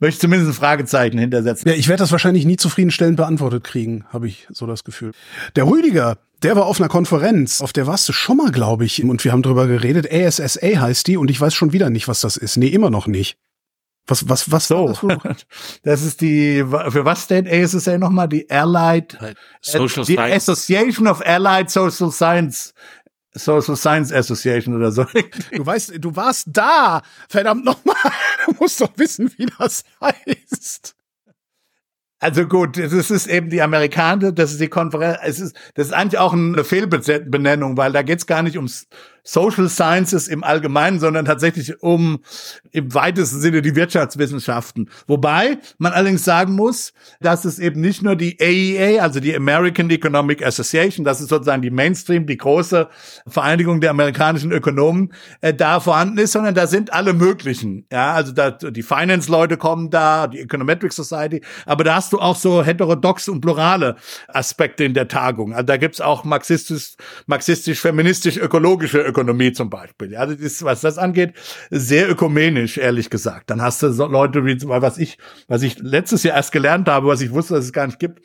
möchte 0.00 0.16
ich 0.16 0.20
zumindest 0.20 0.50
ein 0.50 0.54
Fragezeichen 0.54 1.18
hintersetzen. 1.18 1.68
Ja, 1.68 1.74
ich 1.74 1.88
werde 1.88 2.02
das 2.02 2.12
wahrscheinlich 2.12 2.46
nie 2.46 2.56
zufriedenstellend 2.56 3.16
beantwortet 3.16 3.64
kriegen, 3.64 4.04
habe 4.08 4.28
ich 4.28 4.48
so 4.50 4.66
das 4.66 4.84
Gefühl. 4.84 5.12
Der 5.56 5.66
Rüdiger, 5.66 6.16
der 6.42 6.56
war 6.56 6.64
auf 6.64 6.80
einer 6.80 6.88
Konferenz, 6.88 7.60
auf 7.60 7.74
der 7.74 7.86
warst 7.86 8.08
du 8.08 8.14
schon 8.14 8.38
mal, 8.38 8.50
glaube 8.50 8.86
ich, 8.86 9.04
und 9.04 9.22
wir 9.24 9.32
haben 9.32 9.42
drüber 9.42 9.66
geredet. 9.66 10.10
ASSA 10.10 10.80
heißt 10.80 11.06
die 11.06 11.18
und 11.18 11.30
ich 11.30 11.40
weiß 11.40 11.54
schon 11.54 11.72
wieder 11.72 11.90
nicht, 11.90 12.08
was 12.08 12.22
das 12.22 12.38
ist. 12.38 12.56
Nee, 12.56 12.68
immer 12.68 12.88
noch 12.88 13.06
nicht. 13.06 13.36
Was, 14.10 14.28
was, 14.28 14.50
was? 14.50 14.66
So, 14.66 14.88
das, 14.88 15.46
das 15.84 16.02
ist 16.02 16.20
die, 16.20 16.64
für 16.88 17.04
was 17.04 17.24
steht 17.24 17.48
ASSA 17.48 17.96
nochmal? 17.96 18.28
Die 18.28 18.50
Allied, 18.50 19.16
Social 19.60 20.04
die 20.04 20.14
Science. 20.14 20.48
Association 20.48 21.06
of 21.06 21.24
Allied 21.24 21.70
Social 21.70 22.10
Science 22.10 22.74
Social 23.32 23.76
Science 23.76 24.12
Association 24.12 24.74
oder 24.74 24.90
so. 24.90 25.06
Du 25.52 25.64
weißt, 25.64 25.92
du 25.98 26.16
warst 26.16 26.48
da. 26.48 27.02
Verdammt 27.28 27.64
nochmal. 27.64 27.94
Du 28.46 28.54
musst 28.58 28.80
doch 28.80 28.90
wissen, 28.96 29.30
wie 29.36 29.46
das 29.58 29.84
heißt. 30.00 30.96
Also 32.18 32.46
gut, 32.46 32.76
es 32.76 33.10
ist 33.10 33.26
eben 33.28 33.48
die 33.48 33.62
Amerikaner, 33.62 34.32
das 34.32 34.52
ist 34.52 34.60
die 34.60 34.68
Konferenz, 34.68 35.18
es 35.22 35.40
ist, 35.40 35.56
das 35.74 35.86
ist 35.86 35.92
eigentlich 35.94 36.18
auch 36.18 36.34
eine 36.34 36.64
Fehlbenennung, 36.64 37.78
weil 37.78 37.92
da 37.92 38.02
geht's 38.02 38.26
gar 38.26 38.42
nicht 38.42 38.56
ums 38.56 38.88
Social 39.22 39.68
Sciences 39.68 40.28
im 40.28 40.44
Allgemeinen, 40.44 41.00
sondern 41.00 41.24
tatsächlich 41.24 41.82
um 41.82 42.20
im 42.72 42.94
weitesten 42.94 43.40
Sinne 43.40 43.62
die 43.62 43.74
Wirtschaftswissenschaften. 43.76 44.90
Wobei 45.06 45.58
man 45.78 45.92
allerdings 45.92 46.24
sagen 46.24 46.54
muss, 46.54 46.92
dass 47.20 47.44
es 47.44 47.58
eben 47.58 47.80
nicht 47.80 48.02
nur 48.02 48.16
die 48.16 48.38
AEA, 48.40 49.02
also 49.02 49.20
die 49.20 49.34
American 49.34 49.90
Economic 49.90 50.44
Association, 50.44 51.04
das 51.04 51.20
ist 51.20 51.28
sozusagen 51.28 51.62
die 51.62 51.70
Mainstream, 51.70 52.26
die 52.26 52.36
große 52.36 52.88
Vereinigung 53.26 53.80
der 53.80 53.90
amerikanischen 53.90 54.52
Ökonomen, 54.52 55.12
äh, 55.40 55.52
da 55.52 55.80
vorhanden 55.80 56.18
ist, 56.18 56.32
sondern 56.32 56.54
da 56.54 56.66
sind 56.66 56.92
alle 56.92 57.12
möglichen. 57.12 57.86
Ja, 57.92 58.12
also 58.12 58.32
da, 58.32 58.50
die 58.50 58.82
Finance-Leute 58.82 59.56
kommen 59.56 59.90
da, 59.90 60.26
die 60.26 60.40
Econometric 60.40 60.92
Society, 60.92 61.42
aber 61.66 61.84
da 61.84 61.96
hast 61.96 62.12
du 62.12 62.20
auch 62.20 62.36
so 62.36 62.62
heterodox 62.64 63.28
und 63.28 63.40
plurale 63.40 63.96
Aspekte 64.28 64.84
in 64.84 64.94
der 64.94 65.08
Tagung. 65.08 65.52
Also 65.52 65.66
da 65.66 65.76
gibt's 65.76 66.00
auch 66.00 66.24
marxistisch, 66.24 66.94
marxistisch, 67.26 67.80
feministisch, 67.80 68.36
ökologische 68.36 69.00
Ökonomie 69.10 69.52
zum 69.52 69.70
Beispiel. 69.70 70.12
Ja, 70.12 70.26
das 70.26 70.62
was 70.64 70.80
das 70.80 70.98
angeht, 70.98 71.34
sehr 71.70 72.10
ökumenisch, 72.10 72.78
ehrlich 72.78 73.10
gesagt. 73.10 73.50
Dann 73.50 73.62
hast 73.62 73.82
du 73.82 73.92
so 73.92 74.06
Leute 74.06 74.44
wie, 74.44 74.56
was 74.62 74.98
ich, 74.98 75.18
was 75.48 75.62
ich 75.62 75.78
letztes 75.78 76.22
Jahr 76.22 76.36
erst 76.36 76.52
gelernt 76.52 76.88
habe, 76.88 77.06
was 77.06 77.20
ich 77.20 77.30
wusste, 77.30 77.54
dass 77.54 77.64
es 77.64 77.72
gar 77.72 77.86
nicht 77.86 77.98
gibt, 77.98 78.20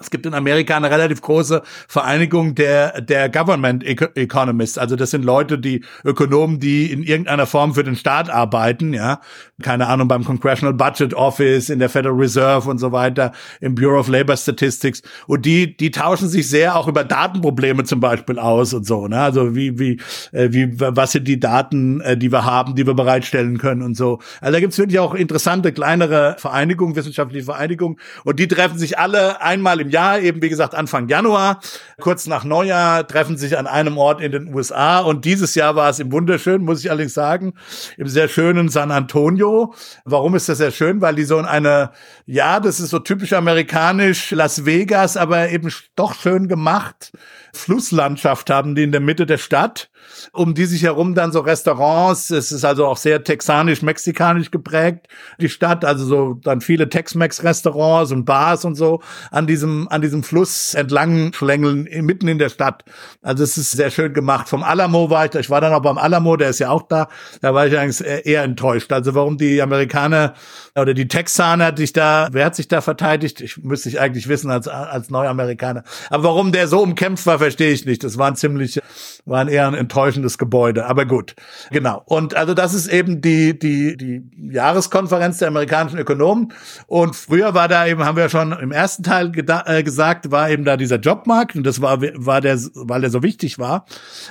es 0.00 0.10
gibt 0.10 0.26
in 0.26 0.34
Amerika 0.34 0.76
eine 0.76 0.90
relativ 0.90 1.20
große 1.22 1.62
Vereinigung 1.88 2.54
der, 2.54 3.00
der 3.00 3.28
Government 3.28 3.84
Economists. 3.84 4.78
Also 4.78 4.96
das 4.96 5.10
sind 5.10 5.24
Leute, 5.24 5.58
die 5.58 5.84
Ökonomen, 6.04 6.60
die 6.60 6.92
in 6.92 7.02
irgendeiner 7.02 7.46
Form 7.46 7.74
für 7.74 7.84
den 7.84 7.96
Staat 7.96 8.30
arbeiten, 8.30 8.94
ja. 8.94 9.20
Keine 9.62 9.88
Ahnung, 9.88 10.06
beim 10.06 10.24
Congressional 10.24 10.74
Budget 10.74 11.14
Office, 11.14 11.68
in 11.68 11.80
der 11.80 11.88
Federal 11.88 12.16
Reserve 12.16 12.70
und 12.70 12.78
so 12.78 12.92
weiter, 12.92 13.32
im 13.60 13.74
Bureau 13.74 13.98
of 13.98 14.08
Labor 14.08 14.36
Statistics. 14.36 15.02
Und 15.26 15.44
die, 15.44 15.76
die 15.76 15.90
tauschen 15.90 16.28
sich 16.28 16.48
sehr 16.48 16.76
auch 16.76 16.86
über 16.86 17.04
Datenprobleme 17.04 17.84
zum 17.84 18.00
Beispiel 18.00 18.38
aus 18.38 18.72
und 18.72 18.86
so, 18.86 19.08
ne. 19.08 19.20
Also 19.20 19.54
wie, 19.54 19.78
wie, 19.78 20.00
äh, 20.32 20.48
wie, 20.52 20.78
was 20.78 21.12
sind 21.12 21.26
die 21.26 21.40
Daten, 21.40 22.00
äh, 22.00 22.16
die 22.16 22.30
wir 22.30 22.44
haben, 22.44 22.74
die 22.74 22.86
wir 22.86 22.94
bereitstellen 22.94 23.58
können 23.58 23.82
und 23.82 23.96
so. 23.96 24.20
Also 24.40 24.52
da 24.52 24.60
gibt's 24.60 24.78
wirklich 24.78 24.98
auch 25.00 25.14
interessante 25.14 25.72
kleinere 25.72 26.36
Vereinigungen, 26.38 26.94
wissenschaftliche 26.94 27.44
Vereinigungen. 27.44 27.98
Und 28.24 28.38
die 28.38 28.48
treffen 28.48 28.78
sich 28.78 28.98
alle 28.98 29.40
einmal 29.40 29.80
im 29.80 29.87
im 29.88 29.90
Jahr, 29.90 30.20
eben 30.20 30.42
wie 30.42 30.48
gesagt 30.48 30.74
Anfang 30.74 31.08
Januar, 31.08 31.60
kurz 32.00 32.26
nach 32.26 32.44
Neujahr, 32.44 33.06
treffen 33.06 33.36
sich 33.36 33.56
an 33.56 33.66
einem 33.66 33.96
Ort 33.96 34.20
in 34.20 34.32
den 34.32 34.54
USA. 34.54 35.00
Und 35.00 35.24
dieses 35.24 35.54
Jahr 35.54 35.76
war 35.76 35.88
es 35.88 35.98
im 35.98 36.12
wunderschönen, 36.12 36.64
muss 36.64 36.80
ich 36.84 36.90
allerdings 36.90 37.14
sagen, 37.14 37.54
im 37.96 38.06
sehr 38.06 38.28
schönen 38.28 38.68
San 38.68 38.90
Antonio. 38.90 39.74
Warum 40.04 40.34
ist 40.34 40.48
das 40.48 40.58
sehr 40.58 40.70
schön? 40.70 41.00
Weil 41.00 41.14
die 41.14 41.24
so 41.24 41.38
in 41.38 41.46
eine, 41.46 41.92
ja, 42.26 42.60
das 42.60 42.80
ist 42.80 42.90
so 42.90 42.98
typisch 42.98 43.32
amerikanisch, 43.32 44.30
Las 44.32 44.66
Vegas, 44.66 45.16
aber 45.16 45.48
eben 45.48 45.72
doch 45.96 46.14
schön 46.14 46.48
gemacht. 46.48 47.12
Flusslandschaft 47.54 48.50
haben 48.50 48.74
die 48.74 48.82
in 48.82 48.92
der 48.92 49.00
Mitte 49.00 49.26
der 49.26 49.38
Stadt 49.38 49.90
um 50.32 50.54
die 50.54 50.64
sich 50.64 50.82
herum 50.82 51.14
dann 51.14 51.32
so 51.32 51.40
Restaurants. 51.40 52.30
Es 52.30 52.52
ist 52.52 52.64
also 52.64 52.86
auch 52.86 52.96
sehr 52.96 53.24
texanisch-mexikanisch 53.24 54.50
geprägt, 54.50 55.08
die 55.40 55.48
Stadt. 55.48 55.84
Also 55.84 56.04
so 56.04 56.34
dann 56.34 56.60
viele 56.60 56.88
Tex-Mex-Restaurants 56.88 58.12
und 58.12 58.24
Bars 58.24 58.64
und 58.64 58.74
so 58.74 59.00
an 59.30 59.46
diesem, 59.46 59.88
an 59.88 60.02
diesem 60.02 60.22
Fluss 60.22 60.74
entlang 60.74 61.32
schlängeln, 61.32 61.88
mitten 62.04 62.28
in 62.28 62.38
der 62.38 62.48
Stadt. 62.48 62.84
Also 63.22 63.44
es 63.44 63.56
ist 63.56 63.72
sehr 63.72 63.90
schön 63.90 64.12
gemacht. 64.12 64.48
Vom 64.48 64.62
Alamo 64.62 65.10
war 65.10 65.26
ich, 65.26 65.34
ich 65.34 65.50
war 65.50 65.60
dann 65.60 65.72
auch 65.72 65.82
beim 65.82 65.98
Alamo, 65.98 66.36
der 66.36 66.50
ist 66.50 66.58
ja 66.58 66.70
auch 66.70 66.82
da. 66.82 67.08
Da 67.40 67.54
war 67.54 67.66
ich 67.66 67.76
eigentlich 67.76 68.06
eher 68.06 68.42
enttäuscht. 68.42 68.92
Also 68.92 69.14
warum 69.14 69.38
die 69.38 69.60
Amerikaner 69.62 70.34
oder 70.74 70.94
die 70.94 71.08
Texaner 71.08 71.76
sich 71.76 71.92
da, 71.92 72.28
wer 72.32 72.46
hat 72.46 72.56
sich 72.56 72.68
da 72.68 72.80
verteidigt? 72.80 73.40
Ich 73.40 73.58
müsste 73.58 73.88
ich 73.88 74.00
eigentlich 74.00 74.28
wissen 74.28 74.50
als, 74.50 74.68
als 74.68 75.10
Neuamerikaner. 75.10 75.84
Aber 76.10 76.24
warum 76.24 76.52
der 76.52 76.68
so 76.68 76.80
umkämpft 76.80 77.26
war, 77.26 77.38
verstehe 77.38 77.72
ich 77.72 77.84
nicht. 77.86 78.04
Das 78.04 78.18
waren 78.18 78.36
ziemlich, 78.36 78.80
waren 79.24 79.48
eher 79.48 79.66
ein 79.66 79.87
enttäuschendes 79.88 80.36
Gebäude. 80.36 80.84
Aber 80.86 81.06
gut. 81.06 81.34
Genau. 81.70 82.02
Und 82.04 82.36
also 82.36 82.52
das 82.52 82.74
ist 82.74 82.88
eben 82.88 83.22
die, 83.22 83.58
die, 83.58 83.96
die 83.96 84.22
Jahreskonferenz 84.52 85.38
der 85.38 85.48
amerikanischen 85.48 85.98
Ökonomen. 85.98 86.52
Und 86.86 87.16
früher 87.16 87.54
war 87.54 87.68
da 87.68 87.86
eben, 87.86 88.04
haben 88.04 88.18
wir 88.18 88.28
schon 88.28 88.52
im 88.52 88.70
ersten 88.70 89.02
Teil 89.02 89.32
äh, 89.64 89.82
gesagt, 89.82 90.30
war 90.30 90.50
eben 90.50 90.64
da 90.64 90.76
dieser 90.76 90.96
Jobmarkt. 90.96 91.56
Und 91.56 91.64
das 91.64 91.80
war, 91.80 92.02
war 92.02 92.42
der, 92.42 92.58
weil 92.74 93.00
der 93.00 93.10
so 93.10 93.22
wichtig 93.22 93.58
war, 93.58 93.86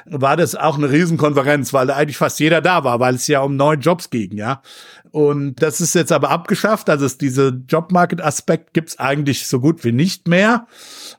war 0.05 0.38
das 0.38 0.55
auch 0.55 0.77
eine 0.77 0.91
Riesenkonferenz, 0.91 1.73
weil 1.73 1.88
da 1.88 1.95
eigentlich 1.95 2.17
fast 2.17 2.39
jeder 2.39 2.61
da 2.61 2.84
war, 2.84 2.99
weil 2.99 3.15
es 3.15 3.27
ja 3.27 3.41
um 3.41 3.55
neue 3.55 3.77
Jobs 3.77 4.11
ging, 4.11 4.38
ja. 4.38 4.61
Und 5.11 5.61
das 5.61 5.81
ist 5.81 5.95
jetzt 5.95 6.11
aber 6.11 6.29
abgeschafft. 6.29 6.89
Also 6.89 7.05
es, 7.05 7.17
diese 7.17 7.61
Jobmarket-Aspekt 7.67 8.73
gibt's 8.73 8.99
eigentlich 8.99 9.47
so 9.47 9.59
gut 9.59 9.84
wie 9.84 9.91
nicht 9.91 10.27
mehr. 10.27 10.67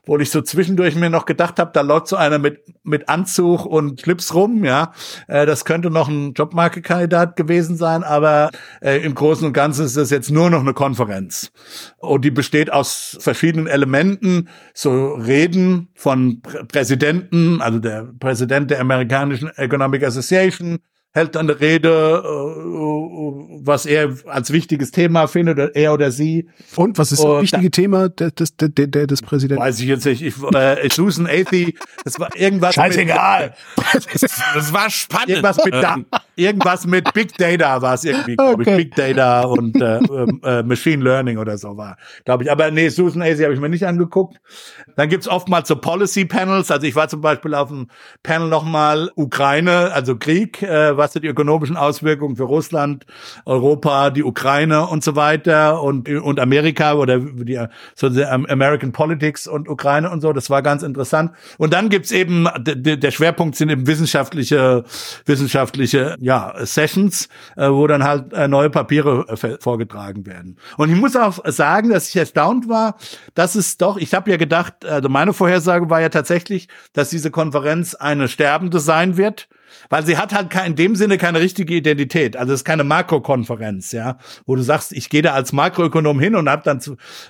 Obwohl 0.01 0.21
ich 0.21 0.31
so 0.31 0.41
zwischendurch 0.41 0.95
mir 0.95 1.09
noch 1.09 1.25
gedacht 1.25 1.59
habe, 1.59 1.71
da 1.73 1.81
läuft 1.81 2.07
so 2.07 2.15
einer 2.15 2.39
mit, 2.39 2.61
mit 2.83 3.09
Anzug 3.09 3.65
und 3.65 4.01
Clips 4.01 4.33
rum, 4.33 4.63
ja. 4.63 4.93
Äh, 5.27 5.45
das 5.45 5.65
könnte 5.65 5.89
noch 5.89 6.07
ein 6.07 6.33
Jobmarket-Kandidat 6.33 7.35
gewesen 7.35 7.77
sein, 7.77 8.03
aber 8.03 8.51
äh, 8.81 8.97
im 9.03 9.15
Großen 9.15 9.45
und 9.45 9.53
Ganzen 9.53 9.85
ist 9.85 9.97
das 9.97 10.09
jetzt 10.09 10.31
nur 10.31 10.49
noch 10.49 10.61
eine 10.61 10.73
Konferenz. 10.73 11.51
Und 11.97 12.25
die 12.25 12.31
besteht 12.31 12.71
aus 12.71 13.17
verschiedenen 13.19 13.67
Elementen, 13.67 14.49
so 14.73 15.13
Reden 15.13 15.89
von 15.95 16.41
Prä 16.41 16.63
Präsidenten, 16.63 17.61
also 17.61 17.79
der 17.79 18.07
Präsident 18.19 18.71
der 18.71 18.79
Amerikanischen 18.79 19.49
Economic 19.57 20.03
Association, 20.03 20.79
hält 21.11 21.35
eine 21.35 21.59
Rede, 21.59 22.23
äh, 22.23 22.29
was 23.61 23.85
er 23.85 24.15
als 24.25 24.51
wichtiges 24.51 24.91
Thema 24.91 25.27
findet, 25.27 25.75
er 25.75 25.93
oder 25.93 26.11
sie. 26.11 26.49
Und 26.75 26.97
was 26.97 27.11
ist 27.11 27.23
das 27.23 27.41
wichtige 27.41 27.71
Thema 27.71 28.09
des, 28.09 28.33
des, 28.35 28.55
des, 28.57 28.91
des 28.91 29.21
Präsidenten? 29.21 29.61
Weiß 29.61 29.79
ich 29.79 29.87
jetzt 29.87 30.05
nicht. 30.05 30.21
Ich, 30.21 30.35
äh, 30.53 30.89
Susan 30.91 31.27
Athey, 31.27 31.75
das 32.03 32.19
war 32.19 32.35
irgendwas. 32.35 32.75
Scheißegal. 32.75 33.55
Mit, 33.93 34.21
das 34.21 34.73
war 34.73 34.89
spannend. 34.89 35.29
Irgendwas 35.29 35.57
mit, 35.63 35.73
da, 35.73 35.97
irgendwas 36.39 36.87
mit 36.87 37.13
Big 37.13 37.37
Data 37.37 37.81
war 37.81 37.93
es 37.93 38.03
irgendwie, 38.03 38.35
glaube 38.35 38.61
okay. 38.61 38.71
ich. 38.71 38.77
Big 38.77 38.95
Data 38.95 39.41
und 39.41 39.79
äh, 39.81 39.97
äh, 40.43 40.63
Machine 40.63 41.03
Learning 41.03 41.37
oder 41.37 41.57
so 41.57 41.77
war, 41.77 41.97
glaube 42.25 42.43
ich. 42.43 42.51
Aber 42.51 42.71
nee, 42.71 42.89
Susan 42.89 43.21
Athey 43.21 43.43
habe 43.43 43.53
ich 43.53 43.59
mir 43.59 43.69
nicht 43.69 43.85
angeguckt. 43.85 44.39
Dann 44.95 45.09
gibt's 45.09 45.27
oftmals 45.27 45.67
so 45.67 45.75
Policy 45.75 46.25
Panels. 46.25 46.71
Also 46.71 46.87
ich 46.87 46.95
war 46.95 47.07
zum 47.09 47.21
Beispiel 47.21 47.53
auf 47.53 47.69
dem 47.69 47.87
Panel 48.23 48.47
nochmal 48.47 49.11
Ukraine, 49.15 49.91
also 49.93 50.17
Krieg, 50.17 50.61
äh, 50.61 50.97
was 50.97 51.13
sind 51.13 51.23
die 51.23 51.29
ökonomischen 51.29 51.77
Auswirkungen 51.77 52.35
für 52.35 52.43
Russland, 52.43 53.05
Europa, 53.45 54.09
die 54.09 54.23
Ukraine 54.23 54.87
und 54.87 55.03
so 55.03 55.15
weiter 55.15 55.81
und, 55.83 56.09
und 56.09 56.39
Amerika 56.39 56.93
oder 56.93 57.19
die 57.19 57.59
so 57.95 58.07
American 58.07 58.91
Politics 58.91 59.47
und 59.47 59.67
Ukraine 59.67 60.09
und 60.09 60.21
so. 60.21 60.33
Das 60.33 60.49
war 60.49 60.61
ganz 60.61 60.83
interessant. 60.83 61.31
Und 61.57 61.73
dann 61.73 61.89
gibt's 61.89 62.11
eben, 62.11 62.47
der 62.57 63.11
Schwerpunkt 63.11 63.55
sind 63.55 63.69
eben 63.69 63.87
wissenschaftliche, 63.87 64.83
wissenschaftliche 65.25 66.15
ja, 66.29 66.53
Sessions, 66.63 67.27
äh, 67.57 67.71
wo 67.71 67.87
dann 67.87 68.03
halt 68.03 68.33
äh, 68.33 68.47
neue 68.47 68.69
Papiere 68.69 69.25
äh, 69.29 69.57
vorgetragen 69.59 70.27
werden. 70.27 70.57
Und 70.77 70.91
ich 70.91 70.95
muss 70.95 71.15
auch 71.15 71.39
sagen, 71.45 71.89
dass 71.89 72.09
ich 72.09 72.15
erstaunt 72.17 72.69
war, 72.69 72.97
dass 73.33 73.55
es 73.55 73.77
doch, 73.77 73.97
ich 73.97 74.13
habe 74.13 74.29
ja 74.29 74.37
gedacht, 74.37 74.85
also 74.85 75.09
meine 75.09 75.33
Vorhersage 75.33 75.89
war 75.89 76.01
ja 76.01 76.09
tatsächlich, 76.09 76.67
dass 76.93 77.09
diese 77.09 77.31
Konferenz 77.31 77.95
eine 77.95 78.27
sterbende 78.27 78.79
sein 78.79 79.17
wird 79.17 79.49
weil 79.89 80.05
sie 80.05 80.17
hat 80.17 80.33
halt 80.33 80.53
in 80.65 80.75
dem 80.75 80.95
Sinne 80.95 81.17
keine 81.17 81.39
richtige 81.39 81.73
Identität. 81.73 82.35
Also 82.37 82.53
es 82.53 82.61
ist 82.61 82.65
keine 82.65 82.83
Makrokonferenz, 82.83 83.91
ja, 83.91 84.17
wo 84.45 84.55
du 84.55 84.61
sagst, 84.61 84.91
ich 84.91 85.09
gehe 85.09 85.21
da 85.21 85.33
als 85.33 85.53
Makroökonom 85.53 86.19
hin 86.19 86.35
und 86.35 86.49
habe 86.49 86.63
dann 86.63 86.79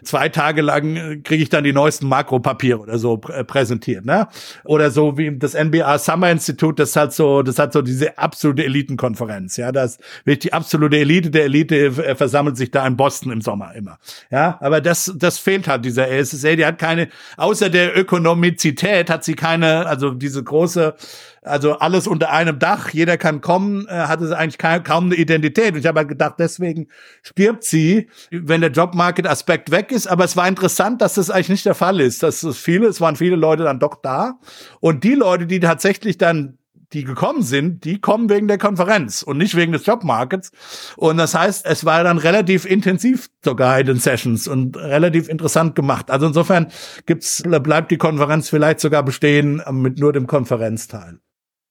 zwei 0.03 0.29
Tage 0.29 0.61
lang 0.61 0.95
äh, 0.95 1.17
kriege 1.17 1.43
ich 1.43 1.49
dann 1.49 1.63
die 1.63 1.73
neuesten 1.73 2.07
Makropapiere 2.07 2.79
oder 2.79 2.97
so 2.97 3.17
präsentiert, 3.17 4.05
ne? 4.05 4.27
Oder 4.63 4.91
so 4.91 5.17
wie 5.17 5.37
das 5.37 5.53
NBA 5.53 5.97
Summer 5.99 6.31
Institute, 6.31 6.75
das 6.75 6.95
hat 6.95 7.13
so, 7.13 7.41
das 7.41 7.59
hat 7.59 7.73
so 7.73 7.81
diese 7.81 8.17
absolute 8.17 8.63
Elitenkonferenz, 8.63 9.57
ja, 9.57 9.71
das 9.71 9.97
wird 10.25 10.43
die 10.43 10.53
absolute 10.53 10.97
Elite 10.97 11.29
der 11.31 11.45
Elite 11.45 11.75
äh, 11.75 12.15
versammelt 12.15 12.57
sich 12.57 12.71
da 12.71 12.85
in 12.85 12.97
Boston 12.97 13.31
im 13.31 13.41
Sommer 13.41 13.73
immer, 13.75 13.99
ja. 14.31 14.57
Aber 14.61 14.81
das, 14.81 15.13
das 15.15 15.39
fehlt 15.39 15.67
halt 15.67 15.85
dieser 15.85 16.07
SSA, 16.07 16.55
die 16.55 16.65
hat 16.65 16.79
keine, 16.79 17.09
außer 17.37 17.69
der 17.69 17.97
Ökonomizität 17.97 19.09
hat 19.09 19.23
sie 19.23 19.35
keine, 19.35 19.85
also 19.85 20.11
diese 20.11 20.43
große 20.43 20.95
also 21.41 21.79
alles 21.79 22.07
unter 22.07 22.31
einem 22.31 22.59
Dach, 22.59 22.89
jeder 22.89 23.17
kann 23.17 23.41
kommen, 23.41 23.87
äh, 23.87 23.91
hat 23.91 24.21
es 24.21 24.31
eigentlich 24.31 24.57
kaum, 24.57 24.83
kaum 24.83 25.05
eine 25.05 25.15
Identität. 25.15 25.73
Und 25.73 25.79
ich 25.79 25.85
habe 25.85 25.99
halt 25.99 26.09
gedacht, 26.09 26.35
deswegen 26.39 26.87
stirbt 27.21 27.63
sie, 27.63 28.09
wenn 28.31 28.61
der 28.61 28.71
Jobmarket-Aspekt 28.71 29.71
weg 29.71 29.91
ist. 29.91 30.07
Aber 30.07 30.25
es 30.25 30.35
war 30.35 30.47
interessant, 30.47 31.01
dass 31.01 31.15
das 31.15 31.29
eigentlich 31.29 31.49
nicht 31.49 31.65
der 31.65 31.75
Fall 31.75 31.99
ist. 31.99 32.23
Dass 32.23 32.43
es 32.43 32.57
viele, 32.57 32.87
es 32.87 33.01
waren 33.01 33.15
viele 33.15 33.35
Leute 33.35 33.63
dann 33.63 33.79
doch 33.79 33.95
da. 34.01 34.39
Und 34.79 35.03
die 35.03 35.15
Leute, 35.15 35.45
die 35.47 35.59
tatsächlich 35.59 36.17
dann 36.17 36.59
die 36.93 37.03
gekommen 37.03 37.43
sind, 37.43 37.83
die 37.83 38.01
kommen 38.01 38.29
wegen 38.29 38.47
der 38.47 38.57
Konferenz 38.57 39.21
und 39.21 39.37
nicht 39.37 39.55
wegen 39.55 39.71
des 39.71 39.85
Jobmarkets. 39.85 40.51
Und 40.97 41.17
das 41.17 41.35
heißt, 41.35 41.65
es 41.65 41.85
war 41.85 42.03
dann 42.03 42.17
relativ 42.17 42.65
intensiv 42.65 43.29
sogar 43.43 43.79
in 43.79 43.85
den 43.85 43.99
Sessions 43.99 44.47
und 44.47 44.75
relativ 44.75 45.29
interessant 45.29 45.75
gemacht. 45.75 46.09
Also 46.09 46.25
insofern 46.25 46.71
gibt's, 47.05 47.43
bleibt 47.43 47.91
die 47.91 47.97
Konferenz 47.97 48.49
vielleicht 48.49 48.79
sogar 48.79 49.03
bestehen 49.03 49.61
mit 49.71 49.99
nur 49.99 50.13
dem 50.13 50.25
Konferenzteil. 50.25 51.19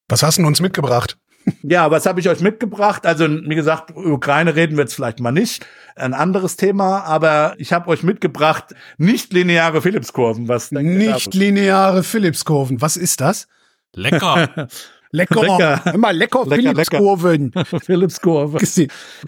Was 0.09 0.23
hast 0.23 0.39
du 0.39 0.47
uns 0.47 0.61
mitgebracht? 0.61 1.19
Ja, 1.63 1.91
was 1.91 2.07
habe 2.07 2.21
ich 2.21 2.29
euch 2.29 2.41
mitgebracht? 2.41 3.07
Also, 3.07 3.29
wie 3.29 3.55
gesagt, 3.55 3.93
Ukraine 3.95 4.55
reden 4.55 4.77
wir 4.77 4.85
jetzt 4.85 4.95
vielleicht 4.95 5.21
mal 5.21 5.33
nicht. 5.33 5.67
Ein 5.97 6.15
anderes 6.15 6.57
Thema, 6.57 7.05
aber 7.05 7.55
ich 7.59 7.73
habe 7.73 7.89
euch 7.89 8.03
mitgebracht 8.03 8.75
nicht 8.99 9.33
lineare 9.33 9.81
Phillipskurven. 9.81 10.49
Was 10.49 10.73
nicht 10.73 11.35
lineare 11.35 12.03
Phillipskurven. 12.03 12.81
Was 12.81 12.97
ist 12.97 13.21
das? 13.21 13.49
Lecker. 13.95 14.69
Lecker, 15.11 15.41
lecker. 15.41 15.95
immer 15.95 16.13
lecker, 16.13 16.45
lecker 16.45 16.75
Philips-Kurven. 16.75 17.53
Philips-Kurve. 17.83 18.59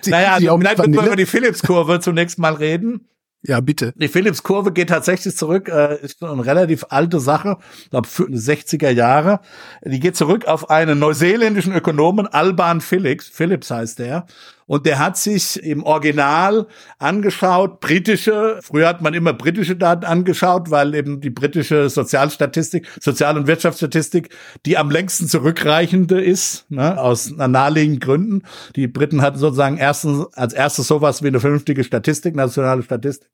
naja, 0.04 0.36
vielleicht 0.36 0.78
müssen 0.78 0.92
wir 0.92 1.06
über 1.06 1.16
die 1.16 1.24
Philips-Kurve 1.24 2.00
zunächst 2.00 2.38
mal 2.38 2.52
reden. 2.52 3.08
Ja, 3.42 3.60
bitte. 3.60 3.94
Die 3.96 4.08
Philips-Kurve 4.08 4.70
geht 4.72 4.90
tatsächlich 4.90 5.34
zurück, 5.34 5.68
äh, 5.68 5.98
ist 6.02 6.22
eine 6.22 6.44
relativ 6.44 6.84
alte 6.90 7.20
Sache, 7.20 7.56
ich 7.82 7.90
glaube 7.90 8.06
60er 8.06 8.90
Jahre. 8.90 9.40
Die 9.82 9.98
geht 9.98 10.14
zurück 10.14 10.46
auf 10.46 10.68
einen 10.68 10.98
neuseeländischen 10.98 11.74
Ökonomen, 11.74 12.26
Alban 12.26 12.82
Phillips, 12.82 13.28
Phillips 13.28 13.70
heißt 13.70 13.98
der. 13.98 14.26
Und 14.70 14.86
der 14.86 15.00
hat 15.00 15.16
sich 15.16 15.60
im 15.64 15.82
Original 15.82 16.68
angeschaut, 17.00 17.80
britische, 17.80 18.60
früher 18.62 18.86
hat 18.86 19.02
man 19.02 19.14
immer 19.14 19.32
britische 19.32 19.74
Daten 19.74 20.04
angeschaut, 20.04 20.70
weil 20.70 20.94
eben 20.94 21.20
die 21.20 21.30
britische 21.30 21.90
Sozialstatistik, 21.90 22.86
Sozial- 23.00 23.36
und 23.36 23.48
Wirtschaftsstatistik 23.48 24.28
die 24.66 24.78
am 24.78 24.88
längsten 24.88 25.26
zurückreichende 25.26 26.22
ist, 26.22 26.70
ne, 26.70 27.00
aus 27.00 27.32
naheliegenden 27.32 27.98
Gründen. 27.98 28.42
Die 28.76 28.86
Briten 28.86 29.22
hatten 29.22 29.38
sozusagen 29.38 29.76
erstens, 29.76 30.26
als 30.34 30.52
erstes 30.52 30.86
sowas 30.86 31.20
wie 31.20 31.26
eine 31.26 31.40
vernünftige 31.40 31.82
Statistik, 31.82 32.36
nationale 32.36 32.84
Statistik. 32.84 33.28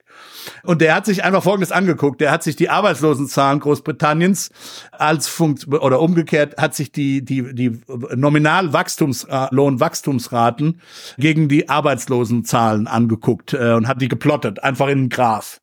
Und 0.63 0.81
der 0.81 0.95
hat 0.95 1.05
sich 1.07 1.25
einfach 1.25 1.43
Folgendes 1.43 1.73
angeguckt. 1.73 2.21
Der 2.21 2.31
hat 2.31 2.43
sich 2.43 2.55
die 2.57 2.71
Arbeitslosenzahlen 2.71 3.61
Großbritanniens 3.61 4.51
als 4.93 5.29
Funkt 5.29 5.69
oder 5.69 6.01
umgekehrt 6.01 6.57
hat 6.57 6.75
sich 6.75 6.91
die, 6.93 7.23
die, 7.25 7.55
die 7.55 7.81
Nominalwachstumslohnwachstumsraten 8.15 10.81
gegen 11.27 11.49
die 11.49 11.69
Arbeitslosenzahlen 11.69 12.87
angeguckt 12.87 13.53
äh, 13.53 13.73
und 13.73 13.89
hat 13.89 14.01
die 14.01 14.07
geplottet, 14.07 14.63
einfach 14.63 14.87
in 14.87 14.99
einen 14.99 15.09
Graph. 15.09 15.61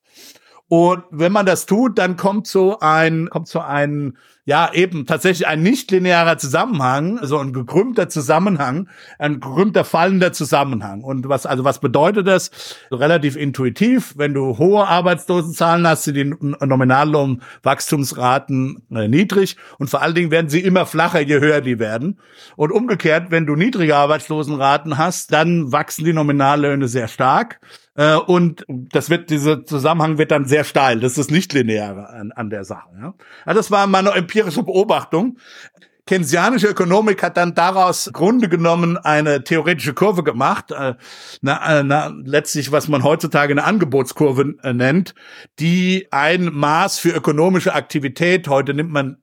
Und 0.76 1.04
wenn 1.12 1.30
man 1.30 1.46
das 1.46 1.66
tut, 1.66 1.98
dann 1.98 2.16
kommt 2.16 2.48
so 2.48 2.80
ein, 2.80 3.30
kommt 3.30 3.46
so 3.46 3.60
ein, 3.60 4.18
ja, 4.44 4.72
eben 4.72 5.06
tatsächlich 5.06 5.46
ein 5.46 5.62
nichtlinearer 5.62 6.36
Zusammenhang, 6.36 7.20
so 7.22 7.38
ein 7.38 7.52
gekrümmter 7.52 8.08
Zusammenhang, 8.08 8.88
ein 9.20 9.38
gekrümmter 9.38 9.84
fallender 9.84 10.32
Zusammenhang. 10.32 11.04
Und 11.04 11.28
was, 11.28 11.46
also 11.46 11.62
was 11.62 11.78
bedeutet 11.78 12.26
das? 12.26 12.50
Relativ 12.90 13.36
intuitiv. 13.36 14.14
Wenn 14.16 14.34
du 14.34 14.58
hohe 14.58 14.84
Arbeitslosenzahlen 14.84 15.86
hast, 15.86 16.02
sind 16.02 16.16
die 16.16 16.24
Nominallohnwachstumsraten 16.24 18.82
äh, 18.90 19.06
niedrig 19.06 19.56
und 19.78 19.90
vor 19.90 20.02
allen 20.02 20.16
Dingen 20.16 20.32
werden 20.32 20.50
sie 20.50 20.60
immer 20.60 20.86
flacher, 20.86 21.20
je 21.20 21.38
höher 21.38 21.60
die 21.60 21.78
werden. 21.78 22.18
Und 22.56 22.72
umgekehrt, 22.72 23.30
wenn 23.30 23.46
du 23.46 23.54
niedrige 23.54 23.94
Arbeitslosenraten 23.94 24.98
hast, 24.98 25.32
dann 25.32 25.70
wachsen 25.70 26.04
die 26.04 26.12
Nominallöhne 26.12 26.88
sehr 26.88 27.06
stark. 27.06 27.60
Äh, 27.96 28.16
und 28.16 28.64
das 28.68 29.10
wird, 29.10 29.30
dieser 29.30 29.64
Zusammenhang 29.64 30.18
wird 30.18 30.30
dann 30.30 30.46
sehr 30.46 30.64
steil. 30.64 31.00
Das 31.00 31.18
ist 31.18 31.30
nicht 31.30 31.52
linear 31.52 32.10
an, 32.10 32.32
an 32.32 32.50
der 32.50 32.64
Sache. 32.64 32.88
Ja? 33.00 33.14
Also 33.44 33.58
das 33.60 33.70
war 33.70 33.86
meine 33.86 34.10
empirische 34.10 34.62
Beobachtung. 34.62 35.38
Keynesianische 36.06 36.66
Ökonomik 36.66 37.22
hat 37.22 37.38
dann 37.38 37.54
daraus 37.54 38.10
Grunde 38.12 38.50
genommen 38.50 38.98
eine 38.98 39.42
theoretische 39.42 39.94
Kurve 39.94 40.22
gemacht, 40.22 40.70
äh, 40.70 40.94
na, 41.40 41.80
äh, 41.80 41.82
na, 41.82 42.12
letztlich 42.24 42.70
was 42.72 42.88
man 42.88 43.04
heutzutage 43.04 43.52
eine 43.54 43.64
Angebotskurve 43.64 44.54
äh, 44.62 44.74
nennt, 44.74 45.14
die 45.60 46.08
ein 46.10 46.50
Maß 46.52 46.98
für 46.98 47.08
ökonomische 47.10 47.74
Aktivität, 47.74 48.48
heute 48.48 48.74
nimmt 48.74 48.90
man 48.90 49.16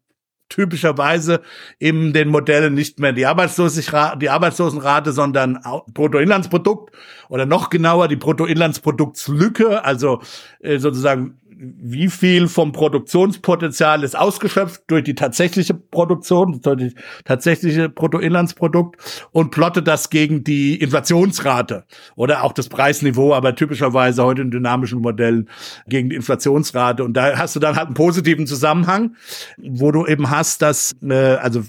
typischerweise 0.52 1.41
in 1.80 2.14
den 2.14 2.30
Modellen 2.30 2.73
nicht 2.73 2.99
mehr 2.99 3.14
die, 3.14 3.26
Arbeitslosenrate, 3.26 4.19
die 4.19 4.30
Arbeitslosenrate, 4.30 5.11
sondern 5.11 5.60
Bruttoinlandsprodukt 5.94 6.94
oder 7.30 7.45
noch 7.45 7.69
genauer 7.69 8.07
die 8.07 8.18
Bruttoinlandsproduktlücke, 8.18 9.84
also 9.84 10.22
äh, 10.60 10.78
sozusagen 10.78 11.40
wie 11.64 12.08
viel 12.08 12.48
vom 12.48 12.72
Produktionspotenzial 12.72 14.04
ist 14.04 14.18
ausgeschöpft 14.18 14.82
durch 14.88 15.04
die 15.04 15.14
tatsächliche 15.14 15.76
Produktion, 15.76 16.60
durch 16.62 16.78
die 16.78 16.96
tatsächliche 17.24 17.88
Bruttoinlandsprodukt 17.88 19.28
und 19.32 19.52
plottet 19.52 19.88
das 19.88 20.10
gegen 20.10 20.44
die 20.44 20.76
Inflationsrate 20.82 21.86
oder 22.16 22.44
auch 22.44 22.54
das 22.54 22.68
Preisniveau, 22.68 23.34
aber 23.36 23.56
typischerweise 23.56 24.24
heute 24.24 24.42
in 24.42 24.50
dynamischen 24.50 25.02
Modellen 25.02 25.50
gegen 25.88 26.10
die 26.10 26.16
Inflationsrate. 26.16 27.04
Und 27.04 27.14
da 27.14 27.38
hast 27.38 27.56
du 27.56 27.60
dann 27.60 27.76
halt 27.76 27.88
einen 27.88 27.96
positiven 27.96 28.48
Zusammenhang, 28.48 29.16
wo 29.58 29.92
du 29.92 30.08
eben 30.08 30.32
hast, 30.32 30.64
dass, 30.64 30.94
äh, 31.04 31.14
also 31.14 31.62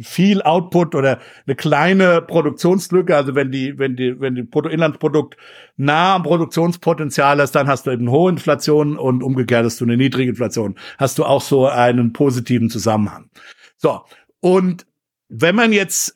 viel 0.00 0.42
Output 0.42 0.94
oder 0.94 1.20
eine 1.46 1.56
kleine 1.56 2.22
Produktionslücke, 2.22 3.16
also 3.16 3.34
wenn 3.34 3.50
die, 3.50 3.78
wenn 3.78 3.96
die, 3.96 4.20
wenn 4.20 4.34
die 4.34 4.42
Bruttoinlandsprodukt 4.42 5.36
nah 5.76 6.16
am 6.16 6.22
Produktionspotenzial 6.22 7.40
ist, 7.40 7.54
dann 7.54 7.68
hast 7.68 7.86
du 7.86 7.90
eben 7.90 8.10
hohe 8.10 8.30
Inflation 8.30 8.96
und 8.96 9.22
umgekehrt 9.22 9.64
hast 9.64 9.80
du 9.80 9.84
eine 9.84 9.96
niedrige 9.96 10.30
Inflation. 10.30 10.76
Hast 10.98 11.18
du 11.18 11.24
auch 11.24 11.42
so 11.42 11.66
einen 11.66 12.12
positiven 12.12 12.70
Zusammenhang. 12.70 13.30
So. 13.76 14.02
Und 14.40 14.86
wenn 15.28 15.54
man 15.54 15.72
jetzt 15.72 16.14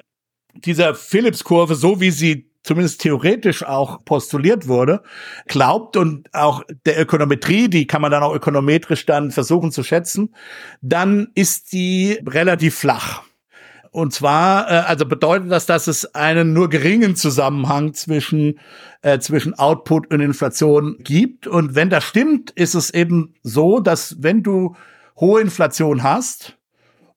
dieser 0.54 0.94
Phillips-Kurve, 0.94 1.74
so 1.74 2.00
wie 2.00 2.10
sie 2.10 2.50
zumindest 2.62 3.00
theoretisch 3.00 3.62
auch 3.64 4.04
postuliert 4.04 4.68
wurde, 4.68 5.02
glaubt 5.46 5.96
und 5.96 6.32
auch 6.34 6.62
der 6.84 7.00
Ökonometrie, 7.00 7.68
die 7.68 7.86
kann 7.86 8.02
man 8.02 8.10
dann 8.10 8.22
auch 8.22 8.34
ökonometrisch 8.34 9.06
dann 9.06 9.30
versuchen 9.30 9.72
zu 9.72 9.82
schätzen, 9.82 10.34
dann 10.82 11.28
ist 11.34 11.72
die 11.72 12.18
relativ 12.26 12.76
flach. 12.76 13.22
Und 13.92 14.12
zwar, 14.12 14.70
äh, 14.70 14.74
also 14.86 15.04
bedeutet 15.04 15.50
das, 15.50 15.66
dass 15.66 15.86
es 15.88 16.14
einen 16.14 16.52
nur 16.52 16.68
geringen 16.68 17.16
Zusammenhang 17.16 17.92
zwischen, 17.94 18.60
äh, 19.02 19.18
zwischen 19.18 19.54
Output 19.54 20.12
und 20.12 20.20
Inflation 20.20 20.96
gibt. 21.00 21.46
Und 21.46 21.74
wenn 21.74 21.90
das 21.90 22.04
stimmt, 22.04 22.50
ist 22.52 22.74
es 22.74 22.92
eben 22.92 23.34
so, 23.42 23.80
dass 23.80 24.22
wenn 24.22 24.42
du 24.42 24.76
hohe 25.16 25.40
Inflation 25.40 26.02
hast 26.02 26.56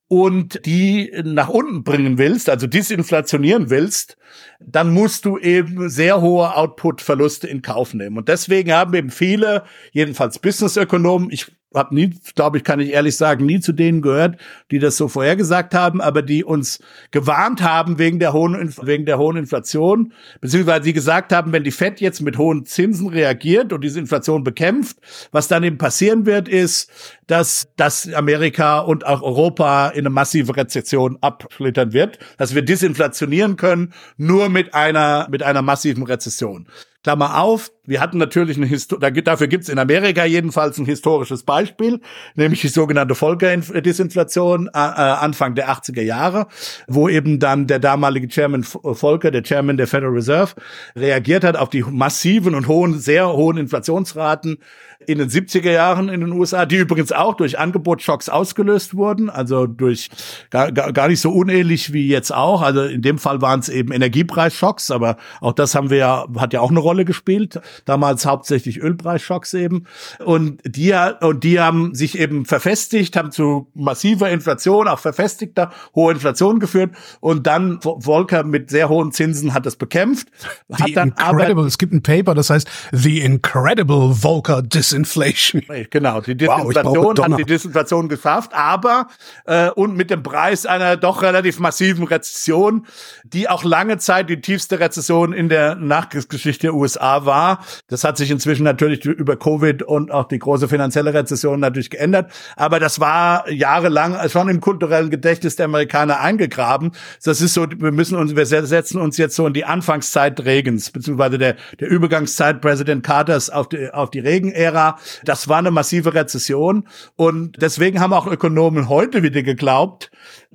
und 0.08 0.66
die 0.66 1.12
nach 1.24 1.50
unten 1.50 1.84
bringen 1.84 2.18
willst, 2.18 2.50
also 2.50 2.66
disinflationieren 2.68 3.70
willst, 3.70 4.18
dann 4.60 4.92
musst 4.92 5.26
du 5.26 5.38
eben 5.38 5.90
sehr 5.90 6.22
hohe 6.22 6.56
Output-Verluste 6.56 7.48
in 7.48 7.62
Kauf 7.62 7.94
nehmen. 7.94 8.18
Und 8.18 8.30
deswegen 8.30 8.74
haben 8.74 8.94
eben 8.96 9.10
viele, 9.12 9.64
jedenfalls 9.92 10.40
Business-Ökonomen, 10.40 11.30
ich 11.32 11.52
habe 11.74 11.96
nie, 11.96 12.16
glaube 12.36 12.58
ich, 12.58 12.64
kann 12.64 12.80
ich 12.80 12.92
ehrlich 12.92 13.18
sagen, 13.18 13.46
nie 13.46 13.60
zu 13.60 13.74
denen 13.74 14.02
gehört, 14.02 14.38
die 14.72 14.80
das 14.80 14.98
so 14.98 15.08
vorhergesagt 15.08 15.74
haben, 15.74 16.02
aber 16.02 16.22
die 16.22 16.44
uns 16.44 16.80
gewarnt 17.12 17.62
haben 17.62 18.00
wegen 18.00 18.20
der 18.20 18.34
hohen, 18.34 18.74
wegen 18.82 19.06
der 19.06 19.18
hohen 19.18 19.38
Inflation, 19.38 20.14
beziehungsweise 20.42 20.82
die 20.82 20.94
gesagt 20.94 21.34
haben, 21.34 21.52
wenn 21.52 21.64
die 21.64 21.72
Fed 21.72 22.02
jetzt 22.02 22.22
mit 22.22 22.38
hohen 22.38 22.66
Zinsen 22.66 23.08
reagiert 23.08 23.74
und 23.74 23.84
diese 23.84 24.00
Inflation 24.00 24.44
bekämpft, 24.44 24.98
was 25.32 25.48
dann 25.48 25.64
eben 25.64 25.78
passieren 25.78 26.26
wird, 26.26 26.48
ist, 26.48 26.90
dass, 27.28 27.68
dass 27.78 28.12
Amerika 28.14 28.80
und 28.80 29.06
auch 29.06 29.22
Europa 29.22 29.90
in 29.90 30.00
eine 30.00 30.10
massive 30.10 30.56
Rezession 30.56 31.18
abschlittern 31.22 31.94
wird, 31.94 32.20
dass 32.38 32.56
wir 32.56 32.62
disinflationieren 32.62 33.56
können, 33.56 33.94
nur 34.18 34.50
mit 34.50 34.74
einer, 34.74 35.28
mit 35.30 35.44
einer 35.44 35.62
massiven 35.62 36.04
Rezession. 36.04 36.68
Klammer 37.04 37.42
auf, 37.42 37.72
wir 37.86 38.00
hatten 38.00 38.18
natürlich 38.18 38.56
eine 38.56 38.66
Histo 38.66 38.96
dafür 38.98 39.48
gibt 39.48 39.64
es 39.64 39.70
in 39.70 39.78
Amerika 39.78 40.24
jedenfalls 40.24 40.78
ein 40.78 40.86
historisches 40.86 41.44
Beispiel, 41.44 42.00
nämlich 42.36 42.62
die 42.62 42.70
sogenannte 42.70 43.14
Volker-Disinflation 43.14 44.68
äh, 44.68 44.78
äh 44.78 44.80
Anfang 44.80 45.54
der 45.56 45.70
80er 45.70 46.02
Jahre, 46.02 46.48
wo 46.88 47.10
eben 47.10 47.40
dann 47.40 47.68
der 47.68 47.80
damalige 47.80 48.30
Chairman 48.30 48.64
Volker, 48.64 49.32
der 49.32 49.44
Chairman 49.44 49.76
der 49.76 49.88
Federal 49.88 50.14
Reserve, 50.14 50.54
reagiert 50.96 51.44
hat 51.44 51.58
auf 51.58 51.70
die 51.70 51.84
massiven 51.84 52.56
und 52.56 52.70
hohen, 52.70 52.98
sehr 52.98 53.34
hohen 53.34 53.58
Inflationsraten 53.58 54.60
in 55.08 55.18
den 55.18 55.30
70er 55.30 55.72
Jahren 55.72 56.10
in 56.10 56.22
den 56.22 56.32
USA, 56.32 56.66
die 56.66 56.78
übrigens 56.78 57.12
auch 57.12 57.36
durch 57.36 57.60
Angebotsschocks 57.60 58.30
ausgelöst 58.30 58.96
wurden, 58.96 59.30
also 59.30 59.68
durch 59.68 60.10
gar, 60.50 60.72
gar 60.72 61.08
nicht 61.08 61.20
so 61.20 61.32
unähnlich 61.32 61.92
wie 61.92 62.08
jetzt 62.08 62.34
auch. 62.34 62.62
Also 62.62 62.84
in 62.84 63.02
dem 63.02 63.18
Fall 63.18 63.42
waren 63.42 63.60
es 63.60 63.70
eben 63.70 63.92
Energiepreisschocks, 63.92 64.92
aber 64.92 65.18
auch 65.42 65.54
das 65.54 65.76
haben 65.76 65.90
wir 65.90 65.98
ja, 65.98 66.26
hat 66.38 66.54
ja 66.54 66.62
auch 66.62 66.72
eine 66.72 66.80
Rolle 66.80 66.93
gespielt 67.06 67.60
damals 67.86 68.26
hauptsächlich 68.26 68.80
Ölpreisschocks 68.80 69.54
eben. 69.54 69.86
Und 70.24 70.62
die, 70.66 70.94
und 71.22 71.44
die 71.44 71.60
haben 71.60 71.94
sich 71.96 72.18
eben 72.20 72.46
verfestigt, 72.46 73.16
haben 73.16 73.32
zu 73.32 73.68
massiver 73.74 74.30
Inflation, 74.30 74.88
auch 74.88 75.00
verfestigter 75.00 75.72
hoher 75.96 76.12
Inflation 76.12 76.60
geführt. 76.60 76.92
Und 77.20 77.48
dann 77.48 77.80
Volker 77.82 78.44
mit 78.44 78.70
sehr 78.70 78.90
hohen 78.90 79.12
Zinsen 79.12 79.54
hat 79.54 79.66
das 79.66 79.76
bekämpft. 79.76 80.28
Hat 80.72 80.88
The 80.88 80.94
dann 80.94 81.10
incredible, 81.10 81.52
aber, 81.52 81.66
es 81.66 81.78
gibt 81.78 81.94
ein 81.94 82.04
Paper, 82.04 82.34
das 82.34 82.50
heißt 82.50 82.70
The 82.92 83.22
Incredible 83.22 84.14
Volker 84.14 84.62
Disinflation. 84.62 85.64
Genau, 85.90 86.22
die 86.22 86.36
Disinflation 86.36 87.18
wow, 87.18 87.20
hat 87.20 87.40
die 87.40 87.46
Disinflation 87.46 88.08
geschafft, 88.08 88.54
aber 88.54 89.08
äh, 89.46 89.70
und 89.72 89.96
mit 89.96 90.10
dem 90.10 90.24
Preis 90.24 90.66
einer 90.66 90.98
doch 90.98 91.22
relativ 91.22 91.60
massiven 91.60 92.06
Rezession, 92.06 92.86
die 93.24 93.50
auch 93.50 93.64
lange 93.64 93.98
Zeit 93.98 94.30
die 94.30 94.42
tiefste 94.42 94.80
Rezession 94.80 95.34
in 95.34 95.50
der 95.50 95.76
Nachkriegsgeschichte 95.76 96.68
der 96.68 96.76
USA 96.84 97.26
war. 97.26 97.64
Das 97.88 98.04
hat 98.04 98.18
sich 98.18 98.30
inzwischen 98.30 98.64
natürlich 98.64 99.06
über 99.06 99.36
Covid 99.36 99.84
und 99.84 100.12
auch 100.12 100.28
die 100.28 100.40
große 100.40 100.68
finanzielle 100.68 101.14
Rezession 101.14 101.60
natürlich 101.60 101.90
geändert. 101.90 102.32
Aber 102.56 102.80
das 102.80 103.00
war 103.00 103.50
jahrelang 103.50 104.18
schon 104.30 104.50
im 104.50 104.62
kulturellen 104.62 105.10
Gedächtnis 105.10 105.56
der 105.56 105.66
Amerikaner 105.66 106.20
eingegraben. 106.20 106.92
Das 107.24 107.42
ist 107.42 107.54
so, 107.54 107.66
wir 107.70 107.92
müssen 107.92 108.18
uns, 108.18 108.36
wir 108.36 108.46
setzen 108.46 109.02
uns 109.02 109.18
jetzt 109.18 109.36
so 109.36 109.48
in 109.48 109.54
die 109.54 109.66
Anfangszeit 109.66 110.44
Regens, 110.46 110.92
beziehungsweise 110.92 111.38
der, 111.38 111.56
der 111.80 111.90
Übergangszeit 111.90 112.62
Präsident 112.62 113.04
Carters 113.04 113.50
auf 113.50 113.70
die, 113.70 113.90
auf 113.92 114.12
die 114.12 114.20
Reagan-Ära. 114.20 114.98
Das 115.24 115.48
war 115.48 115.58
eine 115.60 115.72
massive 115.72 116.14
Rezession. 116.14 116.88
Und 117.16 117.62
deswegen 117.62 118.00
haben 118.00 118.14
auch 118.14 118.28
Ökonomen 118.28 118.90
heute 118.90 119.24
wieder 119.24 119.44
geglaubt, 119.44 120.12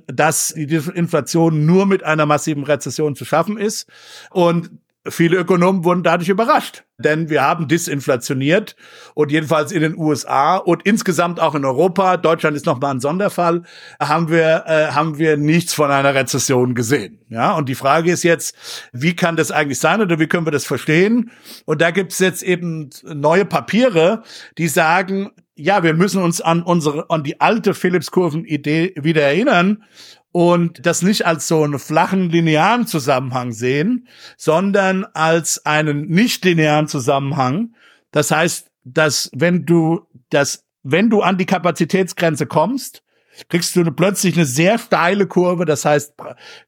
dass 0.07 0.53
die 0.55 0.81
Inflation 0.93 1.65
nur 1.65 1.85
mit 1.85 2.03
einer 2.03 2.25
massiven 2.25 2.63
Rezession 2.63 3.15
zu 3.15 3.25
schaffen 3.25 3.57
ist. 3.57 3.87
Und 4.31 4.71
viele 5.09 5.37
Ökonomen 5.37 5.83
wurden 5.83 6.03
dadurch 6.03 6.29
überrascht, 6.29 6.83
denn 6.97 7.29
wir 7.29 7.41
haben 7.41 7.67
disinflationiert 7.67 8.75
und 9.13 9.31
jedenfalls 9.31 9.71
in 9.71 9.81
den 9.81 9.97
USA 9.97 10.57
und 10.57 10.83
insgesamt 10.85 11.39
auch 11.39 11.55
in 11.55 11.65
Europa, 11.65 12.17
Deutschland 12.17 12.55
ist 12.55 12.65
nochmal 12.65 12.95
ein 12.95 12.99
Sonderfall, 12.99 13.63
haben 13.99 14.29
wir 14.29 14.63
äh, 14.67 14.87
haben 14.91 15.17
wir 15.17 15.37
nichts 15.37 15.73
von 15.73 15.91
einer 15.91 16.13
Rezession 16.13 16.75
gesehen. 16.75 17.19
Ja, 17.29 17.53
und 17.53 17.69
die 17.69 17.75
Frage 17.75 18.11
ist 18.11 18.23
jetzt, 18.23 18.55
wie 18.91 19.15
kann 19.15 19.35
das 19.35 19.51
eigentlich 19.51 19.79
sein 19.79 20.01
oder 20.01 20.19
wie 20.19 20.27
können 20.27 20.47
wir 20.47 20.51
das 20.51 20.65
verstehen? 20.65 21.31
Und 21.65 21.81
da 21.81 21.91
gibt's 21.91 22.19
jetzt 22.19 22.43
eben 22.43 22.89
neue 23.03 23.45
Papiere, 23.45 24.23
die 24.57 24.67
sagen, 24.67 25.31
ja, 25.55 25.83
wir 25.83 25.93
müssen 25.93 26.23
uns 26.23 26.39
an 26.39 26.63
unsere 26.63 27.09
an 27.09 27.23
die 27.23 27.41
alte 27.41 27.73
Phillips-Kurven-Idee 27.73 28.93
wieder 28.95 29.23
erinnern 29.23 29.83
und 30.31 30.85
das 30.85 31.01
nicht 31.01 31.25
als 31.25 31.47
so 31.47 31.63
einen 31.63 31.79
flachen 31.79 32.29
linearen 32.29 32.85
Zusammenhang 32.85 33.51
sehen, 33.51 34.07
sondern 34.37 35.05
als 35.13 35.65
einen 35.65 36.07
nicht 36.07 36.45
linearen 36.45 36.87
Zusammenhang. 36.87 37.73
Das 38.11 38.31
heißt, 38.31 38.67
dass 38.83 39.29
wenn 39.33 39.65
du 39.65 40.01
das, 40.29 40.63
wenn 40.83 41.09
du 41.09 41.21
an 41.21 41.37
die 41.37 41.45
Kapazitätsgrenze 41.45 42.45
kommst, 42.45 43.03
kriegst 43.47 43.75
du 43.75 43.83
plötzlich 43.91 44.35
eine 44.35 44.45
sehr 44.45 44.77
steile 44.77 45.27
Kurve. 45.27 45.65
Das 45.65 45.85
heißt, 45.85 46.13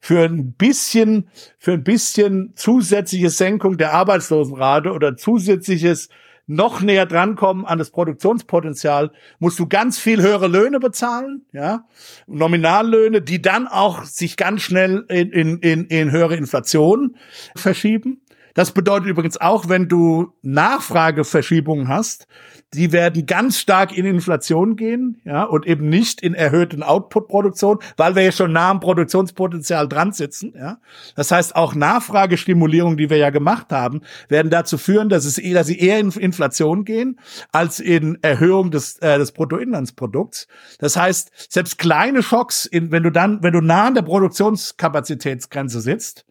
für 0.00 0.24
ein 0.24 0.52
bisschen, 0.54 1.28
für 1.58 1.72
ein 1.72 1.84
bisschen 1.84 2.52
zusätzliche 2.56 3.30
Senkung 3.30 3.76
der 3.76 3.92
Arbeitslosenrate 3.92 4.92
oder 4.92 5.16
zusätzliches 5.16 6.08
noch 6.52 6.82
näher 6.82 7.06
drankommen 7.06 7.64
an 7.64 7.78
das 7.78 7.90
Produktionspotenzial, 7.90 9.10
musst 9.38 9.58
du 9.58 9.66
ganz 9.66 9.98
viel 9.98 10.22
höhere 10.22 10.48
Löhne 10.48 10.80
bezahlen, 10.80 11.46
ja, 11.52 11.86
Nominallöhne, 12.26 13.22
die 13.22 13.40
dann 13.40 13.66
auch 13.66 14.04
sich 14.04 14.36
ganz 14.36 14.62
schnell 14.62 15.04
in, 15.08 15.32
in, 15.32 15.58
in, 15.58 15.84
in 15.86 16.10
höhere 16.10 16.36
Inflation 16.36 17.16
verschieben. 17.56 18.20
Das 18.54 18.72
bedeutet 18.72 19.08
übrigens 19.08 19.40
auch, 19.40 19.68
wenn 19.68 19.88
du 19.88 20.32
Nachfrageverschiebungen 20.42 21.88
hast, 21.88 22.26
die 22.74 22.92
werden 22.92 23.26
ganz 23.26 23.58
stark 23.58 23.96
in 23.96 24.06
Inflation 24.06 24.76
gehen, 24.76 25.20
ja, 25.24 25.44
und 25.44 25.66
eben 25.66 25.88
nicht 25.88 26.22
in 26.22 26.34
erhöhten 26.34 26.82
Output-Produktion, 26.82 27.78
weil 27.96 28.14
wir 28.14 28.22
ja 28.22 28.32
schon 28.32 28.52
nah 28.52 28.70
am 28.70 28.80
Produktionspotenzial 28.80 29.88
dran 29.88 30.12
sitzen, 30.12 30.54
ja. 30.56 30.78
Das 31.14 31.30
heißt, 31.30 31.54
auch 31.54 31.74
Nachfragestimulierung, 31.74 32.96
die 32.96 33.10
wir 33.10 33.18
ja 33.18 33.30
gemacht 33.30 33.72
haben, 33.72 34.00
werden 34.28 34.50
dazu 34.50 34.78
führen, 34.78 35.08
dass 35.08 35.24
es 35.24 35.40
dass 35.52 35.66
sie 35.66 35.78
eher 35.78 35.98
in 35.98 36.10
Inflation 36.10 36.84
gehen, 36.84 37.18
als 37.52 37.80
in 37.80 38.18
Erhöhung 38.22 38.70
des, 38.70 38.98
äh, 38.98 39.18
des 39.18 39.32
Bruttoinlandsprodukts. 39.32 40.46
Das 40.78 40.96
heißt, 40.96 41.52
selbst 41.52 41.78
kleine 41.78 42.22
Schocks, 42.22 42.64
in, 42.64 42.90
wenn 42.90 43.02
du 43.02 43.10
dann, 43.10 43.42
wenn 43.42 43.52
du 43.52 43.60
nah 43.60 43.86
an 43.86 43.94
der 43.94 44.02
Produktionskapazitätsgrenze 44.02 45.80
sitzt, 45.80 46.24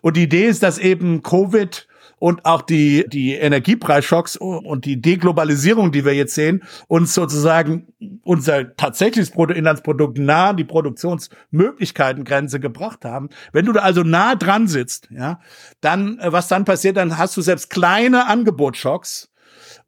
und 0.00 0.16
die 0.16 0.24
Idee 0.24 0.46
ist, 0.46 0.62
dass 0.62 0.78
eben 0.78 1.22
Covid 1.22 1.86
und 2.22 2.44
auch 2.44 2.62
die, 2.62 3.04
die 3.08 3.34
Energiepreisschocks 3.34 4.36
und 4.36 4.84
die 4.84 5.02
Deglobalisierung, 5.02 5.90
die 5.90 6.04
wir 6.04 6.14
jetzt 6.14 6.36
sehen, 6.36 6.62
uns 6.86 7.14
sozusagen 7.14 7.88
unser 8.22 8.76
tatsächliches 8.76 9.32
Bruttoinlandsprodukt 9.32 10.18
nah 10.18 10.50
an 10.50 10.56
die 10.56 10.62
Produktionsmöglichkeitengrenze 10.62 12.60
gebracht 12.60 13.04
haben. 13.04 13.28
Wenn 13.52 13.64
du 13.64 13.72
da 13.72 13.80
also 13.80 14.04
nah 14.04 14.36
dran 14.36 14.68
sitzt, 14.68 15.08
ja, 15.10 15.40
dann, 15.80 16.20
äh, 16.20 16.30
was 16.30 16.46
dann 16.46 16.64
passiert, 16.64 16.96
dann 16.96 17.18
hast 17.18 17.36
du 17.36 17.40
selbst 17.40 17.70
kleine 17.70 18.28
Angebotsschocks, 18.28 19.31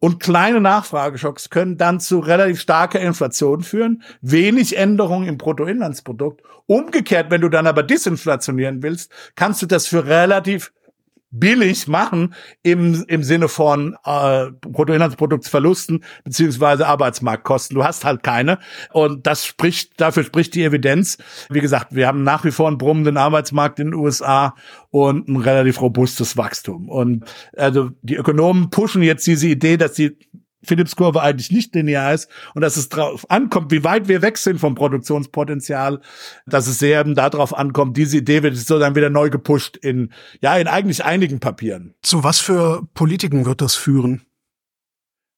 und 0.05 0.21
kleine 0.21 0.61
Nachfrageschocks 0.61 1.49
können 1.49 1.79
dann 1.79 1.99
zu 1.99 2.19
relativ 2.19 2.61
starker 2.61 3.01
Inflation 3.01 3.63
führen, 3.63 4.03
wenig 4.21 4.77
Änderungen 4.77 5.27
im 5.27 5.39
Bruttoinlandsprodukt. 5.39 6.43
Umgekehrt, 6.67 7.31
wenn 7.31 7.41
du 7.41 7.49
dann 7.49 7.67
aber 7.67 7.83
disinflationieren 7.83 8.83
willst, 8.83 9.11
kannst 9.35 9.63
du 9.63 9.67
das 9.67 9.87
für 9.87 10.05
relativ 10.05 10.73
billig 11.39 11.89
machen 11.89 12.35
im, 12.63 13.05
im 13.09 13.23
Sinne 13.23 13.49
von 13.49 13.97
äh, 14.05 14.47
Bruttoinlandsproduktsverlusten 14.61 16.05
beziehungsweise 16.23 16.87
Arbeitsmarktkosten. 16.87 17.75
Du 17.75 17.85
hast 17.85 18.05
halt 18.05 18.23
keine. 18.23 18.59
Und 18.93 19.27
das 19.27 19.45
spricht, 19.45 20.01
dafür 20.01 20.25
spricht 20.25 20.55
die 20.55 20.65
Evidenz. 20.65 21.19
Wie 21.51 21.61
gesagt, 21.61 21.95
wir 21.95 22.07
haben 22.07 22.23
nach 22.23 22.45
wie 22.45 22.53
vor 22.53 22.69
einen 22.69 22.79
brummenden 22.79 23.17
Arbeitsmarkt 23.17 23.81
in 23.81 23.89
den 23.89 23.95
USA 23.95 24.55
und 24.91 25.29
ein 25.29 25.37
relativ 25.37 25.81
robustes 25.81 26.37
Wachstum. 26.37 26.89
Und 26.89 27.25
also 27.57 27.91
die 28.03 28.15
Ökonomen 28.15 28.71
pushen 28.71 29.03
jetzt 29.03 29.27
diese 29.27 29.49
Idee, 29.49 29.77
dass 29.77 29.95
die 29.95 30.17
Phillips-Kurve 30.65 31.23
eigentlich 31.23 31.51
nicht 31.51 31.75
linear 31.75 32.15
ist 32.15 32.29
und 32.55 32.63
dass 32.63 32.77
es 32.77 32.89
darauf 32.89 33.31
ankommt, 33.31 33.71
wie 33.71 33.85
weit 33.85 34.09
wir 34.09 34.23
weg 34.23 34.39
sind 34.39 34.59
vom 34.59 34.75
Produktionspotenzial, 34.75 36.01
dass 36.47 36.67
es 36.67 36.79
sehr 36.79 37.05
darauf 37.05 37.57
ankommt, 37.57 37.97
diese 37.97 38.19
Idee 38.19 38.43
wird 38.43 38.57
so 38.57 38.79
dann 38.79 38.95
wieder 38.95 39.11
neu 39.11 39.31
gepusht 39.31 39.77
in, 39.77 40.13
ja, 40.41 40.57
in 40.57 40.69
eigentlich 40.69 41.05
einigen 41.05 41.41
Papieren. 41.41 41.95
Zu 42.03 42.25
was 42.25 42.41
für 42.41 42.87
Politiken 42.95 43.47
wird 43.47 43.61
das 43.61 43.75
führen? 43.75 44.23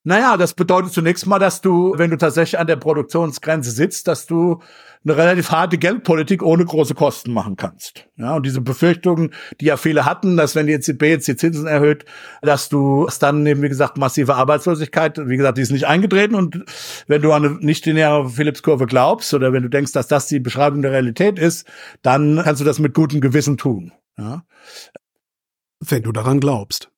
Naja, 0.06 0.36
das 0.36 0.54
bedeutet 0.54 0.92
zunächst 0.92 1.26
mal, 1.26 1.40
dass 1.40 1.62
du, 1.62 1.92
wenn 1.96 2.12
du 2.12 2.16
tatsächlich 2.16 2.60
an 2.60 2.68
der 2.68 2.76
Produktionsgrenze 2.76 3.72
sitzt, 3.72 4.06
dass 4.06 4.24
du 4.24 4.62
eine 5.04 5.16
relativ 5.16 5.50
harte 5.50 5.78
Geldpolitik 5.78 6.44
ohne 6.44 6.64
große 6.64 6.94
Kosten 6.94 7.32
machen 7.32 7.56
kannst. 7.56 8.06
Ja, 8.14 8.36
und 8.36 8.46
diese 8.46 8.60
Befürchtungen, 8.60 9.34
die 9.60 9.64
ja 9.64 9.76
viele 9.76 10.04
hatten, 10.04 10.36
dass 10.36 10.54
wenn 10.54 10.68
die 10.68 10.74
EZB 10.74 11.02
jetzt 11.02 11.26
die 11.26 11.34
Zinsen 11.34 11.66
erhöht, 11.66 12.04
dass 12.40 12.68
du 12.68 13.04
es 13.08 13.18
dann 13.18 13.44
eben, 13.46 13.62
wie 13.62 13.68
gesagt, 13.68 13.98
massive 13.98 14.36
Arbeitslosigkeit, 14.36 15.18
wie 15.26 15.36
gesagt, 15.36 15.58
die 15.58 15.62
ist 15.62 15.72
nicht 15.72 15.88
eingetreten 15.88 16.36
und 16.36 16.64
wenn 17.08 17.22
du 17.22 17.32
an 17.32 17.44
eine 17.44 17.54
nicht-lineare 17.56 18.28
Phillips-Kurve 18.28 18.86
glaubst 18.86 19.34
oder 19.34 19.52
wenn 19.52 19.64
du 19.64 19.68
denkst, 19.68 19.90
dass 19.90 20.06
das 20.06 20.28
die 20.28 20.38
Beschreibung 20.38 20.82
der 20.82 20.92
Realität 20.92 21.36
ist, 21.36 21.66
dann 22.02 22.40
kannst 22.44 22.60
du 22.60 22.64
das 22.64 22.78
mit 22.78 22.94
gutem 22.94 23.20
Gewissen 23.20 23.56
tun. 23.56 23.90
Ja. 24.16 24.44
Wenn 25.80 26.04
du 26.04 26.12
daran 26.12 26.38
glaubst. 26.38 26.92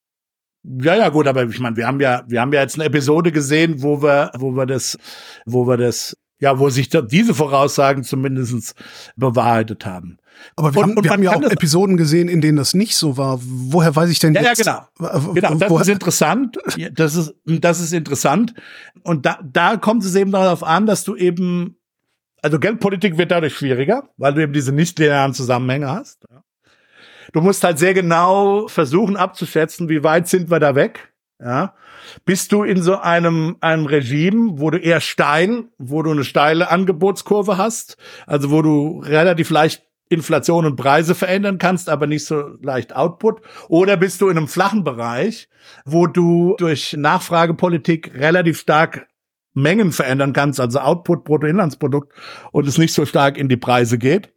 Ja, 0.65 0.97
ja, 0.97 1.09
gut, 1.09 1.27
aber 1.27 1.45
ich 1.45 1.61
meine, 1.61 1.77
wir 1.77 1.87
haben 1.87 2.01
ja, 2.01 2.25
wir 2.27 2.41
haben 2.41 2.53
ja 2.53 2.61
jetzt 2.61 2.75
eine 2.77 2.85
Episode 2.85 3.33
gesehen, 3.33 3.83
wo 3.83 4.03
wir, 4.03 4.31
wo 4.39 4.51
wir 4.53 4.67
das, 4.67 4.99
wo 5.47 5.67
wir 5.67 5.77
das, 5.77 6.17
ja, 6.41 6.59
wo 6.59 6.69
sich 6.69 6.89
diese 6.89 7.35
Voraussagen 7.35 8.03
zumindestens 8.05 8.75
bewahrheitet 9.17 9.87
haben. 9.87 10.19
Aber 10.57 10.73
wir 10.75 10.79
Und- 10.83 10.91
haben, 10.91 10.97
und 10.99 11.05
wir 11.05 11.11
haben 11.11 11.23
ja 11.23 11.35
auch 11.35 11.43
Episoden 11.43 11.97
gesehen, 11.97 12.29
in 12.29 12.41
denen 12.41 12.59
das 12.59 12.75
nicht 12.75 12.97
so 12.97 13.17
war. 13.17 13.41
Woher 13.43 13.95
weiß 13.97 14.09
ich 14.11 14.19
denn 14.21 14.35
Ja, 14.35 14.43
ja, 14.43 14.49
jetzt? 14.51 14.59
genau. 14.65 14.81
w- 14.99 15.35
Genau, 15.35 15.55
das 15.55 15.71
woher- 15.71 15.83
ist 15.83 15.89
interessant. 15.89 16.59
Ja, 16.77 16.91
Das 16.91 17.17
ist, 17.17 17.35
das 17.45 17.81
ist 17.81 17.93
interessant. 17.93 18.55
Und 19.03 19.27
da, 19.27 19.39
da 19.45 19.77
kommt 19.77 20.05
es 20.05 20.15
eben 20.15 20.31
darauf 20.31 20.63
an, 20.63 20.87
dass 20.87 21.03
du 21.03 21.17
eben, 21.17 21.77
also 22.43 22.61
Geldpolitik 22.61 23.17
wird 23.19 23.31
dadurch 23.33 23.57
schwieriger, 23.57 24.09
weil 24.17 24.35
du 24.35 24.43
eben 24.43 24.53
diese 24.53 24.71
nicht 24.71 24.97
linearen 24.99 25.35
Zusammenhänge 25.35 25.89
hast. 25.91 26.25
Ja. 26.31 26.43
Du 27.33 27.41
musst 27.41 27.65
halt 27.65 27.79
sehr 27.79 27.95
genau 27.95 28.69
versuchen 28.69 29.17
abzuschätzen, 29.17 29.89
wie 29.89 30.03
weit 30.03 30.29
sind 30.29 30.51
wir 30.51 30.61
da 30.61 30.75
weg. 30.75 31.13
Ja. 31.41 31.75
Bist 32.25 32.53
du 32.53 32.65
in 32.65 32.83
so 32.83 32.99
einem, 32.99 33.57
einem 33.61 33.87
Regime, 33.87 34.59
wo 34.59 34.71
du 34.71 34.79
eher 34.79 35.01
steil, 35.01 35.65
wo 35.79 36.03
du 36.03 36.11
eine 36.11 36.25
steile 36.25 36.71
Angebotskurve 36.71 37.57
hast, 37.59 37.97
also 38.27 38.51
wo 38.51 38.63
du 38.63 39.01
relativ 39.05 39.51
leicht 39.51 39.85
Inflation 40.09 40.65
und 40.65 40.77
Preise 40.77 41.15
verändern 41.15 41.59
kannst, 41.59 41.89
aber 41.89 42.07
nicht 42.07 42.25
so 42.25 42.57
leicht 42.63 42.97
Output? 42.97 43.43
Oder 43.69 43.97
bist 43.97 44.21
du 44.21 44.29
in 44.29 44.39
einem 44.39 44.49
flachen 44.49 44.83
Bereich, 44.83 45.49
wo 45.85 46.07
du 46.07 46.57
durch 46.59 46.95
Nachfragepolitik 46.99 48.15
relativ 48.15 48.59
stark 48.59 49.07
Mengen 49.55 49.93
verändern 49.93 50.33
kannst, 50.33 50.61
also 50.61 50.79
Output, 50.79 51.25
Bruttoinlandsprodukt, 51.25 52.13
und 52.53 52.67
es 52.67 52.79
nicht 52.79 52.95
so 52.95 53.05
stark 53.05 53.37
in 53.37 53.49
die 53.49 53.57
Preise 53.57 53.99
geht? 53.99 54.33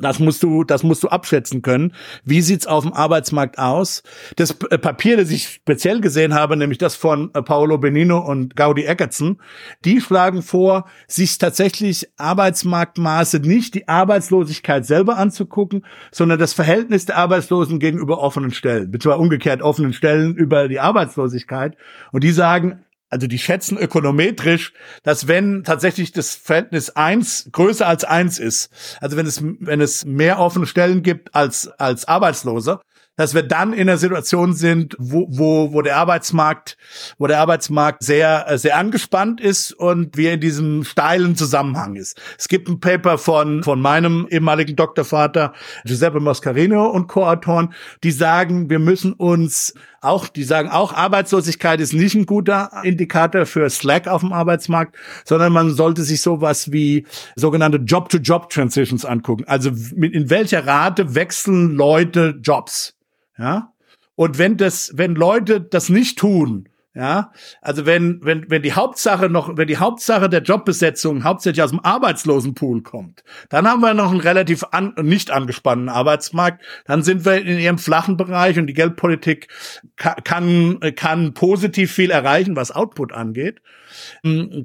Das 0.00 0.18
musst 0.18 0.42
du, 0.42 0.64
das 0.64 0.82
musst 0.82 1.02
du 1.02 1.08
abschätzen 1.08 1.62
können. 1.62 1.94
Wie 2.24 2.40
sieht's 2.40 2.66
auf 2.66 2.84
dem 2.84 2.92
Arbeitsmarkt 2.92 3.58
aus? 3.58 4.02
Das 4.36 4.56
äh, 4.70 4.78
Papier, 4.78 5.16
das 5.16 5.30
ich 5.30 5.48
speziell 5.48 6.00
gesehen 6.00 6.34
habe, 6.34 6.56
nämlich 6.56 6.78
das 6.78 6.96
von 6.96 7.30
äh, 7.34 7.42
Paolo 7.42 7.78
Benino 7.78 8.18
und 8.18 8.56
Gaudi 8.56 8.84
Eckertsen, 8.84 9.40
die 9.84 10.00
schlagen 10.00 10.42
vor, 10.42 10.86
sich 11.06 11.38
tatsächlich 11.38 12.08
Arbeitsmarktmaße 12.16 13.40
nicht 13.40 13.74
die 13.74 13.88
Arbeitslosigkeit 13.88 14.86
selber 14.86 15.16
anzugucken, 15.18 15.84
sondern 16.10 16.38
das 16.38 16.52
Verhältnis 16.52 17.06
der 17.06 17.16
Arbeitslosen 17.16 17.78
gegenüber 17.78 18.18
offenen 18.18 18.50
Stellen, 18.50 18.90
beziehungsweise 18.90 19.22
umgekehrt 19.22 19.62
offenen 19.62 19.92
Stellen 19.92 20.34
über 20.34 20.68
die 20.68 20.80
Arbeitslosigkeit. 20.80 21.76
Und 22.12 22.24
die 22.24 22.32
sagen, 22.32 22.84
also 23.12 23.26
die 23.26 23.38
schätzen 23.38 23.76
ökonometrisch, 23.76 24.72
dass 25.02 25.28
wenn 25.28 25.64
tatsächlich 25.64 26.12
das 26.12 26.34
Verhältnis 26.34 26.88
eins 26.88 27.46
größer 27.52 27.86
als 27.86 28.04
eins 28.04 28.38
ist, 28.38 28.70
also 29.02 29.18
wenn 29.18 29.26
es, 29.26 29.42
wenn 29.42 29.82
es 29.82 30.06
mehr 30.06 30.38
offene 30.38 30.66
Stellen 30.66 31.02
gibt 31.02 31.34
als, 31.34 31.68
als 31.78 32.06
Arbeitslose, 32.06 32.80
dass 33.16 33.34
wir 33.34 33.42
dann 33.42 33.72
in 33.72 33.82
einer 33.82 33.98
Situation 33.98 34.54
sind, 34.54 34.96
wo, 34.98 35.26
wo, 35.28 35.72
wo 35.72 35.82
der 35.82 35.96
Arbeitsmarkt, 35.96 36.78
wo 37.18 37.26
der 37.26 37.40
Arbeitsmarkt 37.40 38.02
sehr, 38.02 38.46
äh, 38.48 38.56
sehr 38.56 38.76
angespannt 38.76 39.40
ist 39.40 39.72
und 39.72 40.16
wir 40.16 40.32
in 40.32 40.40
diesem 40.40 40.84
steilen 40.84 41.36
Zusammenhang 41.36 41.96
ist. 41.96 42.20
Es 42.38 42.48
gibt 42.48 42.68
ein 42.68 42.80
Paper 42.80 43.18
von, 43.18 43.62
von 43.62 43.80
meinem 43.80 44.26
ehemaligen 44.30 44.76
Doktorvater 44.76 45.52
Giuseppe 45.84 46.20
Mascarino 46.20 46.86
und 46.88 47.06
Co-Autoren, 47.06 47.74
die 48.02 48.12
sagen, 48.12 48.70
wir 48.70 48.78
müssen 48.78 49.12
uns 49.12 49.74
auch, 50.00 50.26
die 50.26 50.42
sagen 50.42 50.68
auch, 50.68 50.92
Arbeitslosigkeit 50.92 51.80
ist 51.80 51.92
nicht 51.92 52.14
ein 52.14 52.26
guter 52.26 52.70
Indikator 52.82 53.46
für 53.46 53.68
Slack 53.70 54.08
auf 54.08 54.22
dem 54.22 54.32
Arbeitsmarkt, 54.32 54.96
sondern 55.24 55.52
man 55.52 55.74
sollte 55.74 56.02
sich 56.02 56.22
sowas 56.22 56.72
wie 56.72 57.06
sogenannte 57.36 57.78
Job-to-Job-Transitions 57.78 59.04
angucken. 59.04 59.44
Also 59.46 59.70
in 59.70 60.28
welcher 60.28 60.66
Rate 60.66 61.14
wechseln 61.14 61.76
Leute 61.76 62.40
Jobs? 62.42 62.96
Ja. 63.42 63.72
Und 64.14 64.38
wenn 64.38 64.56
das, 64.56 64.92
wenn 64.94 65.16
Leute 65.16 65.60
das 65.60 65.88
nicht 65.88 66.16
tun, 66.16 66.68
ja, 66.94 67.32
also 67.62 67.86
wenn, 67.86 68.20
wenn, 68.22 68.48
wenn 68.50 68.62
die 68.62 68.74
Hauptsache 68.74 69.28
noch, 69.30 69.56
wenn 69.56 69.66
die 69.66 69.78
Hauptsache 69.78 70.28
der 70.28 70.42
Jobbesetzung 70.42 71.24
hauptsächlich 71.24 71.62
aus 71.62 71.70
dem 71.70 71.80
Arbeitslosenpool 71.80 72.82
kommt, 72.82 73.24
dann 73.48 73.66
haben 73.66 73.80
wir 73.80 73.94
noch 73.94 74.10
einen 74.12 74.20
relativ 74.20 74.62
an, 74.70 74.94
nicht 75.00 75.30
angespannten 75.30 75.88
Arbeitsmarkt. 75.88 76.62
Dann 76.84 77.02
sind 77.02 77.24
wir 77.24 77.42
in 77.42 77.58
ihrem 77.58 77.78
flachen 77.78 78.16
Bereich 78.18 78.58
und 78.58 78.66
die 78.66 78.74
Geldpolitik 78.74 79.48
ka- 79.96 80.16
kann, 80.22 80.78
kann 80.94 81.32
positiv 81.34 81.90
viel 81.90 82.10
erreichen, 82.10 82.54
was 82.54 82.70
Output 82.70 83.12
angeht, 83.12 83.60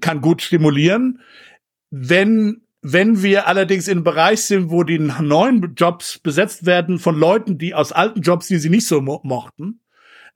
kann 0.01 0.21
gut 0.21 0.41
stimulieren. 0.41 1.21
Wenn 1.89 2.66
wenn 2.93 3.21
wir 3.21 3.47
allerdings 3.47 3.87
in 3.87 3.97
einem 3.97 4.03
Bereich 4.03 4.43
sind, 4.43 4.71
wo 4.71 4.83
die 4.83 4.99
neuen 4.99 5.73
Jobs 5.75 6.19
besetzt 6.19 6.65
werden 6.65 6.99
von 6.99 7.17
Leuten, 7.17 7.57
die 7.57 7.73
aus 7.73 7.91
alten 7.91 8.21
Jobs, 8.21 8.47
die 8.47 8.57
sie 8.57 8.69
nicht 8.69 8.87
so 8.87 9.01
mo 9.01 9.19
mochten, 9.23 9.81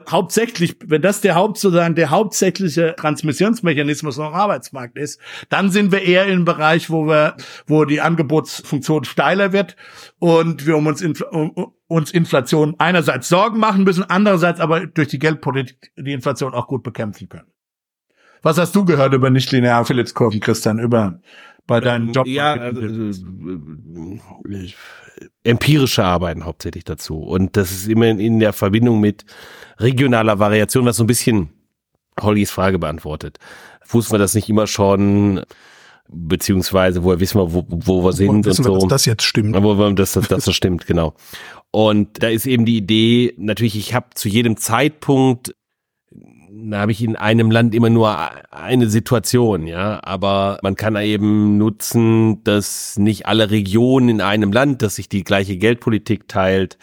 hauptsächlich, 0.10 0.76
wenn 0.86 1.02
das 1.02 1.22
der 1.22 1.36
Haupt 1.36 1.60
sozusagen 1.60 1.95
der 1.95 2.10
hauptsächliche 2.10 2.95
Transmissionsmechanismus 2.98 4.19
am 4.19 4.34
Arbeitsmarkt 4.34 4.98
ist, 4.98 5.19
dann 5.49 5.69
sind 5.69 5.91
wir 5.91 6.02
eher 6.02 6.26
in 6.26 6.32
einem 6.32 6.45
Bereich, 6.45 6.90
wo 6.90 7.06
wir, 7.07 7.36
wo 7.68 7.86
die 7.86 8.02
Angebotsfunktion 8.02 9.06
steiler 9.06 9.53
wird 9.53 9.76
und 10.19 10.65
wir 10.65 10.76
um 10.76 10.88
uns, 10.88 11.02
Infl 11.02 11.23
um, 11.26 11.73
uns 11.88 12.11
Inflation 12.11 12.76
einerseits 12.80 13.30
Sorgen 13.30 13.60
machen 13.60 13.84
müssen, 13.84 14.03
andererseits 14.03 14.60
aber 14.60 14.88
durch 14.88 15.07
die 15.07 15.19
Geldpolitik 15.19 15.91
die 15.95 16.14
Inflation 16.14 16.53
auch 16.53 16.68
gut 16.68 16.84
bekämpfen 16.84 17.30
können. 17.30 17.52
Was 18.44 18.57
hast 18.57 18.76
du 18.76 18.86
gehört 18.86 19.14
über 19.14 19.30
nichtlineare 19.30 19.86
Phillips-Kurven, 19.86 20.40
Christian, 20.40 20.80
über 20.80 21.19
bei 21.67 21.79
deinen 21.79 22.11
Job? 22.13 22.27
Ja, 22.27 22.53
also, 22.53 22.81
äh, 22.81 24.69
empirische 25.43 26.03
Arbeiten 26.03 26.45
hauptsächlich 26.45 26.83
dazu. 26.83 27.17
Und 27.19 27.57
das 27.57 27.71
ist 27.71 27.88
immer 27.88 28.07
in 28.07 28.39
der 28.39 28.53
Verbindung 28.53 28.99
mit 28.99 29.25
regionaler 29.79 30.39
Variation, 30.39 30.85
was 30.85 30.97
so 30.97 31.03
ein 31.03 31.07
bisschen 31.07 31.49
Hollys 32.19 32.51
Frage 32.51 32.79
beantwortet. 32.79 33.38
Wussten 33.88 34.13
wir 34.13 34.19
das 34.19 34.35
nicht 34.35 34.49
immer 34.49 34.67
schon, 34.67 35.41
beziehungsweise 36.09 37.03
woher 37.03 37.19
wissen 37.19 37.39
wir, 37.39 37.53
wo, 37.53 37.65
wo 37.67 38.03
wir 38.03 38.13
sind 38.13 38.29
und 38.29 38.45
wissen 38.45 38.65
wir, 38.65 38.71
so. 38.71 38.79
dass 38.79 38.88
das 38.89 39.05
jetzt 39.05 39.23
stimmt. 39.23 39.55
Wo- 39.61 39.91
dass 39.91 40.13
das, 40.13 40.27
dass 40.27 40.45
das 40.45 40.55
stimmt, 40.55 40.88
genau. 40.88 41.13
Und 41.71 42.21
da 42.21 42.27
ist 42.29 42.45
eben 42.45 42.65
die 42.65 42.77
Idee, 42.77 43.33
natürlich, 43.38 43.77
ich 43.77 43.93
habe 43.93 44.07
zu 44.13 44.27
jedem 44.27 44.57
Zeitpunkt, 44.57 45.55
da 46.53 46.80
habe 46.80 46.91
ich 46.91 47.02
in 47.02 47.15
einem 47.15 47.49
Land 47.49 47.73
immer 47.73 47.90
nur 47.90 48.18
eine 48.52 48.90
Situation, 48.90 49.68
ja, 49.68 50.02
aber 50.03 50.60
man 50.61 50.76
kann 50.76 50.95
eben 50.98 51.57
nutzen, 51.57 52.44
dass 52.44 52.98
nicht 52.98 53.26
alle 53.26 53.52
Regionen 53.52 54.10
in 54.10 54.22
einem 54.22 54.52
Land, 54.52 54.82
dass 54.82 54.95
sich 54.95 55.07
die 55.07 55.23
gleiche 55.23 55.57
Geldpolitik 55.57 56.28
teilt, 56.28 56.78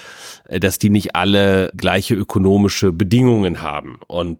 äh, 0.48 0.58
dass 0.58 0.78
die 0.78 0.90
nicht 0.90 1.14
alle 1.14 1.70
gleiche 1.76 2.14
ökonomische 2.14 2.92
Bedingungen 2.92 3.60
haben. 3.60 3.98
Und 4.06 4.38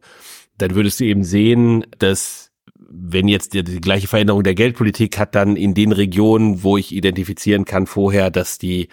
dann 0.56 0.74
würdest 0.74 1.00
du 1.00 1.04
eben 1.04 1.24
sehen, 1.24 1.84
dass 1.98 2.50
wenn 2.90 3.28
jetzt 3.28 3.52
die, 3.52 3.62
die 3.62 3.82
gleiche 3.82 4.08
Veränderung 4.08 4.42
der 4.42 4.54
Geldpolitik 4.54 5.18
hat, 5.18 5.34
dann 5.34 5.56
in 5.56 5.74
den 5.74 5.92
Regionen, 5.92 6.62
wo 6.62 6.78
ich 6.78 6.94
identifizieren 6.94 7.66
kann 7.66 7.86
vorher, 7.86 8.30
dass 8.30 8.56
die 8.56 8.88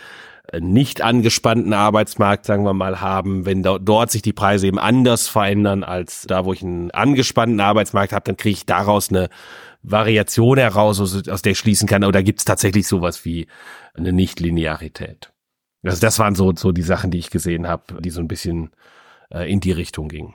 nicht 0.60 1.02
angespannten 1.02 1.74
Arbeitsmarkt, 1.74 2.46
sagen 2.46 2.64
wir 2.64 2.74
mal, 2.74 3.02
haben, 3.02 3.46
wenn 3.46 3.64
da, 3.64 3.80
dort 3.80 4.12
sich 4.12 4.22
die 4.22 4.34
Preise 4.34 4.68
eben 4.68 4.80
anders 4.80 5.28
verändern 5.28 5.84
als 5.84 6.24
da, 6.28 6.46
wo 6.46 6.54
ich 6.54 6.64
einen 6.64 6.92
angespannten 6.92 7.60
Arbeitsmarkt 7.60 8.14
habe, 8.14 8.24
dann 8.26 8.38
kriege 8.38 8.54
ich 8.54 8.66
daraus 8.66 9.10
eine 9.10 9.30
Variation 9.82 10.58
heraus, 10.58 11.00
aus, 11.00 11.42
der 11.42 11.52
ich 11.52 11.60
schließen 11.60 11.88
kann, 11.88 12.04
aber 12.04 12.12
da 12.12 12.22
gibt's 12.22 12.46
tatsächlich 12.46 12.88
sowas 12.88 13.26
wie 13.26 13.48
eine 13.94 14.14
Nichtlinearität. 14.14 15.32
Also 15.84 16.02
das 16.02 16.18
waren 16.18 16.36
so, 16.36 16.54
so 16.56 16.72
die 16.72 16.82
Sachen, 16.82 17.12
die 17.12 17.20
ich 17.20 17.30
gesehen 17.30 17.68
habe, 17.68 18.02
die 18.02 18.10
so 18.10 18.20
ein 18.20 18.28
bisschen 18.28 18.72
äh, 19.32 19.52
in 19.52 19.60
die 19.60 19.72
Richtung 19.72 20.10
gingen. 20.10 20.34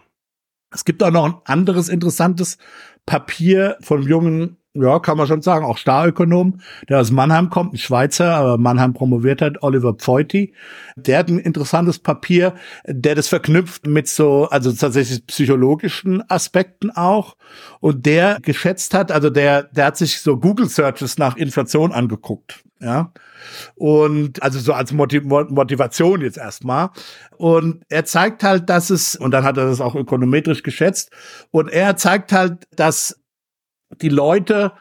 Es 0.73 0.85
gibt 0.85 1.03
auch 1.03 1.11
noch 1.11 1.25
ein 1.25 1.35
anderes 1.45 1.89
interessantes 1.89 2.59
Papier 3.05 3.77
von 3.81 4.03
jungen, 4.03 4.57
ja, 4.75 5.01
kann 5.01 5.17
man 5.17 5.27
schon 5.27 5.43
sagen, 5.43 5.65
auch 5.65 5.79
Starökonom, 5.79 6.61
der 6.89 7.01
aus 7.01 7.11
Mannheim 7.11 7.51
kommt, 7.51 7.75
ein 7.75 7.79
Schweizer, 7.79 8.35
aber 8.37 8.57
Mannheim 8.57 8.95
promoviert 8.95 9.43
hat, 9.43 9.63
Oliver 9.63 9.95
Pfeuti. 9.95 10.55
Der 10.95 11.19
hat 11.19 11.29
ein 11.29 11.41
interessantes 11.41 11.99
Papier, 11.99 12.55
der 12.87 13.17
das 13.17 13.27
verknüpft 13.29 13.87
mit 13.87 14.07
so, 14.07 14.49
also 14.49 14.73
tatsächlich 14.73 15.27
psychologischen 15.27 16.23
Aspekten 16.31 16.91
auch. 16.91 17.37
Und 17.81 18.07
der 18.07 18.39
geschätzt 18.43 18.95
hat, 18.95 19.11
also 19.11 19.29
der, 19.29 19.65
der 19.65 19.87
hat 19.87 19.97
sich 19.97 20.21
so 20.21 20.37
Google 20.37 20.69
Searches 20.69 21.19
nach 21.19 21.37
Inflation 21.37 21.91
angeguckt. 21.91 22.63
Ja. 22.81 23.13
Und 23.75 24.43
also 24.43 24.59
so 24.59 24.73
als 24.73 24.93
Motiv 24.93 25.25
Motivation 25.25 26.21
jetzt 26.21 26.39
erstmal. 26.39 26.91
Und 27.37 27.83
er 27.89 28.05
zeigt 28.05 28.43
halt, 28.43 28.71
dass 28.71 28.91
es, 28.91 29.17
und 29.17 29.33
dann 29.33 29.45
hat 29.45 29.57
er 29.57 29.67
das 29.67 29.81
auch 29.81 29.95
ökonometrisch 29.95 30.63
geschätzt, 30.63 31.11
und 31.51 31.69
er 31.69 31.97
zeigt 31.97 32.33
halt, 32.33 32.69
dass 32.77 33.20
die 34.01 34.09
Leute 34.09 34.73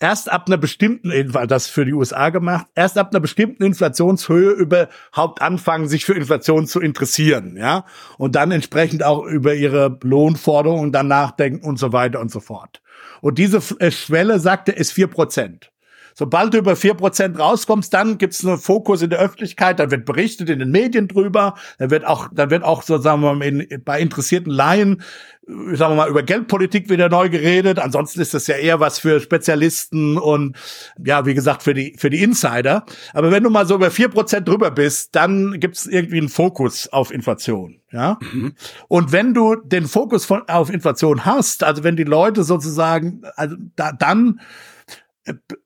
erst 0.00 0.30
ab 0.30 0.44
einer 0.46 0.56
bestimmten, 0.56 1.12
das 1.48 1.66
für 1.66 1.84
die 1.84 1.92
USA 1.92 2.30
gemacht, 2.30 2.66
erst 2.74 2.98
ab 2.98 3.10
einer 3.10 3.20
bestimmten 3.20 3.64
Inflationshöhe 3.64 4.50
überhaupt 4.50 5.42
anfangen, 5.42 5.88
sich 5.88 6.04
für 6.04 6.14
Inflation 6.14 6.66
zu 6.66 6.80
interessieren, 6.80 7.56
ja, 7.56 7.84
und 8.16 8.36
dann 8.36 8.52
entsprechend 8.52 9.02
auch 9.02 9.24
über 9.24 9.54
ihre 9.54 9.98
Lohnforderungen 10.02 10.92
dann 10.92 11.08
nachdenken 11.08 11.66
und 11.66 11.78
so 11.78 11.92
weiter 11.92 12.20
und 12.20 12.30
so 12.30 12.40
fort. 12.40 12.80
Und 13.20 13.38
diese 13.38 13.60
äh, 13.80 13.90
Schwelle, 13.90 14.38
sagte, 14.38 14.72
ist 14.72 14.92
vier 14.92 15.08
Prozent. 15.08 15.72
Sobald 16.18 16.52
du 16.52 16.58
über 16.58 16.74
vier 16.74 16.94
Prozent 16.94 17.38
rauskommst, 17.38 17.94
dann 17.94 18.18
gibt's 18.18 18.44
einen 18.44 18.58
Fokus 18.58 19.02
in 19.02 19.10
der 19.10 19.20
Öffentlichkeit, 19.20 19.78
dann 19.78 19.92
wird 19.92 20.04
berichtet 20.04 20.50
in 20.50 20.58
den 20.58 20.72
Medien 20.72 21.06
drüber, 21.06 21.54
dann 21.78 21.92
wird 21.92 22.04
auch, 22.04 22.28
dann 22.32 22.50
wird 22.50 22.64
auch 22.64 22.82
so 22.82 22.98
sagen 22.98 23.20
wir 23.20 23.34
mal 23.34 23.44
in, 23.44 23.84
bei 23.84 24.00
interessierten 24.00 24.52
Laien 24.52 25.00
sagen 25.46 25.92
wir 25.92 25.96
mal, 25.96 26.10
über 26.10 26.24
Geldpolitik 26.24 26.90
wieder 26.90 27.08
neu 27.08 27.28
geredet. 27.28 27.78
Ansonsten 27.78 28.20
ist 28.20 28.34
das 28.34 28.48
ja 28.48 28.56
eher 28.56 28.80
was 28.80 28.98
für 28.98 29.20
Spezialisten 29.20 30.18
und 30.18 30.56
ja, 31.02 31.24
wie 31.24 31.34
gesagt, 31.34 31.62
für 31.62 31.72
die, 31.72 31.94
für 31.96 32.10
die 32.10 32.20
Insider. 32.22 32.84
Aber 33.14 33.30
wenn 33.30 33.44
du 33.44 33.50
mal 33.50 33.64
so 33.64 33.76
über 33.76 33.92
vier 33.92 34.08
Prozent 34.08 34.48
drüber 34.48 34.72
bist, 34.72 35.14
dann 35.14 35.60
gibt 35.60 35.76
es 35.76 35.86
irgendwie 35.86 36.18
einen 36.18 36.28
Fokus 36.28 36.88
auf 36.88 37.12
Inflation. 37.12 37.80
Ja. 37.92 38.18
Mhm. 38.32 38.54
Und 38.88 39.12
wenn 39.12 39.32
du 39.32 39.54
den 39.54 39.86
Fokus 39.86 40.26
von, 40.26 40.42
auf 40.48 40.68
Inflation 40.70 41.24
hast, 41.24 41.64
also 41.64 41.84
wenn 41.84 41.96
die 41.96 42.04
Leute 42.04 42.42
sozusagen, 42.42 43.22
also 43.36 43.56
da, 43.76 43.92
dann 43.92 44.40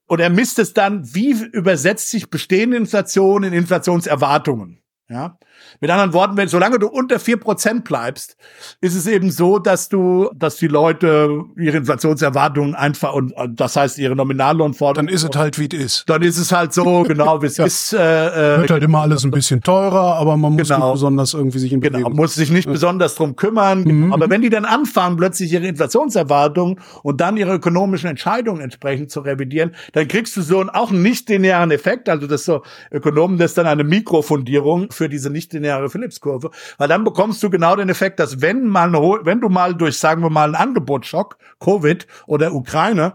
oder 0.09 0.29
misst 0.31 0.59
es 0.59 0.75
dann, 0.75 1.15
wie 1.15 1.33
übersetzt 1.33 2.11
sich 2.11 2.31
bestehende 2.31 2.77
Inflation 2.77 3.43
in 3.43 3.53
Inflationserwartungen? 3.53 4.83
Ja. 5.09 5.39
Mit 5.81 5.91
anderen 5.91 6.13
Worten, 6.13 6.37
wenn, 6.37 6.49
solange 6.49 6.79
du 6.79 6.89
unter 6.89 7.19
vier 7.19 7.39
Prozent 7.39 7.85
bleibst, 7.85 8.37
ist 8.81 8.95
es 8.95 9.07
eben 9.07 9.31
so, 9.31 9.59
dass 9.59 9.89
du, 9.89 10.31
dass 10.35 10.57
die 10.57 10.69
Leute 10.69 11.45
ihre 11.57 11.77
Inflationserwartungen 11.79 12.75
einfach 12.75 13.13
und 13.13 13.33
das 13.49 13.77
heißt 13.77 13.99
ihre 13.99 14.17
Nominallohnforderungen. 14.17 15.07
Dann 15.07 15.15
ist 15.15 15.25
es 15.25 15.37
halt 15.37 15.59
wie 15.59 15.69
es 15.73 15.85
ist. 15.85 16.05
Dann 16.09 16.23
ist 16.23 16.39
es 16.39 16.53
halt 16.53 16.73
so, 16.73 17.03
genau 17.09 17.43
wie 17.43 17.47
es 17.47 17.57
ja. 17.57 17.65
ist. 17.65 17.93
Äh, 17.93 18.59
Wird 18.59 18.71
halt 18.71 18.83
immer 18.83 19.01
alles 19.01 19.25
ein 19.25 19.31
bisschen 19.31 19.61
teurer, 19.61 20.17
aber 20.17 20.37
man 20.37 20.53
muss 20.55 20.69
genau. 20.69 20.87
nicht 20.87 20.93
besonders 20.95 21.35
irgendwie 21.35 21.59
sich 21.59 21.73
in 21.73 21.81
Genau, 21.81 22.11
muss 22.11 22.35
sich 22.35 22.51
nicht 22.51 22.67
ja. 22.67 22.73
besonders 22.73 23.15
drum 23.17 23.37
kümmern. 23.37 23.83
Mhm. 23.83 24.13
Aber 24.13 24.31
wenn 24.31 24.43
die 24.43 24.51
dann 24.51 24.65
anfangen, 24.65 25.17
plötzlich 25.17 25.53
ihre 25.53 25.67
Inflationserwartungen 25.67 26.81
und 27.03 27.21
dann 27.21 27.37
ihre 27.37 27.55
ökonomischen 27.55 28.09
Entscheidungen 28.09 28.61
entsprechend 28.61 29.11
zu 29.11 29.21
revidieren, 29.21 29.75
dann 29.93 30.09
kriegst 30.09 30.37
du 30.37 30.43
so 30.43 30.61
einen 30.61 30.71
auch 30.71 30.91
nicht 30.91 31.29
linearen 31.29 31.71
Effekt. 31.71 32.09
Also 32.09 32.27
das 32.27 32.45
so 32.45 32.63
Ökonomen, 32.91 33.39
das 33.39 33.53
ist 33.53 33.59
dann 33.59 33.67
eine 33.67 33.85
Mikrofundierung 33.85 34.91
für 34.91 35.09
diese 35.09 35.31
nicht 35.31 35.53
lineare 35.63 35.89
Phillips-Kurve, 35.89 36.51
weil 36.79 36.89
dann 36.89 37.05
bekommst 37.05 37.43
du 37.43 37.51
genau 37.51 37.77
den 37.77 37.89
Effekt, 37.89 38.19
dass 38.21 38.41
wenn 38.41 38.67
mal 38.67 38.93
wenn 38.93 39.41
du 39.41 39.49
mal 39.49 39.75
durch, 39.75 39.99
sagen 39.99 40.23
wir 40.23 40.31
mal, 40.31 40.45
einen 40.45 40.55
Angebotsschock, 40.55 41.39
Covid 41.61 42.07
oder 42.27 42.53
Ukraine, 42.53 43.15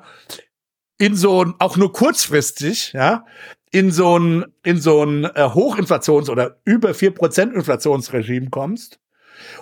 in 0.98 1.16
so 1.16 1.44
ein, 1.44 1.54
auch 1.60 1.78
nur 1.78 1.92
kurzfristig, 1.92 2.94
ja, 2.94 3.26
in 3.72 3.92
so 3.92 4.18
ein, 4.18 4.46
in 4.64 4.80
so 4.80 5.04
ein 5.04 5.26
äh, 5.26 5.50
Hochinflations- 5.54 6.30
oder 6.30 6.58
über 6.66 6.94
vier 6.94 7.12
Prozent 7.12 7.54
Inflationsregime 7.54 8.50
kommst, 8.50 9.00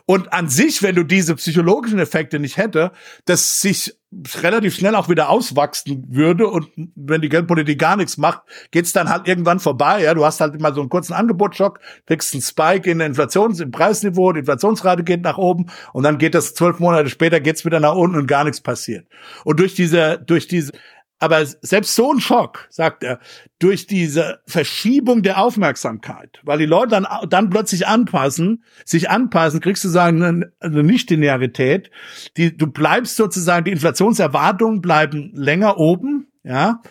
und 0.06 0.34
an 0.34 0.50
sich, 0.50 0.84
wenn 0.84 0.96
du 0.96 1.04
diese 1.04 1.36
psychologischen 1.36 2.00
Effekte 2.00 2.40
nicht 2.40 2.58
hätte, 2.58 2.92
dass 3.26 3.62
sich 3.62 3.96
relativ 4.42 4.76
schnell 4.76 4.96
auch 4.96 5.10
wieder 5.10 5.30
auswachsen 5.30 6.06
würde 6.10 6.48
und 6.48 6.70
wenn 6.96 7.22
die 7.22 7.30
Geldpolitik 7.30 7.78
gar 7.80 7.98
nichts 7.98 8.18
macht, 8.18 8.44
geht's 8.72 8.94
dann 8.94 9.10
halt 9.10 9.28
irgendwann 9.28 9.60
vorbei. 9.60 10.04
Ja, 10.04 10.14
du 10.14 10.24
hast 10.24 10.40
halt 10.40 10.56
immer 10.56 10.74
so 10.74 10.82
einen 10.82 10.90
kurzen 10.90 11.14
Angebotsschock, 11.14 11.80
kriegst 12.06 12.34
einen 12.34 12.42
Spike 12.42 12.90
in 12.90 13.00
der 13.00 13.08
Inflations, 13.08 13.60
im 13.60 13.72
Preisniveau, 13.72 14.32
die 14.32 14.40
Inflationsrate 14.40 15.04
geht 15.04 15.22
nach 15.22 15.38
oben 15.38 15.66
und 15.92 16.04
dann 16.04 16.18
geht 16.18 16.34
das 16.34 16.54
zwölf 16.54 16.80
Monate 16.80 17.10
später 17.10 17.40
geht's 17.40 17.66
wieder 17.66 17.80
nach 17.80 17.96
unten 17.96 18.18
und 18.18 18.28
gar 18.28 18.44
nichts 18.44 18.62
passiert. 18.62 19.06
Und 19.44 19.60
durch 19.60 19.76
diese, 19.76 20.20
durch 20.26 20.48
diese 20.48 20.72
aber 21.20 21.46
selbst 21.46 21.96
so 21.96 22.12
ein 22.12 22.20
Schock, 22.20 22.68
sagt 22.70 23.04
er, 23.04 23.20
durch 23.60 23.88
diese 23.88 24.42
Verschiebung 24.46 25.24
der 25.24 25.40
Aufmerksamkeit, 25.42 26.40
weil 26.44 26.58
die 26.58 26.66
Leute 26.66 26.90
dann, 26.90 27.08
dann 27.30 27.50
plötzlich 27.50 27.88
anpassen, 27.88 28.64
sich 28.84 29.10
anpassen, 29.10 29.62
kriegst 29.62 29.84
du 29.84 29.90
sagen 29.90 30.22
eine, 30.22 30.52
eine 30.60 30.84
Nicht-Linearität. 30.84 31.90
Die, 32.36 32.56
du 32.56 32.68
bleibst 32.68 33.16
sozusagen, 33.16 33.66
die 33.66 33.72
Inflationserwartungen 33.72 34.82
bleiben 34.82 35.32
länger 35.34 35.78
oben, 35.78 36.28
ja. 36.44 36.82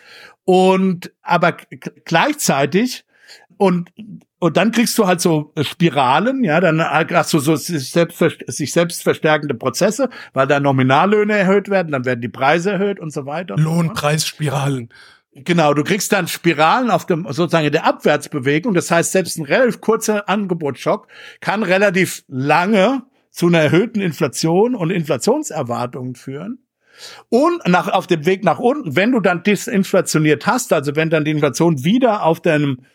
Und, 0.43 1.11
aber 1.21 1.57
gleichzeitig, 2.03 3.05
und 3.57 3.91
und 4.39 4.57
dann 4.57 4.71
kriegst 4.71 4.97
du 4.97 5.07
halt 5.07 5.21
so 5.21 5.53
äh, 5.55 5.63
Spiralen, 5.63 6.43
ja, 6.43 6.59
dann 6.59 6.81
hast 6.81 7.33
du 7.33 7.39
so 7.39 7.55
sich 7.55 7.89
selbst, 7.89 8.23
sich 8.47 8.71
selbst 8.71 9.03
verstärkende 9.03 9.55
Prozesse, 9.55 10.09
weil 10.33 10.47
da 10.47 10.59
Nominallöhne 10.59 11.37
erhöht 11.37 11.69
werden, 11.69 11.91
dann 11.91 12.05
werden 12.05 12.21
die 12.21 12.29
Preise 12.29 12.73
erhöht 12.73 12.99
und 12.99 13.11
so 13.11 13.25
weiter. 13.25 13.55
Lohnpreisspiralen. 13.57 14.89
Genau, 15.37 15.73
du 15.73 15.83
kriegst 15.83 16.13
dann 16.13 16.29
Spiralen 16.29 16.89
auf 16.89 17.05
dem 17.05 17.25
sozusagen 17.29 17.69
der 17.69 17.85
Abwärtsbewegung. 17.85 18.73
Das 18.73 18.89
heißt, 18.89 19.11
selbst 19.11 19.37
ein 19.37 19.45
relativ 19.45 19.81
kurzer 19.81 20.29
Angebotsschock 20.29 21.07
kann 21.41 21.61
relativ 21.61 22.23
lange 22.27 23.03
zu 23.31 23.47
einer 23.47 23.59
erhöhten 23.59 23.99
Inflation 23.99 24.75
und 24.75 24.91
Inflationserwartungen 24.91 26.15
führen. 26.15 26.59
Und 27.27 27.67
nach, 27.67 27.89
auf 27.89 28.07
dem 28.07 28.25
Weg 28.25 28.45
nach 28.45 28.59
unten, 28.59 28.95
wenn 28.95 29.11
du 29.11 29.19
dann 29.19 29.43
disinflationiert 29.43 30.47
hast, 30.47 30.71
also 30.71 30.95
wenn 30.95 31.09
dann 31.09 31.25
die 31.25 31.31
Inflation 31.31 31.83
wieder 31.83 32.23
auf 32.23 32.39
deinem 32.39 32.85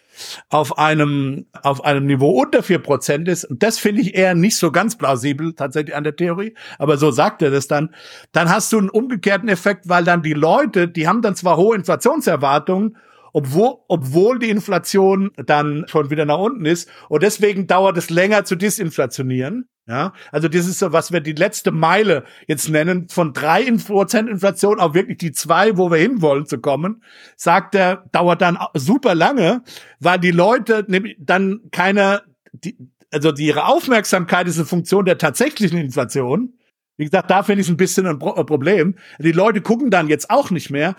auf 0.49 0.79
einem, 0.79 1.47
auf 1.63 1.85
einem 1.85 2.07
Niveau 2.07 2.31
unter 2.43 2.63
vier 2.63 2.79
Prozent 2.79 3.29
ist, 3.29 3.45
und 3.45 3.63
das 3.63 3.79
finde 3.79 4.03
ich 4.03 4.15
eher 4.15 4.35
nicht 4.35 4.57
so 4.57 4.71
ganz 4.73 4.97
plausibel 4.97 5.55
tatsächlich 5.55 5.95
an 5.95 6.05
der 6.05 6.17
Theorie, 6.17 6.55
aber 6.79 6.97
so 6.97 7.11
sagt 7.11 7.43
er 7.43 7.51
das 7.51 7.69
dann, 7.69 7.95
dann 8.33 8.49
hast 8.51 8.73
du 8.73 8.79
einen 8.79 8.91
umgekehrten 8.91 9.49
Effekt, 9.49 9.89
weil 9.89 10.05
dann 10.05 10.23
die 10.23 10.35
Leute, 10.35 10.89
die 10.89 11.09
haben 11.09 11.23
dann 11.23 11.37
zwar 11.37 11.57
hohe 11.57 11.77
Inflationserwartungen, 11.77 12.97
obwohl, 13.33 13.77
obwohl 13.89 14.39
die 14.39 14.51
Inflation 14.51 15.31
dann 15.37 15.85
schon 15.87 16.11
wieder 16.11 16.25
nach 16.25 16.39
unten 16.39 16.67
ist. 16.67 16.89
Und 17.09 17.23
deswegen 17.23 17.67
dauert 17.67 17.97
es 17.97 18.11
länger 18.11 18.45
zu 18.45 18.57
disinflationieren. 18.57 19.69
Ja, 19.91 20.13
also 20.31 20.47
das 20.47 20.69
ist 20.69 20.79
so, 20.79 20.93
was 20.93 21.11
wir 21.11 21.19
die 21.19 21.33
letzte 21.33 21.73
Meile 21.73 22.23
jetzt 22.47 22.69
nennen, 22.69 23.09
von 23.09 23.33
drei 23.33 23.69
Prozent 23.73 24.29
Inflation 24.29 24.79
auf 24.79 24.95
wirklich 24.95 25.19
die 25.19 25.33
zwei, 25.33 25.77
wo 25.77 25.91
wir 25.91 25.99
hinwollen 25.99 26.47
zu 26.47 26.61
kommen, 26.61 27.03
sagt 27.35 27.75
er, 27.75 28.05
dauert 28.13 28.41
dann 28.41 28.57
super 28.75 29.17
lange, 29.17 29.65
weil 29.99 30.21
die 30.21 30.31
Leute 30.31 30.87
dann 31.19 31.63
keine, 31.73 32.23
die, 32.53 32.77
also 33.11 33.33
die, 33.33 33.47
ihre 33.47 33.65
Aufmerksamkeit 33.65 34.47
ist 34.47 34.59
eine 34.59 34.67
Funktion 34.67 35.07
der 35.07 35.19
tatsächlichen 35.19 35.79
Inflation. 35.79 36.53
Wie 36.97 37.07
gesagt, 37.07 37.29
da 37.29 37.43
finde 37.43 37.63
ich 37.63 37.67
es 37.67 37.73
ein 37.73 37.77
bisschen 37.77 38.07
ein 38.07 38.21
Problem. 38.21 38.95
Die 39.19 39.33
Leute 39.33 39.61
gucken 39.61 39.91
dann 39.91 40.07
jetzt 40.07 40.31
auch 40.31 40.53
nicht 40.53 40.71
mehr, 40.71 40.95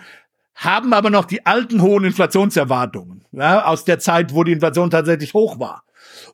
haben 0.54 0.92
aber 0.92 1.08
noch 1.08 1.24
die 1.24 1.46
alten 1.46 1.80
hohen 1.80 2.04
Inflationserwartungen 2.04 3.24
ja, 3.32 3.64
aus 3.64 3.86
der 3.86 4.00
Zeit, 4.00 4.34
wo 4.34 4.44
die 4.44 4.52
Inflation 4.52 4.90
tatsächlich 4.90 5.32
hoch 5.32 5.58
war 5.58 5.82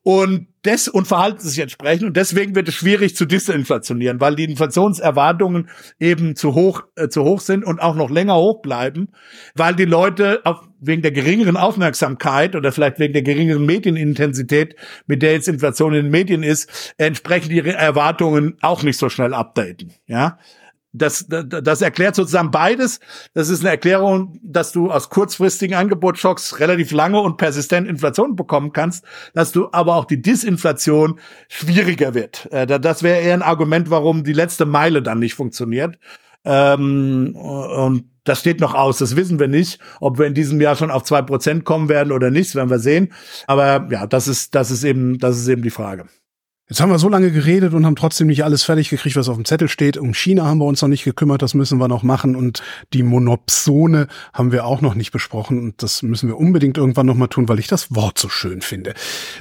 und 0.03 0.49
des 0.65 0.89
und 0.89 1.07
verhalten 1.07 1.41
sich 1.41 1.59
entsprechend 1.61 2.05
und 2.05 2.17
deswegen 2.17 2.55
wird 2.55 2.69
es 2.69 2.75
schwierig 2.75 3.17
zu 3.17 3.25
disinflationieren, 3.25 4.21
weil 4.21 4.37
die 4.37 4.45
Inflationserwartungen 4.45 5.69
eben 5.99 6.37
zu 6.37 6.55
hoch 6.55 6.83
äh, 6.97 7.09
zu 7.09 7.25
hoch 7.25 7.41
sind 7.41 7.65
und 7.65 7.81
auch 7.81 7.95
noch 7.95 8.11
länger 8.11 8.37
hoch 8.37 8.61
bleiben, 8.61 9.09
weil 9.55 9.75
die 9.75 9.85
Leute 9.85 10.41
auch 10.45 10.65
wegen 10.81 11.03
der 11.03 11.13
geringeren 11.13 11.57
Aufmerksamkeit 11.57 12.55
oder 12.55 12.73
vielleicht 12.73 12.99
wegen 12.99 13.13
der 13.13 13.23
geringeren 13.23 13.67
Medienintensität, 13.67 14.77
mit 15.07 15.23
der 15.23 15.33
jetzt 15.33 15.49
Inflation 15.49 15.95
in 15.95 16.05
den 16.05 16.11
Medien 16.11 16.43
ist, 16.43 16.95
entsprechend 16.99 17.53
ihre 17.53 17.73
Erwartungen 17.73 18.57
auch 18.61 18.83
nicht 18.83 18.99
so 18.99 19.09
schnell 19.09 19.35
updaten, 19.35 19.93
ja? 20.07 20.39
Das, 20.93 21.27
das 21.29 21.83
erklärt 21.83 22.15
sozusagen 22.15 22.51
beides. 22.51 23.01
Das 23.35 23.49
ist 23.49 23.61
eine 23.61 23.71
Erklärung, 23.71 24.39
dass 24.43 24.73
du 24.73 24.91
aus 24.91 25.11
kurzfristigen 25.11 25.77
Angebotsschocks 25.77 26.61
relativ 26.61 26.93
lange 26.93 27.21
und 27.21 27.37
persistent 27.37 27.87
Inflation 27.87 28.37
bekommen 28.37 28.73
kannst, 28.73 29.05
dass 29.35 29.53
du 29.53 29.69
aber 29.73 29.97
auch 29.97 30.07
die 30.07 30.23
Disinflation 30.23 31.21
schwieriger 31.49 32.15
wird. 32.15 32.49
Äh, 32.53 32.67
das 32.67 33.03
wäre 33.03 33.21
eher 33.21 33.35
ein 33.35 33.43
Argument, 33.43 33.91
warum 33.91 34.25
die 34.25 34.33
letzte 34.33 34.65
Meile 34.65 35.03
dann 35.03 35.19
nicht 35.19 35.35
funktioniert. 35.35 35.99
Ähm, 36.45 37.35
und 37.37 38.05
das 38.25 38.41
steht 38.41 38.61
noch 38.61 38.75
aus, 38.75 38.99
das 38.99 39.17
wissen 39.17 39.39
wir 39.39 39.49
nicht. 39.49 39.81
Ob 40.01 40.19
wir 40.19 40.27
in 40.27 40.35
diesem 40.35 40.61
Jahr 40.61 40.77
schon 40.77 40.91
auf 40.91 41.03
zwei 41.03 41.23
Prozent 41.23 41.65
kommen 41.65 41.89
werden 41.89 42.13
oder 42.13 42.31
nicht, 42.31 42.55
werden 42.55 42.71
wir 42.71 42.79
sehen. 42.79 43.13
Aber 43.47 43.89
ja, 43.91 44.07
das 44.07 44.29
ist, 44.29 44.55
das 44.55 44.71
ist 44.71 44.85
eben, 44.85 45.19
das 45.19 45.39
ist 45.39 45.49
eben 45.49 45.63
die 45.63 45.71
Frage. 45.71 46.07
Jetzt 46.69 46.81
haben 46.81 46.91
wir 46.91 46.99
so 46.99 47.09
lange 47.09 47.31
geredet 47.31 47.73
und 47.73 47.87
haben 47.87 47.97
trotzdem 47.97 48.27
nicht 48.27 48.45
alles 48.45 48.63
fertig 48.63 48.91
gekriegt, 48.91 49.17
was 49.17 49.31
auf 49.31 49.37
dem 49.37 49.47
Zettel 49.47 49.69
steht. 49.69 49.97
Um 49.97 50.13
China 50.13 50.45
haben 50.45 50.59
wir 50.59 50.67
uns 50.67 50.83
noch 50.83 50.89
nicht 50.89 51.05
gekümmert, 51.05 51.41
das 51.41 51.55
müssen 51.55 51.79
wir 51.79 51.89
noch 51.89 52.03
machen. 52.03 52.37
Und 52.37 52.63
die 52.93 53.03
Monopsone 53.03 54.07
haben 54.35 54.53
wir 54.53 54.67
auch 54.67 54.83
noch 54.83 54.95
nicht 54.95 55.11
besprochen. 55.11 55.59
Und 55.59 55.83
das 55.83 56.03
müssen 56.03 56.29
wir 56.29 56.37
unbedingt 56.37 56.77
irgendwann 56.77 57.07
noch 57.07 57.15
mal 57.15 57.29
tun, 57.29 57.49
weil 57.49 57.59
ich 57.59 57.69
das 57.69 57.95
Wort 57.95 58.19
so 58.19 58.29
schön 58.29 58.61
finde. 58.61 58.93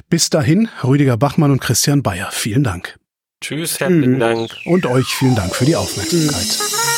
Bis 0.08 0.30
dahin, 0.30 0.68
Rüdiger 0.82 1.18
Bachmann 1.18 1.50
und 1.50 1.60
Christian 1.60 2.02
Bayer. 2.02 2.30
Vielen 2.32 2.64
Dank. 2.64 2.98
Tschüss, 3.42 3.78
herzlichen 3.78 4.18
Dank. 4.18 4.50
Und 4.64 4.86
euch 4.86 5.06
vielen 5.06 5.34
Dank 5.34 5.54
für 5.54 5.66
die 5.66 5.76
Aufmerksamkeit. 5.76 6.97